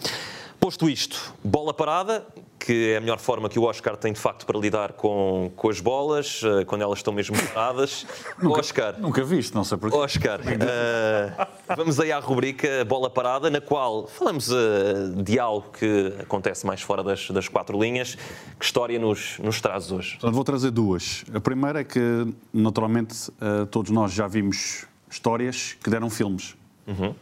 Posto 0.66 0.90
isto, 0.90 1.32
bola 1.44 1.72
parada, 1.72 2.26
que 2.58 2.90
é 2.90 2.96
a 2.96 3.00
melhor 3.00 3.20
forma 3.20 3.48
que 3.48 3.56
o 3.56 3.62
Oscar 3.62 3.96
tem 3.96 4.12
de 4.12 4.18
facto 4.18 4.44
para 4.44 4.58
lidar 4.58 4.94
com, 4.94 5.48
com 5.54 5.70
as 5.70 5.78
bolas, 5.78 6.42
uh, 6.42 6.66
quando 6.66 6.82
elas 6.82 6.98
estão 6.98 7.14
mesmo 7.14 7.36
paradas. 7.54 8.04
nunca, 8.42 8.58
Oscar. 8.58 8.98
Nunca 8.98 9.22
viste, 9.22 9.54
não 9.54 9.62
sei 9.62 9.78
porquê. 9.78 9.96
Oscar, 9.96 10.40
uh, 10.40 11.46
vamos 11.76 12.00
aí 12.00 12.10
à 12.10 12.18
rubrica 12.18 12.84
Bola 12.84 13.08
Parada, 13.08 13.48
na 13.48 13.60
qual 13.60 14.08
falamos 14.08 14.48
uh, 14.48 15.22
de 15.22 15.38
algo 15.38 15.70
que 15.70 16.12
acontece 16.18 16.66
mais 16.66 16.82
fora 16.82 17.04
das, 17.04 17.30
das 17.30 17.46
quatro 17.46 17.80
linhas. 17.80 18.16
Que 18.58 18.64
história 18.64 18.98
nos, 18.98 19.38
nos 19.38 19.60
traz 19.60 19.92
hoje? 19.92 20.18
Vou 20.20 20.42
trazer 20.42 20.72
duas. 20.72 21.24
A 21.32 21.38
primeira 21.38 21.82
é 21.82 21.84
que, 21.84 22.26
naturalmente, 22.52 23.30
todos 23.70 23.92
nós 23.92 24.12
já 24.12 24.26
vimos 24.26 24.84
histórias 25.08 25.76
que 25.80 25.88
deram 25.88 26.10
filmes. 26.10 26.56
Uhum. 26.88 27.14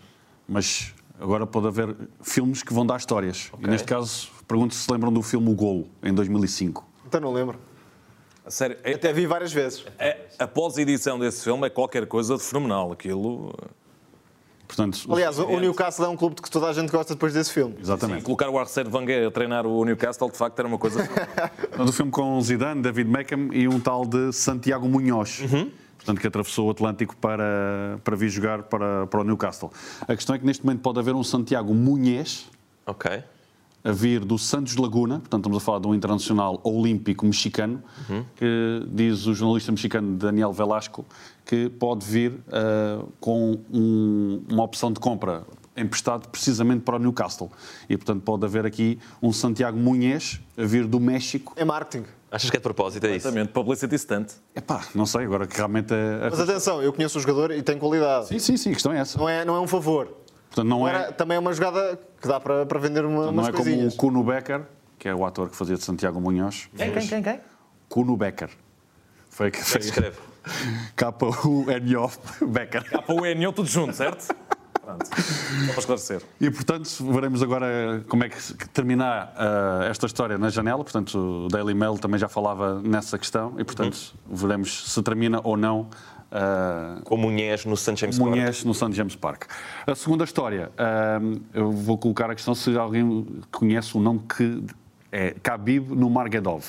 Mas 0.48 0.93
Agora 1.20 1.46
pode 1.46 1.66
haver 1.68 1.96
filmes 2.22 2.62
que 2.62 2.72
vão 2.74 2.84
dar 2.84 2.96
histórias. 2.96 3.48
Okay. 3.52 3.66
E 3.66 3.70
neste 3.70 3.86
caso, 3.86 4.28
pergunto 4.48 4.74
se 4.74 4.82
se 4.84 4.92
lembram 4.92 5.12
do 5.12 5.22
filme 5.22 5.48
O 5.50 5.54
Golo, 5.54 5.88
em 6.02 6.12
2005. 6.12 6.84
Então 7.06 7.20
não 7.20 7.32
lembro. 7.32 7.58
A 8.44 8.50
sério, 8.50 8.76
é- 8.82 8.94
Até 8.94 9.12
vi 9.12 9.26
várias 9.26 9.52
vezes. 9.52 9.84
é- 9.98 10.26
a 10.38 10.46
pós-edição 10.46 11.18
desse 11.18 11.44
filme 11.44 11.66
é 11.66 11.70
qualquer 11.70 12.06
coisa 12.06 12.36
de 12.36 12.42
fenomenal. 12.42 12.92
Aquilo. 12.92 13.54
Portanto, 14.66 14.98
Aliás, 15.12 15.38
o 15.38 15.44
o 15.46 15.60
Newcastle 15.60 16.06
é 16.06 16.08
um 16.08 16.16
clube 16.16 16.36
de 16.36 16.42
que 16.42 16.50
toda 16.50 16.66
a 16.68 16.72
gente 16.72 16.90
gosta 16.90 17.14
depois 17.14 17.32
desse 17.32 17.52
filme. 17.52 17.76
exatamente. 17.80 18.24
Colocar 18.24 18.48
o 18.48 18.58
Arsène 18.58 18.90
Wenger 18.92 19.28
a 19.28 19.30
treinar 19.30 19.66
o 19.66 19.84
Newcastle, 19.84 20.28
de 20.30 20.36
facto, 20.36 20.58
era 20.58 20.66
uma 20.66 20.78
coisa. 20.78 21.00
Do 21.76 21.92
filme 21.92 22.10
com 22.10 22.40
Zidane, 22.40 22.82
David 22.82 23.08
Beckham 23.10 23.50
e 23.52 23.68
um 23.68 23.78
tal 23.78 24.04
de 24.04 24.32
Santiago 24.32 24.88
Munhoz. 24.88 25.40
Portanto, 26.04 26.20
que 26.20 26.26
atravessou 26.26 26.68
o 26.68 26.70
Atlântico 26.70 27.16
para, 27.16 27.98
para 28.04 28.14
vir 28.14 28.28
jogar 28.28 28.64
para, 28.64 29.06
para 29.06 29.20
o 29.20 29.24
Newcastle. 29.24 29.70
A 30.02 30.14
questão 30.14 30.36
é 30.36 30.38
que 30.38 30.44
neste 30.44 30.62
momento 30.64 30.80
pode 30.82 30.98
haver 30.98 31.14
um 31.14 31.24
Santiago 31.24 31.72
Munhez 31.74 32.46
Ok. 32.86 33.10
a 33.82 33.90
vir 33.92 34.20
do 34.22 34.38
Santos 34.38 34.76
Laguna, 34.76 35.20
portanto 35.20 35.40
estamos 35.40 35.56
a 35.56 35.60
falar 35.64 35.78
de 35.78 35.86
um 35.88 35.94
internacional 35.94 36.60
olímpico 36.62 37.24
mexicano, 37.24 37.82
que 38.36 38.86
diz 38.90 39.26
o 39.26 39.32
jornalista 39.32 39.72
mexicano 39.72 40.14
Daniel 40.18 40.52
Velasco 40.52 41.06
que 41.46 41.70
pode 41.70 42.04
vir 42.04 42.34
ah, 42.52 43.02
com 43.18 43.58
um- 43.72 44.42
uma 44.50 44.62
opção 44.62 44.92
de 44.92 45.00
compra 45.00 45.44
emprestado 45.76 46.28
precisamente 46.28 46.82
para 46.82 46.96
o 46.96 46.98
Newcastle. 46.98 47.50
E 47.88 47.96
portanto 47.96 48.22
pode 48.22 48.44
haver 48.44 48.64
aqui 48.66 48.98
um 49.22 49.32
Santiago 49.32 49.76
Munhez 49.78 50.38
a 50.56 50.64
vir 50.64 50.86
do 50.86 51.00
México. 51.00 51.52
É 51.56 51.64
marketing. 51.64 52.04
Achas 52.34 52.50
que 52.50 52.56
é 52.56 52.58
de 52.58 52.64
propósito? 52.64 53.04
É 53.06 53.10
isso? 53.14 53.28
Exatamente, 53.28 53.52
publicity 53.52 53.96
stunt. 53.96 54.32
Epá, 54.56 54.84
não 54.92 55.06
sei, 55.06 55.24
agora 55.24 55.46
que 55.46 55.56
realmente 55.56 55.94
é... 55.94 56.28
Mas 56.28 56.40
atenção, 56.40 56.82
eu 56.82 56.92
conheço 56.92 57.16
o 57.16 57.20
jogador 57.20 57.52
e 57.52 57.62
tem 57.62 57.78
qualidade. 57.78 58.26
Sim, 58.26 58.40
sim, 58.40 58.56
sim, 58.56 58.70
a 58.70 58.72
questão 58.72 58.92
é 58.92 58.98
essa. 58.98 59.16
Não 59.16 59.28
é, 59.28 59.44
não 59.44 59.54
é 59.54 59.60
um 59.60 59.68
favor. 59.68 60.06
Portanto, 60.48 60.68
não 60.68 60.84
Agora, 60.84 61.04
é, 61.04 61.12
também 61.12 61.36
é 61.36 61.38
uma 61.38 61.52
jogada 61.52 61.96
que 62.20 62.26
dá 62.26 62.40
para, 62.40 62.66
para 62.66 62.80
vender 62.80 63.04
uma, 63.04 63.26
não 63.26 63.30
umas 63.30 63.46
é 63.46 63.52
como 63.52 63.62
coisinhas. 63.62 63.94
o 63.94 63.96
Kuno 63.96 64.24
Becker, 64.24 64.62
que 64.98 65.08
é 65.08 65.14
o 65.14 65.24
ator 65.24 65.48
que 65.48 65.54
fazia 65.54 65.76
de 65.76 65.84
Santiago 65.84 66.20
Munhoz. 66.20 66.68
Quem, 66.76 66.92
quem, 66.92 67.06
quem, 67.06 67.22
quem? 67.22 67.40
Kuno 67.88 68.16
Becker. 68.16 68.50
Foi 69.30 69.52
que 69.52 69.58
Como 69.62 69.76
é 69.76 69.80
se 69.80 69.88
escreve? 69.88 70.16
K-U-N-O 70.96 72.10
Becker. 72.48 72.84
Há 72.92 73.02
para 73.02 73.14
o 73.14 73.24
ENO 73.24 73.52
tudo 73.52 73.68
junto, 73.68 73.94
certo? 73.94 74.34
Pronto. 74.84 75.06
Só 75.06 75.72
para 75.72 75.80
esclarecer. 75.80 76.22
E, 76.40 76.50
portanto, 76.50 76.88
veremos 77.12 77.42
agora 77.42 78.04
como 78.08 78.24
é 78.24 78.28
que 78.28 78.54
que 78.54 78.68
termina 78.68 79.32
ah, 79.36 79.86
esta 79.88 80.06
história 80.06 80.36
na 80.36 80.50
janela. 80.50 80.84
Portanto, 80.84 81.46
o 81.46 81.48
Daily 81.48 81.74
Mail 81.74 81.98
também 81.98 82.18
já 82.18 82.28
falava 82.28 82.80
nessa 82.82 83.18
questão. 83.18 83.54
E, 83.58 83.64
portanto, 83.64 84.14
veremos 84.26 84.92
se 84.92 85.02
termina 85.02 85.40
ou 85.42 85.56
não 85.56 85.88
ah, 86.30 86.98
Com 87.04 87.16
Munhez 87.16 87.64
no 87.64 87.76
St. 87.76 87.96
James 87.96 88.18
Park. 88.18 88.30
Munhez 88.30 88.64
no 88.64 88.74
St. 88.74 88.92
James 88.92 89.16
Park. 89.16 89.44
A 89.86 89.94
segunda 89.94 90.24
história, 90.24 90.70
ah, 90.76 91.20
eu 91.54 91.70
vou 91.70 91.96
colocar 91.96 92.30
a 92.30 92.34
questão 92.34 92.54
se 92.54 92.76
alguém 92.76 93.26
conhece 93.50 93.96
o 93.96 94.00
nome 94.00 94.20
que 94.36 94.62
é 95.10 95.34
Khabib 95.42 95.94
no 95.94 96.10
Margedov. 96.10 96.64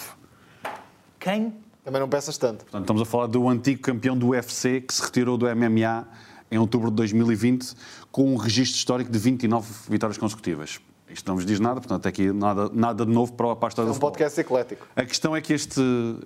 Quem? 1.20 1.54
Também 1.84 2.00
não 2.00 2.10
peças 2.10 2.38
tanto. 2.38 2.64
Portanto, 2.66 2.82
estamos 2.82 3.02
a 3.02 3.06
falar 3.06 3.28
do 3.28 3.48
antigo 3.50 3.82
campeão 3.82 4.18
do 4.18 4.30
UFC 4.30 4.82
que 4.82 4.94
se 4.94 5.04
retirou 5.04 5.38
do 5.38 5.46
MMA 5.48 6.08
em 6.52 6.58
outubro 6.58 6.90
de 6.90 6.96
2020 6.98 7.76
com 8.16 8.34
um 8.34 8.38
registro 8.38 8.78
histórico 8.78 9.12
de 9.12 9.20
29 9.20 9.68
vitórias 9.90 10.18
consecutivas. 10.18 10.80
Isto 11.10 11.28
não 11.28 11.36
vos 11.36 11.46
diz 11.46 11.60
nada, 11.60 11.82
portanto, 11.82 12.08
aqui 12.08 12.32
nada, 12.32 12.72
nada 12.74 13.06
de 13.06 13.12
novo 13.12 13.34
para, 13.34 13.48
a 13.48 13.68
história 13.68 13.74
É 13.74 13.84
do 13.88 13.92
um 13.92 13.94
futebol. 13.94 14.12
podcast 14.12 14.40
eclético. 14.40 14.88
A 14.96 15.04
questão 15.04 15.36
é 15.36 15.42
que 15.42 15.52
este, 15.52 15.82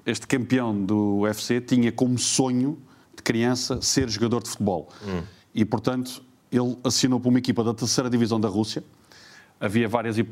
este 0.05 0.27
campeão 0.27 0.85
do 0.85 1.21
UFC 1.21 1.59
tinha 1.59 1.91
como 1.91 2.15
sonho 2.19 2.77
de 3.17 3.23
criança 3.23 3.81
ser 3.81 4.07
jogador 4.07 4.43
de 4.43 4.51
futebol. 4.51 4.89
E, 5.51 5.65
portanto, 5.65 6.21
ele 6.51 6.77
assinou 6.83 7.19
para 7.19 7.29
uma 7.29 7.39
equipa 7.39 7.63
da 7.63 7.73
terceira 7.73 8.07
divisão 8.07 8.39
da 8.39 8.49
Rússia. 8.49 8.83
Havia 9.59 9.89
várias, 9.89 10.15
eh, 10.19 10.23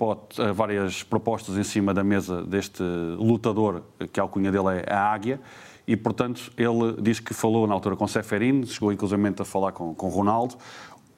várias 0.53 1.01
propostas 1.01 1.57
em 1.57 1.63
cima 1.63 1.91
da 1.91 2.03
mesa 2.03 2.43
deste 2.43 2.83
lutador, 3.17 3.81
que 4.13 4.19
a 4.19 4.23
alcunha 4.23 4.51
dele 4.51 4.83
é 4.85 4.93
a 4.93 5.11
Águia, 5.11 5.41
e, 5.87 5.95
portanto, 5.95 6.51
ele 6.57 7.01
diz 7.01 7.19
que 7.21 7.33
falou 7.33 7.65
na 7.65 7.73
altura 7.73 7.95
com 7.95 8.05
Seferin, 8.07 8.65
chegou 8.65 8.91
inclusivamente 8.91 9.41
a 9.41 9.45
falar 9.45 9.71
com, 9.71 9.95
com 9.95 10.09
Ronaldo, 10.09 10.55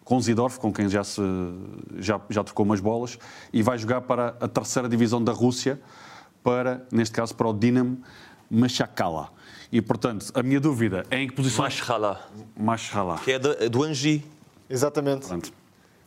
com 0.10 0.20
Zidorf, 0.20 0.57
com 0.60 0.74
quem 0.74 0.89
já, 0.89 1.03
se, 1.03 1.22
já, 1.99 2.20
já 2.32 2.43
trocou 2.43 2.66
umas 2.66 2.80
bolas, 2.80 3.20
e 3.53 3.62
vai 3.62 3.78
jogar 3.78 4.01
para 4.01 4.30
a 4.41 4.47
terceira 4.47 4.89
divisão 4.89 5.24
da 5.24 5.32
Rússia, 5.32 5.80
para, 6.43 6.84
neste 6.91 7.14
caso, 7.14 7.36
para 7.36 7.47
o 7.47 7.53
Dinamo 7.53 8.01
Machakala. 8.49 9.30
E, 9.72 9.80
portanto, 9.84 10.32
a 10.34 10.41
minha 10.41 10.60
dúvida 10.60 11.05
é 11.12 11.20
em 11.22 11.28
que 11.28 11.36
posição... 11.36 11.64
Mashhala, 11.64 12.28
Machakala. 12.57 13.20
que 13.24 13.32
é 13.34 13.38
de- 13.38 13.70
do 13.70 13.84
Angi, 13.84 14.26
Exatamente. 14.68 15.22
Portanto, 15.28 15.53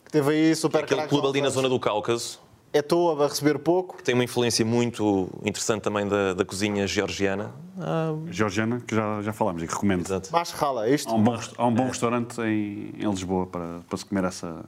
Que 0.03 0.11
teve 0.11 0.31
aí 0.31 0.53
super 0.55 0.79
aquele 0.83 0.99
craques 1.01 1.09
clube 1.09 1.27
ali 1.29 1.41
na 1.41 1.49
zona 1.49 1.69
do 1.69 1.79
Cáucaso. 1.79 2.39
É 2.75 2.81
toa 2.81 3.23
a 3.23 3.27
receber 3.27 3.59
pouco. 3.59 4.01
Tem 4.01 4.15
uma 4.15 4.23
influência 4.23 4.65
muito 4.65 5.29
interessante 5.45 5.83
também 5.83 6.07
da, 6.07 6.33
da 6.33 6.43
cozinha 6.43 6.87
georgiana. 6.87 7.51
Ah, 7.79 8.13
Georgiana, 8.31 8.81
que 8.85 8.95
já, 8.95 9.21
já 9.21 9.31
falámos 9.31 9.61
e 9.61 9.67
que 9.67 9.73
recomendo. 9.73 10.01
exato. 10.05 10.29
Mas 10.31 10.49
rala, 10.51 10.87
é 10.87 10.93
isto? 10.95 11.07
Há 11.09 11.13
um 11.13 11.21
bom, 11.23 11.39
há 11.57 11.67
um 11.67 11.73
bom 11.73 11.87
restaurante 11.87 12.41
em, 12.41 12.93
em 12.97 13.09
Lisboa 13.09 13.45
para, 13.45 13.79
para 13.87 13.97
se 13.97 14.03
comer 14.05 14.23
essa, 14.23 14.65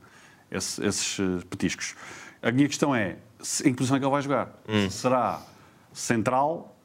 esse- 0.52 0.86
esses 0.86 1.20
eh, 1.20 1.44
petiscos. 1.50 1.96
A 2.44 2.52
minha 2.52 2.68
questão 2.68 2.96
é, 2.96 3.18
se- 3.42 3.68
em 3.68 3.72
que 3.72 3.78
posição 3.78 3.98
é 3.98 4.00
que 4.00 4.06
ele 4.06 4.12
vai 4.12 4.22
jogar? 4.22 4.54
Se 4.90 4.98
Será 5.00 5.42
central 5.92 6.76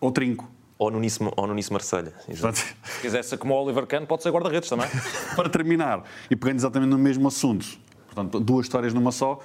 ou 0.00 0.12
trinco? 0.12 0.48
Ou 0.78 0.92
no 0.92 1.00
Nice, 1.00 1.18
ou 1.36 1.44
no 1.48 1.54
nice 1.54 1.72
Marselha. 1.72 2.12
Se 2.32 3.00
quiser 3.02 3.24
ser 3.24 3.36
como 3.36 3.52
o 3.52 3.64
Oliver 3.64 3.84
Kahn, 3.84 4.06
pode 4.06 4.22
ser 4.22 4.30
guarda-redes 4.30 4.68
também. 4.68 4.86
para 5.34 5.48
terminar, 5.48 6.04
e 6.30 6.36
pegando 6.36 6.58
exatamente 6.58 6.90
no 6.90 6.98
mesmo 6.98 7.26
assunto, 7.26 7.66
portanto, 8.06 8.38
duas 8.38 8.66
histórias 8.66 8.94
numa 8.94 9.10
só, 9.10 9.40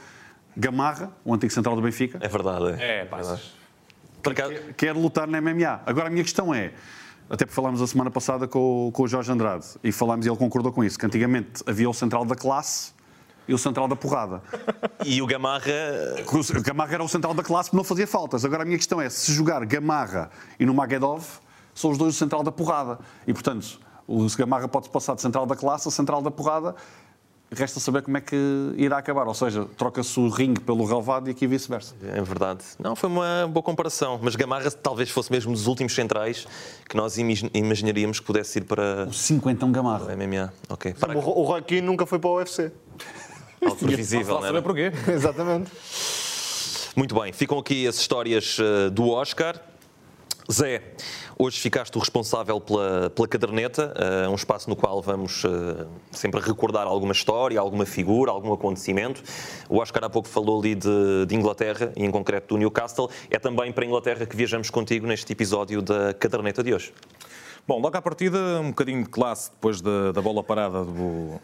Gamarra, 0.56 1.12
o 1.26 1.34
antigo 1.34 1.52
central 1.54 1.76
do 1.76 1.82
Benfica, 1.82 2.18
É 2.22 2.28
verdade. 2.28 2.82
É, 2.82 3.06
pá. 3.06 3.20
Por 4.22 4.32
acaso, 4.32 4.54
quer 4.78 4.94
lutar 4.94 5.28
na 5.28 5.42
MMA. 5.42 5.82
Agora, 5.86 6.08
a 6.08 6.10
minha 6.10 6.24
questão 6.24 6.54
é, 6.54 6.72
até 7.30 7.46
porque 7.46 7.56
falámos 7.56 7.82
a 7.82 7.88
semana 7.88 8.10
passada 8.12 8.48
com, 8.48 8.88
o- 8.88 8.92
com 8.92 9.04
o 9.04 9.08
Jorge 9.08 9.32
Andrade, 9.32 9.66
e 9.84 9.92
falámos 9.92 10.26
e 10.26 10.30
ele 10.30 10.38
concordou 10.38 10.72
com 10.72 10.84
isso, 10.84 10.98
que 10.98 11.06
antigamente 11.06 11.64
havia 11.68 11.90
o 11.90 11.94
central 11.94 12.24
da 12.24 12.36
classe 12.36 12.94
e 13.48 13.54
o 13.54 13.58
central 13.58 13.88
da 13.88 13.96
porrada. 13.96 14.42
E 15.06 15.22
o 15.22 15.26
Gamarra, 15.28 15.66
O 16.58 16.62
Gamarra 16.62 16.94
era 16.94 17.04
o 17.04 17.10
central 17.10 17.34
da 17.34 17.44
classe 17.44 17.70
porque 17.70 17.76
não 17.78 17.84
fazia 17.84 18.08
faltas. 18.08 18.46
Agora 18.46 18.62
a 18.64 18.66
minha 18.66 18.78
questão 18.78 19.02
é, 19.02 19.10
se 19.10 19.34
jogar 19.34 19.66
Gamarra 19.66 20.30
e 20.58 20.66
no 20.66 20.74
Magedov, 20.74 21.26
são 21.76 21.92
os 21.92 21.98
dois 21.98 22.16
o 22.16 22.18
central 22.18 22.42
da 22.44 22.52
porrada. 22.54 23.00
E, 23.28 23.34
portanto, 23.34 23.80
o 24.08 24.26
Gamarra 24.38 24.70
pode 24.70 24.88
passar 24.90 25.16
de 25.16 25.22
central 25.22 25.46
da 25.46 25.58
classe 25.58 25.88
a 25.90 25.92
central 25.92 26.22
da 26.22 26.32
porrada. 26.32 26.74
Resta 27.56 27.80
saber 27.80 28.02
como 28.02 28.18
é 28.18 28.22
que 28.22 28.36
irá 28.78 28.98
acabar. 28.98 29.28
Ou 29.28 29.34
seja, 29.34 29.66
troca-se 29.78 30.20
o 30.20 30.28
ringue 30.30 30.62
pelo 30.62 30.86
relevado 30.86 31.28
e 31.28 31.32
aqui 31.32 31.46
vice-versa. 31.48 31.96
é 32.04 32.22
verdade. 32.22 32.64
Não, 32.80 32.96
foi 32.96 33.10
uma 33.10 33.48
boa 33.50 33.64
comparação. 33.64 34.20
Mas 34.22 34.36
Gamarra 34.36 34.70
talvez 34.72 35.10
fosse 35.10 35.32
mesmo 35.32 35.52
dos 35.54 35.68
últimos 35.68 35.94
centrais 35.94 36.48
que 36.90 36.96
nós 36.98 37.18
imag- 37.18 37.50
imaginaríamos 37.54 38.20
que 38.20 38.26
pudesse 38.26 38.60
ir 38.60 38.64
para 38.64 39.06
O 39.10 39.14
cinquentão 39.14 39.72
Gamarra. 39.72 40.06
o 40.06 40.18
MMA. 40.18 40.54
Ok. 40.70 40.94
Para 41.00 41.18
O, 41.18 41.52
o 41.58 41.62
Keane 41.62 41.86
nunca 41.88 42.06
foi 42.06 42.20
para 42.20 42.30
o 42.30 42.36
UFC. 42.38 42.72
algo 43.64 43.76
previsível, 43.78 44.36
não 44.36 44.42
saber 44.44 44.58
é? 44.58 44.62
porquê. 44.62 44.92
Exatamente. 45.12 45.72
Muito 46.96 47.20
bem, 47.20 47.32
ficam 47.34 47.58
aqui 47.58 47.88
as 47.88 47.96
histórias 47.96 48.58
eh, 48.60 48.90
do 48.90 49.10
Oscar. 49.10 49.60
Zé, 50.52 50.84
hoje 51.38 51.60
ficaste 51.60 51.96
o 51.96 52.00
responsável 52.00 52.60
pela, 52.60 53.10
pela 53.10 53.28
caderneta, 53.28 53.94
eh, 53.96 54.28
um 54.28 54.36
espaço 54.36 54.70
no 54.70 54.76
qual 54.76 55.02
vamos 55.02 55.44
eh, 55.46 55.86
sempre 56.12 56.40
recordar 56.40 56.86
alguma 56.86 57.12
história, 57.12 57.60
alguma 57.60 57.86
figura, 57.86 58.32
algum 58.32 58.54
acontecimento. 58.54 59.24
O 59.70 59.80
Oscar 59.80 60.04
há 60.04 60.10
pouco 60.10 60.28
falou 60.28 60.60
ali 60.60 60.76
de, 60.76 61.26
de 61.28 61.36
Inglaterra, 61.36 61.92
e 61.96 62.04
em 62.04 62.12
concreto 62.12 62.56
do 62.56 62.58
Newcastle. 62.58 63.10
É 63.30 63.40
também 63.40 63.72
para 63.72 63.84
a 63.84 63.88
Inglaterra 63.88 64.26
que 64.26 64.36
viajamos 64.36 64.70
contigo 64.70 65.08
neste 65.08 65.32
episódio 65.32 65.82
da 65.82 66.14
caderneta 66.14 66.64
de 66.64 66.74
hoje. 66.74 66.94
Bom, 67.68 67.80
logo 67.80 67.96
à 67.96 68.02
partida, 68.02 68.60
um 68.60 68.70
bocadinho 68.70 69.04
de 69.04 69.10
classe 69.10 69.50
depois 69.50 69.80
da, 69.80 70.12
da 70.12 70.22
bola 70.22 70.44
parada 70.44 70.84
do, 70.84 71.40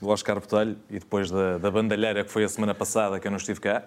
do 0.00 0.08
Oscar 0.08 0.38
Botelho 0.38 0.76
e 0.90 0.98
depois 0.98 1.30
da, 1.30 1.58
da 1.58 1.70
bandalheira 1.70 2.22
que 2.22 2.30
foi 2.30 2.44
a 2.44 2.48
semana 2.48 2.74
passada 2.74 3.18
que 3.18 3.26
eu 3.26 3.30
não 3.30 3.38
estive 3.38 3.60
cá. 3.60 3.84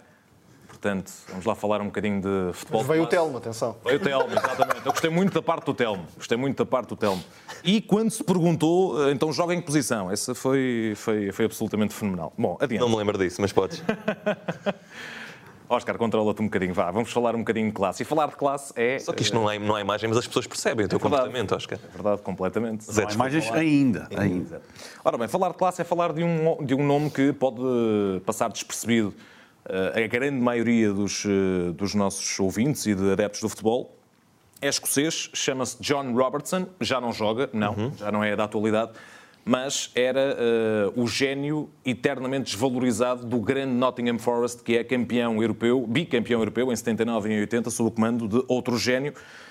Portanto, 0.79 1.11
vamos 1.29 1.45
lá 1.45 1.55
falar 1.55 1.81
um 1.81 1.85
bocadinho 1.85 2.21
de 2.21 2.53
futebol. 2.53 2.81
Mas 2.81 2.87
veio 2.87 3.03
o. 3.03 3.07
Telmo, 3.07 3.37
atenção. 3.37 3.75
Veio 3.83 3.97
o 3.97 3.99
Telmo, 3.99 4.31
exatamente. 4.31 4.85
Eu 4.85 4.91
gostei 4.91 5.09
muito 5.09 5.33
da 5.33 5.41
parte 5.41 5.65
do 5.65 5.73
Telmo. 5.73 6.05
Gostei 6.15 6.37
muito 6.37 6.57
da 6.57 6.65
parte 6.67 6.89
do 6.89 6.95
Telmo. 6.95 7.23
E 7.63 7.81
quando 7.81 8.11
se 8.11 8.23
perguntou, 8.23 9.07
eh, 9.07 9.11
então 9.11 9.33
joga 9.33 9.55
em 9.55 9.59
que 9.59 9.65
posição? 9.65 10.11
Essa 10.11 10.35
foi, 10.35 10.93
foi, 10.95 11.31
foi 11.31 11.45
absolutamente 11.45 11.95
fenomenal. 11.95 12.31
Bom, 12.37 12.57
adiante. 12.61 12.79
Não 12.79 12.89
me 12.89 12.95
lembro 12.95 13.17
disso, 13.17 13.41
mas 13.41 13.51
podes. 13.51 13.81
Oscar, 15.67 15.97
controla-te 15.97 16.41
um 16.41 16.45
bocadinho. 16.45 16.73
Vá, 16.75 16.91
vamos 16.91 17.11
falar 17.11 17.35
um 17.35 17.39
bocadinho 17.39 17.67
de 17.67 17.73
classe. 17.73 18.03
E 18.03 18.05
falar 18.05 18.27
de 18.27 18.35
classe 18.35 18.71
é. 18.75 18.99
Só 18.99 19.11
que 19.11 19.23
isto 19.23 19.33
não 19.33 19.49
há, 19.49 19.57
não 19.57 19.75
há 19.75 19.81
imagem, 19.81 20.07
mas 20.07 20.19
as 20.19 20.27
pessoas 20.27 20.45
percebem 20.45 20.85
o 20.85 20.89
teu 20.89 20.99
verdade. 20.99 21.23
comportamento, 21.23 21.55
Oscar. 21.55 21.79
É 21.83 21.91
verdade, 21.91 22.21
completamente. 22.21 22.85
Zé, 22.85 23.01
Não 23.01 23.09
há 23.09 23.13
imagens 23.13 23.51
ainda. 23.51 24.07
ainda. 24.15 24.61
Ora 25.03 25.17
bem, 25.17 25.27
falar 25.27 25.49
de 25.49 25.55
classe 25.55 25.81
é 25.81 25.83
falar 25.83 26.13
de 26.13 26.23
um, 26.23 26.63
de 26.63 26.75
um 26.75 26.85
nome 26.85 27.09
que 27.09 27.33
pode 27.33 27.61
passar 28.25 28.49
despercebido 28.49 29.13
a 30.03 30.07
grande 30.07 30.39
maioria 30.39 30.93
dos, 30.93 31.25
eh, 31.25 31.71
dos 31.73 31.93
nossos 31.93 32.39
ouvintes 32.39 32.85
e 32.85 32.95
de 32.95 33.11
adeptos 33.11 33.41
do 33.41 33.49
futebol. 33.49 33.95
É 34.61 34.67
escocês, 34.67 35.29
chama-se 35.33 35.77
John 35.81 36.13
Robertson, 36.13 36.67
já 36.81 36.99
não 36.99 37.13
joga, 37.13 37.49
não, 37.53 37.91
já 37.95 38.11
não 38.11 38.23
é 38.23 38.35
da 38.35 38.45
atualidade, 38.45 38.91
mas 39.45 39.91
era 39.93 40.35
eh, 40.37 40.91
o 40.95 41.07
gênio 41.07 41.69
eternamente 41.85 42.51
desvalorizado 42.51 43.25
do 43.25 43.39
grande 43.39 43.73
Nottingham 43.73 44.17
Forest, 44.17 44.63
que 44.63 44.77
é 44.77 44.83
campeão 44.83 45.41
europeu, 45.41 45.85
bicampeão 45.87 46.39
europeu 46.41 46.71
em 46.71 46.75
79 46.75 47.29
e 47.29 47.33
em 47.33 47.39
80, 47.41 47.69
sob 47.69 47.89
o 47.89 47.91
comando 47.91 48.27
de 48.27 48.43
outro 48.47 48.77
gênio, 48.77 49.13
Uh, 49.13 49.46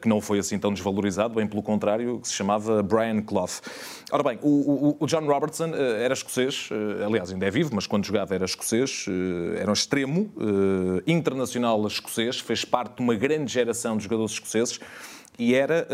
que 0.00 0.08
não 0.08 0.20
foi 0.20 0.38
assim 0.38 0.58
tão 0.58 0.72
desvalorizado, 0.72 1.34
bem 1.34 1.46
pelo 1.46 1.62
contrário, 1.62 2.20
que 2.20 2.28
se 2.28 2.34
chamava 2.34 2.82
Brian 2.82 3.22
Clough. 3.22 3.60
Ora 4.12 4.22
bem, 4.22 4.38
o, 4.42 4.48
o, 4.48 4.96
o 5.00 5.06
John 5.06 5.24
Robertson 5.26 5.70
uh, 5.70 5.96
era 5.98 6.12
escocês, 6.12 6.68
uh, 6.70 7.04
aliás, 7.04 7.32
ainda 7.32 7.46
é 7.46 7.50
vivo, 7.50 7.70
mas 7.74 7.86
quando 7.86 8.04
jogava 8.04 8.34
era 8.34 8.44
escocês, 8.44 9.06
era 9.58 9.68
um 9.70 9.72
extremo 9.72 10.30
internacional 11.06 11.86
escocês, 11.86 12.38
fez 12.38 12.64
parte 12.64 12.96
de 12.96 13.02
uma 13.02 13.14
grande 13.14 13.52
geração 13.52 13.96
de 13.96 14.04
jogadores 14.04 14.32
escoceses 14.32 14.78
e 15.38 15.54
era 15.54 15.86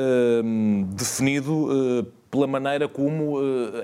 definido 0.95 2.13
pela 2.31 2.47
maneira 2.47 2.89
como 2.89 3.39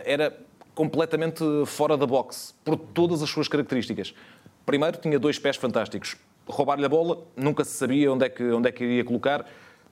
era 0.04 0.36
completamente 0.74 1.42
fora 1.66 1.96
da 1.96 2.06
boxe, 2.06 2.54
por 2.64 2.76
todas 2.76 3.22
as 3.22 3.30
suas 3.30 3.48
características. 3.48 4.14
Primeiro, 4.64 4.98
tinha 4.98 5.18
dois 5.18 5.38
pés 5.38 5.56
fantásticos. 5.56 6.16
Roubar-lhe 6.46 6.84
a 6.84 6.88
bola, 6.88 7.24
nunca 7.36 7.64
se 7.64 7.72
sabia 7.72 8.12
onde 8.12 8.24
é 8.24 8.28
que, 8.28 8.42
onde 8.44 8.68
é 8.68 8.72
que 8.72 8.84
iria 8.84 9.04
colocar 9.04 9.46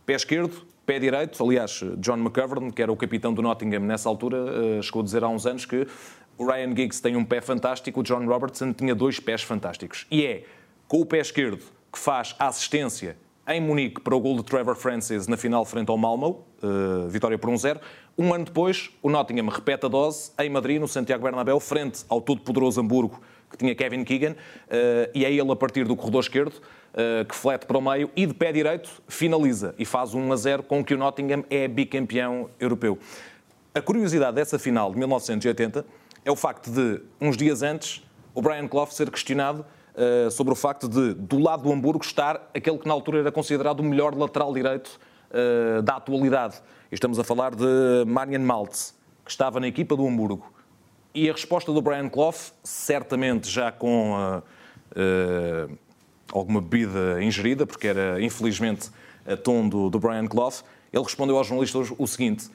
Pé 0.06 0.14
esquerdo, 0.14 0.64
pé 0.86 1.00
direito. 1.00 1.42
Aliás, 1.42 1.82
John 1.98 2.18
McGovern, 2.18 2.70
que 2.70 2.80
era 2.80 2.92
o 2.92 2.96
capitão 2.96 3.34
do 3.34 3.42
Nottingham 3.42 3.80
nessa 3.80 4.08
altura, 4.08 4.36
eh, 4.78 4.80
chegou 4.80 5.02
a 5.02 5.04
dizer 5.04 5.24
há 5.24 5.28
uns 5.28 5.44
anos 5.44 5.66
que 5.66 5.84
o 6.38 6.46
Ryan 6.46 6.76
Giggs 6.76 7.02
tem 7.02 7.16
um 7.16 7.24
pé 7.24 7.40
fantástico, 7.40 7.98
o 7.98 8.02
John 8.04 8.24
Robertson 8.24 8.72
tinha 8.72 8.94
dois 8.94 9.18
pés 9.18 9.42
fantásticos. 9.42 10.06
E 10.08 10.24
é 10.24 10.44
com 10.86 11.00
o 11.00 11.06
pé 11.06 11.18
esquerdo 11.18 11.64
que 11.92 11.98
faz 11.98 12.36
a 12.38 12.46
assistência 12.46 13.16
em 13.48 13.60
Munique 13.60 14.00
para 14.00 14.14
o 14.14 14.20
gol 14.20 14.36
de 14.36 14.44
Trevor 14.44 14.76
Francis 14.76 15.26
na 15.26 15.36
final 15.36 15.64
frente 15.64 15.90
ao 15.90 15.98
Malmo, 15.98 16.44
uh, 16.62 17.08
vitória 17.08 17.36
por 17.36 17.50
1-0. 17.50 17.80
Um 18.16 18.32
ano 18.32 18.44
depois, 18.44 18.90
o 19.02 19.10
Nottingham 19.10 19.48
repete 19.48 19.86
a 19.86 19.88
dose 19.88 20.30
em 20.38 20.48
Madrid, 20.48 20.80
no 20.80 20.86
Santiago 20.86 21.24
Bernabéu, 21.24 21.58
frente 21.58 22.04
ao 22.08 22.20
todo-poderoso 22.20 22.80
Hamburgo, 22.80 23.20
que 23.50 23.56
tinha 23.56 23.74
Kevin 23.74 24.04
Keegan, 24.04 24.32
uh, 24.32 25.10
e 25.14 25.24
é 25.24 25.32
ele 25.32 25.50
a 25.50 25.56
partir 25.56 25.84
do 25.84 25.96
corredor 25.96 26.20
esquerdo 26.20 26.54
eh, 26.54 26.60
que 27.28 27.34
flete 27.34 27.66
para 27.66 27.76
o 27.76 27.80
meio 27.82 28.10
e 28.16 28.24
de 28.24 28.32
pé 28.32 28.50
direito 28.50 28.88
finaliza 29.06 29.74
e 29.78 29.84
faz 29.84 30.14
1 30.14 30.32
a 30.32 30.36
0 30.36 30.62
com 30.62 30.82
que 30.82 30.94
o 30.94 30.98
Nottingham 30.98 31.44
é 31.50 31.68
bicampeão 31.68 32.48
europeu. 32.58 32.98
A 33.74 33.82
curiosidade 33.82 34.36
dessa 34.36 34.58
final 34.58 34.90
de 34.90 34.98
1980 34.98 35.84
é 36.24 36.30
o 36.30 36.34
facto 36.34 36.70
de, 36.70 37.02
uns 37.20 37.36
dias 37.36 37.62
antes, 37.62 38.02
o 38.34 38.40
Brian 38.40 38.66
Clough 38.66 38.86
ser 38.86 39.10
questionado 39.10 39.66
uh, 39.94 40.30
sobre 40.30 40.54
o 40.54 40.56
facto 40.56 40.88
de, 40.88 41.12
do 41.12 41.38
lado 41.38 41.64
do 41.64 41.72
Hamburgo, 41.72 42.02
estar 42.02 42.50
aquele 42.54 42.78
que 42.78 42.88
na 42.88 42.94
altura 42.94 43.18
era 43.18 43.30
considerado 43.30 43.80
o 43.80 43.82
melhor 43.82 44.14
lateral 44.14 44.54
direito 44.54 44.98
uh, 45.30 45.82
da 45.82 45.96
atualidade. 45.96 46.56
E 46.90 46.94
estamos 46.94 47.18
a 47.18 47.24
falar 47.24 47.54
de 47.54 48.04
Marian 48.06 48.40
Maltz, 48.40 48.94
que 49.22 49.30
estava 49.30 49.60
na 49.60 49.68
equipa 49.68 49.94
do 49.94 50.06
Hamburgo. 50.06 50.50
E 51.14 51.28
a 51.28 51.32
resposta 51.32 51.70
do 51.70 51.82
Brian 51.82 52.08
Clough, 52.08 52.52
certamente 52.64 53.50
já 53.50 53.70
com 53.70 54.14
uh, 54.14 55.78
alguma 56.32 56.60
bebida 56.60 57.22
ingerida, 57.22 57.66
porque 57.66 57.86
era 57.86 58.22
infelizmente 58.22 58.90
a 59.26 59.36
tom 59.36 59.68
do, 59.68 59.90
do 59.90 59.98
Brian 59.98 60.26
Clough, 60.26 60.62
ele 60.92 61.02
respondeu 61.02 61.36
aos 61.36 61.46
jornalistas 61.46 61.92
o 61.96 62.06
seguinte: 62.06 62.48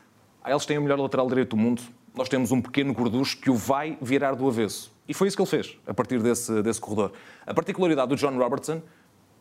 ah, 0.43 0.51
eles 0.51 0.65
têm 0.65 0.77
o 0.77 0.81
melhor 0.81 0.99
lateral 0.99 1.27
direito 1.27 1.51
do 1.51 1.57
mundo, 1.57 1.81
nós 2.15 2.29
temos 2.29 2.51
um 2.51 2.61
pequeno 2.61 2.93
gorducho 2.93 3.37
que 3.37 3.49
o 3.49 3.55
vai 3.55 3.97
virar 4.01 4.35
do 4.35 4.47
avesso. 4.47 4.91
E 5.07 5.13
foi 5.13 5.27
isso 5.27 5.35
que 5.35 5.43
ele 5.43 5.49
fez, 5.49 5.77
a 5.85 5.93
partir 5.93 6.21
desse, 6.21 6.61
desse 6.61 6.79
corredor. 6.79 7.11
A 7.45 7.53
particularidade 7.53 8.09
do 8.09 8.15
John 8.15 8.37
Robertson 8.37 8.81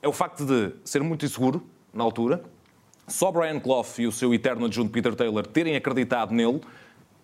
é 0.02 0.08
o 0.08 0.12
facto 0.12 0.44
de 0.44 0.72
ser 0.84 1.02
muito 1.02 1.24
inseguro, 1.24 1.62
na 1.92 2.04
altura, 2.04 2.42
só 3.06 3.32
Brian 3.32 3.58
Clough 3.58 3.86
e 3.98 4.06
o 4.06 4.12
seu 4.12 4.32
eterno 4.32 4.66
adjunto 4.66 4.90
Peter 4.90 5.14
Taylor 5.14 5.46
terem 5.46 5.74
acreditado 5.74 6.32
nele, 6.32 6.60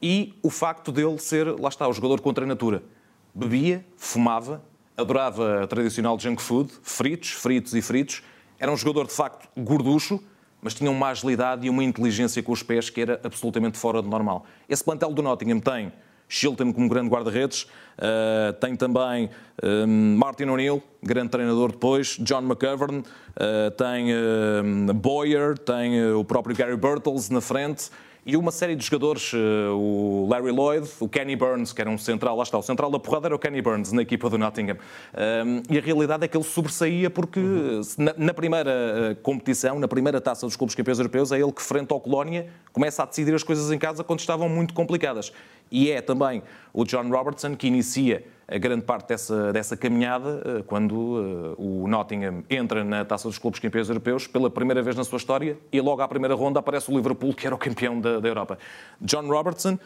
e 0.03 0.35
o 0.43 0.51
facto 0.51 0.93
dele 0.93 1.19
ser, 1.19 1.47
lá 1.59 1.69
está, 1.69 1.89
o 1.89 1.93
jogador 1.93 2.21
contra 2.21 2.45
a 2.45 2.47
natura. 2.47 2.83
Bebia, 3.35 3.85
fumava, 3.97 4.63
adorava 4.97 5.67
tradicional 5.67 6.19
junk 6.19 6.41
food, 6.41 6.73
fritos, 6.83 7.31
fritos 7.31 7.75
e 7.75 7.83
fritos. 7.83 8.23
Era 8.59 8.73
um 8.73 8.77
jogador 8.77 9.07
de 9.07 9.13
facto 9.13 9.49
gorducho, 9.57 10.21
mas 10.63 10.75
tinha 10.75 10.91
uma 10.91 11.09
agilidade 11.09 11.67
e 11.67 11.71
uma 11.71 11.85
inteligência 11.85 12.43
com 12.43 12.53
os 12.53 12.63
pés 12.63 12.89
que 12.89 13.01
era 13.01 13.21
absolutamente 13.23 13.79
fora 13.79 14.01
do 14.01 14.09
normal. 14.09 14.47
Esse 14.69 14.83
plantel 14.83 15.13
do 15.13 15.23
Nottingham 15.23 15.61
tem 15.61 15.93
Shilton 16.29 16.73
como 16.73 16.89
grande 16.89 17.09
guarda-redes, 17.09 17.65
uh, 17.99 18.53
tem 18.61 18.75
também 18.75 19.31
um, 19.63 20.17
Martin 20.17 20.45
O'Neill, 20.45 20.83
grande 21.03 21.29
treinador 21.29 21.71
depois, 21.71 22.17
John 22.19 22.43
McGovern, 22.43 22.99
uh, 22.99 23.71
tem 23.77 24.09
uh, 24.13 24.95
Boyer, 24.95 25.57
tem 25.57 26.13
o 26.13 26.25
próprio 26.25 26.57
Gary 26.57 26.77
Birtles 26.77 27.31
na 27.31 27.41
frente 27.41 27.91
e 28.27 28.37
uma 28.37 28.51
série 28.51 28.75
de 28.75 28.85
jogadores, 28.85 29.31
eh, 29.33 29.69
o 29.71 30.27
Larry 30.29 30.51
Lloyd, 30.51 30.89
o 30.99 31.09
Kenny 31.09 31.37
Burns, 31.37 31.73
que 31.73 31.81
era 31.81 31.89
um 31.89 31.97
central, 31.97 32.37
lá 32.37 32.43
está, 32.43 32.59
o 32.59 32.63
central 32.63 32.91
da 32.91 32.99
porrada 32.99 33.29
era 33.29 33.37
o 33.37 33.39
Kenny 33.39 33.63
Burns 33.63 33.93
na 33.93 34.03
equipa 34.03 34.29
do 34.29 34.37
Nottingham. 34.37 34.77
e 35.71 35.79
a 35.79 35.81
realidade 35.81 36.25
é 36.25 36.29
que 36.29 36.37
ele 36.37 36.43
sobressaía 36.43 37.09
porque 37.09 37.41
na, 38.19 38.35
primeira 38.35 38.71
eh, 38.71 39.17
competição, 39.23 39.79
na 39.79 39.87
primeira 39.87 40.21
taça 40.21 40.45
dos 40.45 40.57
clubes 40.57 40.75
campeões 40.75 40.99
europeus, 40.99 41.31
é 41.31 41.39
ele 41.39 41.53
que, 41.53 41.63
frente 41.63 41.93
ao 41.93 42.01
Colónia, 42.01 42.49
começa 42.73 43.05
a 43.05 43.07
decidir 43.07 43.33
as 43.33 43.45
coisas 43.45 43.71
em 43.71 43.79
casa 43.79 44.03
quando 44.03 44.19
estavam 44.19 44.49
muito 44.49 44.75
complicadas. 44.75 45.33
E 45.71 45.91
é 45.91 46.01
também 46.01 46.43
o 46.73 46.85
John 46.85 47.09
Robertson 47.09 47.57
que 47.57 47.67
inicia 47.67 48.25
a 48.49 48.59
grande 48.59 48.85
parte 48.85 49.09
dessa, 49.09 49.53
dessa 49.53 49.77
caminhada 49.77 50.41
eh, 50.45 50.63
quando 50.67 50.93
uh, 50.93 51.55
o 51.59 51.89
Nottingham 51.89 52.45
entra 52.49 52.85
na 52.85 53.05
Taça 53.05 53.27
dos 53.27 53.39
Clubes 53.39 53.59
Campeões 53.59 53.89
Europeus 53.89 54.29
pela 54.29 54.49
primeira 54.49 54.81
vez 54.83 54.95
na 54.95 55.03
sua 55.03 55.17
história 55.17 55.59
e 55.73 55.81
logo 55.81 56.01
à 56.01 56.07
primeira 56.07 56.35
ronda 56.35 56.61
aparece 56.61 56.89
o 56.91 56.95
Liverpool, 56.95 57.35
que 57.35 57.45
era 57.45 57.55
o 57.55 57.59
campeão 57.59 58.01
da, 58.01 58.21
da 58.21 58.29
Europa. 58.29 58.57
John 59.01 59.27
Robertson, 59.27 59.79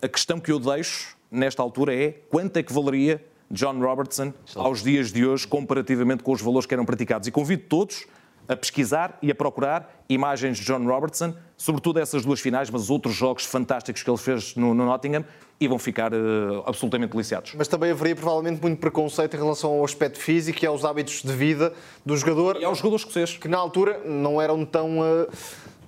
a 0.00 0.06
questão 0.06 0.38
que 0.38 0.52
eu 0.52 0.60
deixo 0.60 1.16
nesta 1.28 1.60
altura 1.60 1.92
é 1.92 2.12
quanto 2.30 2.56
é 2.56 2.62
que 2.62 2.72
valeria 2.72 3.20
John 3.50 3.80
Robertson 3.80 4.32
aos 4.54 4.82
dias 4.82 5.12
de 5.12 5.26
hoje 5.26 5.46
comparativamente 5.46 6.22
com 6.22 6.32
os 6.32 6.40
valores 6.40 6.66
que 6.66 6.74
eram 6.74 6.84
praticados. 6.84 7.26
E 7.26 7.32
convido 7.32 7.64
todos 7.68 8.06
a 8.48 8.56
pesquisar 8.56 9.18
e 9.22 9.30
a 9.30 9.34
procurar 9.34 10.04
imagens 10.08 10.58
de 10.58 10.64
John 10.64 10.84
Robertson, 10.84 11.34
sobretudo 11.56 11.98
essas 11.98 12.24
duas 12.24 12.40
finais, 12.40 12.70
mas 12.70 12.90
outros 12.90 13.14
jogos 13.14 13.44
fantásticos 13.44 14.02
que 14.02 14.10
ele 14.10 14.18
fez 14.18 14.54
no, 14.54 14.74
no 14.74 14.84
Nottingham, 14.84 15.24
e 15.60 15.68
vão 15.68 15.78
ficar 15.78 16.12
uh, 16.12 16.62
absolutamente 16.66 17.12
deliciados. 17.12 17.54
Mas 17.56 17.68
também 17.68 17.90
haveria 17.90 18.14
provavelmente 18.16 18.60
muito 18.60 18.78
preconceito 18.78 19.34
em 19.34 19.38
relação 19.38 19.70
ao 19.70 19.84
aspecto 19.84 20.18
físico 20.18 20.64
e 20.64 20.66
aos 20.66 20.84
hábitos 20.84 21.22
de 21.22 21.32
vida 21.32 21.72
do 22.04 22.16
jogador. 22.16 22.60
E 22.60 22.64
aos 22.64 22.78
jogadores 22.78 23.02
escoceses. 23.02 23.36
Que 23.36 23.48
na 23.48 23.58
altura 23.58 24.00
não 24.04 24.40
eram 24.40 24.64
tão. 24.64 25.00
Uh, 25.00 25.28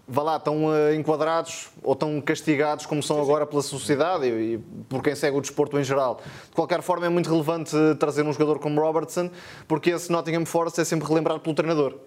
vá 0.09 0.23
lá, 0.23 0.39
tão 0.39 0.67
uh, 0.67 0.95
enquadrados 0.95 1.69
ou 1.83 1.97
tão 1.97 2.21
castigados 2.21 2.87
como 2.87 3.03
são 3.03 3.21
agora 3.21 3.45
pela 3.45 3.61
sociedade 3.61 4.27
e, 4.27 4.55
e, 4.55 4.59
por 4.89 5.03
quem 5.03 5.17
segue 5.17 5.37
o 5.37 5.41
desporto 5.41 5.79
em 5.79 5.85
geral. 5.85 6.21
De 6.49 6.55
qualquer 6.55 6.81
forma, 6.81 7.07
é 7.07 7.09
muito 7.09 7.29
relevante 7.29 7.75
trazer 7.99 8.23
um 8.23 8.33
jogador 8.33 8.61
como 8.61 8.81
Robertson, 8.81 9.31
porque 9.67 9.91
esse 9.91 10.11
Nottingham 10.13 10.47
Forest 10.47 10.81
é 10.81 10.85
sempre 10.85 11.09
relembrado 11.09 11.41
pelo 11.41 11.57
treinador. 11.57 11.99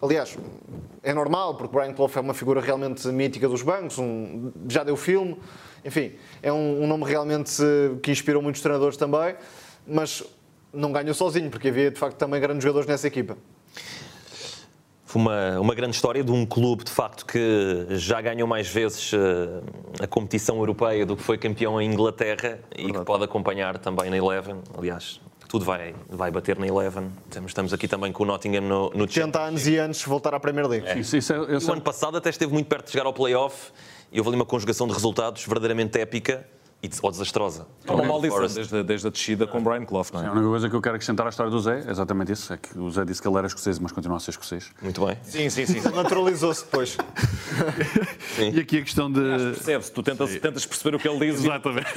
Aliás, 0.00 0.36
é 1.02 1.14
normal, 1.14 1.54
porque 1.54 1.74
Brian 1.74 1.92
Clough 1.94 2.10
é 2.16 2.20
uma 2.20 2.34
figura 2.34 2.60
realmente 2.60 3.06
mítica 3.08 3.48
dos 3.48 3.62
bancos, 3.62 3.98
um, 3.98 4.52
já 4.68 4.84
deu 4.84 4.96
filme, 4.96 5.38
enfim, 5.84 6.12
é 6.42 6.52
um, 6.52 6.82
um, 6.82 6.86
nome 6.86 7.04
realmente 7.04 7.62
que 8.02 8.10
inspirou 8.10 8.42
muitos 8.42 8.60
treinadores 8.60 8.96
também, 8.96 9.34
mas 9.86 10.22
não 10.72 10.92
ganhou 10.92 11.14
sozinho, 11.14 11.50
porque 11.50 11.68
havia 11.68 11.90
de 11.90 11.98
facto 11.98 12.16
também 12.16 12.40
grandes 12.40 12.62
jogadores 12.62 12.86
nessa 12.86 13.06
equipa. 13.06 13.38
Foi 15.06 15.22
uma, 15.22 15.60
uma 15.60 15.74
grande 15.74 15.94
história 15.94 16.22
de 16.22 16.30
um 16.32 16.44
clube, 16.44 16.84
de 16.84 16.90
facto, 16.90 17.24
que 17.24 17.86
já 17.90 18.20
ganhou 18.20 18.46
mais 18.46 18.68
vezes 18.68 19.12
uh, 19.12 19.62
a 20.02 20.06
competição 20.06 20.56
europeia 20.58 21.06
do 21.06 21.16
que 21.16 21.22
foi 21.22 21.38
campeão 21.38 21.80
em 21.80 21.90
Inglaterra 21.90 22.58
e 22.76 22.92
que 22.92 23.04
pode 23.04 23.24
acompanhar 23.24 23.78
também 23.78 24.10
na 24.10 24.16
Eleven. 24.16 24.56
Aliás, 24.76 25.20
tudo 25.48 25.64
vai, 25.64 25.94
vai 26.08 26.30
bater 26.30 26.58
na 26.58 26.66
Eleven. 26.66 27.10
Estamos 27.46 27.72
aqui 27.72 27.86
também 27.86 28.12
com 28.12 28.24
o 28.24 28.26
Nottingham 28.26 28.62
no, 28.62 28.90
no 28.90 29.02
80 29.02 29.40
anos 29.40 29.66
e 29.66 29.78
antes 29.78 30.02
voltar 30.04 30.34
à 30.34 30.40
Premier 30.40 30.66
League. 30.66 30.86
É. 30.86 30.98
Isso, 30.98 31.16
isso 31.16 31.32
é, 31.32 31.38
o 31.38 31.72
ano 31.72 31.80
passado 31.80 32.16
até 32.16 32.30
esteve 32.30 32.52
muito 32.52 32.66
perto 32.66 32.86
de 32.86 32.92
chegar 32.92 33.06
ao 33.06 33.12
playoff 33.12 33.72
e 34.10 34.18
houve 34.18 34.30
ali 34.30 34.36
uma 34.36 34.46
conjugação 34.46 34.86
de 34.86 34.92
resultados 34.92 35.44
verdadeiramente 35.44 35.98
épica 35.98 36.46
e 36.82 36.90
ou 37.02 37.10
desastrosa. 37.10 37.66
É 37.84 37.92
uma 37.92 38.04
maldição 38.04 38.46
desde, 38.46 38.82
desde 38.82 39.06
a 39.06 39.10
descida 39.10 39.46
com 39.46 39.62
Brian 39.62 39.84
Clough, 39.84 40.06
não 40.12 40.20
é? 40.20 40.22
Sim, 40.24 40.28
a 40.28 40.32
única 40.32 40.48
coisa 40.48 40.68
que 40.68 40.76
eu 40.76 40.82
quero 40.82 40.94
acrescentar 40.96 41.26
à 41.26 41.30
história 41.30 41.50
do 41.50 41.58
Zé 41.58 41.82
é 41.86 41.90
exatamente 41.90 42.32
isso, 42.32 42.52
é 42.52 42.56
que 42.56 42.78
o 42.78 42.90
Zé 42.90 43.04
disse 43.04 43.20
que 43.20 43.26
ele 43.26 43.36
era 43.36 43.46
escocês, 43.46 43.78
mas 43.78 43.92
continua 43.92 44.18
a 44.18 44.20
ser 44.20 44.30
escocês. 44.30 44.70
Muito 44.82 45.04
bem. 45.04 45.16
Sim, 45.22 45.48
sim, 45.48 45.66
sim. 45.66 45.80
Naturalizou-se 45.90 46.64
depois. 46.64 46.96
e 48.54 48.60
aqui 48.60 48.78
a 48.78 48.82
questão 48.82 49.10
de... 49.10 49.20
Percebe-se, 49.20 49.92
tu 49.92 50.02
tentas, 50.02 50.30
tentas 50.36 50.66
perceber 50.66 50.96
o 50.96 50.98
que 50.98 51.08
ele 51.08 51.18
diz. 51.18 51.42
Exatamente. 51.42 51.88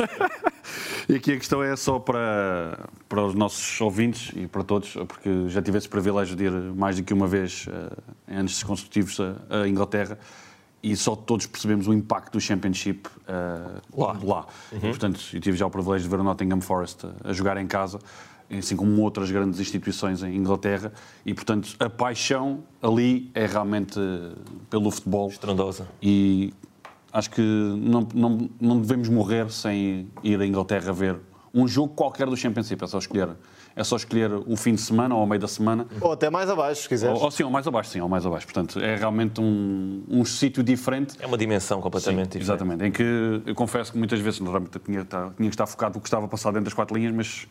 e 1.10 1.16
aqui 1.16 1.34
a 1.34 1.38
questão 1.38 1.62
é 1.62 1.76
só 1.76 2.00
para, 2.00 2.88
para 3.08 3.26
os 3.26 3.36
nossos 3.36 3.80
ouvintes 3.82 4.32
e 4.36 4.48
para 4.48 4.64
todos, 4.64 4.94
porque 4.94 5.50
já 5.50 5.62
tive 5.62 5.78
esse 5.78 5.90
privilégio 5.90 6.36
de 6.36 6.46
ir 6.46 6.52
mais 6.52 6.96
do 6.96 7.04
que 7.04 7.14
uma 7.14 7.28
vez 7.28 7.68
em 8.28 8.38
anos 8.38 8.64
consecutivos 8.64 9.20
a 9.50 9.68
Inglaterra 9.68 10.18
e 10.82 10.96
só 10.96 11.16
todos 11.16 11.46
percebemos 11.46 11.88
o 11.88 11.94
impacto 11.94 12.34
do 12.34 12.42
Championship 12.42 13.08
uh, 13.08 14.02
lá. 14.02 14.18
lá. 14.24 14.48
Uhum. 14.72 14.80
Portanto, 14.80 15.20
eu 15.34 15.40
tive 15.42 15.58
já 15.58 15.66
o 15.66 15.70
privilégio 15.70 16.08
de 16.08 16.16
ver 16.16 16.22
o 16.22 16.24
Nottingham 16.24 16.62
Forest 16.62 17.06
a, 17.06 17.30
a 17.30 17.34
jogar 17.34 17.58
em 17.58 17.68
casa, 17.68 18.00
assim 18.50 18.76
como 18.76 19.02
outras 19.02 19.30
grandes 19.30 19.60
instituições 19.60 20.24
em 20.24 20.36
Inglaterra, 20.36 20.92
e 21.26 21.34
portanto 21.34 21.76
a 21.80 21.90
paixão 21.90 22.64
ali 22.82 23.30
é 23.34 23.46
realmente 23.46 24.00
pelo 24.70 24.90
futebol. 24.90 25.30
Estrondosa. 25.30 25.88
E 26.02 26.54
acho 27.12 27.30
que 27.30 27.42
não, 27.42 28.08
não, 28.14 28.50
não 28.60 28.80
devemos 28.80 29.10
morrer 29.10 29.52
sem 29.52 30.08
ir 30.24 30.40
à 30.40 30.46
Inglaterra 30.46 30.92
ver 30.94 31.18
um 31.54 31.68
jogo 31.68 31.94
qualquer 31.94 32.28
do 32.28 32.38
Championship. 32.38 32.84
É 32.84 32.88
só 32.88 32.98
escolher, 33.00 33.30
é 33.76 33.84
só 33.84 33.96
escolher 33.96 34.32
o 34.34 34.56
fim 34.56 34.74
de 34.76 34.82
semana 34.82 35.16
ou 35.16 35.22
ao 35.22 35.28
meio 35.28 35.40
da 35.40 35.48
semana. 35.48 35.88
Ou 36.02 36.12
até 36.12 36.30
mais 36.30 36.50
abaixo, 36.50 36.84
se 36.84 36.90
quiseres. 36.90 37.18
Ou, 37.18 37.24
ou 37.26 37.32
sim, 37.32 37.44
ou 37.44 37.50
mais 37.52 37.68
abaixo, 37.68 37.90
sim, 37.92 38.02
ou 38.02 38.10
mais 38.10 38.26
abaixo. 38.26 38.46
Portanto, 38.46 38.80
é 38.80 38.96
realmente 38.96 39.40
um, 39.40 40.04
um 40.10 40.26
sítio 40.26 40.62
diferente. 40.64 41.16
É 41.20 41.26
uma 41.28 41.38
dimensão 41.38 41.80
completamente 41.82 42.34
Sim, 42.34 42.40
diferente. 42.40 42.64
Exatamente. 42.64 42.86
Em 42.86 42.92
que 42.92 43.44
eu 43.50 43.56
confesso 43.56 43.92
que 43.92 43.98
muitas 43.98 44.20
vezes 44.20 44.40
normalmente 44.40 44.76
eu 44.76 44.82
tinha, 44.82 45.00
que 45.00 45.06
estar- 45.06 45.32
tinha 45.36 45.50
que 45.50 45.54
estar 45.56 45.66
focado 45.68 45.96
no 45.96 46.02
que 46.02 46.08
estava 46.08 46.26
a 46.26 46.30
passar 46.30 46.50
dentro 46.52 46.66
das 46.66 46.74
quatro 46.74 46.96
linhas, 46.98 47.14
mas 47.14 47.48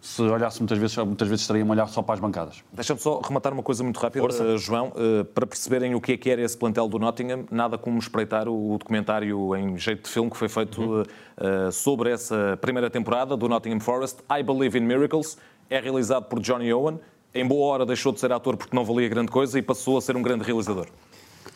se 0.00 0.20
olhasse 0.20 0.58
muitas 0.58 0.78
vezes, 0.78 0.96
muitas 0.96 1.28
vezes 1.28 1.42
estaria 1.42 1.62
a 1.62 1.66
olhar 1.66 1.86
só 1.86 2.02
para 2.02 2.14
as 2.14 2.20
bancadas. 2.20 2.64
Deixa-me 2.72 2.98
só 2.98 3.20
rematar 3.20 3.52
uma 3.52 3.62
coisa 3.62 3.84
muito 3.84 4.00
rápida, 4.00 4.26
eh, 4.26 4.58
João, 4.58 4.92
eh, 4.96 5.22
para 5.32 5.46
perceberem 5.46 5.94
o 5.94 6.00
que 6.00 6.12
é 6.12 6.16
que 6.16 6.28
era 6.28 6.42
esse 6.42 6.56
plantel 6.58 6.88
do 6.88 6.98
Nottingham, 6.98 7.44
nada 7.52 7.78
como 7.78 8.00
espreitar 8.00 8.48
o 8.48 8.76
documentário 8.80 9.54
em 9.54 9.78
jeito 9.78 10.02
de 10.02 10.10
filme 10.10 10.28
que 10.28 10.36
foi 10.36 10.48
feito 10.48 11.02
eh, 11.02 11.66
eh, 11.68 11.70
sobre 11.70 12.10
essa 12.10 12.58
primeira 12.60 12.90
temporada 12.90 13.36
do 13.36 13.48
Nottingham 13.48 13.78
Forest, 13.78 14.18
I 14.28 14.42
Believe 14.42 14.76
in 14.76 14.82
Miracles, 14.82 15.38
é 15.72 15.80
realizado 15.80 16.24
por 16.24 16.38
Johnny 16.38 16.70
Owen, 16.70 17.00
em 17.34 17.46
boa 17.46 17.72
hora 17.72 17.86
deixou 17.86 18.12
de 18.12 18.20
ser 18.20 18.30
ator 18.30 18.58
porque 18.58 18.76
não 18.76 18.84
valia 18.84 19.08
grande 19.08 19.30
coisa 19.30 19.58
e 19.58 19.62
passou 19.62 19.96
a 19.96 20.02
ser 20.02 20.14
um 20.16 20.22
grande 20.22 20.44
realizador. 20.44 20.86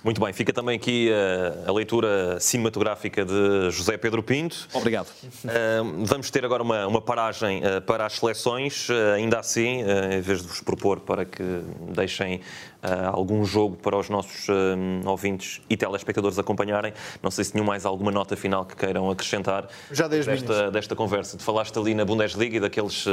Muito 0.02 0.20
bem, 0.20 0.32
fica 0.32 0.52
também 0.52 0.76
aqui 0.76 1.10
eh, 1.10 1.64
a 1.66 1.72
leitura 1.72 2.38
cinematográfica 2.40 3.24
de 3.24 3.70
José 3.70 3.96
Pedro 3.96 4.22
Pinto. 4.22 4.68
Obrigado. 4.72 5.08
Uh, 5.08 6.04
vamos 6.04 6.30
ter 6.30 6.44
agora 6.44 6.62
uma, 6.62 6.86
uma 6.86 7.00
paragem 7.00 7.60
uh, 7.60 7.80
para 7.82 8.06
as 8.06 8.14
seleções, 8.14 8.88
uh, 8.88 9.14
ainda 9.16 9.38
assim, 9.38 9.82
uh, 9.82 10.12
em 10.12 10.20
vez 10.20 10.42
de 10.42 10.48
vos 10.48 10.60
propor 10.60 11.00
para 11.00 11.24
que 11.24 11.42
deixem 11.92 12.36
uh, 12.36 13.10
algum 13.12 13.44
jogo 13.44 13.76
para 13.76 13.96
os 13.96 14.08
nossos 14.08 14.48
uh, 14.48 14.52
ouvintes 15.08 15.60
e 15.68 15.76
telespectadores 15.76 16.38
acompanharem, 16.38 16.92
não 17.22 17.30
sei 17.30 17.44
se 17.44 17.52
tinham 17.52 17.64
mais 17.64 17.84
alguma 17.84 18.10
nota 18.10 18.36
final 18.36 18.64
que 18.64 18.76
queiram 18.76 19.10
acrescentar 19.10 19.68
Já 19.90 20.08
desta, 20.08 20.70
desta 20.70 20.94
conversa. 20.94 21.36
Te 21.36 21.42
falaste 21.42 21.76
ali 21.78 21.94
na 21.94 22.04
Bundesliga 22.04 22.56
e 22.56 22.60
daqueles 22.60 23.06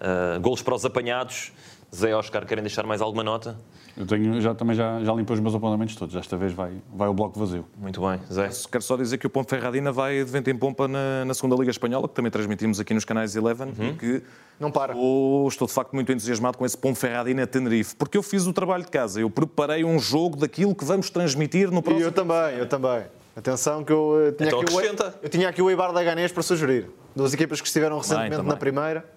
uh, 0.00 0.36
uh, 0.36 0.40
golos 0.40 0.62
para 0.62 0.74
os 0.74 0.84
apanhados. 0.84 1.52
Zé 1.94 2.14
Oscar, 2.14 2.44
querem 2.44 2.62
deixar 2.62 2.84
mais 2.84 3.00
alguma 3.00 3.22
nota? 3.22 3.56
Eu 3.96 4.04
tenho, 4.06 4.38
já, 4.40 4.54
também 4.54 4.76
já, 4.76 5.02
já 5.02 5.14
limpei 5.14 5.32
os 5.34 5.40
meus 5.40 5.54
apontamentos 5.54 5.94
todos. 5.96 6.14
Desta 6.14 6.36
vez 6.36 6.52
vai, 6.52 6.72
vai 6.92 7.08
o 7.08 7.14
bloco 7.14 7.38
vazio. 7.38 7.64
Muito 7.78 8.00
bem, 8.02 8.20
Zé. 8.30 8.50
Quero 8.70 8.82
só 8.84 8.96
dizer 8.96 9.16
que 9.16 9.26
o 9.26 9.30
Pompo 9.30 9.48
Ferradina 9.48 9.90
vai 9.92 10.18
de 10.18 10.30
vento 10.30 10.50
em 10.50 10.56
pompa 10.56 10.86
na, 10.86 11.24
na 11.24 11.32
segunda 11.32 11.54
Liga 11.56 11.70
Espanhola, 11.70 12.06
que 12.06 12.14
também 12.14 12.30
transmitimos 12.30 12.78
aqui 12.78 12.92
nos 12.92 13.04
canais 13.06 13.34
Eleven, 13.34 13.72
e 13.78 13.92
que 13.94 14.22
Não 14.60 14.70
para. 14.70 14.92
estou, 14.92 15.48
estou 15.48 15.66
de 15.68 15.72
facto 15.72 15.94
muito 15.94 16.12
entusiasmado 16.12 16.58
com 16.58 16.66
esse 16.66 16.76
Pompo 16.76 16.98
Ferradina 16.98 17.46
Tenerife, 17.46 17.96
porque 17.96 18.18
eu 18.18 18.22
fiz 18.22 18.46
o 18.46 18.52
trabalho 18.52 18.84
de 18.84 18.90
casa, 18.90 19.20
eu 19.20 19.30
preparei 19.30 19.82
um 19.84 19.98
jogo 19.98 20.36
daquilo 20.36 20.74
que 20.74 20.84
vamos 20.84 21.08
transmitir 21.08 21.70
no 21.70 21.78
E 21.78 21.82
próximo. 21.82 22.04
eu 22.04 22.12
também, 22.12 22.58
eu 22.58 22.68
também. 22.68 23.04
Atenção 23.34 23.84
que 23.84 23.92
eu 23.92 24.16
eh, 24.28 24.32
tinha, 24.32 24.48
Então 24.48 24.60
aqui, 24.60 24.74
o, 24.74 24.80
eu 25.22 25.28
tinha 25.30 25.48
aqui 25.48 25.62
o 25.62 25.70
Eibar 25.70 25.92
da 25.92 26.02
Ganês 26.02 26.32
para 26.32 26.42
sugerir. 26.42 26.90
Duas 27.14 27.32
equipas 27.32 27.60
que 27.60 27.66
estiveram 27.66 27.96
recentemente 27.98 28.36
também. 28.36 28.50
na 28.50 28.56
primeira. 28.56 29.15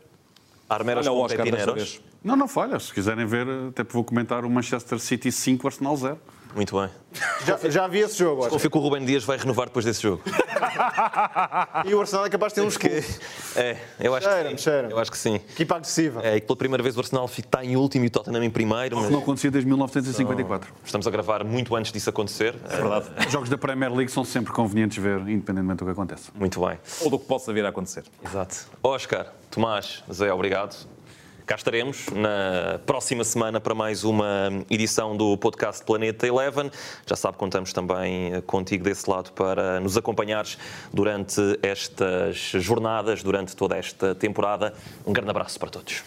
Armeras 0.69 1.07
Olha 1.07 1.17
o 1.17 1.21
Oscar 1.23 1.43
Pepineros. 1.43 2.01
Não, 2.23 2.35
não 2.35 2.47
falha. 2.47 2.79
Se 2.79 2.93
quiserem 2.93 3.25
ver, 3.25 3.47
até 3.69 3.83
vou 3.83 4.03
comentar 4.03 4.43
o 4.43 4.49
Manchester 4.49 4.99
City 4.99 5.31
5, 5.31 5.67
Arsenal 5.67 5.95
0. 5.95 6.19
Muito 6.55 6.75
bem. 6.79 6.89
Já, 7.45 7.69
já 7.69 7.87
vi 7.87 7.99
esse 7.99 8.17
jogo, 8.17 8.41
acho. 8.41 8.49
Confio 8.49 8.71
que 8.71 8.77
o 8.77 8.81
Rubem 8.81 9.05
Dias 9.05 9.23
vai 9.23 9.37
renovar 9.37 9.67
depois 9.67 9.85
desse 9.85 10.01
jogo. 10.01 10.21
E 11.85 11.93
o 11.93 11.99
Arsenal 11.99 12.25
é 12.25 12.29
capaz 12.29 12.53
de 12.53 12.61
ter 12.61 12.67
uns 12.67 12.73
expulso. 12.73 13.19
É, 13.55 13.77
eu 13.99 14.13
acho 14.15 14.27
que 14.27 14.33
Cheira-me, 14.33 14.57
sim. 14.57 14.63
cheira-me. 14.63 14.93
Eu 14.93 14.99
acho 14.99 15.11
que 15.11 15.17
sim. 15.17 15.35
Equipa 15.35 15.75
agressiva. 15.75 16.21
É, 16.25 16.35
e 16.37 16.41
que 16.41 16.47
pela 16.47 16.57
primeira 16.57 16.83
vez 16.83 16.95
o 16.95 16.99
Arsenal 16.99 17.25
está 17.25 17.63
em 17.65 17.75
último 17.75 18.05
e 18.05 18.07
o 18.07 18.11
Tottenham 18.11 18.43
em 18.43 18.49
primeiro, 18.49 18.95
mas 18.97 19.09
Não 19.09 19.19
acontecia 19.19 19.49
desde 19.51 19.67
1954. 19.67 20.71
estamos 20.85 21.07
a 21.07 21.11
gravar 21.11 21.43
muito 21.43 21.75
antes 21.75 21.91
disso 21.91 22.09
acontecer. 22.09 22.55
É 22.69 22.75
verdade. 22.77 23.07
Os 23.25 23.31
jogos 23.31 23.49
da 23.49 23.57
Premier 23.57 23.91
League 23.93 24.11
são 24.11 24.23
sempre 24.23 24.53
convenientes 24.53 25.01
ver, 25.01 25.19
independentemente 25.21 25.79
do 25.79 25.85
que 25.85 25.91
aconteça. 25.91 26.31
Muito 26.35 26.65
bem. 26.65 26.77
Ou 27.01 27.09
do 27.09 27.19
que 27.19 27.25
possa 27.25 27.51
vir 27.51 27.65
a 27.65 27.69
acontecer. 27.69 28.03
Exato. 28.25 28.55
Oscar, 28.83 29.27
Tomás, 29.51 30.03
Zé, 30.11 30.31
obrigado. 30.31 30.75
Cá 31.49 31.55
estaremos 31.55 32.05
na 32.09 32.77
próxima 32.85 33.23
semana 33.23 33.59
para 33.59 33.73
mais 33.73 34.03
uma 34.03 34.63
edição 34.69 35.17
do 35.17 35.35
podcast 35.35 35.83
Planeta 35.83 36.27
Eleven. 36.27 36.69
Já 37.07 37.15
sabe, 37.15 37.37
contamos 37.37 37.73
também 37.73 38.39
contigo 38.45 38.83
desse 38.83 39.09
lado 39.09 39.31
para 39.31 39.79
nos 39.79 39.97
acompanhares 39.97 40.59
durante 40.93 41.41
estas 41.63 42.35
jornadas, 42.53 43.23
durante 43.23 43.55
toda 43.55 43.75
esta 43.75 44.13
temporada. 44.13 44.75
Um 45.03 45.11
grande 45.11 45.31
abraço 45.31 45.59
para 45.59 45.71
todos. 45.71 46.03